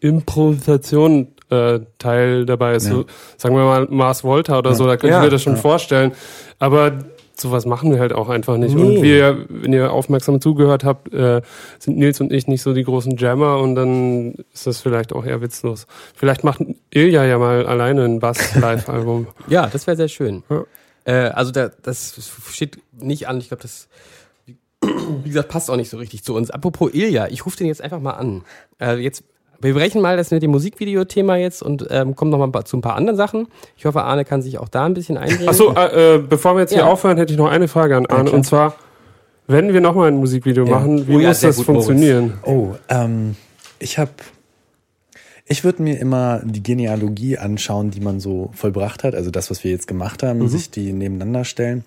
Improvisation 0.00 1.28
äh, 1.50 1.80
Teil 1.98 2.46
dabei 2.46 2.74
ist. 2.76 2.84
So, 2.86 3.04
sagen 3.36 3.54
wir 3.56 3.64
mal 3.64 3.86
Mars 3.90 4.24
Volta 4.24 4.58
oder 4.58 4.74
so, 4.74 4.86
da 4.86 4.96
könnte 4.96 5.08
Ja. 5.14 5.18
ich 5.20 5.24
mir 5.24 5.30
das 5.30 5.42
schon 5.42 5.56
vorstellen. 5.56 6.12
Aber 6.58 6.92
sowas 7.34 7.66
machen 7.66 7.90
wir 7.90 8.00
halt 8.00 8.12
auch 8.12 8.28
einfach 8.28 8.56
nicht. 8.56 8.74
Nee. 8.74 8.98
Und 8.98 9.02
wir, 9.02 9.46
wenn 9.48 9.72
ihr 9.72 9.92
aufmerksam 9.92 10.40
zugehört 10.40 10.84
habt, 10.84 11.12
äh, 11.12 11.42
sind 11.78 11.98
Nils 11.98 12.20
und 12.20 12.32
ich 12.32 12.46
nicht 12.46 12.62
so 12.62 12.72
die 12.74 12.84
großen 12.84 13.16
Jammer 13.16 13.58
und 13.58 13.74
dann 13.74 14.34
ist 14.52 14.66
das 14.66 14.80
vielleicht 14.80 15.12
auch 15.12 15.24
eher 15.24 15.40
witzlos. 15.40 15.86
Vielleicht 16.14 16.44
macht 16.44 16.60
Ilja 16.90 17.24
ja 17.24 17.38
mal 17.38 17.66
alleine 17.66 18.04
ein 18.04 18.20
Bass-Live-Album. 18.20 19.26
Ja, 19.48 19.66
das 19.66 19.86
wäre 19.86 19.96
sehr 19.96 20.08
schön. 20.08 20.42
Ja. 20.48 20.64
Äh, 21.04 21.30
also 21.30 21.50
da, 21.50 21.70
das 21.82 22.30
steht 22.50 22.78
nicht 22.92 23.28
an. 23.28 23.38
Ich 23.38 23.48
glaube, 23.48 23.62
das, 23.62 23.88
wie 24.82 25.28
gesagt, 25.28 25.48
passt 25.48 25.70
auch 25.70 25.76
nicht 25.76 25.90
so 25.90 25.96
richtig 25.96 26.22
zu 26.24 26.34
uns. 26.34 26.50
Apropos 26.50 26.92
Ilja, 26.92 27.28
ich 27.28 27.44
rufe 27.44 27.56
den 27.56 27.66
jetzt 27.66 27.82
einfach 27.82 28.00
mal 28.00 28.12
an. 28.12 28.44
Äh, 28.80 28.96
jetzt, 28.96 29.24
wir 29.62 29.74
brechen 29.74 30.00
mal 30.02 30.16
das 30.16 30.30
mit 30.30 30.42
dem 30.42 30.50
Musikvideo-Thema 30.50 31.36
jetzt 31.36 31.62
und 31.62 31.86
ähm, 31.90 32.14
kommen 32.16 32.30
noch 32.30 32.38
mal 32.38 32.44
ein 32.46 32.52
paar- 32.52 32.64
zu 32.64 32.76
ein 32.76 32.80
paar 32.82 32.96
anderen 32.96 33.16
Sachen. 33.16 33.48
Ich 33.76 33.84
hoffe, 33.86 34.02
Arne 34.02 34.24
kann 34.24 34.42
sich 34.42 34.58
auch 34.58 34.68
da 34.68 34.84
ein 34.84 34.94
bisschen 34.94 35.16
einbringen. 35.16 35.48
Achso, 35.48 35.72
äh, 35.74 36.16
äh, 36.16 36.18
bevor 36.18 36.54
wir 36.54 36.60
jetzt 36.60 36.72
hier 36.72 36.82
Ja. 36.82 36.90
aufhören, 36.90 37.16
hätte 37.16 37.32
ich 37.32 37.38
noch 37.38 37.48
eine 37.50 37.68
Frage 37.68 37.96
an 37.96 38.06
Arne. 38.06 38.24
klar. 38.24 38.34
und 38.34 38.44
zwar, 38.44 38.74
wenn 39.46 39.72
wir 39.72 39.80
nochmal 39.80 40.08
ein 40.08 40.16
Musikvideo 40.16 40.64
Ja. 40.66 40.70
machen, 40.70 41.06
wie 41.08 41.16
Oh 41.16 41.20
ja, 41.20 41.28
muss 41.28 41.40
das 41.40 41.56
gut, 41.56 41.68
Moritz. 41.68 41.86
funktionieren? 41.86 42.34
Oh, 42.44 42.68
ähm, 42.88 43.36
ich 43.78 43.98
habe, 43.98 44.10
ich 45.46 45.64
würde 45.64 45.82
mir 45.82 45.98
immer 45.98 46.40
die 46.44 46.62
Genealogie 46.62 47.38
anschauen, 47.38 47.90
die 47.90 48.00
man 48.00 48.20
so 48.20 48.50
vollbracht 48.54 49.04
hat, 49.04 49.14
also 49.14 49.30
das, 49.30 49.50
was 49.50 49.64
wir 49.64 49.70
jetzt 49.70 49.86
gemacht 49.86 50.22
haben, 50.22 50.48
sich 50.48 50.70
die 50.70 50.92
nebeneinander 50.92 51.44
stellen 51.44 51.84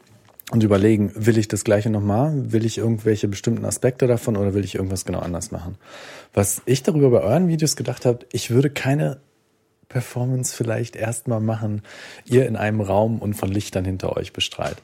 und 0.51 0.63
überlegen, 0.63 1.11
will 1.15 1.37
ich 1.37 1.47
das 1.47 1.63
gleiche 1.63 1.89
nochmal? 1.89 2.51
Will 2.51 2.65
ich 2.65 2.77
irgendwelche 2.77 3.27
bestimmten 3.27 3.65
Aspekte 3.65 4.07
davon 4.07 4.37
oder 4.37 4.53
will 4.53 4.63
ich 4.63 4.75
irgendwas 4.75 5.05
genau 5.05 5.19
anders 5.19 5.51
machen? 5.51 5.77
Was 6.33 6.61
ich 6.65 6.83
darüber 6.83 7.09
bei 7.09 7.21
euren 7.21 7.47
Videos 7.47 7.75
gedacht 7.75 8.05
habe, 8.05 8.25
ich 8.31 8.51
würde 8.51 8.69
keine 8.69 9.19
Performance 9.89 10.55
vielleicht 10.55 10.95
erstmal 10.95 11.39
machen, 11.39 11.81
ihr 12.25 12.47
in 12.47 12.55
einem 12.55 12.81
Raum 12.81 13.19
und 13.19 13.33
von 13.33 13.51
Lichtern 13.51 13.85
hinter 13.85 14.15
euch 14.17 14.33
bestrahlt. 14.33 14.77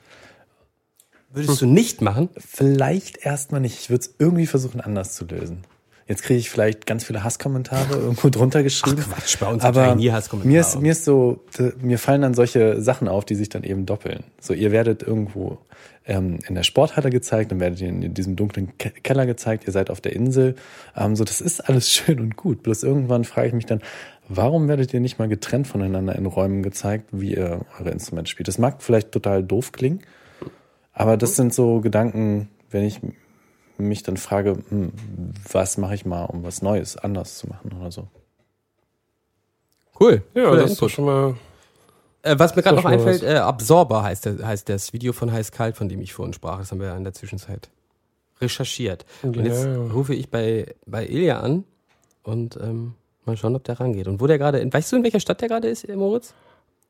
Würdest 1.33 1.61
du 1.61 1.65
nicht 1.65 2.01
machen? 2.01 2.29
Vielleicht 2.37 3.25
erstmal 3.25 3.61
nicht. 3.61 3.79
Ich 3.79 3.89
würde 3.89 4.01
es 4.01 4.15
irgendwie 4.19 4.47
versuchen, 4.47 4.81
anders 4.81 5.13
zu 5.13 5.25
lösen. 5.25 5.63
Jetzt 6.11 6.23
kriege 6.23 6.39
ich 6.39 6.49
vielleicht 6.49 6.85
ganz 6.85 7.05
viele 7.05 7.23
Hasskommentare 7.23 7.93
irgendwo 7.93 8.27
drunter 8.27 8.63
geschrieben. 8.63 9.01
Ach 9.09 9.15
Quatsch, 9.15 9.39
bei 9.39 9.47
uns 9.47 9.63
aber 9.63 9.95
nie 9.95 10.11
Hasskommentare. 10.11 10.51
Mir 10.51 10.59
ist, 10.59 10.81
mir 10.81 10.91
ist 10.91 11.05
so, 11.05 11.39
mir 11.79 11.97
fallen 11.97 12.21
dann 12.21 12.33
solche 12.33 12.81
Sachen 12.81 13.07
auf, 13.07 13.23
die 13.23 13.35
sich 13.35 13.47
dann 13.47 13.63
eben 13.63 13.85
doppeln. 13.85 14.25
So, 14.41 14.53
ihr 14.53 14.73
werdet 14.73 15.03
irgendwo 15.03 15.59
ähm, 16.05 16.39
in 16.45 16.55
der 16.55 16.63
Sporthalle 16.63 17.11
gezeigt, 17.11 17.53
dann 17.53 17.61
werdet 17.61 17.79
ihr 17.79 17.87
in 17.87 18.13
diesem 18.13 18.35
dunklen 18.35 18.77
Ke 18.77 18.89
Keller 18.89 19.25
gezeigt, 19.25 19.67
ihr 19.67 19.71
seid 19.71 19.89
auf 19.89 20.01
der 20.01 20.11
Insel. 20.11 20.55
Ähm, 20.97 21.15
so, 21.15 21.23
das 21.23 21.39
ist 21.39 21.61
alles 21.61 21.89
schön 21.93 22.19
und 22.19 22.35
gut. 22.35 22.61
Bloß 22.61 22.83
irgendwann 22.83 23.23
frage 23.23 23.47
ich 23.47 23.53
mich 23.53 23.65
dann, 23.65 23.79
warum 24.27 24.67
werdet 24.67 24.93
ihr 24.93 24.99
nicht 24.99 25.17
mal 25.17 25.29
getrennt 25.29 25.65
voneinander 25.65 26.17
in 26.17 26.25
Räumen 26.25 26.61
gezeigt, 26.61 27.07
wie 27.13 27.35
ihr 27.35 27.61
eure 27.79 27.91
Instrumente 27.91 28.29
spielt? 28.29 28.49
Das 28.49 28.57
mag 28.57 28.83
vielleicht 28.83 29.13
total 29.13 29.45
doof 29.45 29.71
klingen, 29.71 30.01
aber 30.91 31.15
das 31.15 31.37
sind 31.37 31.53
so 31.53 31.79
Gedanken, 31.79 32.49
wenn 32.69 32.83
ich 32.83 32.99
mich 33.81 34.03
dann 34.03 34.17
frage, 34.17 34.57
hm, 34.69 34.91
was 35.51 35.77
mache 35.77 35.95
ich 35.95 36.05
mal, 36.05 36.25
um 36.25 36.43
was 36.43 36.61
Neues, 36.61 36.97
anders 36.97 37.37
zu 37.37 37.47
machen 37.47 37.71
oder 37.79 37.91
so. 37.91 38.07
Cool. 39.99 40.23
Ja, 40.33 40.55
das 40.55 40.71
ist 40.71 40.81
doch 40.81 40.89
schon 40.89 41.05
mal. 41.05 41.35
Äh, 42.23 42.37
was 42.37 42.55
mir 42.55 42.61
gerade 42.61 42.77
noch 42.77 42.85
einfällt, 42.85 43.23
äh, 43.23 43.35
Absorber 43.37 44.03
heißt, 44.03 44.25
der, 44.25 44.45
heißt 44.47 44.69
das 44.69 44.93
Video 44.93 45.13
von 45.13 45.31
Heiß 45.31 45.51
Kalt, 45.51 45.75
von 45.75 45.89
dem 45.89 46.01
ich 46.01 46.13
vorhin 46.13 46.33
sprach. 46.33 46.59
Das 46.59 46.71
haben 46.71 46.79
wir 46.79 46.87
ja 46.87 46.95
in 46.97 47.03
der 47.03 47.13
Zwischenzeit 47.13 47.69
recherchiert. 48.39 49.05
Und 49.23 49.35
Ja, 49.35 49.43
jetzt 49.43 49.65
ja. 49.65 49.75
rufe 49.87 50.13
ich 50.15 50.29
bei, 50.29 50.73
bei 50.85 51.05
Ilja 51.07 51.39
an 51.39 51.63
und 52.23 52.57
ähm, 52.57 52.93
mal 53.25 53.37
schauen, 53.37 53.55
ob 53.55 53.63
der 53.63 53.79
rangeht. 53.79 54.07
Und 54.07 54.19
wo 54.21 54.27
der 54.27 54.37
gerade, 54.37 54.59
in- 54.59 54.71
weißt 54.73 54.91
du, 54.91 54.97
in 54.97 55.03
welcher 55.03 55.19
Stadt 55.19 55.41
der 55.41 55.49
gerade 55.49 55.67
ist, 55.67 55.83
äh, 55.87 55.95
Moritz? 55.95 56.33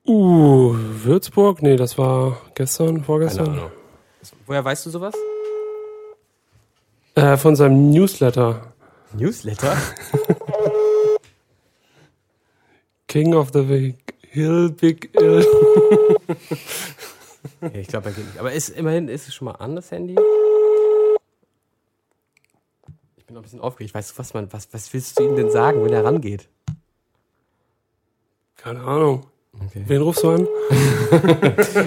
Uh, 0.05 0.73
Würzburg? 1.03 1.61
Nee, 1.61 1.75
das 1.75 1.97
war 1.97 2.37
gestern, 2.55 3.03
vorgestern. 3.03 3.59
Woher 4.47 4.63
weißt 4.65 4.85
du 4.85 4.89
sowas? 4.89 5.13
Äh, 7.15 7.37
von 7.37 7.55
seinem 7.55 7.91
Newsletter. 7.91 8.73
Newsletter? 9.13 9.75
King 13.07 13.33
of 13.33 13.49
the 13.51 13.95
Hill, 14.21 14.71
Big 14.71 15.11
Hill. 15.13 15.45
ich 17.73 17.87
glaube, 17.89 18.09
er 18.09 18.15
geht 18.15 18.25
nicht. 18.25 18.39
Aber 18.39 18.53
ist, 18.53 18.69
immerhin 18.69 19.09
ist 19.09 19.27
es 19.27 19.35
schon 19.35 19.45
mal 19.45 19.55
an, 19.55 19.75
das 19.75 19.91
Handy. 19.91 20.15
Ich 23.17 23.25
bin 23.25 23.33
noch 23.33 23.41
ein 23.41 23.43
bisschen 23.43 23.59
aufgeregt. 23.59 23.93
Weißt 23.93 24.11
du, 24.11 24.17
was 24.17 24.33
man, 24.33 24.53
was, 24.53 24.69
was 24.71 24.93
willst 24.93 25.19
du 25.19 25.23
ihm 25.23 25.35
denn 25.35 25.51
sagen, 25.51 25.83
wenn 25.83 25.91
er 25.91 26.05
rangeht? 26.05 26.47
Keine 28.55 28.79
Ahnung. 28.81 29.25
Okay. 29.53 29.83
Wen 29.85 30.01
rufst 30.01 30.23
du 30.23 30.29
an? 30.29 30.47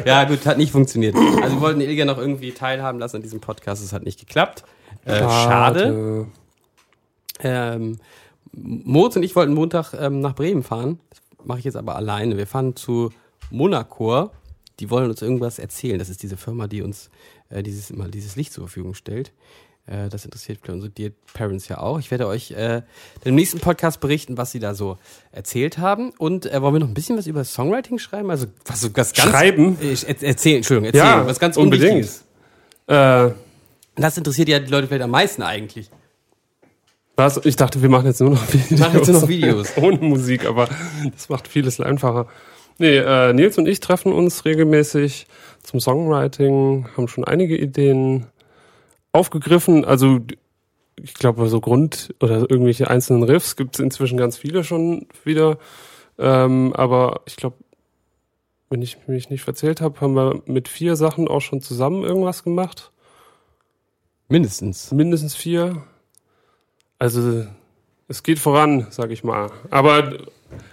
Ja, 0.05 0.25
gut, 0.25 0.45
hat 0.45 0.59
nicht 0.59 0.71
funktioniert. 0.71 1.17
Also 1.17 1.57
wir 1.57 1.61
wollten 1.63 1.81
Ilja 1.81 2.05
noch 2.05 2.19
irgendwie 2.19 2.53
teilhaben 2.53 2.99
lassen 2.99 3.17
an 3.17 3.23
diesem 3.23 3.41
Podcast. 3.41 3.83
Es 3.83 3.95
hat 3.95 4.03
nicht 4.03 4.21
geklappt. 4.21 4.65
Äh, 5.05 5.19
schade. 5.21 6.27
Ähm, 7.41 7.99
Moritz 8.53 9.17
und 9.17 9.23
ich 9.23 9.35
wollten 9.37 9.55
Montag 9.55 9.93
ähm, 9.95 10.21
nach 10.21 10.35
Bremen 10.35 10.63
fahren. 10.63 11.01
Das 11.11 11.21
mache 11.47 11.59
ich 11.59 11.65
jetzt 11.65 11.77
aber 11.77 11.97
alleine. 11.97 12.37
Wir 12.37 12.47
fahren 12.47 12.77
zu 12.77 13.13
Monacor. 13.51 14.33
Die 14.81 14.91
wollen 14.91 15.11
uns 15.11 15.23
irgendwas 15.23 15.59
erzählen. 15.59 15.99
Das 15.99 16.09
ist 16.09 16.23
diese 16.23 16.37
Firma, 16.37 16.67
die 16.67 16.83
uns 16.83 17.11
äh, 17.51 17.63
dieses, 17.63 17.91
immer 17.91 18.09
dieses 18.09 18.37
Licht 18.37 18.53
zur 18.53 18.65
Verfügung 18.65 18.95
stellt. 18.95 19.33
Äh, 19.87 20.09
das 20.09 20.25
interessiert 20.25 20.59
vielleicht 20.63 20.75
unsere 20.75 20.91
Dear 20.93 21.11
Parents 21.33 21.69
ja 21.69 21.79
auch. 21.79 21.99
Ich 21.99 22.11
werde 22.11 22.27
euch 22.27 22.53
äh, 22.53 22.83
im 23.25 23.35
nächsten 23.35 23.61
Podcast 23.61 24.01
berichten, 24.01 24.37
was 24.39 24.53
sie 24.53 24.59
da 24.61 24.75
so 24.75 24.97
erzählt 25.33 25.79
haben. 25.79 26.11
Und 26.19 26.47
äh, 26.47 26.63
wollen 26.63 26.75
wir 26.75 26.81
noch 26.81 26.89
ein 26.89 26.95
bisschen 26.95 27.19
was 27.19 27.27
über 27.27 27.45
Songwriting 27.45 27.99
schreiben? 27.99 28.31
Also 28.31 28.47
was 28.65 28.83
was 28.85 28.93
ganz 29.13 29.17
Schreiben? 29.17 29.77
Äh, 29.81 29.95
er- 30.07 30.23
erzählen, 30.23 30.57
Entschuldigung, 30.59 30.87
erzählen, 30.87 31.05
Ja, 31.21 31.27
was 31.27 31.39
ganz 31.39 31.57
unbedingt. 31.57 31.93
Unwichtiges. 31.93 32.25
Äh, 32.87 33.31
Das 33.97 34.17
interessiert 34.19 34.49
ja 34.49 34.59
die 34.59 34.71
Leute 34.71 34.87
vielleicht 34.89 35.03
am 35.03 35.11
meisten 35.11 35.43
eigentlich. 35.43 35.91
was? 37.17 37.45
Ich 37.45 37.57
dachte, 37.57 37.81
wir 37.81 37.89
machen 37.89 38.07
jetzt 38.07 38.21
nur 38.21 38.31
noch 38.31 38.53
Videos. 38.53 38.81
machen 38.81 38.97
jetzt 38.97 39.09
nur 39.09 39.21
noch 39.21 39.29
Videos. 39.29 39.73
Ohne 39.77 39.99
Musik, 39.99 40.47
aber 40.47 40.69
das 41.13 41.29
macht 41.29 41.49
vieles 41.49 41.81
einfacher. 41.81 42.27
Nee, 42.79 42.97
äh, 42.97 43.33
Nils 43.33 43.57
und 43.57 43.69
ich 43.69 43.79
treffen 43.81 44.13
uns 44.13 44.45
regelmäßig 44.45 45.27
zum 45.63 45.79
Songwriting, 45.79 46.89
haben 46.97 47.07
schon 47.07 47.25
einige 47.25 47.57
Ideen 47.57 48.27
aufgegriffen. 49.13 49.85
Also 49.85 50.21
ich 51.01 51.15
glaube, 51.15 51.49
so 51.49 51.61
Grund 51.61 52.15
oder 52.21 52.51
irgendwelche 52.51 52.91
einzelnen 52.91 53.23
Riffs 53.23 53.57
gibt 53.57 53.77
es 53.77 53.81
inzwischen 53.81 54.19
ganz 54.19 54.37
viele 54.37 54.65
schon 54.65 55.07
wieder. 55.25 55.59
Ähm, 56.19 56.73
aber 56.75 57.23
ich 57.27 57.37
glaube, 57.37 57.57
wenn 58.71 58.83
ich 58.83 58.99
mich 59.07 59.31
nicht 59.31 59.43
verzählt 59.43 59.81
habe, 59.81 60.01
haben 60.01 60.15
wir 60.15 60.43
mit 60.47 60.69
vier 60.69 60.97
Sachen 60.97 61.29
auch 61.29 61.41
schon 61.41 61.61
zusammen 61.61 62.03
irgendwas 62.03 62.43
gemacht. 62.43 62.93
Mindestens. 64.29 64.91
Mindestens 64.93 65.35
vier. 65.35 65.83
Also 66.99 67.47
es 68.09 68.23
geht 68.23 68.39
voran, 68.39 68.87
sag 68.91 69.11
ich 69.11 69.25
mal. 69.25 69.51
Aber 69.71 70.13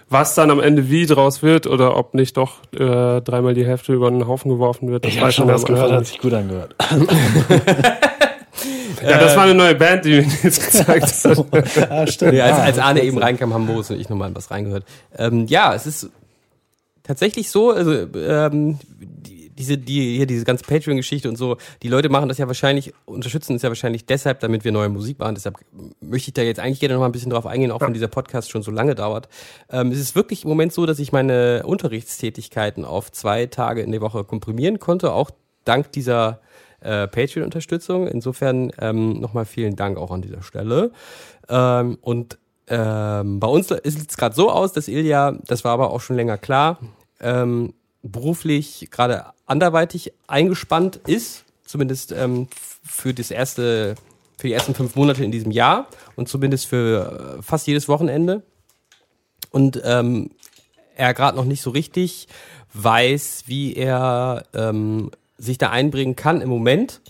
was 0.09 0.35
dann 0.35 0.51
am 0.51 0.59
Ende 0.59 0.89
wie 0.89 1.05
draus 1.05 1.41
wird 1.41 1.67
oder 1.67 1.95
ob 1.97 2.13
nicht 2.13 2.37
doch 2.37 2.63
äh, 2.73 3.21
dreimal 3.21 3.53
die 3.53 3.65
Hälfte 3.65 3.93
über 3.93 4.11
den 4.11 4.27
Haufen 4.27 4.51
geworfen 4.51 4.89
wird, 4.89 5.05
das 5.05 5.19
weiß 5.19 5.39
man 5.39 5.49
am 5.49 5.55
Anfang 5.55 5.97
nicht. 5.99 6.07
sich 6.07 6.19
gut 6.19 6.33
angehört. 6.33 6.75
Ja, 9.01 9.17
das 9.17 9.35
war 9.35 9.43
eine 9.43 9.55
neue 9.55 9.75
Band, 9.75 10.05
die 10.05 10.21
mir 10.21 10.27
jetzt 10.43 10.63
gezeigt 10.63 11.11
hat. 11.25 11.89
ah, 11.91 12.07
stimmt. 12.07 12.33
Ja, 12.33 12.45
als, 12.45 12.59
als 12.59 12.77
Arne 12.77 13.01
eben 13.01 13.17
reinkam, 13.17 13.53
haben 13.53 13.65
Moritz 13.65 13.89
und 13.89 13.99
ich 13.99 14.09
nochmal 14.09 14.33
was 14.35 14.51
reingehört. 14.51 14.83
Ähm, 15.17 15.47
ja, 15.47 15.73
es 15.73 15.87
ist 15.87 16.09
tatsächlich 17.03 17.49
so, 17.49 17.71
also 17.71 17.91
ähm, 18.15 18.77
die, 18.99 19.40
diese, 19.61 19.77
die, 19.77 20.17
hier 20.17 20.25
diese 20.25 20.43
ganze 20.43 20.65
Patreon-Geschichte 20.65 21.29
und 21.29 21.37
so, 21.37 21.57
die 21.83 21.87
Leute 21.87 22.09
machen 22.09 22.27
das 22.27 22.37
ja 22.37 22.47
wahrscheinlich, 22.47 22.93
unterstützen 23.05 23.55
es 23.55 23.61
ja 23.61 23.69
wahrscheinlich 23.69 24.05
deshalb, 24.05 24.39
damit 24.39 24.63
wir 24.65 24.71
neue 24.71 24.89
Musik 24.89 25.19
machen. 25.19 25.35
Deshalb 25.35 25.57
möchte 26.01 26.29
ich 26.29 26.33
da 26.33 26.41
jetzt 26.41 26.59
eigentlich 26.59 26.79
gerne 26.79 26.95
noch 26.95 27.01
mal 27.01 27.05
ein 27.05 27.11
bisschen 27.11 27.29
drauf 27.29 27.45
eingehen, 27.45 27.71
auch 27.71 27.81
wenn 27.81 27.93
dieser 27.93 28.07
Podcast 28.07 28.49
schon 28.49 28.63
so 28.63 28.71
lange 28.71 28.95
dauert. 28.95 29.29
Ähm, 29.69 29.91
es 29.91 29.99
ist 29.99 30.15
wirklich 30.15 30.43
im 30.43 30.49
Moment 30.49 30.73
so, 30.73 30.85
dass 30.85 30.99
ich 30.99 31.11
meine 31.11 31.63
Unterrichtstätigkeiten 31.65 32.83
auf 32.83 33.11
zwei 33.11 33.45
Tage 33.45 33.81
in 33.81 33.91
der 33.91 34.01
Woche 34.01 34.23
komprimieren 34.23 34.79
konnte, 34.79 35.13
auch 35.13 35.31
dank 35.63 35.91
dieser 35.91 36.41
äh, 36.81 37.07
Patreon-Unterstützung. 37.07 38.07
Insofern 38.07 38.71
ähm, 38.79 39.19
nochmal 39.19 39.45
vielen 39.45 39.75
Dank 39.75 39.97
auch 39.97 40.11
an 40.11 40.21
dieser 40.21 40.41
Stelle. 40.41 40.91
Ähm, 41.47 41.97
und 42.01 42.39
ähm, 42.67 43.39
bei 43.39 43.47
uns 43.47 43.67
sieht 43.67 44.09
es 44.09 44.17
gerade 44.17 44.35
so 44.35 44.49
aus, 44.49 44.73
dass 44.73 44.87
Ilja, 44.87 45.33
das 45.45 45.63
war 45.63 45.73
aber 45.73 45.91
auch 45.91 46.01
schon 46.01 46.15
länger 46.15 46.37
klar, 46.37 46.79
ähm, 47.19 47.73
beruflich 48.03 48.89
gerade 48.91 49.25
anderweitig 49.45 50.13
eingespannt 50.27 50.97
ist, 51.07 51.45
zumindest 51.65 52.11
ähm, 52.11 52.47
für 52.83 53.13
das 53.13 53.31
erste, 53.31 53.95
für 54.37 54.47
die 54.47 54.53
ersten 54.53 54.73
fünf 54.73 54.95
Monate 54.95 55.23
in 55.23 55.31
diesem 55.31 55.51
Jahr 55.51 55.87
und 56.15 56.27
zumindest 56.27 56.67
für 56.67 57.37
äh, 57.39 57.41
fast 57.41 57.67
jedes 57.67 57.87
Wochenende. 57.87 58.43
Und 59.51 59.81
ähm, 59.83 60.31
er 60.95 61.13
gerade 61.13 61.37
noch 61.37 61.45
nicht 61.45 61.61
so 61.61 61.69
richtig 61.69 62.27
weiß, 62.73 63.43
wie 63.47 63.73
er 63.75 64.45
ähm, 64.53 65.11
sich 65.37 65.57
da 65.57 65.69
einbringen 65.69 66.15
kann 66.15 66.41
im 66.41 66.49
Moment. 66.49 67.01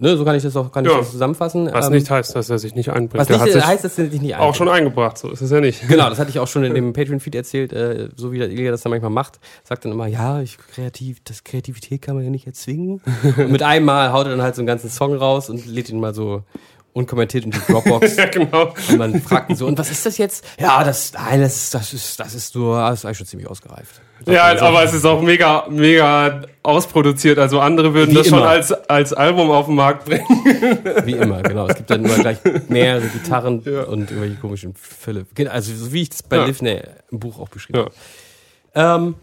Ne, 0.00 0.16
so 0.16 0.24
kann 0.24 0.34
ich 0.34 0.42
das 0.42 0.56
auch 0.56 0.72
kann 0.72 0.84
ich 0.84 0.90
Ja. 0.90 0.98
das 0.98 1.10
zusammenfassen. 1.10 1.68
Was 1.72 1.86
Ähm, 1.86 1.92
nicht 1.92 2.10
heißt, 2.10 2.34
dass 2.34 2.48
er 2.50 2.58
sich 2.58 2.74
nicht 2.74 2.88
einbringt. 2.90 3.14
was 3.20 3.28
Der 3.28 3.36
nicht 3.44 3.66
heißt, 3.66 3.84
dass 3.84 3.98
er 3.98 4.10
sich 4.10 4.20
nicht 4.20 4.34
auch 4.36 4.54
schon 4.54 4.68
eingebracht, 4.68 5.18
so 5.18 5.28
ist 5.30 5.42
es 5.42 5.50
ja 5.50 5.60
nicht. 5.60 5.86
Genau, 5.88 6.08
das 6.08 6.18
hatte 6.18 6.30
ich 6.30 6.38
auch 6.40 6.48
schon 6.48 6.64
in 6.64 6.74
dem 6.74 6.92
Patreon-Feed 6.92 7.34
erzählt, 7.34 7.72
äh, 7.72 8.08
so 8.16 8.32
wie 8.32 8.38
der 8.38 8.50
Ilja 8.50 8.70
das 8.70 8.80
dann 8.82 8.90
manchmal 8.90 9.10
macht. 9.10 9.38
Sagt 9.62 9.84
dann 9.84 9.92
immer, 9.92 10.06
ja, 10.06 10.40
ich 10.40 10.56
kreativ, 10.58 11.18
das 11.24 11.44
Kreativität 11.44 12.00
kann 12.02 12.14
man 12.14 12.24
ja 12.24 12.30
nicht 12.30 12.46
erzwingen. 12.46 13.02
Und 13.36 13.52
mit 13.52 13.62
einem 13.62 13.84
Mal 13.84 14.12
haut 14.12 14.26
er 14.26 14.30
dann 14.30 14.42
halt 14.42 14.54
so 14.54 14.60
einen 14.62 14.66
ganzen 14.66 14.88
Song 14.90 15.14
raus 15.14 15.50
und 15.50 15.66
lädt 15.66 15.90
ihn 15.90 16.00
mal 16.00 16.14
so 16.14 16.42
unkommentiert 16.92 17.44
in 17.44 17.50
die 17.52 17.58
Dropbox. 17.68 18.16
Ja, 18.16 18.26
genau. 18.26 18.72
Und 18.88 18.98
man 18.98 19.20
fragt 19.22 19.50
ihn 19.50 19.56
so, 19.56 19.66
und 19.66 19.78
was 19.78 19.90
ist 19.90 20.04
das 20.06 20.18
jetzt? 20.18 20.44
Ja, 20.58 20.82
das, 20.84 21.12
nein, 21.12 21.40
das, 21.40 21.56
ist- 21.56 21.74
das 21.74 21.92
ist, 21.92 22.18
das 22.20 22.34
ist 22.34 22.54
nur, 22.54 22.78
das 22.78 23.00
ist 23.00 23.04
eigentlich 23.04 23.18
schon 23.18 23.26
ziemlich 23.26 23.48
ausgereift. 23.48 24.00
Ja, 24.26 24.54
aber 24.60 24.84
es 24.84 24.92
ist 24.92 25.06
auch 25.06 25.22
mega, 25.22 25.64
mega 25.70 26.42
ausproduziert. 26.62 27.38
Also 27.38 27.58
andere 27.60 27.94
würden 27.94 28.10
Wie 28.10 28.14
das 28.16 28.28
schon 28.28 28.40
immer. 28.40 28.48
als, 28.50 28.70
als 28.90 29.14
Album 29.14 29.50
auf 29.50 29.64
den 29.64 29.76
Markt 29.76 30.04
bringen. 30.04 30.26
Wie 31.06 31.12
immer, 31.12 31.42
genau. 31.42 31.66
Es 31.68 31.76
gibt 31.76 31.88
dann 31.88 32.04
immer 32.04 32.16
gleich 32.18 32.36
mehrere 32.68 33.06
Gitarren 33.06 33.62
Ja. 33.64 33.84
und 33.84 34.10
irgendwelche 34.10 34.34
komischen 34.36 34.74
Fülle. 34.74 35.24
Also, 35.50 35.74
so 35.74 35.90
wie 35.94 36.02
ich 36.02 36.10
das 36.10 36.22
bei 36.22 36.36
Ja. 36.36 36.44
Livney 36.44 36.82
im 37.10 37.18
Buch 37.18 37.40
auch 37.40 37.48
beschrieben 37.48 37.78
Ja. 37.78 37.84
habe. 37.86 39.04
Ähm, 39.06 39.14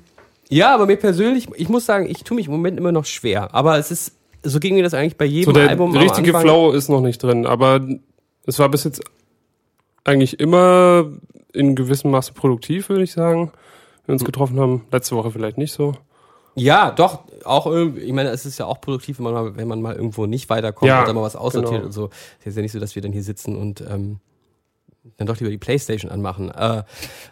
ja, 0.50 0.74
aber 0.74 0.88
mir 0.88 0.98
persönlich, 0.98 1.48
ich 1.56 1.70
muss 1.70 1.86
sagen, 1.86 2.10
ich 2.10 2.24
tue 2.24 2.34
mich 2.36 2.48
im 2.48 2.54
Moment 2.54 2.80
immer 2.80 2.92
noch 2.92 3.06
schwer. 3.06 3.54
Aber 3.54 3.78
es 3.78 3.92
ist, 3.92 4.14
so 4.44 4.60
ging 4.60 4.76
mir 4.76 4.84
das 4.84 4.94
eigentlich 4.94 5.18
bei 5.18 5.26
jedem 5.26 5.46
So 5.46 5.52
der 5.52 5.70
Album. 5.70 5.92
am 5.92 5.98
richtige 5.98 6.28
Anfang. 6.30 6.42
Flow 6.44 6.72
ist 6.72 6.90
noch 6.90 7.02
nicht 7.02 7.22
drin, 7.22 7.46
aber 7.46 7.86
es 8.46 8.60
war 8.60 8.70
bis 8.70 8.84
jetzt 8.84 9.02
eigentlich 10.04 10.40
immer 10.40 11.06
in 11.54 11.76
gewissem 11.76 12.12
Maße 12.12 12.34
produktiv, 12.34 12.90
würde 12.90 13.04
ich 13.04 13.12
sagen. 13.12 13.52
Wir 14.06 14.14
uns 14.14 14.24
getroffen 14.24 14.60
haben. 14.60 14.86
Letzte 14.92 15.16
Woche 15.16 15.32
vielleicht 15.32 15.58
nicht 15.58 15.74
so. 15.74 15.96
Ja, 16.56 16.92
doch, 16.92 17.20
auch 17.44 17.68
irgendwie, 17.68 18.02
ich 18.02 18.14
meine, 18.14 18.30
es 18.30 18.46
ist 18.46 18.58
ja 18.58 18.66
auch 18.66 18.82
produktiv, 18.82 19.20
wenn 19.20 19.26
man 19.26 19.34
mal, 19.34 19.58
wenn 19.58 19.68
man 19.68 19.82
mal 19.82 19.96
irgendwo 19.96 20.26
nicht 20.26 20.50
weiterkommt 20.50 20.88
Ja, 20.90 21.02
und 21.02 21.08
dann 21.08 21.16
mal 21.16 21.22
was 21.22 21.36
aussortiert 21.36 21.74
genau. 21.74 21.86
und 21.86 21.92
so. 21.92 22.10
Es 22.40 22.48
ist 22.48 22.56
ja 22.56 22.62
nicht 22.64 22.72
so, 22.72 22.80
dass 22.80 22.96
wir 22.96 23.02
dann 23.02 23.12
hier 23.12 23.22
sitzen 23.22 23.56
und 23.56 23.82
ähm, 23.82 24.20
dann 25.18 25.28
doch 25.28 25.38
lieber 25.40 25.52
die 25.52 25.58
Playstation 25.60 26.10
anmachen. 26.12 26.50
Äh, 26.50 26.84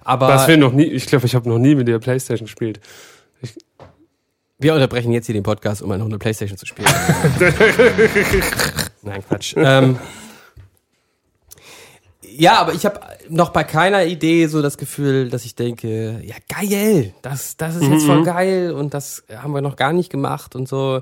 aber 0.03 0.27
Was 0.27 0.47
wir 0.47 0.57
noch 0.57 0.73
nie, 0.73 0.83
ich 0.85 1.07
glaube, 1.07 1.25
ich 1.25 1.33
habe 1.33 1.49
noch 1.49 1.57
nie 1.57 1.75
mit 1.75 1.87
der 1.87 1.97
Playstation 1.99 2.45
gespielt. 2.45 2.79
Wir 4.57 4.73
unterbrechen 4.73 5.11
jetzt 5.11 5.25
hier 5.25 5.33
den 5.33 5.43
Podcast, 5.43 5.81
um 5.81 5.91
eine 5.91 6.17
Playstation 6.17 6.57
zu 6.57 6.65
spielen. 6.65 6.87
Nein, 9.01 9.21
Quatsch. 9.27 9.53
Ähm, 9.57 9.99
ja, 12.21 12.59
aber 12.59 12.73
ich 12.73 12.85
habe 12.85 12.99
noch 13.29 13.49
bei 13.49 13.63
keiner 13.63 14.05
Idee 14.05 14.47
so 14.47 14.61
das 14.61 14.77
Gefühl, 14.77 15.29
dass 15.29 15.45
ich 15.45 15.55
denke, 15.55 16.21
ja 16.23 16.35
geil, 16.47 17.13
das, 17.21 17.57
das 17.57 17.75
ist 17.75 17.83
jetzt 17.83 18.03
Mhm. 18.03 18.07
voll 18.07 18.23
geil 18.23 18.71
und 18.71 18.93
das 18.93 19.23
haben 19.35 19.53
wir 19.53 19.61
noch 19.61 19.75
gar 19.75 19.93
nicht 19.93 20.09
gemacht 20.09 20.55
und 20.55 20.67
so. 20.67 21.01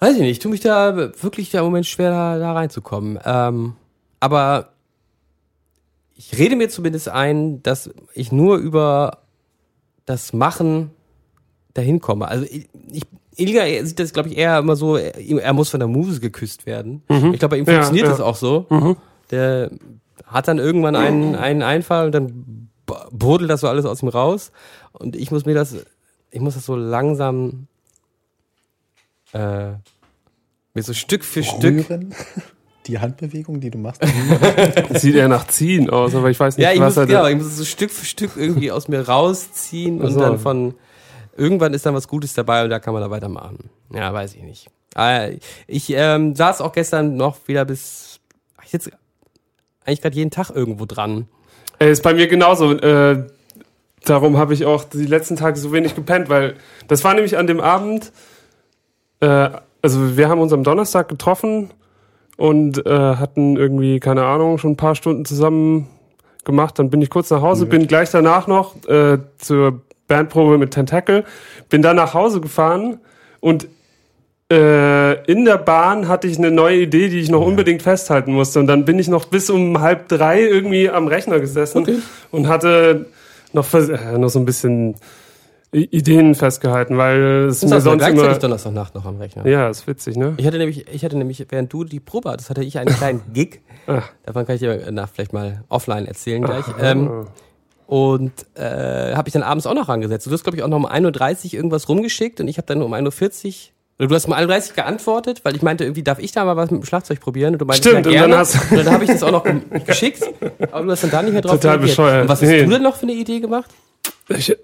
Weiß 0.00 0.14
ich 0.14 0.20
nicht, 0.20 0.30
ich 0.30 0.38
tue 0.38 0.50
mich 0.50 0.60
da 0.60 0.96
wirklich 0.96 1.54
im 1.54 1.64
Moment 1.64 1.86
schwer, 1.86 2.10
da, 2.10 2.38
da 2.38 2.52
reinzukommen. 2.52 3.18
Ähm, 3.24 3.74
aber 4.20 4.70
ich 6.16 6.36
rede 6.38 6.56
mir 6.56 6.68
zumindest 6.68 7.08
ein, 7.08 7.62
dass 7.62 7.90
ich 8.14 8.30
nur 8.32 8.56
über 8.58 9.18
das 10.04 10.32
Machen 10.32 10.90
dahin 11.78 12.00
komme. 12.00 12.28
Also 12.28 12.44
ich, 12.44 12.68
ich 12.92 13.02
Ilga 13.36 13.84
sieht 13.86 13.98
das, 14.00 14.12
glaube 14.12 14.28
ich, 14.30 14.36
eher 14.36 14.58
immer 14.58 14.74
so, 14.76 14.96
er, 14.96 15.14
er 15.16 15.52
muss 15.52 15.68
von 15.70 15.78
der 15.80 15.88
Muse 15.88 16.18
geküsst 16.20 16.66
werden. 16.66 17.02
Ich 17.08 17.38
glaube, 17.38 17.48
bei 17.48 17.58
ihm 17.58 17.64
Ja, 17.66 17.74
funktioniert 17.74 18.06
ja. 18.06 18.10
das 18.12 18.20
auch 18.20 18.34
so. 18.36 18.96
Der 19.30 19.70
hat 20.26 20.48
dann 20.48 20.58
irgendwann 20.58 20.96
einen, 20.96 21.36
einen 21.36 21.62
Einfall 21.62 22.06
und 22.06 22.12
dann 22.12 22.68
brodelt 23.12 23.48
das 23.48 23.60
so 23.60 23.68
alles 23.68 23.84
aus 23.84 24.02
ihm 24.02 24.08
raus. 24.08 24.50
Und 24.92 25.14
ich 25.14 25.30
muss 25.30 25.46
mir 25.46 25.54
das, 25.54 25.76
ich 26.32 26.40
muss 26.40 26.54
das 26.54 26.64
so 26.66 26.74
langsam 26.74 27.68
äh, 29.32 29.68
mir 30.74 30.82
so 30.82 30.92
Stück 30.92 31.24
für 31.24 31.42
Stück. 31.42 31.88
Rühren. 31.88 32.14
Die 32.86 32.98
Handbewegung, 32.98 33.60
die 33.60 33.68
du 33.70 33.76
machst. 33.76 34.00
Sieht 34.94 35.14
eher 35.14 35.28
nach 35.28 35.46
Ziehen 35.48 35.90
aus, 35.90 36.14
aber 36.14 36.30
ich 36.30 36.40
weiß 36.40 36.56
nicht, 36.56 36.64
Ja, 36.64 36.72
ich 36.72 36.80
was 36.80 36.96
muss, 36.96 37.02
er 37.02 37.06
genau, 37.06 37.26
ich 37.26 37.36
muss 37.36 37.44
es 37.46 37.58
so 37.58 37.64
Stück 37.66 37.90
für 37.90 38.06
Stück 38.06 38.30
irgendwie 38.34 38.72
aus 38.72 38.88
mir 38.88 39.06
rausziehen 39.06 40.00
und 40.00 40.06
Ach 40.06 40.12
so. 40.12 40.20
dann 40.20 40.38
von 40.38 40.74
irgendwann 41.38 41.74
ist 41.74 41.86
dann 41.86 41.94
was 41.94 42.08
Gutes 42.08 42.34
dabei 42.34 42.64
und 42.64 42.70
da 42.70 42.78
kann 42.78 42.92
man 42.92 43.02
da 43.02 43.10
weitermachen. 43.10 43.70
Ja, 43.92 44.12
weiß 44.12 44.34
ich 44.34 44.42
nicht. 44.42 44.68
Äh, 44.96 45.38
Ich 45.66 45.90
ähm, 45.90 46.34
saß 46.34 46.60
auch 46.60 46.72
gestern 46.72 47.16
noch 47.16 47.36
wieder 47.46 47.64
bis 47.64 48.20
ich 48.68 48.72
jetzt 48.72 48.90
eigentlich 49.84 50.02
gerade 50.02 50.16
jeden 50.16 50.30
Tag 50.30 50.50
irgendwo 50.50 50.84
dran. 50.84 51.26
Ey, 51.78 51.90
ist 51.90 52.02
bei 52.02 52.12
mir 52.12 52.28
genauso. 52.28 52.72
Äh, 52.72 53.26
darum 54.04 54.36
habe 54.36 54.52
ich 54.52 54.66
auch 54.66 54.84
die 54.84 55.06
letzten 55.06 55.36
Tage 55.36 55.58
so 55.58 55.72
wenig 55.72 55.94
gepennt, 55.94 56.28
weil 56.28 56.56
das 56.86 57.02
war 57.04 57.14
nämlich 57.14 57.38
an 57.38 57.46
dem 57.46 57.60
Abend. 57.60 58.12
Äh, 59.20 59.50
also 59.80 60.16
wir 60.18 60.28
haben 60.28 60.40
uns 60.40 60.52
am 60.52 60.64
Donnerstag 60.64 61.08
getroffen 61.08 61.70
und 62.36 62.84
äh, 62.84 62.90
hatten 63.16 63.56
irgendwie 63.56 64.00
keine 64.00 64.24
Ahnung 64.24 64.58
schon 64.58 64.72
ein 64.72 64.76
paar 64.76 64.94
Stunden 64.94 65.24
zusammen 65.24 65.88
gemacht. 66.44 66.78
Dann 66.78 66.90
bin 66.90 67.00
ich 67.00 67.08
kurz 67.08 67.30
nach 67.30 67.40
Hause, 67.40 67.64
bin 67.66 67.86
gleich 67.86 68.10
danach 68.10 68.46
noch 68.48 68.74
äh, 68.86 69.18
zur 69.38 69.80
Bandprobe 70.08 70.58
mit 70.58 70.72
Tentacle, 70.72 71.24
bin 71.68 71.82
dann 71.82 71.96
nach 71.96 72.14
Hause 72.14 72.40
gefahren 72.40 72.98
und 73.40 73.68
äh, 74.50 75.30
in 75.30 75.44
der 75.44 75.58
Bahn 75.58 76.08
hatte 76.08 76.26
ich 76.26 76.38
eine 76.38 76.50
neue 76.50 76.80
Idee, 76.80 77.08
die 77.08 77.20
ich 77.20 77.30
noch 77.30 77.44
unbedingt 77.44 77.82
festhalten 77.82 78.32
musste. 78.32 78.60
Und 78.60 78.66
dann 78.66 78.86
bin 78.86 78.98
ich 78.98 79.08
noch 79.08 79.26
bis 79.26 79.50
um 79.50 79.80
halb 79.80 80.08
drei 80.08 80.40
irgendwie 80.40 80.88
am 80.88 81.06
Rechner 81.06 81.38
gesessen 81.38 82.02
und 82.30 82.48
hatte 82.48 83.06
noch, 83.52 83.72
äh, 83.74 84.16
noch 84.16 84.30
so 84.30 84.38
ein 84.38 84.46
bisschen 84.46 84.94
Ideen 85.70 86.34
festgehalten, 86.34 86.96
weil 86.96 87.48
es 87.50 87.62
mir 87.62 87.80
sonst 87.82 87.98
gleichzeitig 87.98 88.30
immer... 88.30 88.38
Donnerstagnacht 88.38 88.94
noch 88.94 89.04
am 89.04 89.18
Rechner. 89.18 89.46
Ja, 89.46 89.68
ist 89.68 89.86
witzig, 89.86 90.16
ne? 90.16 90.32
Ich 90.38 90.46
hatte 90.46 90.56
nämlich, 90.56 90.88
ich 90.88 91.04
hatte 91.04 91.18
nämlich, 91.18 91.44
während 91.50 91.70
du 91.70 91.84
die 91.84 92.00
Probe 92.00 92.30
hattest, 92.30 92.48
hatte 92.48 92.64
ich 92.64 92.78
einen 92.78 92.94
kleinen 92.94 93.20
Gig. 93.34 93.60
Ach. 93.86 94.10
Davon 94.24 94.46
kann 94.46 94.54
ich 94.54 94.62
dir 94.62 94.90
nach 94.90 95.10
vielleicht 95.10 95.34
mal 95.34 95.64
offline 95.68 96.06
erzählen 96.06 96.42
gleich. 96.42 96.64
Ähm, 96.80 97.26
und 97.88 98.32
äh, 98.54 99.14
habe 99.14 99.28
ich 99.28 99.32
dann 99.32 99.42
abends 99.42 99.66
auch 99.66 99.72
noch 99.72 99.88
rangesetzt. 99.88 100.26
Du 100.26 100.30
hast, 100.30 100.42
glaube 100.42 100.58
ich, 100.58 100.62
auch 100.62 100.68
noch 100.68 100.76
um 100.76 100.84
1.30 100.86 101.46
Uhr 101.46 101.54
irgendwas 101.54 101.88
rumgeschickt 101.88 102.38
und 102.38 102.46
ich 102.46 102.58
habe 102.58 102.66
dann 102.66 102.82
um 102.82 102.92
1.40 102.92 103.46
Uhr 103.46 103.52
oder 104.00 104.08
du 104.08 104.14
hast 104.14 104.26
um 104.26 104.34
1.30 104.34 104.68
Uhr 104.70 104.74
geantwortet, 104.76 105.40
weil 105.44 105.56
ich 105.56 105.62
meinte, 105.62 105.84
irgendwie 105.84 106.02
darf 106.02 106.18
ich 106.18 106.30
da 106.32 106.44
mal 106.44 106.54
was 106.54 106.70
mit 106.70 106.82
dem 106.82 106.84
Schlagzeug 106.84 107.18
probieren 107.18 107.54
und 107.54 107.60
du 107.60 107.64
meintest, 107.64 107.88
Stimmt, 107.88 108.06
ja, 108.12 108.24
und 108.24 108.30
dann 108.30 108.38
hast- 108.40 108.70
und 108.70 108.76
dann 108.76 108.90
habe 108.92 109.04
ich 109.04 109.10
das 109.10 109.22
auch 109.22 109.30
noch 109.32 109.42
ge- 109.42 109.62
geschickt, 109.86 110.22
aber 110.70 110.84
du 110.84 110.90
hast 110.90 111.02
dann 111.04 111.10
da 111.10 111.22
nicht 111.22 111.32
mehr 111.32 111.40
drauf 111.40 111.52
Total 111.52 111.76
reagiert. 111.76 111.88
bescheuert. 111.96 112.22
Und 112.22 112.28
was 112.28 112.42
hast 112.42 112.48
Nee. 112.48 112.64
du 112.64 112.70
denn 112.70 112.82
noch 112.82 112.96
für 112.96 113.04
eine 113.04 113.12
Idee 113.14 113.40
gemacht? 113.40 113.70
Ich, 114.28 114.54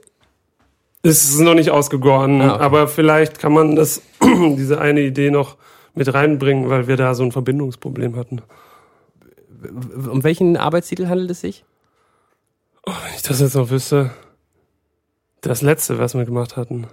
es 1.03 1.25
ist 1.31 1.41
noch 1.41 1.55
nicht 1.55 1.71
ausgegoren, 1.71 2.43
Ah, 2.43 2.57
okay. 2.57 2.63
aber 2.65 2.89
vielleicht 2.89 3.39
kann 3.39 3.55
man 3.55 3.75
das, 3.75 4.03
diese 4.23 4.81
eine 4.83 5.01
Idee 5.01 5.31
noch 5.31 5.57
mit 5.95 6.13
reinbringen, 6.13 6.69
weil 6.69 6.89
wir 6.89 6.99
da 6.99 7.15
so 7.15 7.23
ein 7.25 7.33
Verbindungsproblem 7.33 8.17
hatten. 8.17 8.43
Um 10.11 10.23
welchen 10.25 10.57
Arbeitstitel 10.59 11.07
handelt 11.09 11.31
es 11.31 11.41
sich? 11.41 11.65
Wenn 12.86 13.15
ich 13.15 13.23
das 13.23 13.40
jetzt 13.40 13.55
noch 13.55 13.70
wüsste. 13.70 14.11
Das 15.40 15.62
letzte, 15.62 15.98
was 15.98 16.15
wir 16.15 16.24
gemacht 16.24 16.56
hatten. 16.56 16.86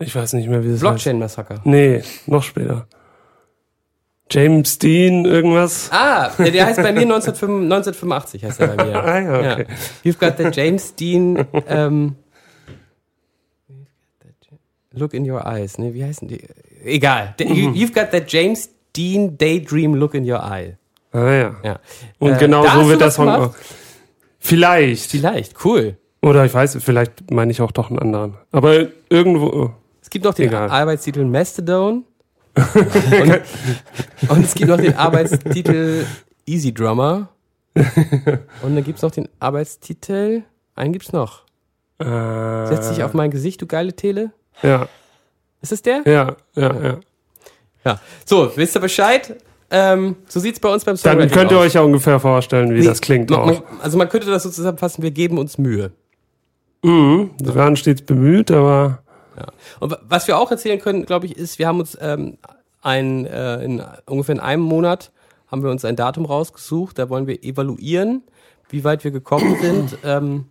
Ich 0.00 0.14
weiß 0.14 0.32
nicht 0.34 0.48
mehr, 0.48 0.62
wie 0.64 0.68
das 0.68 0.74
heißt. 0.76 0.82
Blockchain 0.82 1.18
Massaker. 1.18 1.60
Nee, 1.64 2.02
noch 2.26 2.42
später. 2.42 2.86
James 4.30 4.78
Dean, 4.78 5.24
irgendwas. 5.24 5.90
Ah, 5.92 6.30
der, 6.38 6.50
der 6.50 6.66
heißt 6.66 6.82
bei 6.82 6.92
mir 6.92 7.02
1985, 7.02 8.42
1985 8.42 8.44
heißt 8.44 8.60
er 8.60 8.68
bei 8.68 8.84
mir. 8.84 8.94
Ah 9.04 9.20
ja, 9.20 9.52
okay. 9.52 9.66
You've 10.02 10.18
got 10.18 10.36
the 10.38 10.48
James 10.50 10.94
Dean 10.94 11.46
ähm, 11.68 12.16
Look 14.92 15.12
in 15.14 15.28
your 15.30 15.44
eyes. 15.46 15.78
Ne, 15.78 15.92
wie 15.94 16.04
heißen 16.04 16.26
die? 16.28 16.40
Egal. 16.84 17.34
You've 17.38 17.92
got 17.94 18.08
the 18.12 18.22
James 18.26 18.70
Dean 18.96 19.36
Daydream 19.36 19.94
Look 19.94 20.14
in 20.14 20.28
your 20.28 20.40
eye. 20.42 20.76
Ah 21.12 21.30
ja. 21.30 21.56
Ja. 21.62 21.80
Und 22.18 22.32
Äh, 22.32 22.38
genau 22.38 22.64
so 22.66 22.88
wird 22.88 23.12
Song 23.12 23.26
gemacht? 23.26 23.50
auch. 23.50 23.83
Vielleicht. 24.44 25.10
Vielleicht, 25.10 25.64
cool. 25.64 25.96
Oder 26.20 26.44
ich 26.44 26.52
weiß, 26.52 26.76
vielleicht 26.80 27.30
meine 27.30 27.50
ich 27.50 27.62
auch 27.62 27.72
doch 27.72 27.88
einen 27.88 27.98
anderen. 27.98 28.34
Aber 28.52 28.88
irgendwo. 29.08 29.46
oh. 29.46 29.70
Es 30.02 30.10
gibt 30.10 30.24
noch 30.26 30.34
den 30.34 30.48
Egal. 30.48 30.68
Arbeitstitel 30.70 31.24
Mastodon. 31.24 32.04
und, 32.54 33.40
und 34.28 34.44
es 34.44 34.54
gibt 34.54 34.68
noch 34.68 34.76
den 34.76 34.96
Arbeitstitel 34.96 36.04
Easy 36.46 36.72
Drummer. 36.72 37.28
Und 37.74 38.74
dann 38.76 38.84
gibt's 38.84 39.00
noch 39.02 39.10
den 39.10 39.28
Arbeitstitel. 39.40 40.42
Einen 40.74 40.92
gibt's 40.92 41.12
noch. 41.12 41.44
Äh, 41.98 42.66
Setz 42.66 42.90
dich 42.90 43.02
auf 43.02 43.14
mein 43.14 43.30
Gesicht, 43.30 43.62
du 43.62 43.66
geile 43.66 43.94
Tele. 43.94 44.30
Ja, 44.62 44.88
Ist 45.62 45.72
es 45.72 45.82
der? 45.82 46.02
ja, 46.04 46.36
ja, 46.54 46.82
ja. 46.82 47.00
Ja. 47.84 48.00
So, 48.24 48.52
wisst 48.56 48.76
ihr 48.76 48.80
Bescheid? 48.80 49.36
Ähm, 49.76 50.16
so 50.28 50.38
sieht's 50.38 50.60
bei 50.60 50.72
uns 50.72 50.84
beim 50.84 50.92
Dann 50.94 50.98
Songwriting 51.14 51.34
könnt 51.36 51.50
ihr 51.50 51.58
aus. 51.58 51.64
euch 51.66 51.72
ja 51.74 51.80
ungefähr 51.82 52.20
vorstellen, 52.20 52.70
wie 52.74 52.78
Nee, 52.80 52.84
das 52.86 53.00
klingt 53.00 53.28
man, 53.30 53.40
auch. 53.40 53.62
also 53.82 53.98
man 53.98 54.08
könnte 54.08 54.28
das 54.30 54.44
so 54.44 54.50
zusammenfassen, 54.50 55.02
wir 55.02 55.10
geben 55.10 55.36
uns 55.38 55.58
Mühe. 55.58 55.90
Mhm. 56.82 57.30
Wir 57.40 57.54
waren 57.56 57.74
stets 57.76 58.02
bemüht, 58.02 58.50
aber 58.52 59.02
Ja. 59.36 59.46
Und 59.80 59.90
wa- 59.90 59.98
was 60.08 60.28
wir 60.28 60.38
auch 60.38 60.50
erzählen 60.52 60.78
können, 60.78 61.04
glaube 61.06 61.26
ich, 61.26 61.36
ist, 61.36 61.58
wir 61.58 61.66
haben 61.66 61.80
uns 61.80 61.98
ähm, 62.00 62.38
ein, 62.82 63.26
äh, 63.26 63.64
in 63.64 63.82
ungefähr 64.06 64.34
in 64.36 64.40
einem 64.40 64.62
Monat 64.62 65.10
haben 65.48 65.62
wir 65.64 65.70
uns 65.70 65.84
ein 65.84 65.96
Datum 65.96 66.24
rausgesucht, 66.24 66.98
da 66.98 67.08
wollen 67.08 67.26
wir 67.26 67.42
evaluieren, 67.42 68.22
wie 68.68 68.84
weit 68.84 69.02
wir 69.02 69.10
gekommen 69.10 69.56
sind, 69.60 69.98
ähm, 70.04 70.44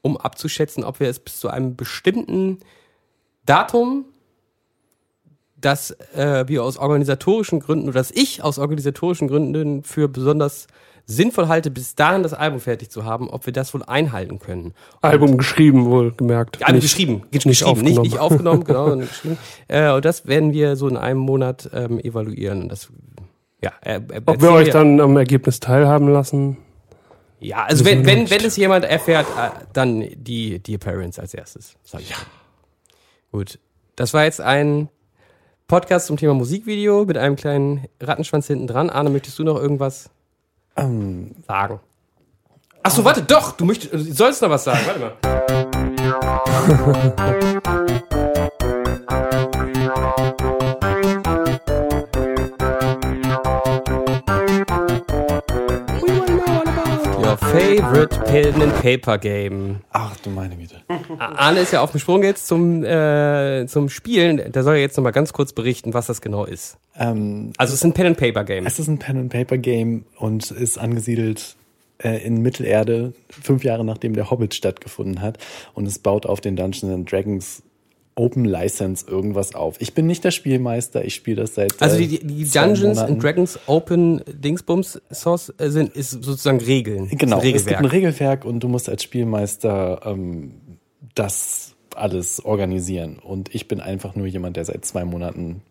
um 0.00 0.16
abzuschätzen, 0.16 0.82
ob 0.82 0.98
wir 0.98 1.08
es 1.08 1.20
bis 1.20 1.38
zu 1.38 1.48
einem 1.48 1.76
bestimmten 1.76 2.58
Datum 3.46 4.06
dass 5.64 5.92
äh, 6.14 6.44
wir 6.46 6.62
aus 6.62 6.76
organisatorischen 6.76 7.60
Gründen 7.60 7.88
oder 7.88 7.98
dass 8.00 8.10
ich 8.10 8.42
aus 8.42 8.58
organisatorischen 8.58 9.28
Gründen 9.28 9.82
für 9.82 10.08
besonders 10.08 10.66
sinnvoll 11.06 11.48
halte, 11.48 11.70
bis 11.70 11.94
dahin 11.94 12.22
das 12.22 12.34
Album 12.34 12.60
fertig 12.60 12.90
zu 12.90 13.04
haben, 13.04 13.28
ob 13.28 13.46
wir 13.46 13.52
das 13.52 13.74
wohl 13.74 13.82
einhalten 13.82 14.38
können. 14.38 14.74
Album 15.00 15.36
geschrieben, 15.36 15.86
wohl 15.86 16.12
gemerkt. 16.12 16.58
Ja, 16.60 16.72
nicht, 16.72 16.82
geschrieben, 16.82 17.24
nicht, 17.32 17.46
nicht 17.46 17.58
geschrieben, 17.60 17.80
nicht, 17.80 17.98
aufgenommen. 17.98 18.02
nicht 18.02 18.18
aufgenommen, 18.18 18.64
genau, 18.64 18.88
sondern 18.88 19.08
geschrieben. 19.08 19.38
Äh, 19.68 19.92
und 19.92 20.04
das 20.04 20.26
werden 20.26 20.52
wir 20.52 20.76
so 20.76 20.88
in 20.88 20.96
einem 20.96 21.20
Monat 21.20 21.70
ähm, 21.72 21.98
evaluieren. 21.98 22.62
Und 22.62 22.68
das, 22.68 22.88
ja, 23.62 23.72
äh, 23.82 23.96
äh, 23.96 24.20
Ob 24.24 24.40
wir 24.40 24.52
euch 24.52 24.70
dann 24.70 25.00
am 25.00 25.16
Ergebnis 25.16 25.60
teilhaben 25.60 26.08
lassen? 26.08 26.56
Ja, 27.40 27.64
also 27.64 27.84
wenn, 27.84 28.06
wenn, 28.06 28.30
wenn 28.30 28.44
es 28.44 28.56
jemand 28.56 28.84
erfährt, 28.84 29.26
äh, 29.36 29.50
dann 29.72 30.04
die, 30.14 30.60
die 30.60 30.78
Parents 30.78 31.18
als 31.18 31.34
erstes, 31.34 31.74
sag 31.82 32.00
ich. 32.02 32.10
Ja. 32.10 32.16
Gut. 33.32 33.58
Das 33.96 34.14
war 34.14 34.24
jetzt 34.24 34.40
ein 34.40 34.88
Podcast 35.72 36.08
zum 36.08 36.18
Thema 36.18 36.34
Musikvideo 36.34 37.06
mit 37.06 37.16
einem 37.16 37.34
kleinen 37.34 37.86
Rattenschwanz 37.98 38.46
hinten 38.46 38.66
dran. 38.66 38.90
Arne, 38.90 39.08
möchtest 39.08 39.38
du 39.38 39.42
noch 39.42 39.56
irgendwas 39.56 40.10
Ähm, 40.76 41.34
sagen? 41.48 41.80
Ach 42.82 42.90
so, 42.90 43.06
warte, 43.06 43.22
doch, 43.22 43.52
du 43.52 43.64
möchtest, 43.64 43.94
du 43.94 44.12
sollst 44.12 44.42
noch 44.42 44.50
was 44.50 44.64
sagen. 44.64 44.80
Warte 44.84 45.00
mal. 45.00 45.12
favorite 57.52 58.18
Pen 58.24 58.62
and 58.62 58.74
Paper 58.80 59.18
Game. 59.18 59.80
ach 59.92 60.16
du 60.18 60.30
meine 60.30 60.56
Güte. 60.56 60.76
Arne 61.18 61.60
ist 61.60 61.72
ja 61.72 61.82
auf 61.82 61.90
dem 61.90 62.00
Sprung 62.00 62.22
jetzt 62.22 62.46
zum, 62.46 62.82
äh, 62.82 63.66
zum 63.66 63.88
Spielen. 63.88 64.52
Der 64.52 64.62
soll 64.62 64.76
ja 64.76 64.80
jetzt 64.80 64.96
noch 64.96 65.04
mal 65.04 65.10
ganz 65.10 65.32
kurz 65.32 65.52
berichten, 65.52 65.92
was 65.94 66.06
das 66.06 66.20
genau 66.22 66.44
ist. 66.44 66.78
Ähm, 66.98 67.52
Also 67.58 67.72
es 67.74 67.80
ist 67.80 67.84
ein 67.84 67.92
Pen 67.92 68.06
and 68.06 68.16
Paper 68.16 68.44
Game. 68.44 68.66
es 68.66 68.78
ist 68.78 68.88
ein 68.88 68.98
Pen-and-Paper-Game 68.98 70.04
und 70.18 70.50
ist 70.50 70.78
angesiedelt 70.78 71.56
äh, 71.98 72.24
in 72.24 72.40
Mittelerde, 72.42 73.12
fünf 73.28 73.64
Jahre 73.64 73.84
nachdem 73.84 74.14
der 74.14 74.30
Hobbit 74.30 74.54
stattgefunden 74.54 75.20
hat. 75.20 75.38
Und 75.74 75.86
es 75.86 75.98
baut 75.98 76.24
auf 76.26 76.40
den 76.40 76.56
Dungeons 76.56 76.92
and 76.92 77.10
Dragons 77.10 77.62
Open 78.14 78.44
License 78.44 79.06
irgendwas 79.08 79.54
auf. 79.54 79.80
Ich 79.80 79.94
bin 79.94 80.06
nicht 80.06 80.22
der 80.24 80.30
Spielmeister, 80.30 81.04
ich 81.04 81.14
spiele 81.14 81.42
das 81.42 81.54
seit 81.54 81.80
Also 81.80 81.96
äh, 81.96 82.06
die, 82.06 82.18
die 82.18 82.44
zwei 82.44 82.66
Dungeons 82.66 82.98
and 82.98 83.22
Dragons 83.22 83.58
Open 83.66 84.22
Dingsbums 84.26 85.00
Source 85.10 85.52
äh, 85.58 85.70
sind 85.70 85.94
ist 85.94 86.10
sozusagen 86.10 86.60
Regeln. 86.60 87.08
Genau, 87.08 87.40
ein 87.40 87.54
es 87.54 87.64
gibt 87.64 87.78
ein 87.78 87.84
Regelwerk. 87.86 88.44
Und 88.44 88.60
du 88.60 88.68
musst 88.68 88.88
als 88.88 89.02
Spielmeister 89.02 90.00
ähm, 90.04 90.52
das 91.14 91.74
alles 91.94 92.44
organisieren. 92.44 93.18
Und 93.18 93.54
ich 93.54 93.68
bin 93.68 93.80
einfach 93.80 94.14
nur 94.14 94.26
jemand, 94.26 94.56
der 94.56 94.64
seit 94.64 94.84
zwei 94.84 95.04
Monaten 95.04 95.62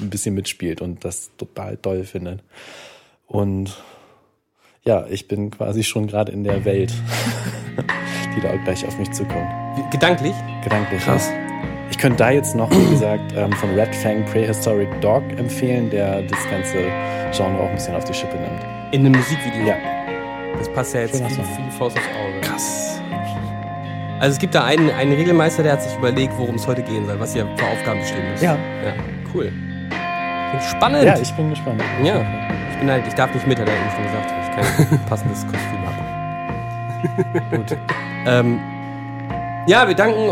ein 0.00 0.10
bisschen 0.10 0.34
mitspielt 0.34 0.80
und 0.80 1.04
das 1.04 1.30
total 1.36 1.76
toll 1.76 2.04
findet. 2.04 2.42
Und 3.26 3.76
ja, 4.84 5.06
ich 5.08 5.28
bin 5.28 5.50
quasi 5.50 5.82
schon 5.82 6.06
gerade 6.06 6.32
in 6.32 6.44
der 6.44 6.64
Welt, 6.64 6.92
die 8.36 8.40
da 8.40 8.56
gleich 8.56 8.86
auf 8.86 8.98
mich 8.98 9.10
zukommt. 9.12 9.48
Gedanklich. 9.90 10.34
Gedanklich. 10.62 11.02
Krass. 11.02 11.28
Ich 11.90 11.98
könnte 11.98 12.18
da 12.18 12.30
jetzt 12.30 12.54
noch, 12.54 12.70
wie 12.70 12.90
gesagt, 12.90 13.32
ähm, 13.36 13.52
von 13.52 13.70
Red 13.74 13.94
Fang 13.94 14.24
Prehistoric 14.26 14.88
Dog 15.00 15.22
empfehlen, 15.36 15.90
der 15.90 16.22
das 16.22 16.38
ganze 16.50 16.76
Genre 17.32 17.60
auch 17.60 17.68
ein 17.68 17.74
bisschen 17.74 17.94
auf 17.94 18.04
die 18.04 18.14
Schippe 18.14 18.36
nimmt. 18.36 18.62
In 18.92 19.00
einem 19.00 19.12
Musikvideo. 19.12 19.66
Ja. 19.66 19.76
Das 20.58 20.68
passt 20.72 20.94
ja 20.94 21.00
jetzt 21.00 21.20
wie, 21.20 21.28
wie 21.28 21.62
die 21.62 21.76
Faust 21.76 21.96
aufs 21.96 22.06
Auge. 22.08 22.40
Krass. 22.40 23.00
Also 24.20 24.32
es 24.32 24.38
gibt 24.38 24.54
da 24.54 24.64
einen, 24.64 24.90
einen 24.90 25.12
Regelmeister, 25.12 25.62
der 25.62 25.72
hat 25.72 25.82
sich 25.82 25.96
überlegt, 25.96 26.32
worum 26.36 26.56
es 26.56 26.66
heute 26.66 26.82
gehen 26.82 27.06
soll, 27.06 27.20
was 27.20 27.32
hier 27.32 27.46
für 27.56 27.66
Aufgaben 27.66 28.00
bestimmt 28.00 28.34
ist. 28.34 28.42
Ja. 28.42 28.54
ja. 28.84 28.92
Cool. 29.32 29.52
Spannend. 30.70 31.04
Ja, 31.04 31.18
ich 31.18 31.32
bin 31.34 31.50
gespannt. 31.50 31.82
Ja, 32.02 32.24
ich 32.72 32.78
bin 32.78 32.90
halt, 32.90 33.06
ich 33.06 33.14
darf 33.14 33.32
nicht 33.32 33.46
mit, 33.46 33.58
hat 33.58 33.68
er 33.68 33.74
eben 33.74 33.90
schon 33.94 34.04
gesagt, 34.04 34.32
weil 34.32 34.42
ich 34.42 34.88
kein 34.88 35.00
passendes 35.08 35.46
Kostüm 35.46 35.86
habe. 35.86 37.56
Gut. 37.56 37.76
Ähm, 38.26 38.60
ja, 39.68 39.86
wir 39.86 39.94
danken 39.94 40.30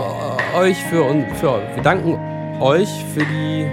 euch 0.56 0.76
für, 0.90 1.04
un- 1.04 1.26
für 1.40 1.60
wir 1.74 1.82
danken 1.82 2.18
euch 2.60 2.88
für 3.14 3.20
die 3.24 3.66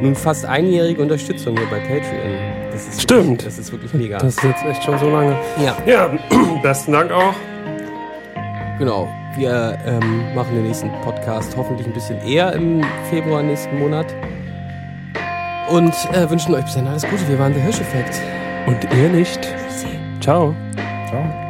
nun 0.00 0.14
fast 0.14 0.44
einjährige 0.44 1.00
Unterstützung 1.00 1.56
hier 1.56 1.66
bei 1.70 1.78
Patreon. 1.78 2.34
Das 2.72 2.86
ist 2.88 3.02
Stimmt. 3.02 3.22
Wirklich, 3.24 3.44
das 3.44 3.58
ist 3.58 3.72
wirklich 3.72 3.94
mega. 3.94 4.18
Das 4.18 4.36
ist 4.36 4.42
jetzt 4.44 4.64
echt 4.64 4.82
schon 4.84 4.98
so 4.98 5.08
lange. 5.10 5.36
ja, 5.64 5.76
Ja, 5.86 6.10
besten 6.62 6.92
Dank 6.92 7.10
auch. 7.12 7.34
genau. 8.78 9.08
Wir 9.36 9.78
ähm, 9.86 10.34
machen 10.34 10.54
den 10.54 10.64
nächsten 10.66 10.90
Podcast 11.02 11.56
hoffentlich 11.56 11.86
ein 11.86 11.94
bisschen 11.94 12.20
eher 12.26 12.52
im 12.52 12.82
Februar 13.08 13.42
nächsten 13.42 13.78
Monat. 13.78 14.04
Und 15.70 15.94
äh, 16.12 16.28
wünschen 16.28 16.54
euch 16.54 16.64
bis 16.64 16.74
dann 16.74 16.86
alles 16.86 17.02
Gute. 17.08 17.26
Wir 17.28 17.38
waren 17.38 17.54
der 17.54 17.62
Hirscheffekt. 17.62 18.20
Und 18.66 18.76
ihr 18.94 19.08
nicht. 19.08 19.40
Ciao. 20.20 20.54
Ciao. 21.08 21.41